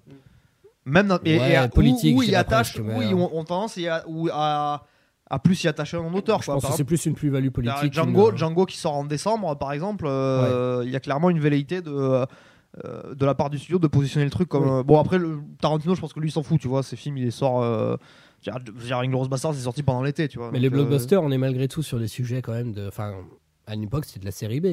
Même 0.85 1.07
dans, 1.07 1.19
et, 1.25 1.39
Ouais, 1.39 1.55
et 1.65 1.69
politique, 1.69 2.17
où, 2.17 2.21
où 2.21 2.23
ils 2.25 2.35
attachent, 2.35 2.77
où 2.81 3.03
ils 3.03 3.15
ont, 3.15 3.31
ont 3.37 3.45
tendance 3.45 3.79
et 3.79 3.87
à, 3.89 4.03
ou 4.09 4.29
à, 4.33 4.85
à 5.33 5.39
plus 5.39 5.65
y 5.65 5.69
attacher 5.69 5.97
un 5.97 6.13
auteur. 6.13 6.41
Je 6.43 6.47
quoi. 6.47 6.55
pense 6.55 6.67
que 6.67 6.77
c'est 6.77 6.85
plus 6.85 7.07
une 7.07 7.15
plus-value 7.15 7.49
politique. 7.49 7.93
Django, 7.93 8.31
une- 8.31 8.37
Django 8.37 8.67
qui 8.67 8.77
sort 8.77 8.95
en 8.95 9.05
décembre 9.05 9.57
par 9.57 9.73
exemple, 9.73 10.05
euh, 10.07 10.83
il 10.85 10.91
y 10.91 10.97
a 10.97 11.01
clairement 11.01 11.31
une 11.31 11.41
velléité 11.41 11.81
de 11.81 11.91
euh, 12.85 13.15
de 13.15 13.27
la 13.27 13.35
part 13.35 13.51
du 13.51 13.59
studio 13.59 13.79
de 13.79 13.87
positionner 13.87 14.25
le 14.25 14.31
truc 14.31 14.49
comme 14.49 14.69
euh, 14.69 14.83
bon 14.83 14.99
après 14.99 15.19
le 15.19 15.41
Tarantino 15.61 15.95
je 15.95 16.01
pense 16.01 16.13
que 16.15 16.21
lui 16.21 16.29
il 16.29 16.33
s'en 16.33 16.43
fout 16.43 16.59
tu 16.59 16.69
vois 16.69 16.83
ses 16.83 16.97
films 16.97 17.19
il 17.19 17.25
les 17.25 17.31
sort 17.31 17.63
euh, 17.63 17.97
dire, 18.43 18.99
Inglourious 18.99 19.29
Basterds 19.29 19.53
c'est 19.55 19.61
sorti 19.61 19.83
pendant 19.83 20.03
l'été 20.03 20.27
tu 20.27 20.39
vois 20.39 20.51
Mais 20.53 20.59
les 20.59 20.69
euh, 20.69 20.71
blockbusters, 20.71 21.23
on 21.23 21.31
est 21.31 21.39
malgré 21.39 21.69
tout 21.69 21.83
sur 21.83 21.99
des 21.99 22.09
sujets 22.09 22.41
quand 22.43 22.53
même 22.53 22.73
de. 22.73 22.89
Enfin, 22.89 23.15
à 23.67 23.75
l'époque, 23.75 24.05
c'était 24.07 24.21
de 24.21 24.25
la 24.25 24.33
série 24.33 24.61
B. 24.61 24.67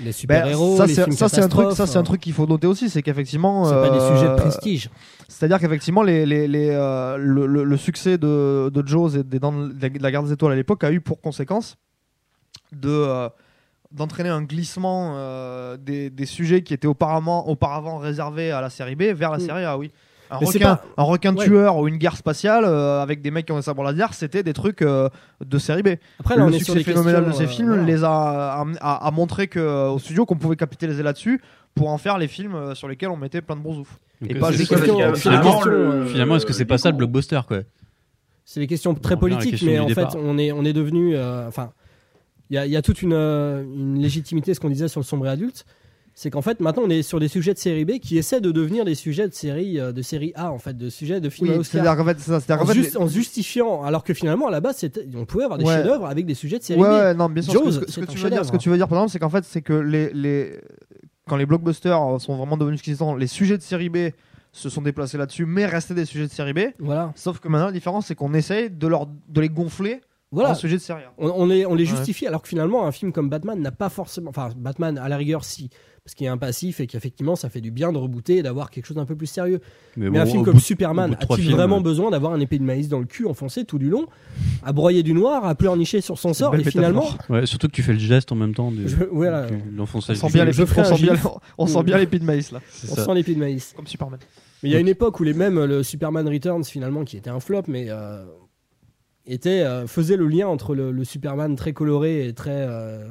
Les 0.00 0.06
Ben, 0.06 0.12
super-héros, 0.12 0.76
ça 0.76 0.86
les 0.86 0.94
c'est 0.94 1.04
films 1.04 1.16
ça 1.16 1.28
c'est 1.28 1.42
un 1.42 1.48
truc 1.48 1.72
ça 1.72 1.86
c'est 1.86 1.98
un 1.98 2.02
truc 2.02 2.20
qu'il 2.20 2.32
faut 2.32 2.46
noter 2.46 2.66
aussi 2.66 2.88
c'est 2.90 3.02
qu'effectivement 3.02 3.64
C'est 3.66 3.74
pas 3.74 3.90
des 3.90 3.98
euh, 3.98 4.14
sujets 4.16 4.28
de 4.30 4.34
prestige. 4.34 4.90
c'est-à-dire 5.28 5.58
qu'effectivement 5.60 6.02
les, 6.02 6.24
les, 6.26 6.48
les, 6.48 6.70
euh, 6.70 7.16
le, 7.18 7.46
le- 7.46 7.64
le 7.64 7.76
succès 7.76 8.16
de, 8.18 8.70
de 8.72 8.86
Jaws 8.86 9.16
et 9.16 9.22
des 9.22 9.38
Dents 9.38 9.52
de 9.52 9.74
la, 9.80 9.88
de 9.90 10.02
la 10.02 10.10
Guerre 10.10 10.22
des 10.22 10.32
Étoiles 10.32 10.52
à 10.52 10.56
l'époque 10.56 10.82
a 10.84 10.90
eu 10.90 11.00
pour 11.00 11.20
conséquence 11.20 11.76
de 12.72 12.88
euh, 12.88 13.28
d'entraîner 13.92 14.28
un 14.28 14.42
glissement 14.42 15.14
euh, 15.16 15.76
des, 15.76 16.10
des 16.10 16.26
sujets 16.26 16.62
qui 16.62 16.72
étaient 16.74 16.86
auparavant, 16.86 17.46
auparavant 17.46 17.98
réservés 17.98 18.52
à 18.52 18.60
la 18.60 18.70
série 18.70 18.94
B 18.94 19.02
vers 19.14 19.32
la 19.32 19.38
Mm. 19.38 19.40
série 19.40 19.64
A, 19.64 19.76
oui. 19.76 19.90
Un 20.30 20.38
Mais 20.40 20.46
c'est 20.46 20.58
requin, 20.58 20.76
pas- 20.76 20.84
un 20.96 21.02
requin 21.02 21.34
Ouais. 21.36 21.44
tueur 21.44 21.76
ou 21.78 21.88
une 21.88 21.96
guerre 21.96 22.16
spatiale 22.16 22.64
euh, 22.64 23.02
avec 23.02 23.20
des 23.22 23.30
mecs 23.30 23.46
qui 23.46 23.52
ont 23.52 23.56
des 23.56 23.62
sabres 23.62 23.82
laser, 23.82 24.14
c'était 24.14 24.42
des 24.42 24.52
trucs 24.52 24.82
euh, 24.82 25.08
de 25.44 25.58
série 25.58 25.82
B. 25.82 25.88
Après, 26.20 26.36
là, 26.36 26.44
on 26.44 26.48
le 26.48 26.54
est 26.54 26.58
sur 26.60 26.74
succès 26.74 26.92
phénoménal 26.92 27.26
de 27.26 27.32
ces 27.32 27.44
euh, 27.44 27.48
films 27.48 27.68
voilà. 27.68 27.82
les 27.84 28.04
a, 28.04 28.64
a, 28.80 29.10
montré 29.10 29.48
que, 29.48 29.88
au 29.88 29.98
studio 29.98 30.24
qu'on 30.26 30.36
pouvait 30.36 30.56
capitaliser 30.56 31.02
là-dessus 31.02 31.40
pour 31.74 31.88
en 31.90 31.98
faire 31.98 32.18
les 32.18 32.28
films 32.28 32.74
sur 32.74 32.86
lesquels 32.88 33.10
on 33.10 33.16
mettait 33.16 33.40
plein 33.42 33.56
de 33.56 33.60
brousouf. 33.62 33.98
Donc, 34.20 34.30
Et 34.30 34.34
pas 34.34 34.52
juste 34.52 34.74
finalement, 34.74 35.12
questions, 35.12 35.70
euh, 35.70 36.06
finalement, 36.06 36.36
est-ce 36.36 36.46
que 36.46 36.52
c'est 36.52 36.64
pas 36.64 36.78
ça 36.78 36.90
le 36.90 36.96
blockbuster 36.96 37.40
quoi 37.48 37.58
C'est 38.44 38.60
des 38.60 38.66
questions 38.66 38.94
très 38.94 39.14
On 39.14 39.18
politiques, 39.18 39.52
question 39.52 39.66
mais 39.68 39.78
en 39.78 39.86
départ. 39.86 40.12
fait, 40.12 40.18
on 40.22 40.36
est, 40.38 40.52
on 40.52 40.64
est 40.64 40.72
devenu. 40.72 41.16
euh, 41.16 41.48
Enfin, 41.48 41.72
il 42.50 42.54
y 42.56 42.58
a, 42.58 42.66
il 42.66 42.72
y 42.72 42.76
a 42.76 42.82
toute 42.82 43.00
une, 43.02 43.12
euh, 43.14 43.62
une 43.62 43.98
légitimité, 44.00 44.52
ce 44.54 44.60
qu'on 44.60 44.68
disait 44.68 44.88
sur 44.88 45.00
le 45.00 45.04
sombre 45.04 45.26
et 45.26 45.30
adulte. 45.30 45.64
C'est 46.14 46.28
qu'en 46.30 46.42
fait, 46.42 46.60
maintenant, 46.60 46.82
on 46.86 46.90
est 46.90 47.02
sur 47.02 47.18
des 47.20 47.28
sujets 47.28 47.54
de 47.54 47.58
série 47.58 47.84
B 47.84 47.92
qui 47.98 48.18
essaient 48.18 48.40
de 48.40 48.50
devenir 48.50 48.84
des 48.84 48.94
sujets 48.94 49.26
de 49.28 49.32
série, 49.32 49.78
euh, 49.80 49.92
de 49.92 50.02
série 50.02 50.32
A, 50.34 50.52
en 50.52 50.58
fait, 50.58 50.76
de 50.76 50.90
sujets 50.90 51.20
de 51.20 51.30
films 51.30 51.50
à 51.50 51.52
Oui, 51.54 51.58
Oscar. 51.60 51.96
qu'en 51.96 52.04
fait, 52.04 52.18
ça, 52.20 52.40
En, 52.58 53.02
en 53.02 53.06
justifiant, 53.08 53.82
alors 53.84 54.04
que 54.04 54.12
finalement, 54.12 54.48
à 54.48 54.50
la 54.50 54.60
base, 54.60 54.84
on 55.14 55.24
pouvait 55.24 55.44
avoir 55.44 55.58
des 55.58 55.64
Ouais. 55.64 55.74
chefs-d'œuvre 55.76 56.06
avec 56.06 56.26
des 56.26 56.34
sujets 56.34 56.58
de 56.58 56.64
série 56.64 56.80
Ouais, 56.80 56.88
B. 56.88 56.92
ouais, 56.92 57.14
non, 57.14 57.28
bien 57.30 57.42
sûr. 57.42 57.52
ce 57.54 57.58
que- 57.58 57.64
Jaws, 57.64 57.72
ce 57.72 57.78
que, 57.80 57.86
ce 57.86 57.92
c'est 57.92 58.00
que 58.00 58.10
un 58.10 58.12
tu 58.14 58.18
veux 58.18 58.30
dire, 58.30 58.44
ce 58.44 58.52
que 58.52 58.56
tu 58.58 58.68
veux 58.68 58.76
dire, 58.76 58.88
par 58.88 58.98
exemple, 58.98 59.12
c'est 59.12 59.18
qu'en 59.18 59.30
fait, 59.30 59.44
c'est 59.44 59.62
que 59.62 59.72
les, 59.72 60.12
les, 60.12 60.60
quand 61.28 61.36
les 61.36 61.46
blockbusters 61.46 62.20
sont 62.20 62.36
vraiment 62.36 62.56
devenus 62.56 62.80
ce 62.80 62.84
qu'ils 62.84 62.96
sont, 62.96 63.14
les 63.14 63.26
sujets 63.28 63.56
de 63.56 63.62
série 63.62 63.88
B 63.88 63.96
se 64.52 64.68
sont 64.68 64.82
déplacés 64.82 65.16
là-dessus, 65.16 65.46
mais 65.46 65.64
restaient 65.64 65.94
des 65.94 66.04
sujets 66.04 66.26
de 66.26 66.32
série 66.32 66.52
B. 66.52 66.58
Voilà. 66.80 67.12
Sauf 67.14 67.38
que 67.38 67.48
maintenant, 67.48 67.66
la 67.66 67.72
différence, 67.72 68.06
c'est 68.06 68.16
qu'on 68.16 68.34
essaye 68.34 68.68
de, 68.68 68.86
leur, 68.88 69.06
de 69.06 69.40
les 69.40 69.48
gonfler 69.48 70.00
Voilà. 70.32 70.50
en 70.50 70.54
sujet 70.56 70.76
de 70.76 70.80
série 70.82 71.02
A. 71.04 71.12
On, 71.18 71.28
on 71.30 71.46
les, 71.46 71.64
on 71.66 71.74
les 71.76 71.84
Ouais. 71.84 71.90
justifie, 71.96 72.26
alors 72.26 72.42
que 72.42 72.48
finalement, 72.48 72.84
un 72.84 72.90
film 72.92 73.12
comme 73.12 73.28
Batman 73.30 73.60
n'a 73.60 73.70
pas 73.70 73.88
forcément. 73.88 74.30
Enfin, 74.30 74.50
Batman, 74.56 74.98
à 74.98 75.08
la 75.08 75.16
rigueur, 75.16 75.44
si. 75.44 75.70
Parce 76.04 76.14
qu'il 76.14 76.24
y 76.24 76.28
a 76.28 76.32
un 76.32 76.38
passif 76.38 76.80
et 76.80 76.86
qu'effectivement, 76.86 77.36
ça 77.36 77.50
fait 77.50 77.60
du 77.60 77.70
bien 77.70 77.92
de 77.92 77.98
rebooter 77.98 78.38
et 78.38 78.42
d'avoir 78.42 78.70
quelque 78.70 78.86
chose 78.86 78.96
d'un 78.96 79.04
peu 79.04 79.16
plus 79.16 79.26
sérieux. 79.26 79.60
Mais 79.96 80.08
bon, 80.08 80.18
un 80.18 80.26
film 80.26 80.42
comme 80.44 80.54
bout 80.54 80.60
Superman 80.60 81.12
a-t-il 81.20 81.42
films, 81.42 81.54
vraiment 81.56 81.76
euh, 81.76 81.82
besoin 81.82 82.10
d'avoir 82.10 82.32
un 82.32 82.40
épée 82.40 82.58
de 82.58 82.64
maïs 82.64 82.88
dans 82.88 82.98
le 83.00 83.04
cul 83.04 83.26
enfoncé 83.26 83.64
tout 83.64 83.78
du 83.78 83.90
long, 83.90 84.06
à 84.64 84.72
broyer 84.72 85.02
du 85.02 85.12
noir, 85.12 85.44
à 85.44 85.54
pleurnicher 85.54 86.00
sur 86.00 86.18
son 86.18 86.32
sort 86.32 86.54
et 86.56 86.64
finalement. 86.64 87.04
Ouais, 87.28 87.44
surtout 87.46 87.68
que 87.68 87.72
tu 87.72 87.82
fais 87.82 87.92
le 87.92 87.98
geste 87.98 88.32
en 88.32 88.34
même 88.34 88.54
temps 88.54 88.70
de 88.72 88.86
Je- 88.86 88.96
de 88.96 89.08
On 89.12 89.76
l'enfonçage. 89.76 90.16
sent 90.16 90.26
du 90.28 90.32
bien 90.32 90.44
on 91.58 91.66
sent 91.66 91.82
les 91.84 92.06
de 92.18 92.24
maïs 92.24 92.50
là. 92.50 92.60
C'est 92.70 92.90
On 92.90 92.94
ça. 92.94 93.04
sent 93.04 93.14
l'épée 93.14 93.34
de 93.34 93.38
maïs. 93.40 93.72
Comme 93.76 93.86
Superman. 93.86 94.18
Mais 94.62 94.68
il 94.70 94.72
y 94.72 94.76
a 94.76 94.78
une 94.80 94.88
époque 94.88 95.20
où 95.20 95.22
les 95.22 95.34
mêmes, 95.34 95.62
le 95.64 95.82
Superman 95.82 96.26
Returns 96.28 96.64
finalement, 96.64 97.04
qui 97.04 97.16
était 97.16 97.30
un 97.30 97.40
flop, 97.40 97.62
mais 97.68 97.86
euh, 97.88 98.24
était, 99.26 99.60
euh, 99.62 99.86
faisait 99.86 100.16
le 100.16 100.26
lien 100.28 100.48
entre 100.48 100.74
le, 100.74 100.90
le 100.92 101.04
Superman 101.04 101.56
très 101.56 101.72
coloré 101.72 102.26
et 102.26 102.32
très, 102.34 102.50
euh, 102.68 103.08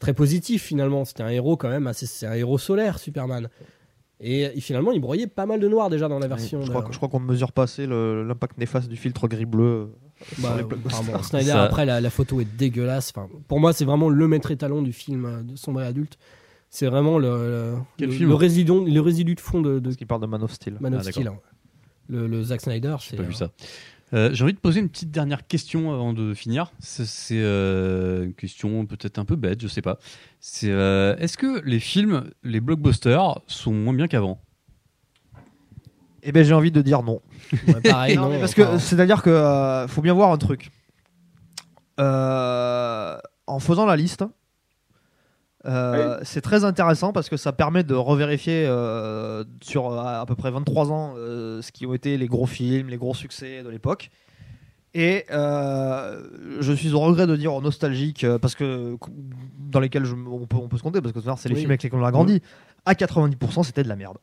très 0.00 0.14
positif 0.14 0.62
finalement. 0.64 1.04
C'était 1.04 1.22
un 1.22 1.28
héros 1.28 1.56
quand 1.56 1.68
même, 1.68 1.86
assez- 1.86 2.06
c'est 2.06 2.26
un 2.26 2.34
héros 2.34 2.58
solaire 2.58 2.98
Superman. 2.98 3.48
Et, 4.20 4.42
et 4.42 4.60
finalement, 4.60 4.90
il 4.90 5.00
broyait 5.00 5.28
pas 5.28 5.46
mal 5.46 5.60
de 5.60 5.68
noir 5.68 5.90
déjà 5.90 6.08
dans 6.08 6.18
la 6.18 6.26
version. 6.26 6.60
je 6.62 6.68
crois, 6.70 6.82
de- 6.82 6.86
que- 6.88 6.92
je 6.92 6.98
crois 6.98 7.08
qu'on 7.08 7.20
ne 7.20 7.26
mesure 7.26 7.52
pas 7.52 7.62
assez 7.64 7.86
le- 7.86 8.24
l'impact 8.26 8.58
néfaste 8.58 8.88
du 8.88 8.96
filtre 8.96 9.28
gris-bleu. 9.28 9.92
Bah, 10.38 10.48
sur 10.48 10.56
les 10.56 10.62
euh, 10.62 10.66
blockbusters. 10.66 11.04
pardon, 11.06 11.22
Snyder, 11.22 11.50
Ça- 11.50 11.62
après, 11.62 11.86
la, 11.86 12.00
la 12.00 12.10
photo 12.10 12.40
est 12.40 12.56
dégueulasse. 12.56 13.12
Enfin, 13.14 13.28
pour 13.46 13.60
moi, 13.60 13.72
c'est 13.72 13.84
vraiment 13.84 14.08
le 14.08 14.26
maître 14.26 14.50
étalon 14.50 14.82
du 14.82 14.92
film 14.92 15.24
euh, 15.24 15.42
de 15.42 15.54
sombre 15.54 15.82
et 15.82 15.86
adulte. 15.86 16.18
C'est 16.70 16.86
vraiment 16.88 17.18
le, 17.18 17.28
le, 17.28 17.74
Quel 17.96 18.08
le, 18.08 18.14
film 18.14 18.28
le 18.30 18.34
résident, 18.34 18.84
le 18.84 19.00
résidu 19.00 19.36
de 19.36 19.40
fond 19.40 19.60
de, 19.60 19.74
de 19.78 19.84
Parce 19.84 19.94
qu'il 19.96 20.06
parle 20.08 20.20
de 20.22 20.26
Man 20.26 20.42
of 20.42 20.52
Steel. 20.52 20.76
Man 20.80 20.94
of 20.96 21.02
Ah, 21.06 21.10
Steel. 21.12 21.28
hein. 21.28 21.38
Le, 22.08 22.26
le 22.26 22.42
Zack 22.42 22.60
Snyder, 22.60 22.96
J'ai 23.00 23.10
c'est. 23.10 23.16
pas 23.16 23.22
euh, 23.22 23.26
vu 23.26 23.32
ça. 23.34 23.44
Euh, 23.44 23.48
J'ai 24.12 24.42
envie 24.42 24.54
de 24.54 24.58
poser 24.58 24.80
une 24.80 24.88
petite 24.88 25.10
dernière 25.10 25.46
question 25.46 25.92
avant 25.92 26.12
de 26.12 26.32
finir. 26.34 26.72
C'est 26.78 27.32
euh, 27.32 28.24
une 28.24 28.34
question 28.34 28.86
peut-être 28.86 29.18
un 29.18 29.24
peu 29.24 29.36
bête, 29.36 29.60
je 29.60 29.68
sais 29.68 29.82
pas. 29.82 29.98
C'est 30.40 30.70
euh, 30.70 31.16
est-ce 31.18 31.36
que 31.36 31.62
les 31.64 31.80
films, 31.80 32.30
les 32.42 32.60
blockbusters, 32.60 33.40
sont 33.46 33.72
moins 33.72 33.94
bien 33.94 34.08
qu'avant? 34.08 34.40
Eh 36.22 36.32
ben 36.32 36.44
j'ai 36.44 36.54
envie 36.54 36.70
de 36.72 36.82
dire 36.82 37.02
non. 37.02 37.20
ouais, 37.68 37.80
pareil, 37.82 38.16
Non, 38.16 38.22
non, 38.22 38.28
mais 38.30 38.40
parce 38.40 38.54
que 38.54 38.78
c'est-à-dire 38.78 39.22
que 39.22 39.30
euh, 39.30 39.86
faut 39.88 40.02
bien 40.02 40.14
voir 40.14 40.32
un 40.32 40.38
truc. 40.38 40.70
Euh, 42.00 43.18
en 43.46 43.58
faisant 43.58 43.86
la 43.86 43.96
liste, 43.96 44.24
euh, 45.66 46.18
c'est 46.22 46.40
très 46.40 46.64
intéressant 46.64 47.12
parce 47.12 47.28
que 47.28 47.36
ça 47.36 47.52
permet 47.52 47.82
de 47.84 47.94
revérifier 47.94 48.64
euh, 48.66 49.44
sur 49.60 49.90
euh, 49.90 50.20
à 50.20 50.24
peu 50.26 50.34
près 50.36 50.50
23 50.50 50.92
ans 50.92 51.14
euh, 51.16 51.60
ce 51.62 51.72
qui 51.72 51.84
ont 51.86 51.94
été 51.94 52.16
les 52.16 52.26
gros 52.28 52.46
films, 52.46 52.88
les 52.88 52.96
gros 52.96 53.14
succès 53.14 53.62
de 53.62 53.68
l'époque. 53.68 54.10
Et 54.94 55.26
je 55.28 56.72
suis 56.74 56.92
au 56.94 57.00
regret 57.00 57.26
de 57.26 57.36
dire 57.36 57.52
aux 57.54 57.60
nostalgiques, 57.60 58.24
euh, 58.24 58.38
parce 58.38 58.54
que 58.54 58.96
dans 59.58 59.80
lesquels 59.80 60.04
je- 60.04 60.14
on, 60.14 60.46
peut, 60.46 60.56
on 60.56 60.68
peut 60.68 60.78
se 60.78 60.82
compter, 60.82 61.00
parce 61.00 61.12
que 61.12 61.20
c'est 61.36 61.48
les 61.48 61.54
Oui. 61.54 61.60
films 61.60 61.70
avec 61.72 61.82
lesquels 61.82 62.00
on 62.00 62.04
a 62.04 62.10
grandi, 62.10 62.40
à 62.86 62.94
90% 62.94 63.62
c'était 63.64 63.82
de 63.82 63.88
la 63.88 63.96
merde. 63.96 64.16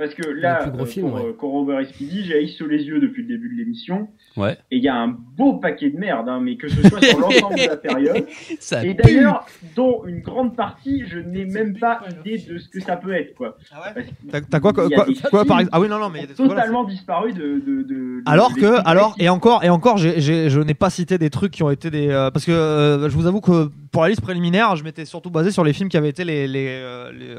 Parce 0.00 0.14
que 0.14 0.26
là, 0.26 0.62
plus 0.62 0.70
gros 0.70 0.84
euh, 0.84 1.00
pour 1.02 1.14
ouais. 1.14 1.28
euh, 1.28 1.32
corroborer 1.34 1.84
Speedy, 1.84 2.24
j'ai 2.24 2.46
sous 2.46 2.66
les 2.66 2.84
yeux 2.84 3.00
depuis 3.00 3.20
le 3.20 3.28
début 3.28 3.50
de 3.54 3.58
l'émission. 3.58 4.08
Ouais. 4.34 4.56
Et 4.70 4.78
il 4.78 4.82
y 4.82 4.88
a 4.88 4.94
un 4.96 5.08
beau 5.08 5.58
paquet 5.58 5.90
de 5.90 5.98
merde, 5.98 6.26
hein, 6.26 6.40
mais 6.42 6.56
que 6.56 6.68
ce 6.68 6.88
soit 6.88 7.02
sur 7.04 7.18
l'ensemble 7.20 7.56
de 7.56 7.68
la 7.68 7.76
période. 7.76 8.26
Ça 8.60 8.82
Et 8.82 8.94
d'ailleurs, 8.94 9.44
dont 9.76 10.02
une 10.06 10.20
grande 10.20 10.56
partie, 10.56 11.04
je 11.06 11.18
n'ai 11.18 11.44
même 11.44 11.78
pas 11.78 12.00
idée 12.20 12.38
de 12.38 12.56
ce 12.56 12.68
que 12.70 12.80
ça 12.80 12.96
peut 12.96 13.12
être. 13.12 13.34
Quoi. 13.34 13.58
Parce 13.70 14.06
que 14.06 14.48
T'as 14.50 14.58
quoi, 14.60 14.72
par 14.72 14.84
films 14.86 15.60
exemple 15.60 15.68
Ah 15.72 15.80
oui, 15.80 15.88
non, 15.88 15.98
non, 15.98 16.08
mais 16.08 16.20
il 16.20 16.22
y 16.22 16.24
a 16.24 16.28
des 16.28 16.32
qui 16.34 16.40
ont 16.40 16.44
trucs, 16.44 16.46
voilà, 16.46 16.62
totalement 16.62 16.84
disparu 16.84 17.32
de. 17.34 17.42
de, 17.42 17.82
de- 17.82 17.82
de- 17.82 18.22
Alors 18.24 18.54
de 18.54 18.60
que, 18.60 18.88
alors, 18.88 19.14
et 19.18 19.28
encore, 19.28 19.62
et 19.64 19.68
encore, 19.68 19.98
je 19.98 20.60
n'ai 20.60 20.74
pas 20.74 20.88
cité 20.88 21.18
des 21.18 21.28
trucs 21.28 21.52
qui 21.52 21.62
ont 21.62 21.70
été 21.70 21.90
des, 21.90 22.08
euh, 22.08 22.30
parce 22.30 22.46
que 22.46 22.52
euh, 22.52 23.10
je 23.10 23.14
vous 23.14 23.26
avoue 23.26 23.42
que 23.42 23.68
pour 23.92 24.02
la 24.02 24.08
liste 24.08 24.22
préliminaire, 24.22 24.76
je 24.76 24.84
m'étais 24.84 25.04
surtout 25.04 25.30
basé 25.30 25.50
sur 25.50 25.62
les 25.62 25.72
films 25.74 25.88
qui 25.90 25.96
avaient 25.98 26.08
été 26.08 26.24
les 26.24 26.48
les 26.48 26.78
les, 27.18 27.34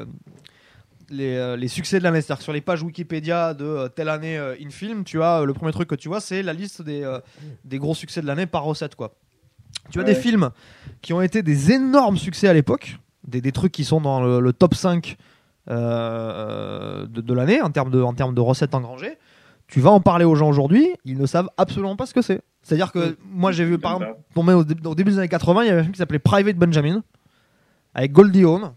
les, 1.12 1.36
euh, 1.36 1.56
les 1.56 1.68
succès 1.68 1.98
de 1.98 2.04
l'année, 2.04 2.20
c'est-à-dire 2.20 2.38
que 2.38 2.44
sur 2.44 2.52
les 2.52 2.60
pages 2.60 2.82
Wikipédia 2.82 3.54
de 3.54 3.64
euh, 3.64 3.88
telle 3.88 4.08
année 4.08 4.36
euh, 4.38 4.54
in 4.60 4.70
film, 4.70 5.04
tu 5.04 5.22
as 5.22 5.44
le 5.44 5.52
premier 5.54 5.72
truc 5.72 5.88
que 5.88 5.94
tu 5.94 6.08
vois, 6.08 6.20
c'est 6.20 6.42
la 6.42 6.52
liste 6.52 6.82
des 6.82 7.08
des 7.64 7.78
gros 7.78 7.94
succès 7.94 8.20
de 8.22 8.26
l'année 8.26 8.46
par 8.46 8.64
recette, 8.64 8.94
quoi. 8.96 9.14
Tu 9.90 9.98
as 9.98 10.02
Ouais. 10.02 10.08
des 10.08 10.14
films 10.14 10.50
qui 11.00 11.12
ont 11.12 11.20
été 11.22 11.42
des 11.42 11.72
énormes 11.72 12.16
succès 12.16 12.48
à 12.48 12.52
l'époque, 12.52 12.98
des, 13.26 13.40
des 13.40 13.52
trucs 13.52 13.72
qui 13.72 13.84
sont 13.84 14.00
dans 14.00 14.20
le, 14.22 14.40
le 14.40 14.52
top 14.52 14.74
5 14.74 15.16
euh, 15.70 17.06
de, 17.06 17.20
de 17.20 17.34
l'année 17.34 17.60
en 17.62 17.70
termes 17.70 17.90
de 17.90 18.00
en 18.02 18.14
termes 18.14 18.34
de 18.34 18.40
recettes 18.40 18.74
engrangées 18.74 19.16
tu 19.68 19.80
vas 19.80 19.90
en 19.90 20.00
parler 20.00 20.26
aux 20.26 20.34
gens 20.34 20.50
aujourd'hui, 20.50 20.88
ils 21.06 21.16
ne 21.16 21.24
savent 21.24 21.48
absolument 21.56 21.96
pas 21.96 22.04
ce 22.04 22.12
que 22.12 22.20
c'est. 22.20 22.42
C'est-à-dire 22.62 22.92
que 22.92 23.16
moi 23.24 23.52
j'ai 23.52 23.64
vu 23.64 23.78
par 23.78 23.94
exemple 23.94 24.18
tomber 24.34 24.52
au, 24.52 24.64
dé- 24.64 24.74
au 24.86 24.94
début 24.94 25.12
des 25.12 25.18
années 25.18 25.28
80, 25.28 25.62
il 25.62 25.66
y 25.68 25.70
avait 25.70 25.80
un 25.80 25.82
film 25.84 25.92
qui 25.94 25.98
s'appait 25.98 26.18
Private 26.18 26.56
Benjamin 26.56 27.02
avec 27.94 28.12
Goldie 28.12 28.44
Hawn. 28.44 28.72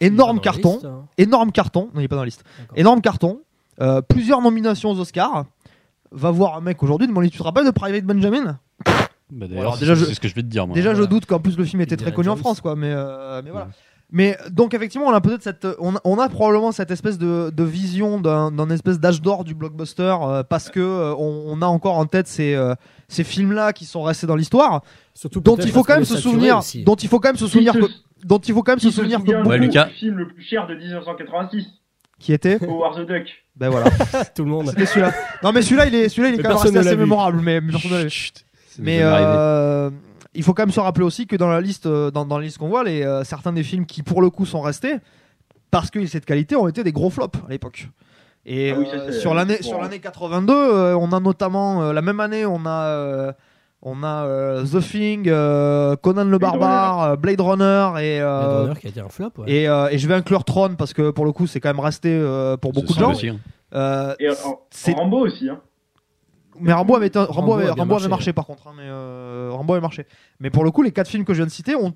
Énorme 0.00 0.40
carton, 0.40 0.74
liste, 0.74 0.84
hein. 0.84 1.06
énorme 1.18 1.52
carton, 1.52 1.90
non 1.94 2.00
il 2.00 2.04
est 2.04 2.08
pas 2.08 2.16
dans 2.16 2.22
la 2.22 2.26
liste. 2.26 2.44
Énorme 2.76 3.00
carton, 3.00 3.40
euh, 3.80 4.00
plusieurs 4.02 4.42
nominations 4.42 4.90
aux 4.90 4.98
Oscars. 4.98 5.44
Va 6.10 6.30
voir 6.30 6.56
un 6.56 6.60
mec 6.60 6.82
aujourd'hui, 6.82 7.08
demande 7.08 7.28
tu 7.30 7.38
te 7.38 7.42
rappelles 7.42 7.64
de 7.64 7.70
Private 7.70 8.04
Benjamin? 8.04 8.58
Bah, 9.30 9.46
D'ailleurs, 9.48 9.78
déjà, 9.78 9.96
c'est 9.96 10.14
ce 10.14 10.20
que 10.20 10.28
je 10.28 10.34
vais 10.34 10.42
te 10.42 10.46
dire. 10.46 10.66
Moi. 10.66 10.74
Déjà, 10.74 10.94
je 10.94 11.02
doute 11.02 11.26
qu'en 11.26 11.40
plus 11.40 11.56
le 11.56 11.64
film 11.64 11.82
était 11.82 11.96
très 11.96 12.12
connu 12.12 12.28
en. 12.28 12.36
France, 12.36 12.60
quoi. 12.60 12.76
Mais, 12.76 12.92
euh, 12.92 13.42
mais 13.44 13.50
voilà. 13.50 13.66
Ouais. 13.66 13.72
Mais 14.10 14.36
donc 14.50 14.74
effectivement, 14.74 15.06
on 15.08 15.12
a 15.12 15.20
peut-être 15.20 15.42
cette, 15.42 15.66
on 15.80 15.96
a, 15.96 16.00
on 16.04 16.18
a 16.18 16.28
probablement 16.28 16.70
cette 16.72 16.92
espèce 16.92 17.18
de, 17.18 17.50
de 17.52 17.64
vision 17.64 18.20
d'un, 18.20 18.70
espèce 18.70 19.00
d'âge 19.00 19.20
d'or 19.20 19.42
du 19.42 19.54
blockbuster 19.54 20.14
euh, 20.22 20.42
parce 20.44 20.70
que 20.70 20.78
euh, 20.78 21.14
on, 21.16 21.44
on 21.48 21.62
a 21.62 21.66
encore 21.66 21.98
en 21.98 22.06
tête 22.06 22.28
ces, 22.28 22.54
euh, 22.54 22.74
ces 23.08 23.24
films-là 23.24 23.72
qui 23.72 23.86
sont 23.86 24.02
restés 24.02 24.28
dans 24.28 24.36
l'histoire, 24.36 24.82
Surtout 25.14 25.40
dont 25.40 25.56
il 25.56 25.70
faut 25.72 25.82
quand 25.82 25.96
même 25.96 26.04
se 26.04 26.16
souvenir, 26.16 26.58
aussi. 26.58 26.84
dont 26.84 26.94
il 26.94 27.08
faut 27.08 27.18
quand 27.18 27.30
même 27.30 27.36
se 27.36 27.48
souvenir 27.48 27.72
que, 27.72 27.86
dont 28.24 28.38
il 28.38 28.52
faut 28.54 28.62
quand 28.62 28.72
même 28.72 28.78
se 28.80 28.90
souvenir 28.90 29.22
que 29.22 29.30
Ouais, 29.30 29.42
beaucoup 29.42 29.54
Lucas. 29.56 29.84
du 29.86 29.94
film 29.94 30.16
le 30.16 30.28
plus 30.28 30.42
cher 30.42 30.66
de 30.66 30.74
1986, 30.74 31.66
qui 32.18 32.32
était, 32.32 32.62
Howard 32.64 32.96
the 33.04 33.08
Duck. 33.08 33.26
ben 33.56 33.68
voilà, 33.70 33.90
tout 34.34 34.44
le 34.44 34.50
monde. 34.50 34.68
c'était 34.70 34.86
celui-là. 34.86 35.12
Non 35.42 35.52
mais 35.52 35.62
celui-là, 35.62 35.86
il 35.86 35.94
est, 35.94 36.08
celui-là, 36.08 36.28
il 36.30 36.34
est 36.34 36.36
Mais 36.38 36.42
quand 36.48 36.64
même 36.64 36.76
assez 36.76 36.96
mémorable, 36.96 37.40
mais. 37.40 37.60
Chut, 38.08 38.44
Mais 38.78 39.00
euh, 39.02 39.90
il 40.34 40.42
faut 40.42 40.54
quand 40.54 40.62
même 40.62 40.72
se 40.72 40.80
rappeler 40.80 41.04
aussi 41.04 41.26
que 41.26 41.36
dans 41.36 41.48
la 41.48 41.60
liste, 41.60 41.86
euh, 41.86 42.10
dans, 42.10 42.24
dans 42.24 42.38
la 42.38 42.44
liste 42.44 42.58
qu'on 42.58 42.68
voit, 42.68 42.82
les, 42.84 43.02
euh, 43.02 43.22
certains 43.24 43.52
des 43.52 43.62
films 43.62 43.86
qui 43.86 44.02
pour 44.02 44.20
le 44.22 44.30
coup 44.30 44.46
sont 44.46 44.60
restés 44.60 44.96
parce 45.70 45.90
qu'ils 45.90 46.04
étaient 46.04 46.20
de 46.20 46.24
qualité 46.24 46.56
ont 46.56 46.68
été 46.68 46.82
des 46.84 46.92
gros 46.92 47.10
flops 47.10 47.38
à 47.46 47.50
l'époque. 47.50 47.88
Et 48.46 48.72
Ah 48.72 48.78
oui, 48.78 48.86
euh, 48.92 49.12
sur 49.12 49.32
l'année 49.34 49.62
sur 49.62 49.80
l'année 49.80 49.98
82, 50.00 50.52
euh, 50.52 50.96
on 50.96 51.12
a 51.12 51.20
notamment 51.20 51.82
euh, 51.82 51.92
la 51.92 52.02
même 52.02 52.20
année, 52.20 52.44
on 52.46 52.66
a 52.66 52.84
euh, 52.88 53.32
on 53.86 54.02
a 54.02 54.24
euh, 54.24 54.64
The 54.64 54.80
Thing, 54.80 55.28
euh, 55.28 55.94
Conan 55.96 56.24
le 56.24 56.38
Blade 56.38 56.52
barbare, 56.58 57.02
euh, 57.02 57.16
Blade 57.16 57.40
Runner 57.40 57.92
et 58.02 58.20
euh, 58.20 58.40
Blade 58.40 58.60
Runner 58.68 58.80
qui 58.80 58.86
a 58.86 58.90
été 58.90 59.00
un 59.00 59.08
flop. 59.10 59.30
ouais. 59.38 59.50
et, 59.52 59.68
euh, 59.68 59.88
et 59.90 59.98
je 59.98 60.08
vais 60.08 60.14
inclure 60.14 60.42
Tron 60.44 60.74
parce 60.76 60.92
que 60.94 61.10
pour 61.10 61.24
le 61.26 61.32
coup 61.32 61.46
c'est 61.46 61.60
quand 61.60 61.68
même 61.68 61.80
resté 61.80 62.08
euh, 62.10 62.56
pour 62.56 62.72
beaucoup 62.72 62.94
de 62.94 62.98
gens. 62.98 63.12
aussi, 63.12 63.28
hein. 63.28 63.38
Euh, 63.74 64.14
Et 64.20 64.28
en- 64.30 64.94
Rambo 64.96 65.18
aussi. 65.26 65.48
Hein. 65.48 65.60
mais 66.60 66.72
Rambo 66.72 66.96
avait, 66.96 67.08
été- 67.08 67.18
Rambo 67.18 67.52
Rambo 67.76 67.94
avait, 67.96 68.08
marché, 68.08 68.32
par 68.32 68.46
contre. 68.46 68.68
hein, 68.68 68.72
mais 68.76 68.84
euh, 68.86 69.50
Rambo 69.52 69.72
avait 69.74 69.82
marché. 69.82 70.06
Mais 70.40 70.50
pour 70.50 70.64
le 70.64 70.70
coup, 70.70 70.82
les 70.82 70.92
quatre 70.92 71.08
films 71.08 71.24
que 71.24 71.34
je 71.34 71.38
viens 71.38 71.46
de 71.46 71.50
citer 71.50 71.74
ont 71.74 71.92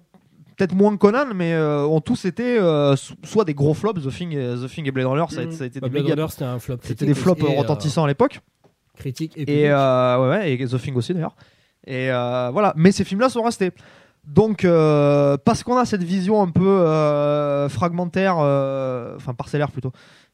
peut-être 0.56 0.74
moins 0.74 0.96
Conan, 0.96 1.26
mais 1.36 1.52
euh, 1.54 1.84
ont 1.86 2.00
tous 2.00 2.24
été 2.24 2.58
euh, 2.58 2.96
so- 2.96 3.14
soit 3.22 3.44
des 3.44 3.54
gros 3.54 3.74
flops. 3.74 4.02
The 4.04 4.10
Thing, 4.10 4.32
et, 4.36 4.56
The 4.56 4.68
Thing 4.68 4.86
et 4.88 4.90
Blade 4.90 5.06
Runner, 5.06 5.24
ça 5.30 5.42
a, 5.42 5.44
Mm. 5.44 5.52
ça 5.52 5.62
a 5.64 5.66
été 5.68 5.78
Bah, 5.78 5.86
des, 5.86 5.92
Blade 5.92 6.04
méga- 6.06 6.14
Runner, 6.16 6.26
c'était 6.30 6.44
un 6.44 6.58
flop. 6.58 6.78
c'était 6.82 7.06
des 7.06 7.14
flops 7.14 7.40
et, 7.42 7.46
euh, 7.46 7.58
retentissants 7.60 8.02
à 8.04 8.08
l'époque. 8.08 8.40
critique 8.96 9.34
et, 9.36 9.60
Et 9.62 9.70
euh, 9.70 10.28
ouais, 10.30 10.52
et 10.52 10.66
The 10.66 10.76
Thing 10.82 10.96
aussi 10.96 11.14
d'ailleurs. 11.14 11.36
Et 11.88 12.12
euh, 12.12 12.50
voilà, 12.52 12.74
mais 12.76 12.92
ces 12.92 13.02
films-là 13.02 13.30
sont 13.30 13.42
restés. 13.42 13.72
Donc, 14.26 14.66
euh, 14.66 15.38
parce 15.42 15.62
qu'on 15.62 15.78
a 15.78 15.86
cette 15.86 16.02
vision 16.02 16.42
un 16.42 16.50
peu 16.50 16.68
euh, 16.68 17.66
fragmentaire, 17.70 18.36
enfin 18.36 19.32
parcellaire 19.32 19.70
plutôt, 19.70 19.92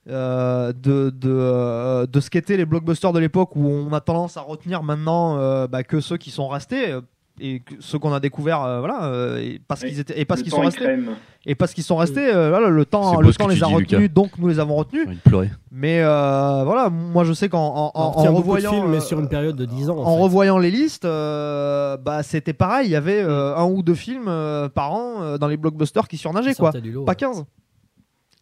de, 0.08 0.72
de, 0.72 2.06
de 2.06 2.20
ce 2.20 2.28
qu'étaient 2.28 2.56
les 2.56 2.66
blockbusters 2.66 3.12
de 3.12 3.20
l'époque 3.20 3.54
où 3.54 3.68
on 3.68 3.92
a 3.92 4.00
tendance 4.00 4.36
à 4.36 4.40
retenir 4.40 4.82
maintenant 4.82 5.68
bah, 5.68 5.84
que 5.84 6.00
ceux 6.00 6.16
qui 6.16 6.32
sont 6.32 6.48
restés 6.48 6.92
et 7.40 7.62
ceux 7.80 7.98
qu'on 7.98 8.12
a 8.12 8.20
découverts, 8.20 8.62
euh, 8.62 8.78
voilà, 8.78 9.04
euh, 9.06 9.38
et 9.38 9.60
parce 9.66 9.82
Oui. 9.82 9.88
qu'ils 9.90 10.00
étaient 10.00 10.18
et 10.20 10.24
parce 10.24 10.40
Le 10.40 10.44
qu'ils 10.44 10.50
temps 10.52 10.58
sont 10.58 10.62
est 10.62 10.66
restés 10.66 10.84
crème. 10.84 11.10
et 11.46 11.54
parce 11.56 11.74
qu'ils 11.74 11.82
sont 11.82 11.96
restés, 11.96 12.32
euh, 12.32 12.48
voilà, 12.50 12.68
le 12.68 12.84
temps, 12.84 13.20
le 13.20 13.32
temps 13.34 13.48
les 13.48 13.62
a 13.62 13.66
dis, 13.66 13.74
retenus, 13.74 14.00
Lucas. 14.02 14.08
donc 14.14 14.38
nous 14.38 14.46
les 14.48 14.60
avons 14.60 14.76
retenus. 14.76 15.02
J'ai 15.02 15.08
envie 15.08 15.16
de 15.16 15.22
pleurer. 15.28 15.50
Mais 15.72 16.00
euh, 16.02 16.62
voilà, 16.64 16.90
moi 16.90 17.24
je 17.24 17.32
sais 17.32 17.48
qu'en 17.48 17.90
en, 17.92 18.12
revoyant, 18.32 18.70
films, 18.70 18.90
mais 18.90 19.00
sur 19.00 19.18
une 19.18 19.28
période 19.28 19.56
de 19.56 19.64
10 19.64 19.90
ans. 19.90 19.98
en 19.98 20.02
en 20.04 20.16
fait. 20.16 20.22
revoyant 20.22 20.58
les 20.58 20.70
listes, 20.70 21.04
euh, 21.04 21.96
bah 21.96 22.22
c'était 22.22 22.52
pareil. 22.52 22.86
Il 22.86 22.92
y 22.92 22.96
avait 22.96 23.20
euh, 23.22 23.56
un 23.56 23.64
ou 23.64 23.82
deux 23.82 23.94
films 23.96 24.28
euh, 24.28 24.68
par 24.68 24.92
an 24.92 25.22
euh, 25.22 25.36
dans 25.38 25.48
les 25.48 25.56
blockbusters 25.56 26.06
qui 26.06 26.16
surnageaient 26.18 26.54
quoi, 26.54 26.66
sortaient 26.70 26.80
du 26.80 26.92
lot, 26.92 27.04
pas 27.04 27.12
ouais. 27.12 27.16
15. 27.16 27.44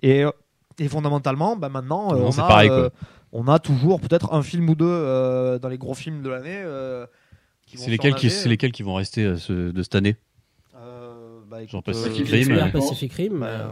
Et, 0.03 0.25
et 0.79 0.89
fondamentalement, 0.89 1.57
bah 1.57 1.69
maintenant, 1.71 2.13
euh, 2.13 2.19
Non, 2.19 2.27
on, 2.27 2.39
a, 2.39 2.47
pareil, 2.47 2.69
euh, 2.71 2.89
on 3.33 3.47
a 3.49 3.59
toujours 3.59 4.01
peut-être 4.01 4.35
un 4.35 4.43
film 4.43 4.69
ou 4.69 4.75
deux 4.75 4.85
euh, 4.87 5.59
dans 5.59 5.69
les 5.69 5.79
gros 5.79 5.95
films 5.95 6.23
de 6.23 6.29
l'année. 6.29 6.63
Qui 7.73 7.79
vont 7.79 7.85
C'est 7.85 7.91
lesquels, 7.91 8.15
qui, 8.15 8.29
c'est 8.31 8.49
lesquels 8.51 8.73
qui 8.73 8.83
vont 8.83 8.95
rester 8.95 9.25
euh, 9.25 9.37
ce- 9.39 9.71
de 9.71 9.83
cette 9.83 9.95
année 9.95 10.17
Euh, 10.77 11.41
bah, 11.49 11.65
Genre 11.67 11.83
Pacific 11.83 12.29
euh, 12.29 12.37
Rim, 12.37 12.53
euh, 12.53 12.69
Pacific 12.69 13.13
Rim. 13.15 13.39
Bah, 13.41 13.47
euh, 13.47 13.69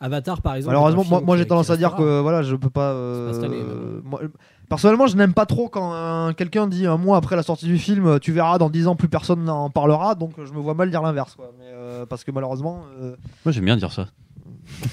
Avatar, 0.00 0.42
par 0.42 0.54
exemple. 0.56 0.74
Malheureusement, 0.74 1.22
moi, 1.22 1.36
j'ai 1.36 1.46
tendance 1.46 1.70
à 1.70 1.76
dire 1.76 1.94
que 1.96 2.20
voilà, 2.20 2.42
je 2.42 2.54
peux 2.56 2.70
pas. 2.70 2.92
euh, 2.92 3.42
année, 3.44 3.64
moi, 4.04 4.20
personnellement, 4.68 5.06
je 5.06 5.16
n'aime 5.16 5.34
pas 5.34 5.46
trop 5.46 5.68
quand 5.68 5.92
euh, 5.94 6.32
quelqu'un 6.32 6.66
dit 6.66 6.86
un 6.86 6.96
mois 6.96 7.16
après 7.16 7.36
la 7.36 7.42
sortie 7.44 7.66
du 7.66 7.78
film, 7.78 8.18
tu 8.20 8.32
verras 8.32 8.58
dans 8.58 8.70
10 8.70 8.86
ans 8.88 8.94
plus 8.96 9.08
personne 9.08 9.44
n'en 9.44 9.70
parlera, 9.70 10.14
donc 10.16 10.32
je 10.44 10.52
me 10.52 10.58
vois 10.60 10.74
mal 10.74 10.90
dire 10.90 11.02
l'inverse, 11.02 11.34
quoi. 11.36 11.52
Mais, 11.58 11.64
euh, 11.66 12.06
parce 12.06 12.22
que 12.24 12.30
malheureusement, 12.32 12.84
euh, 13.00 13.14
Moi 13.44 13.52
j'aime 13.52 13.64
bien 13.64 13.76
dire 13.76 13.92
ça. 13.92 14.08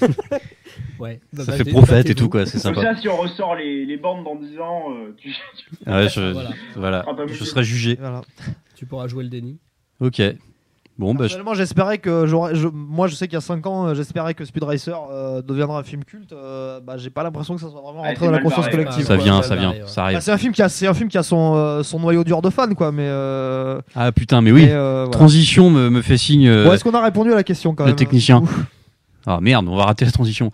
Ouais. 0.98 1.20
Bah, 1.32 1.44
Ça 1.44 1.52
bah, 1.52 1.58
fait 1.58 1.64
prophète 1.70 1.90
et 1.90 1.96
battez-vous. 2.10 2.14
tout 2.18 2.28
quoi, 2.28 2.46
c'est 2.46 2.62
Comme 2.62 2.74
sympa. 2.74 2.94
ça, 2.94 3.00
si 3.00 3.08
on 3.08 3.16
ressort 3.16 3.54
les, 3.56 3.84
les 3.84 3.96
bandes 3.96 4.24
dans 4.24 4.36
10 4.36 4.58
ans, 4.60 4.84
euh, 4.90 5.14
tu, 5.16 5.28
Ouais, 5.86 6.08
je, 6.08 6.32
Voilà. 6.32 6.50
voilà. 6.76 7.04
Ah, 7.08 7.12
bah, 7.12 7.24
je 7.26 7.32
oui. 7.40 7.46
serai 7.46 7.62
jugé. 7.64 7.96
voilà. 8.00 8.22
Tu 8.74 8.86
pourras 8.86 9.06
jouer 9.08 9.24
le 9.24 9.30
déni. 9.30 9.58
Ok. 10.00 10.20
Bon 10.98 11.08
bah 11.12 11.24
je- 11.24 11.34
Personnellement, 11.34 11.52
j'espérais 11.52 11.98
que 11.98 12.24
j'aurais. 12.26 12.54
je- 12.54 12.68
moi, 12.68 13.06
je 13.06 13.14
sais 13.14 13.26
qu'il 13.26 13.34
y 13.34 13.36
a 13.36 13.42
5 13.42 13.66
ans, 13.66 13.88
euh, 13.88 13.94
j'espérais 13.94 14.32
que 14.32 14.46
Speed 14.46 14.62
Racer 14.62 14.98
euh, 15.12 15.42
deviendra 15.42 15.78
un 15.78 15.82
film 15.82 16.04
culte. 16.04 16.32
euh, 16.32 16.80
bah, 16.80 16.96
j'ai 16.96 17.10
pas 17.10 17.22
l'impression 17.22 17.54
que 17.54 17.60
ça 17.60 17.68
soit 17.68 17.82
vraiment 17.82 18.00
Ah, 18.02 18.08
rentré 18.08 18.24
dans 18.24 18.32
la 18.32 18.38
conscience 18.38 18.64
barré, 18.64 18.78
collective. 18.78 19.04
ça 19.04 19.16
vient, 19.18 19.42
ça 19.42 19.56
vient, 19.56 19.72
ouais. 19.72 19.82
ça 19.84 20.00
Bah, 20.00 20.04
arrive. 20.06 20.20
c'est 20.20 20.32
un 20.32 20.38
film 20.38 20.54
qui 20.54 20.62
a, 20.62 20.70
c'est 20.70 20.86
un 20.86 20.94
film 20.94 21.10
qui 21.10 21.18
a 21.18 21.22
son, 21.22 21.54
euh, 21.54 21.82
son 21.82 22.00
noyau 22.00 22.24
dur 22.24 22.40
de 22.40 22.48
fans, 22.48 22.72
quoi. 22.74 22.92
Mais. 22.92 23.04
euh, 23.08 23.78
Ah 23.94 24.10
putain, 24.10 24.40
mais 24.40 24.52
oui. 24.52 24.64
mais, 24.64 24.72
euh, 24.72 25.04
voilà. 25.04 25.10
Transition 25.10 25.68
me, 25.68 25.90
me 25.90 26.00
fait 26.00 26.16
signe. 26.16 26.48
euh, 26.48 26.64
Bon, 26.64 26.72
est-ce 26.72 26.82
qu'on 26.82 26.94
a 26.94 27.02
répondu 27.04 27.30
à 27.30 27.34
la 27.34 27.44
question 27.44 27.74
quand 27.74 27.84
le 27.84 27.90
même 27.90 27.96
technicien. 27.96 28.42
Ah 29.26 29.38
merde, 29.40 29.68
on 29.68 29.76
va 29.76 29.84
rater 29.84 30.04
la 30.04 30.10
transition. 30.12 30.50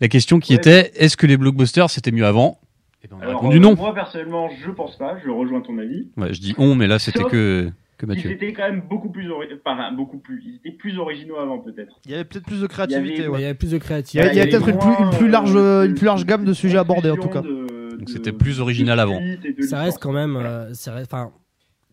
La 0.00 0.08
question 0.08 0.38
qui 0.40 0.52
Ouais. 0.52 0.58
était 0.58 0.92
est-ce 0.96 1.16
que 1.16 1.26
les 1.26 1.36
blockbusters 1.36 1.90
c'était 1.90 2.10
mieux 2.12 2.24
avant? 2.26 2.58
Et 3.04 3.08
ben 3.08 3.16
on 3.20 3.24
a 3.24 3.26
répondu 3.28 3.56
euh, 3.56 3.60
non. 3.60 3.74
Moi, 3.76 3.92
personnellement, 3.94 4.48
je 4.64 4.70
pense 4.70 4.96
pas. 4.96 5.16
Je 5.24 5.30
rejoins 5.30 5.60
ton 5.60 5.76
avis. 5.78 6.08
Ouais, 6.16 6.32
je 6.32 6.40
dis 6.40 6.54
on, 6.58 6.74
mais 6.74 6.86
là 6.86 6.98
c'était 6.98 7.24
que 7.24 7.70
que 7.98 8.06
Ils 8.06 8.08
Mathieu. 8.08 8.30
étaient 8.32 8.52
quand 8.52 8.62
même 8.68 8.82
beaucoup 8.88 9.10
plus, 9.10 9.30
ori- 9.30 9.46
enfin, 9.64 9.92
beaucoup 9.92 10.18
plus. 10.18 10.42
Ils 10.44 10.56
étaient 10.56 10.76
plus 10.76 10.98
originaux 10.98 11.36
avant, 11.36 11.58
peut-être. 11.60 12.00
Il 12.04 12.10
y 12.10 12.14
avait 12.14 12.24
peut-être 12.24 12.46
plus 12.46 12.60
de 12.60 12.66
créativité. 12.66 13.08
Il 13.14 13.16
y 13.16 13.18
avait- 13.20 13.28
ouais. 13.28 13.38
Il 13.38 13.42
y 13.42 13.44
avait 13.44 13.54
plus 13.54 13.70
de 13.70 13.76
Il 13.76 13.78
y 13.78 13.80
créativité. 13.80 14.28
a, 14.28 14.32
il 14.32 14.36
y 14.36 14.40
a 14.40 14.42
avait 14.42 14.50
peut-être 14.50 14.68
une 14.68 14.78
plus, 14.78 14.86
moins, 14.88 15.10
une 15.12 15.18
plus 15.18 15.28
large, 15.28 15.52
euh, 15.54 15.84
une 15.86 15.94
plus 15.94 16.06
large 16.06 16.26
gamme 16.26 16.44
de 16.44 16.52
sujets 16.52 16.78
abordés 16.78 17.10
en 17.10 17.16
tout 17.16 17.28
cas. 17.28 17.42
de- 17.42 17.96
Donc 17.98 18.08
c'était 18.10 18.32
plus 18.32 18.58
original 18.60 18.98
avant. 18.98 19.20
ça 19.60 19.78
reste 19.80 19.98
quand 20.00 20.10
même 20.12 20.34
euh, 20.36 20.74
ça 20.74 20.92
reste- 20.94 21.12
enfin 21.12 21.30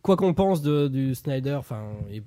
quoi 0.01 0.15
qu'on 0.15 0.33
pense 0.33 0.61
de, 0.61 0.87
du 0.87 1.13
Snyder 1.15 1.53
enfin 1.55 1.83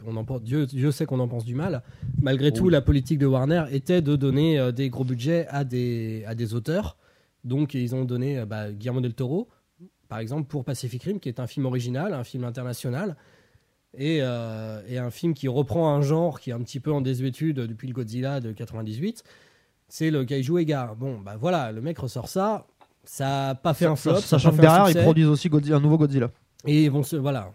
on 0.06 0.16
en 0.16 0.24
pense- 0.24 0.42
Dieu, 0.42 0.66
Dieu 0.66 0.90
sait 0.92 1.06
qu'on 1.06 1.20
en 1.20 1.28
pense 1.28 1.44
du 1.44 1.54
mal. 1.54 1.82
Malgré 2.20 2.52
tout 2.52 2.68
la 2.68 2.80
politique 2.82 3.18
de 3.18 3.26
Warner 3.26 3.64
était 3.72 4.02
de 4.02 4.16
donner 4.16 4.58
euh, 4.58 4.72
des 4.72 4.90
gros 4.90 5.04
budgets 5.04 5.46
à 5.48 5.64
des 5.64 6.24
à 6.26 6.34
des 6.34 6.54
auteurs. 6.54 6.96
Donc 7.44 7.74
ils 7.74 7.94
ont 7.94 8.04
donné 8.04 8.38
euh, 8.38 8.46
bah, 8.46 8.70
Guillermo 8.70 9.00
del 9.00 9.14
Toro 9.14 9.48
par 10.08 10.18
exemple 10.18 10.46
pour 10.48 10.64
Pacific 10.64 11.02
Rim 11.04 11.18
qui 11.20 11.28
est 11.28 11.40
un 11.40 11.46
film 11.46 11.66
original 11.66 12.12
un 12.14 12.24
film 12.24 12.44
international. 12.44 13.16
Et, 13.98 14.20
euh, 14.22 14.80
et 14.88 14.96
un 14.96 15.10
film 15.10 15.34
qui 15.34 15.48
reprend 15.48 15.94
un 15.94 16.00
genre 16.00 16.40
qui 16.40 16.48
est 16.48 16.54
un 16.54 16.60
petit 16.62 16.80
peu 16.80 16.90
en 16.92 17.02
désuétude 17.02 17.56
depuis 17.56 17.88
le 17.88 17.92
Godzilla 17.94 18.40
de 18.40 18.52
98 18.52 19.22
c'est 19.88 20.10
le 20.10 20.24
Kaiju 20.24 20.58
Ega. 20.58 20.94
Bon 20.98 21.18
bah 21.20 21.36
voilà 21.38 21.72
le 21.72 21.80
mec 21.82 21.98
ressort 21.98 22.28
ça. 22.28 22.66
Ça 23.04 23.50
a 23.50 23.54
pas 23.56 23.74
fait 23.74 23.86
un 23.86 23.96
flop 23.96 24.16
Sachant 24.20 24.52
que 24.52 24.60
derrière, 24.60 24.88
ils 24.88 24.96
produisent 25.02 25.26
aussi 25.26 25.48
Godzilla- 25.48 25.74
un 25.76 25.80
nouveau 25.80 25.98
Godzilla. 25.98 26.30
Et 26.66 26.84
ils 26.84 26.90
vont 26.90 27.02
se 27.02 27.16
voilà. 27.16 27.50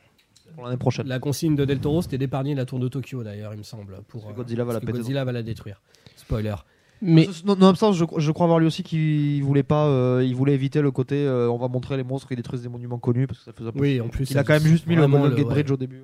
Pour 0.58 0.66
l'année 0.66 0.78
prochaine. 0.78 1.08
La 1.08 1.20
consigne 1.20 1.56
de 1.56 1.66
Del 1.66 1.80
Toro, 1.80 2.02
c'était 2.02 2.18
d'épargner 2.18 2.56
la 2.56 2.66
tour 2.66 2.80
de 2.80 2.88
Tokyo 2.88 3.24
d'ailleurs, 3.24 3.54
il 3.54 3.60
me 3.60 3.64
semble, 3.64 3.94
pour 4.08 4.22
Parce 4.22 4.26
que 4.26 4.30
euh, 4.40 4.44
Godzilla 4.44 4.64
va 4.66 4.74
parce 4.74 4.86
la 4.86 4.92
Godzilla 4.92 5.24
va 5.24 5.32
la 5.32 5.44
détruire. 5.44 5.82
Spoiler. 6.16 6.56
Mais 7.02 7.28
Non- 7.46 7.56
Nonobstant, 7.56 7.92
je, 7.94 8.06
je 8.18 8.32
crois 8.32 8.48
voir 8.48 8.58
lui 8.58 8.66
aussi 8.66 8.82
qu'il 8.82 9.44
voulait 9.44 9.62
pas, 9.62 9.86
euh, 9.86 10.24
il 10.26 10.36
voulait 10.36 10.56
éviter 10.56 10.82
le 10.82 10.90
côté, 10.90 11.16
euh, 11.16 11.48
on 11.48 11.58
va 11.58 11.68
montrer 11.68 11.96
les 11.96 12.04
monstres 12.04 12.28
qui 12.28 12.36
détruisent 12.36 12.64
des 12.64 12.70
monuments 12.70 12.98
connus 12.98 13.28
parce 13.28 13.38
que 13.40 13.46
ça 13.46 13.54
faisait 13.54 13.70
un 13.70 13.72
peu 13.72 13.80
Oui, 13.82 14.02
en 14.02 14.08
plus. 14.08 14.30
Il 14.32 14.38
a 14.40 14.44
quand 14.44 14.54
même 14.54 14.64
juste 14.64 14.88
mis 14.88 14.96
le 14.96 15.08
Golden 15.08 15.30
Gate 15.36 15.46
ouais. 15.46 15.54
Bridge 15.54 15.70
au 15.72 15.78
début. 15.78 16.02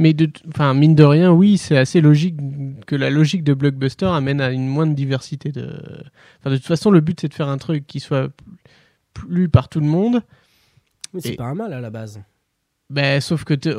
Mais 0.00 0.12
de, 0.12 0.28
enfin, 0.48 0.74
mine 0.74 0.96
de 0.96 1.04
rien, 1.04 1.30
oui, 1.30 1.56
c'est 1.56 1.76
assez 1.76 2.00
logique 2.00 2.34
que 2.84 2.96
la 2.96 3.10
logique 3.10 3.44
de 3.44 3.54
blockbuster 3.54 4.06
amène 4.06 4.40
à 4.40 4.50
une 4.50 4.66
moindre 4.66 4.92
diversité 4.92 5.52
de. 5.52 5.72
Enfin, 6.40 6.50
de 6.50 6.56
toute 6.56 6.66
façon, 6.66 6.90
le 6.90 7.00
but 7.00 7.20
c'est 7.20 7.28
de 7.28 7.34
faire 7.34 7.48
un 7.48 7.58
truc 7.58 7.86
qui 7.86 8.00
soit 8.00 8.28
plus 9.12 9.48
par 9.48 9.68
tout 9.68 9.78
le 9.78 9.86
monde. 9.86 10.20
Mais 11.12 11.20
c'est 11.20 11.34
Et- 11.34 11.36
pas 11.36 11.44
un 11.44 11.54
mal 11.54 11.72
à 11.72 11.80
la 11.80 11.90
base. 11.90 12.20
Ben, 12.90 13.18
sauf 13.22 13.44
que 13.44 13.54
euh, 13.66 13.72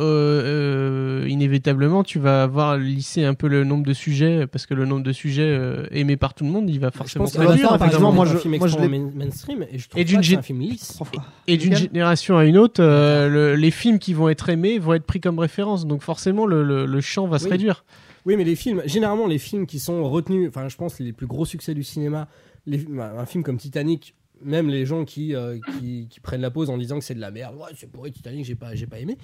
euh, 1.23 1.27
inévitablement, 1.29 2.03
tu 2.03 2.17
vas 2.17 2.41
avoir 2.43 2.75
lissé 2.77 3.23
un 3.23 3.35
peu 3.35 3.47
le 3.47 3.63
nombre 3.63 3.85
de 3.85 3.93
sujets 3.93 4.47
parce 4.47 4.65
que 4.65 4.73
le 4.73 4.85
nombre 4.85 5.03
de 5.03 5.11
sujets 5.13 5.43
euh, 5.43 5.85
aimés 5.91 6.17
par 6.17 6.33
tout 6.33 6.43
le 6.43 6.49
monde, 6.49 6.67
il 6.69 6.79
va 6.79 6.89
forcément 6.89 7.25
va 7.25 7.47
réduire. 7.51 7.77
par 7.77 7.87
exemple, 7.87 8.15
moi, 8.15 8.25
je- 8.25 8.37
film 8.37 8.57
moi, 8.57 8.67
je 8.67 8.77
mainstream 9.15 9.65
et 9.71 9.77
je 9.77 9.87
trouve 9.87 10.01
Et 10.01 10.05
pas 10.05 10.09
d'une 10.09 10.21
que 10.21 10.25
c'est 10.25 10.35
un 10.37 10.41
film 10.41 10.59
lisse. 10.61 10.99
Et 11.47 11.57
d'une 11.57 11.75
génération 11.75 12.37
à 12.37 12.45
une 12.45 12.57
autre, 12.57 12.81
euh, 12.83 13.29
le- 13.29 13.55
les 13.55 13.71
films 13.71 13.99
qui 13.99 14.13
vont 14.13 14.27
être 14.27 14.49
aimés 14.49 14.79
vont 14.79 14.95
être 14.95 15.05
pris 15.05 15.21
comme 15.21 15.37
référence. 15.37 15.85
Donc 15.85 16.01
forcément, 16.01 16.47
le, 16.47 16.63
le- 16.63 16.87
le 16.87 17.01
champ 17.01 17.27
va 17.27 17.37
se 17.37 17.47
réduire. 17.47 17.85
Oui, 18.25 18.35
mais 18.37 18.43
les 18.43 18.55
films, 18.55 18.81
généralement 18.85 19.27
les 19.27 19.37
films 19.37 19.67
qui 19.67 19.77
sont 19.79 20.09
retenus, 20.09 20.49
enfin 20.49 20.67
je 20.67 20.75
pense 20.77 20.99
les 20.99 21.13
plus 21.13 21.27
gros 21.27 21.45
succès 21.45 21.75
du 21.75 21.83
cinéma, 21.83 22.27
les- 22.65 22.79
bah, 22.79 23.13
un 23.19 23.25
film 23.27 23.43
comme 23.43 23.57
Titanic, 23.57 24.15
même 24.41 24.69
les 24.69 24.85
gens 24.85 25.05
qui, 25.05 25.35
euh, 25.35 25.59
qui, 25.79 26.07
qui 26.09 26.19
prennent 26.19 26.41
la 26.41 26.51
pause 26.51 26.69
en 26.69 26.77
disant 26.77 26.99
que 26.99 27.05
c'est 27.05 27.15
de 27.15 27.19
la 27.19 27.31
merde, 27.31 27.55
c'est 27.75 27.89
pourri 27.89 28.11
Titanic, 28.11 28.45
j'ai 28.45 28.55
pas, 28.55 28.75
j'ai 28.75 28.87
pas 28.87 28.99
aimé, 28.99 29.17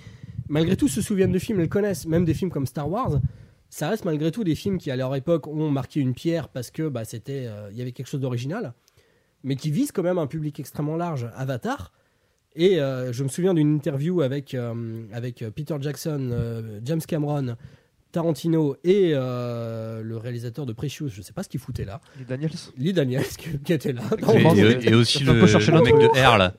malgré 0.48 0.76
tout 0.76 0.88
se 0.88 1.02
souviennent 1.02 1.32
de 1.32 1.40
films, 1.40 1.62
ils 1.62 1.70
connaissent, 1.70 2.06
même 2.06 2.26
des 2.26 2.34
films 2.34 2.52
comme 2.52 2.66
Star 2.66 2.90
Wars, 2.90 3.20
ça 3.70 3.90
reste 3.90 4.06
malgré 4.06 4.32
tout 4.32 4.44
des 4.44 4.56
films 4.56 4.78
qui 4.78 4.92
à 4.92 4.96
leur 4.96 5.16
époque 5.16 5.48
ont 5.48 5.70
marqué 5.70 6.00
une 6.00 6.14
pierre 6.14 6.50
parce 6.50 6.72
que 6.72 6.90
bah, 6.90 7.06
c'était, 7.06 7.46
euh, 7.48 7.70
il 7.72 7.78
y 7.78 7.82
avait 7.82 7.92
quelque 7.92 8.08
chose 8.08 8.20
d'original, 8.20 8.74
mais 9.44 9.56
qui 9.56 9.72
visent 9.72 9.92
quand 9.92 10.04
même 10.04 10.18
un 10.18 10.28
public 10.28 10.60
extrêmement 10.60 10.98
large. 10.98 11.30
Avatar. 11.36 11.94
Et 12.54 12.82
euh, 12.82 13.14
je 13.14 13.24
me 13.24 13.30
souviens 13.30 13.54
d'une 13.54 13.74
interview 13.74 14.22
avec, 14.22 14.58
avec 15.14 15.46
Peter 15.56 15.78
Jackson, 15.80 16.82
James 16.84 17.00
Cameron, 17.08 17.56
Tarantino 18.12 18.76
et 18.84 19.12
euh, 19.14 20.02
le 20.04 20.18
réalisateur 20.18 20.66
de 20.66 20.74
Precious, 20.74 21.08
je 21.10 21.22
sais 21.22 21.34
pas 21.34 21.44
ce 21.44 21.50
qu'il 21.50 21.60
foutait 21.60 21.86
là, 21.86 22.02
Les 22.20 22.26
Daniels. 22.26 22.52
Lee 22.78 22.94
Daniels 22.94 23.24
qui, 23.38 23.58
qui 23.60 23.74
était 23.74 23.94
là. 23.94 24.02
Et, 24.18 24.24
on 24.26 24.42
pense 24.44 24.58
et- 24.58 24.62
que- 24.78 24.90
et 24.90 24.94
aussi 24.94 25.24
le, 25.24 25.34
le 25.34 25.40
le 25.42 25.82
mec 25.82 25.94
de 25.96 26.08
R 26.08 26.38
là. 26.38 26.54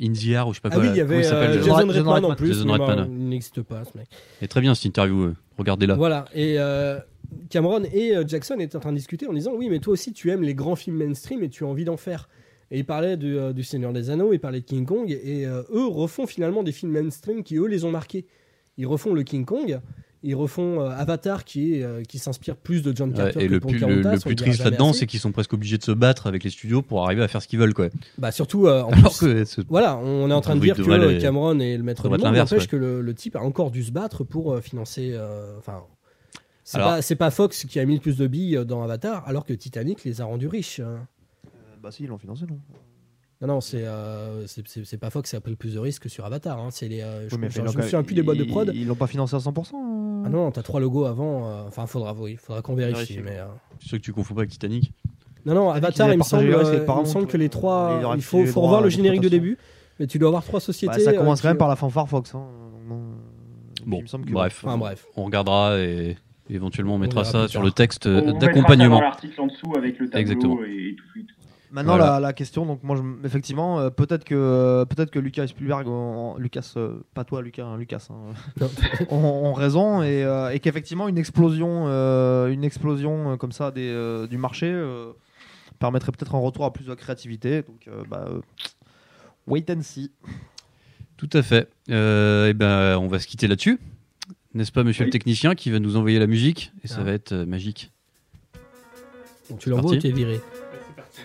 In 0.00 0.12
the 0.12 0.26
Air 0.28 0.48
ou 0.48 0.52
je 0.52 0.56
sais 0.56 0.60
pas 0.62 0.70
Ah 0.72 0.76
quoi. 0.76 0.82
oui, 0.84 0.88
il 0.92 0.96
y 0.96 1.00
Comment 1.00 1.12
avait 1.12 1.22
s'appelle, 1.22 1.50
euh, 1.50 1.54
le- 1.56 1.62
Jason 1.62 1.90
Jason 1.92 2.10
Redman 2.10 2.24
en 2.24 2.34
plus, 2.34 2.48
Jason 2.48 2.64
mais 2.66 2.72
Redman. 2.72 3.08
il 3.10 3.28
n'existe 3.28 3.62
pas 3.62 3.84
ce 3.84 3.96
mec. 3.96 4.08
Est 4.42 4.48
très 4.48 4.60
bien 4.60 4.74
cette 4.74 4.86
interview. 4.86 5.22
euh, 5.22 5.34
Regardez-la. 5.58 5.94
Voilà, 5.94 6.24
et 6.34 6.58
euh, 6.58 6.98
Cameron 7.50 7.82
et 7.92 8.16
euh, 8.16 8.24
Jackson 8.26 8.56
étaient 8.58 8.76
en 8.76 8.80
train 8.80 8.92
de 8.92 8.96
discuter 8.96 9.26
en 9.28 9.32
disant 9.32 9.52
oui, 9.54 9.68
mais 9.68 9.78
toi 9.78 9.92
aussi 9.92 10.12
tu 10.12 10.30
aimes 10.30 10.42
les 10.42 10.54
grands 10.54 10.74
films 10.76 10.96
mainstream 10.96 11.42
et 11.44 11.48
tu 11.48 11.64
as 11.64 11.66
envie 11.66 11.84
d'en 11.84 11.96
faire. 11.96 12.28
Et 12.70 12.78
ils 12.78 12.84
parlaient 12.84 13.16
du, 13.16 13.38
euh, 13.38 13.52
du 13.52 13.62
Seigneur 13.62 13.92
des 13.92 14.10
Anneaux, 14.10 14.32
ils 14.32 14.40
parlaient 14.40 14.60
de 14.60 14.66
King 14.66 14.84
Kong, 14.84 15.10
et 15.10 15.46
euh, 15.46 15.62
eux 15.72 15.86
refont 15.86 16.26
finalement 16.26 16.62
des 16.62 16.72
films 16.72 16.92
mainstream 16.92 17.42
qui 17.42 17.56
eux 17.56 17.66
les 17.66 17.84
ont 17.84 17.90
marqués. 17.90 18.26
Ils 18.78 18.86
refont 18.86 19.14
le 19.14 19.22
King 19.22 19.44
Kong, 19.44 19.80
ils 20.22 20.34
refont 20.34 20.80
euh, 20.80 20.90
Avatar 20.90 21.44
qui, 21.44 21.74
est, 21.74 21.82
euh, 21.84 22.02
qui 22.02 22.18
s'inspire 22.18 22.56
plus 22.56 22.82
de 22.82 22.94
John 22.96 23.10
Ouais, 23.10 23.16
Carter 23.16 23.44
et 23.44 23.46
que 23.46 23.52
le 23.52 23.60
plus, 23.60 23.74
le, 23.74 23.80
Pocahontas, 23.80 24.14
le 24.14 24.20
plus 24.20 24.36
triste 24.36 24.64
là-dedans, 24.64 24.92
c'est 24.92 25.06
qu'ils 25.06 25.20
sont 25.20 25.30
presque 25.32 25.52
obligés 25.52 25.78
de 25.78 25.82
se 25.84 25.92
battre 25.92 26.26
avec 26.26 26.42
les 26.44 26.50
studios 26.50 26.82
pour 26.82 27.04
arriver 27.04 27.22
à 27.22 27.28
faire 27.28 27.40
ce 27.42 27.48
qu'ils 27.48 27.58
veulent. 27.58 27.74
Quoi. 27.74 27.88
Bah 28.18 28.32
surtout, 28.32 28.66
euh, 28.66 28.82
en 28.82 28.90
Alors 28.90 29.12
plus, 29.18 29.26
que 29.26 29.44
ce- 29.44 29.60
Voilà, 29.68 29.96
on 29.96 30.28
est 30.30 30.34
en 30.34 30.40
train 30.40 30.56
de 30.56 30.60
dire 30.60 30.74
que 30.76 31.20
Cameron 31.20 31.58
est 31.60 31.76
le 31.76 31.82
maître 31.82 32.02
du 32.02 32.08
monde, 32.08 32.20
n'empêche 32.34 32.62
ouais. 32.62 32.66
que 32.66 32.76
le, 32.76 33.00
le 33.00 33.14
type 33.14 33.36
a 33.36 33.40
encore 33.40 33.70
dû 33.70 33.82
se 33.84 33.92
battre 33.92 34.24
pour 34.24 34.52
euh, 34.54 34.60
financer. 34.60 35.10
euh, 35.14 35.56
Enfin, 35.58 35.82
c'est 36.64 36.78
Alors- 36.78 36.90
pas, 36.90 37.02
c'est 37.02 37.16
pas 37.16 37.30
Fox 37.30 37.64
qui 37.64 37.78
a 37.78 37.84
mis 37.84 37.94
le 37.94 38.00
plus 38.00 38.16
de 38.16 38.26
billes 38.26 38.60
dans 38.66 38.82
Avatar, 38.82 39.22
alors 39.26 39.44
que 39.44 39.52
Titanic 39.52 40.04
les 40.04 40.20
a 40.20 40.24
rendus 40.24 40.48
riches. 40.48 40.80
hein. 40.80 41.06
bah 41.82 41.90
si, 41.92 42.02
ils 42.04 42.08
l'ont 42.08 42.18
financé, 42.18 42.44
non? 42.48 42.58
Non, 43.40 43.46
non, 43.46 43.60
c'est 43.60 43.84
euh, 43.84 44.46
c'est- 44.48 44.96
pas 44.98 45.10
Fox 45.10 45.30
qui 45.30 45.36
a 45.36 45.40
pris 45.40 45.50
le 45.52 45.56
plus 45.56 45.74
de 45.74 45.78
risques 45.78 46.10
sur 46.10 46.24
Avatar. 46.24 46.58
hein. 46.58 46.68
C'est 46.72 46.88
les, 46.88 47.02
euh, 47.02 47.28
je, 47.28 47.36
Oui, 47.36 47.42
me 47.42 47.48
souviens 47.50 48.02
plus 48.02 48.14
des 48.16 48.22
boîtes 48.22 48.38
de 48.38 48.44
prod. 48.44 48.70
Ils 48.74 48.86
l'ont 48.86 48.96
pas 48.96 49.06
financé 49.06 49.36
à 49.36 49.38
100%. 49.38 49.76
euh 49.76 50.22
Ah 50.26 50.28
non, 50.28 50.44
non, 50.44 50.50
t'as 50.50 50.62
trois 50.62 50.80
logos 50.80 51.04
avant. 51.04 51.46
euh, 51.48 51.62
Enfin, 51.68 51.86
faudra, 51.86 52.14
oui, 52.14 52.34
faudra 52.36 52.62
qu'on 52.62 52.74
vérifie. 52.74 53.14
Vérifier. 53.14 53.22
Mais, 53.22 53.38
euh, 53.38 53.46
Je 53.76 53.80
suis 53.82 53.88
sûr 53.90 53.98
que 53.98 54.02
tu 54.02 54.12
confonds 54.12 54.34
pas 54.34 54.40
avec 54.40 54.50
Titanic. 54.50 54.92
Non, 55.46 55.54
non, 55.54 55.70
Avatar, 55.70 56.12
il 56.12 56.18
me 56.18 56.22
semble, 56.24 56.52
euh, 56.52 56.84
il 56.84 57.00
me 57.00 57.04
semble 57.04 57.26
que 57.28 57.36
les 57.36 57.48
trois. 57.48 58.00
Il 58.16 58.22
faut, 58.22 58.38
revoir 58.60 58.82
le 58.82 58.88
générique 58.88 59.22
de 59.22 59.28
début. 59.28 59.56
Mais 60.00 60.06
tu 60.06 60.18
dois 60.18 60.28
avoir 60.28 60.44
trois 60.44 60.60
sociétés. 60.60 60.96
Bah, 60.96 61.02
ça 61.02 61.12
commence 61.12 61.38
euh, 61.40 61.42
quand 61.42 61.48
même 61.48 61.58
par 61.58 61.68
la 61.68 61.76
fanfare 61.76 62.08
Fox. 62.08 62.34
hein. 62.34 62.44
Bon, 63.86 63.98
il 63.98 64.02
me 64.02 64.06
semble 64.08 64.26
que- 64.26 64.32
bref. 64.32 64.62
Enfin, 64.64 64.76
bref. 64.76 65.06
On 65.16 65.24
regardera 65.24 65.78
et 65.78 66.16
éventuellement 66.50 66.96
on 66.96 66.98
mettra 66.98 67.24
ça 67.24 67.46
sur 67.48 67.62
le 67.62 67.70
texte 67.70 68.08
d'accompagnement. 68.08 68.96
dans 68.96 69.00
l'article 69.02 69.40
en 69.40 69.46
dessous 69.46 69.72
avec 69.76 69.98
le 69.98 70.06
tableau 70.10 70.20
Exactement. 70.20 70.58
et 70.64 70.96
tout. 70.96 71.18
et 71.20 71.22
tout. 71.24 71.34
Maintenant, 71.70 71.96
Voilà. 71.98 72.12
la, 72.14 72.20
la 72.20 72.32
question, 72.32 72.64
donc 72.64 72.82
moi, 72.82 72.96
je- 72.96 73.26
effectivement, 73.26 73.78
euh, 73.78 73.90
peut-être 73.90 74.24
que 74.24 74.84
peut-être 74.88 75.10
que 75.10 75.18
Lucas 75.18 75.44
et 75.44 75.48
Spielberg, 75.48 75.86
ont- 75.86 76.36
Lucas, 76.38 76.72
euh, 76.76 77.00
pas 77.12 77.24
toi, 77.24 77.42
Lucas, 77.42 77.64
hein, 77.66 77.76
Lucas, 77.76 78.08
hein, 78.10 78.32
ont, 79.10 79.16
ont 79.16 79.52
raison 79.52 80.02
et, 80.02 80.24
euh, 80.24 80.48
et 80.50 80.60
qu'effectivement 80.60 81.08
une 81.08 81.18
explosion, 81.18 81.84
euh, 81.88 82.48
une 82.48 82.64
explosion 82.64 83.32
euh, 83.32 83.36
comme 83.36 83.52
ça 83.52 83.70
des, 83.70 83.88
euh, 83.90 84.26
du 84.26 84.38
marché 84.38 84.70
euh, 84.70 85.12
permettrait 85.78 86.12
peut-être 86.12 86.34
un 86.34 86.38
retour 86.40 86.64
à 86.64 86.72
plus 86.72 86.86
de 86.86 86.94
créativité. 86.94 87.62
Donc, 87.62 87.86
euh, 87.88 88.02
bah, 88.08 88.24
euh, 88.30 88.40
wait 89.46 89.70
and 89.70 89.82
see. 89.82 90.10
Tout 91.18 91.28
à 91.34 91.42
fait. 91.42 91.68
Euh, 91.90 92.48
et 92.48 92.54
ben, 92.54 92.96
on 92.98 93.08
va 93.08 93.18
se 93.18 93.26
quitter 93.26 93.46
là-dessus. 93.46 93.78
N'est-ce 94.54 94.72
pas, 94.72 94.84
monsieur 94.84 95.02
Oui. 95.04 95.08
le 95.08 95.12
technicien, 95.12 95.54
qui 95.54 95.70
va 95.70 95.78
nous 95.80 95.96
envoyer 95.96 96.18
la 96.18 96.26
musique? 96.26 96.72
Et 96.82 96.88
ça 96.88 96.98
Ah. 97.00 97.04
va 97.04 97.12
être 97.12 97.32
euh, 97.32 97.44
magique. 97.44 97.92
Donc, 99.50 99.58
tu 99.60 99.68
l'envoies 99.68 99.90
ou 99.90 99.94
parti. 99.94 100.08
t'es 100.08 100.14
viré? 100.14 100.40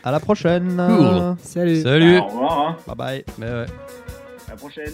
À 0.04 0.12
la 0.12 0.20
prochaine. 0.20 0.76
Cool. 0.76 1.36
Salut. 1.42 1.82
Salut 1.82 2.18
Au 2.18 2.26
revoir, 2.26 2.60
hein. 2.60 2.78
Bye 2.88 2.96
bye. 2.96 3.26
Bah 3.38 3.46
ouais. 3.46 3.66
à 4.48 4.52
la 4.52 4.56
prochaine. 4.58 4.94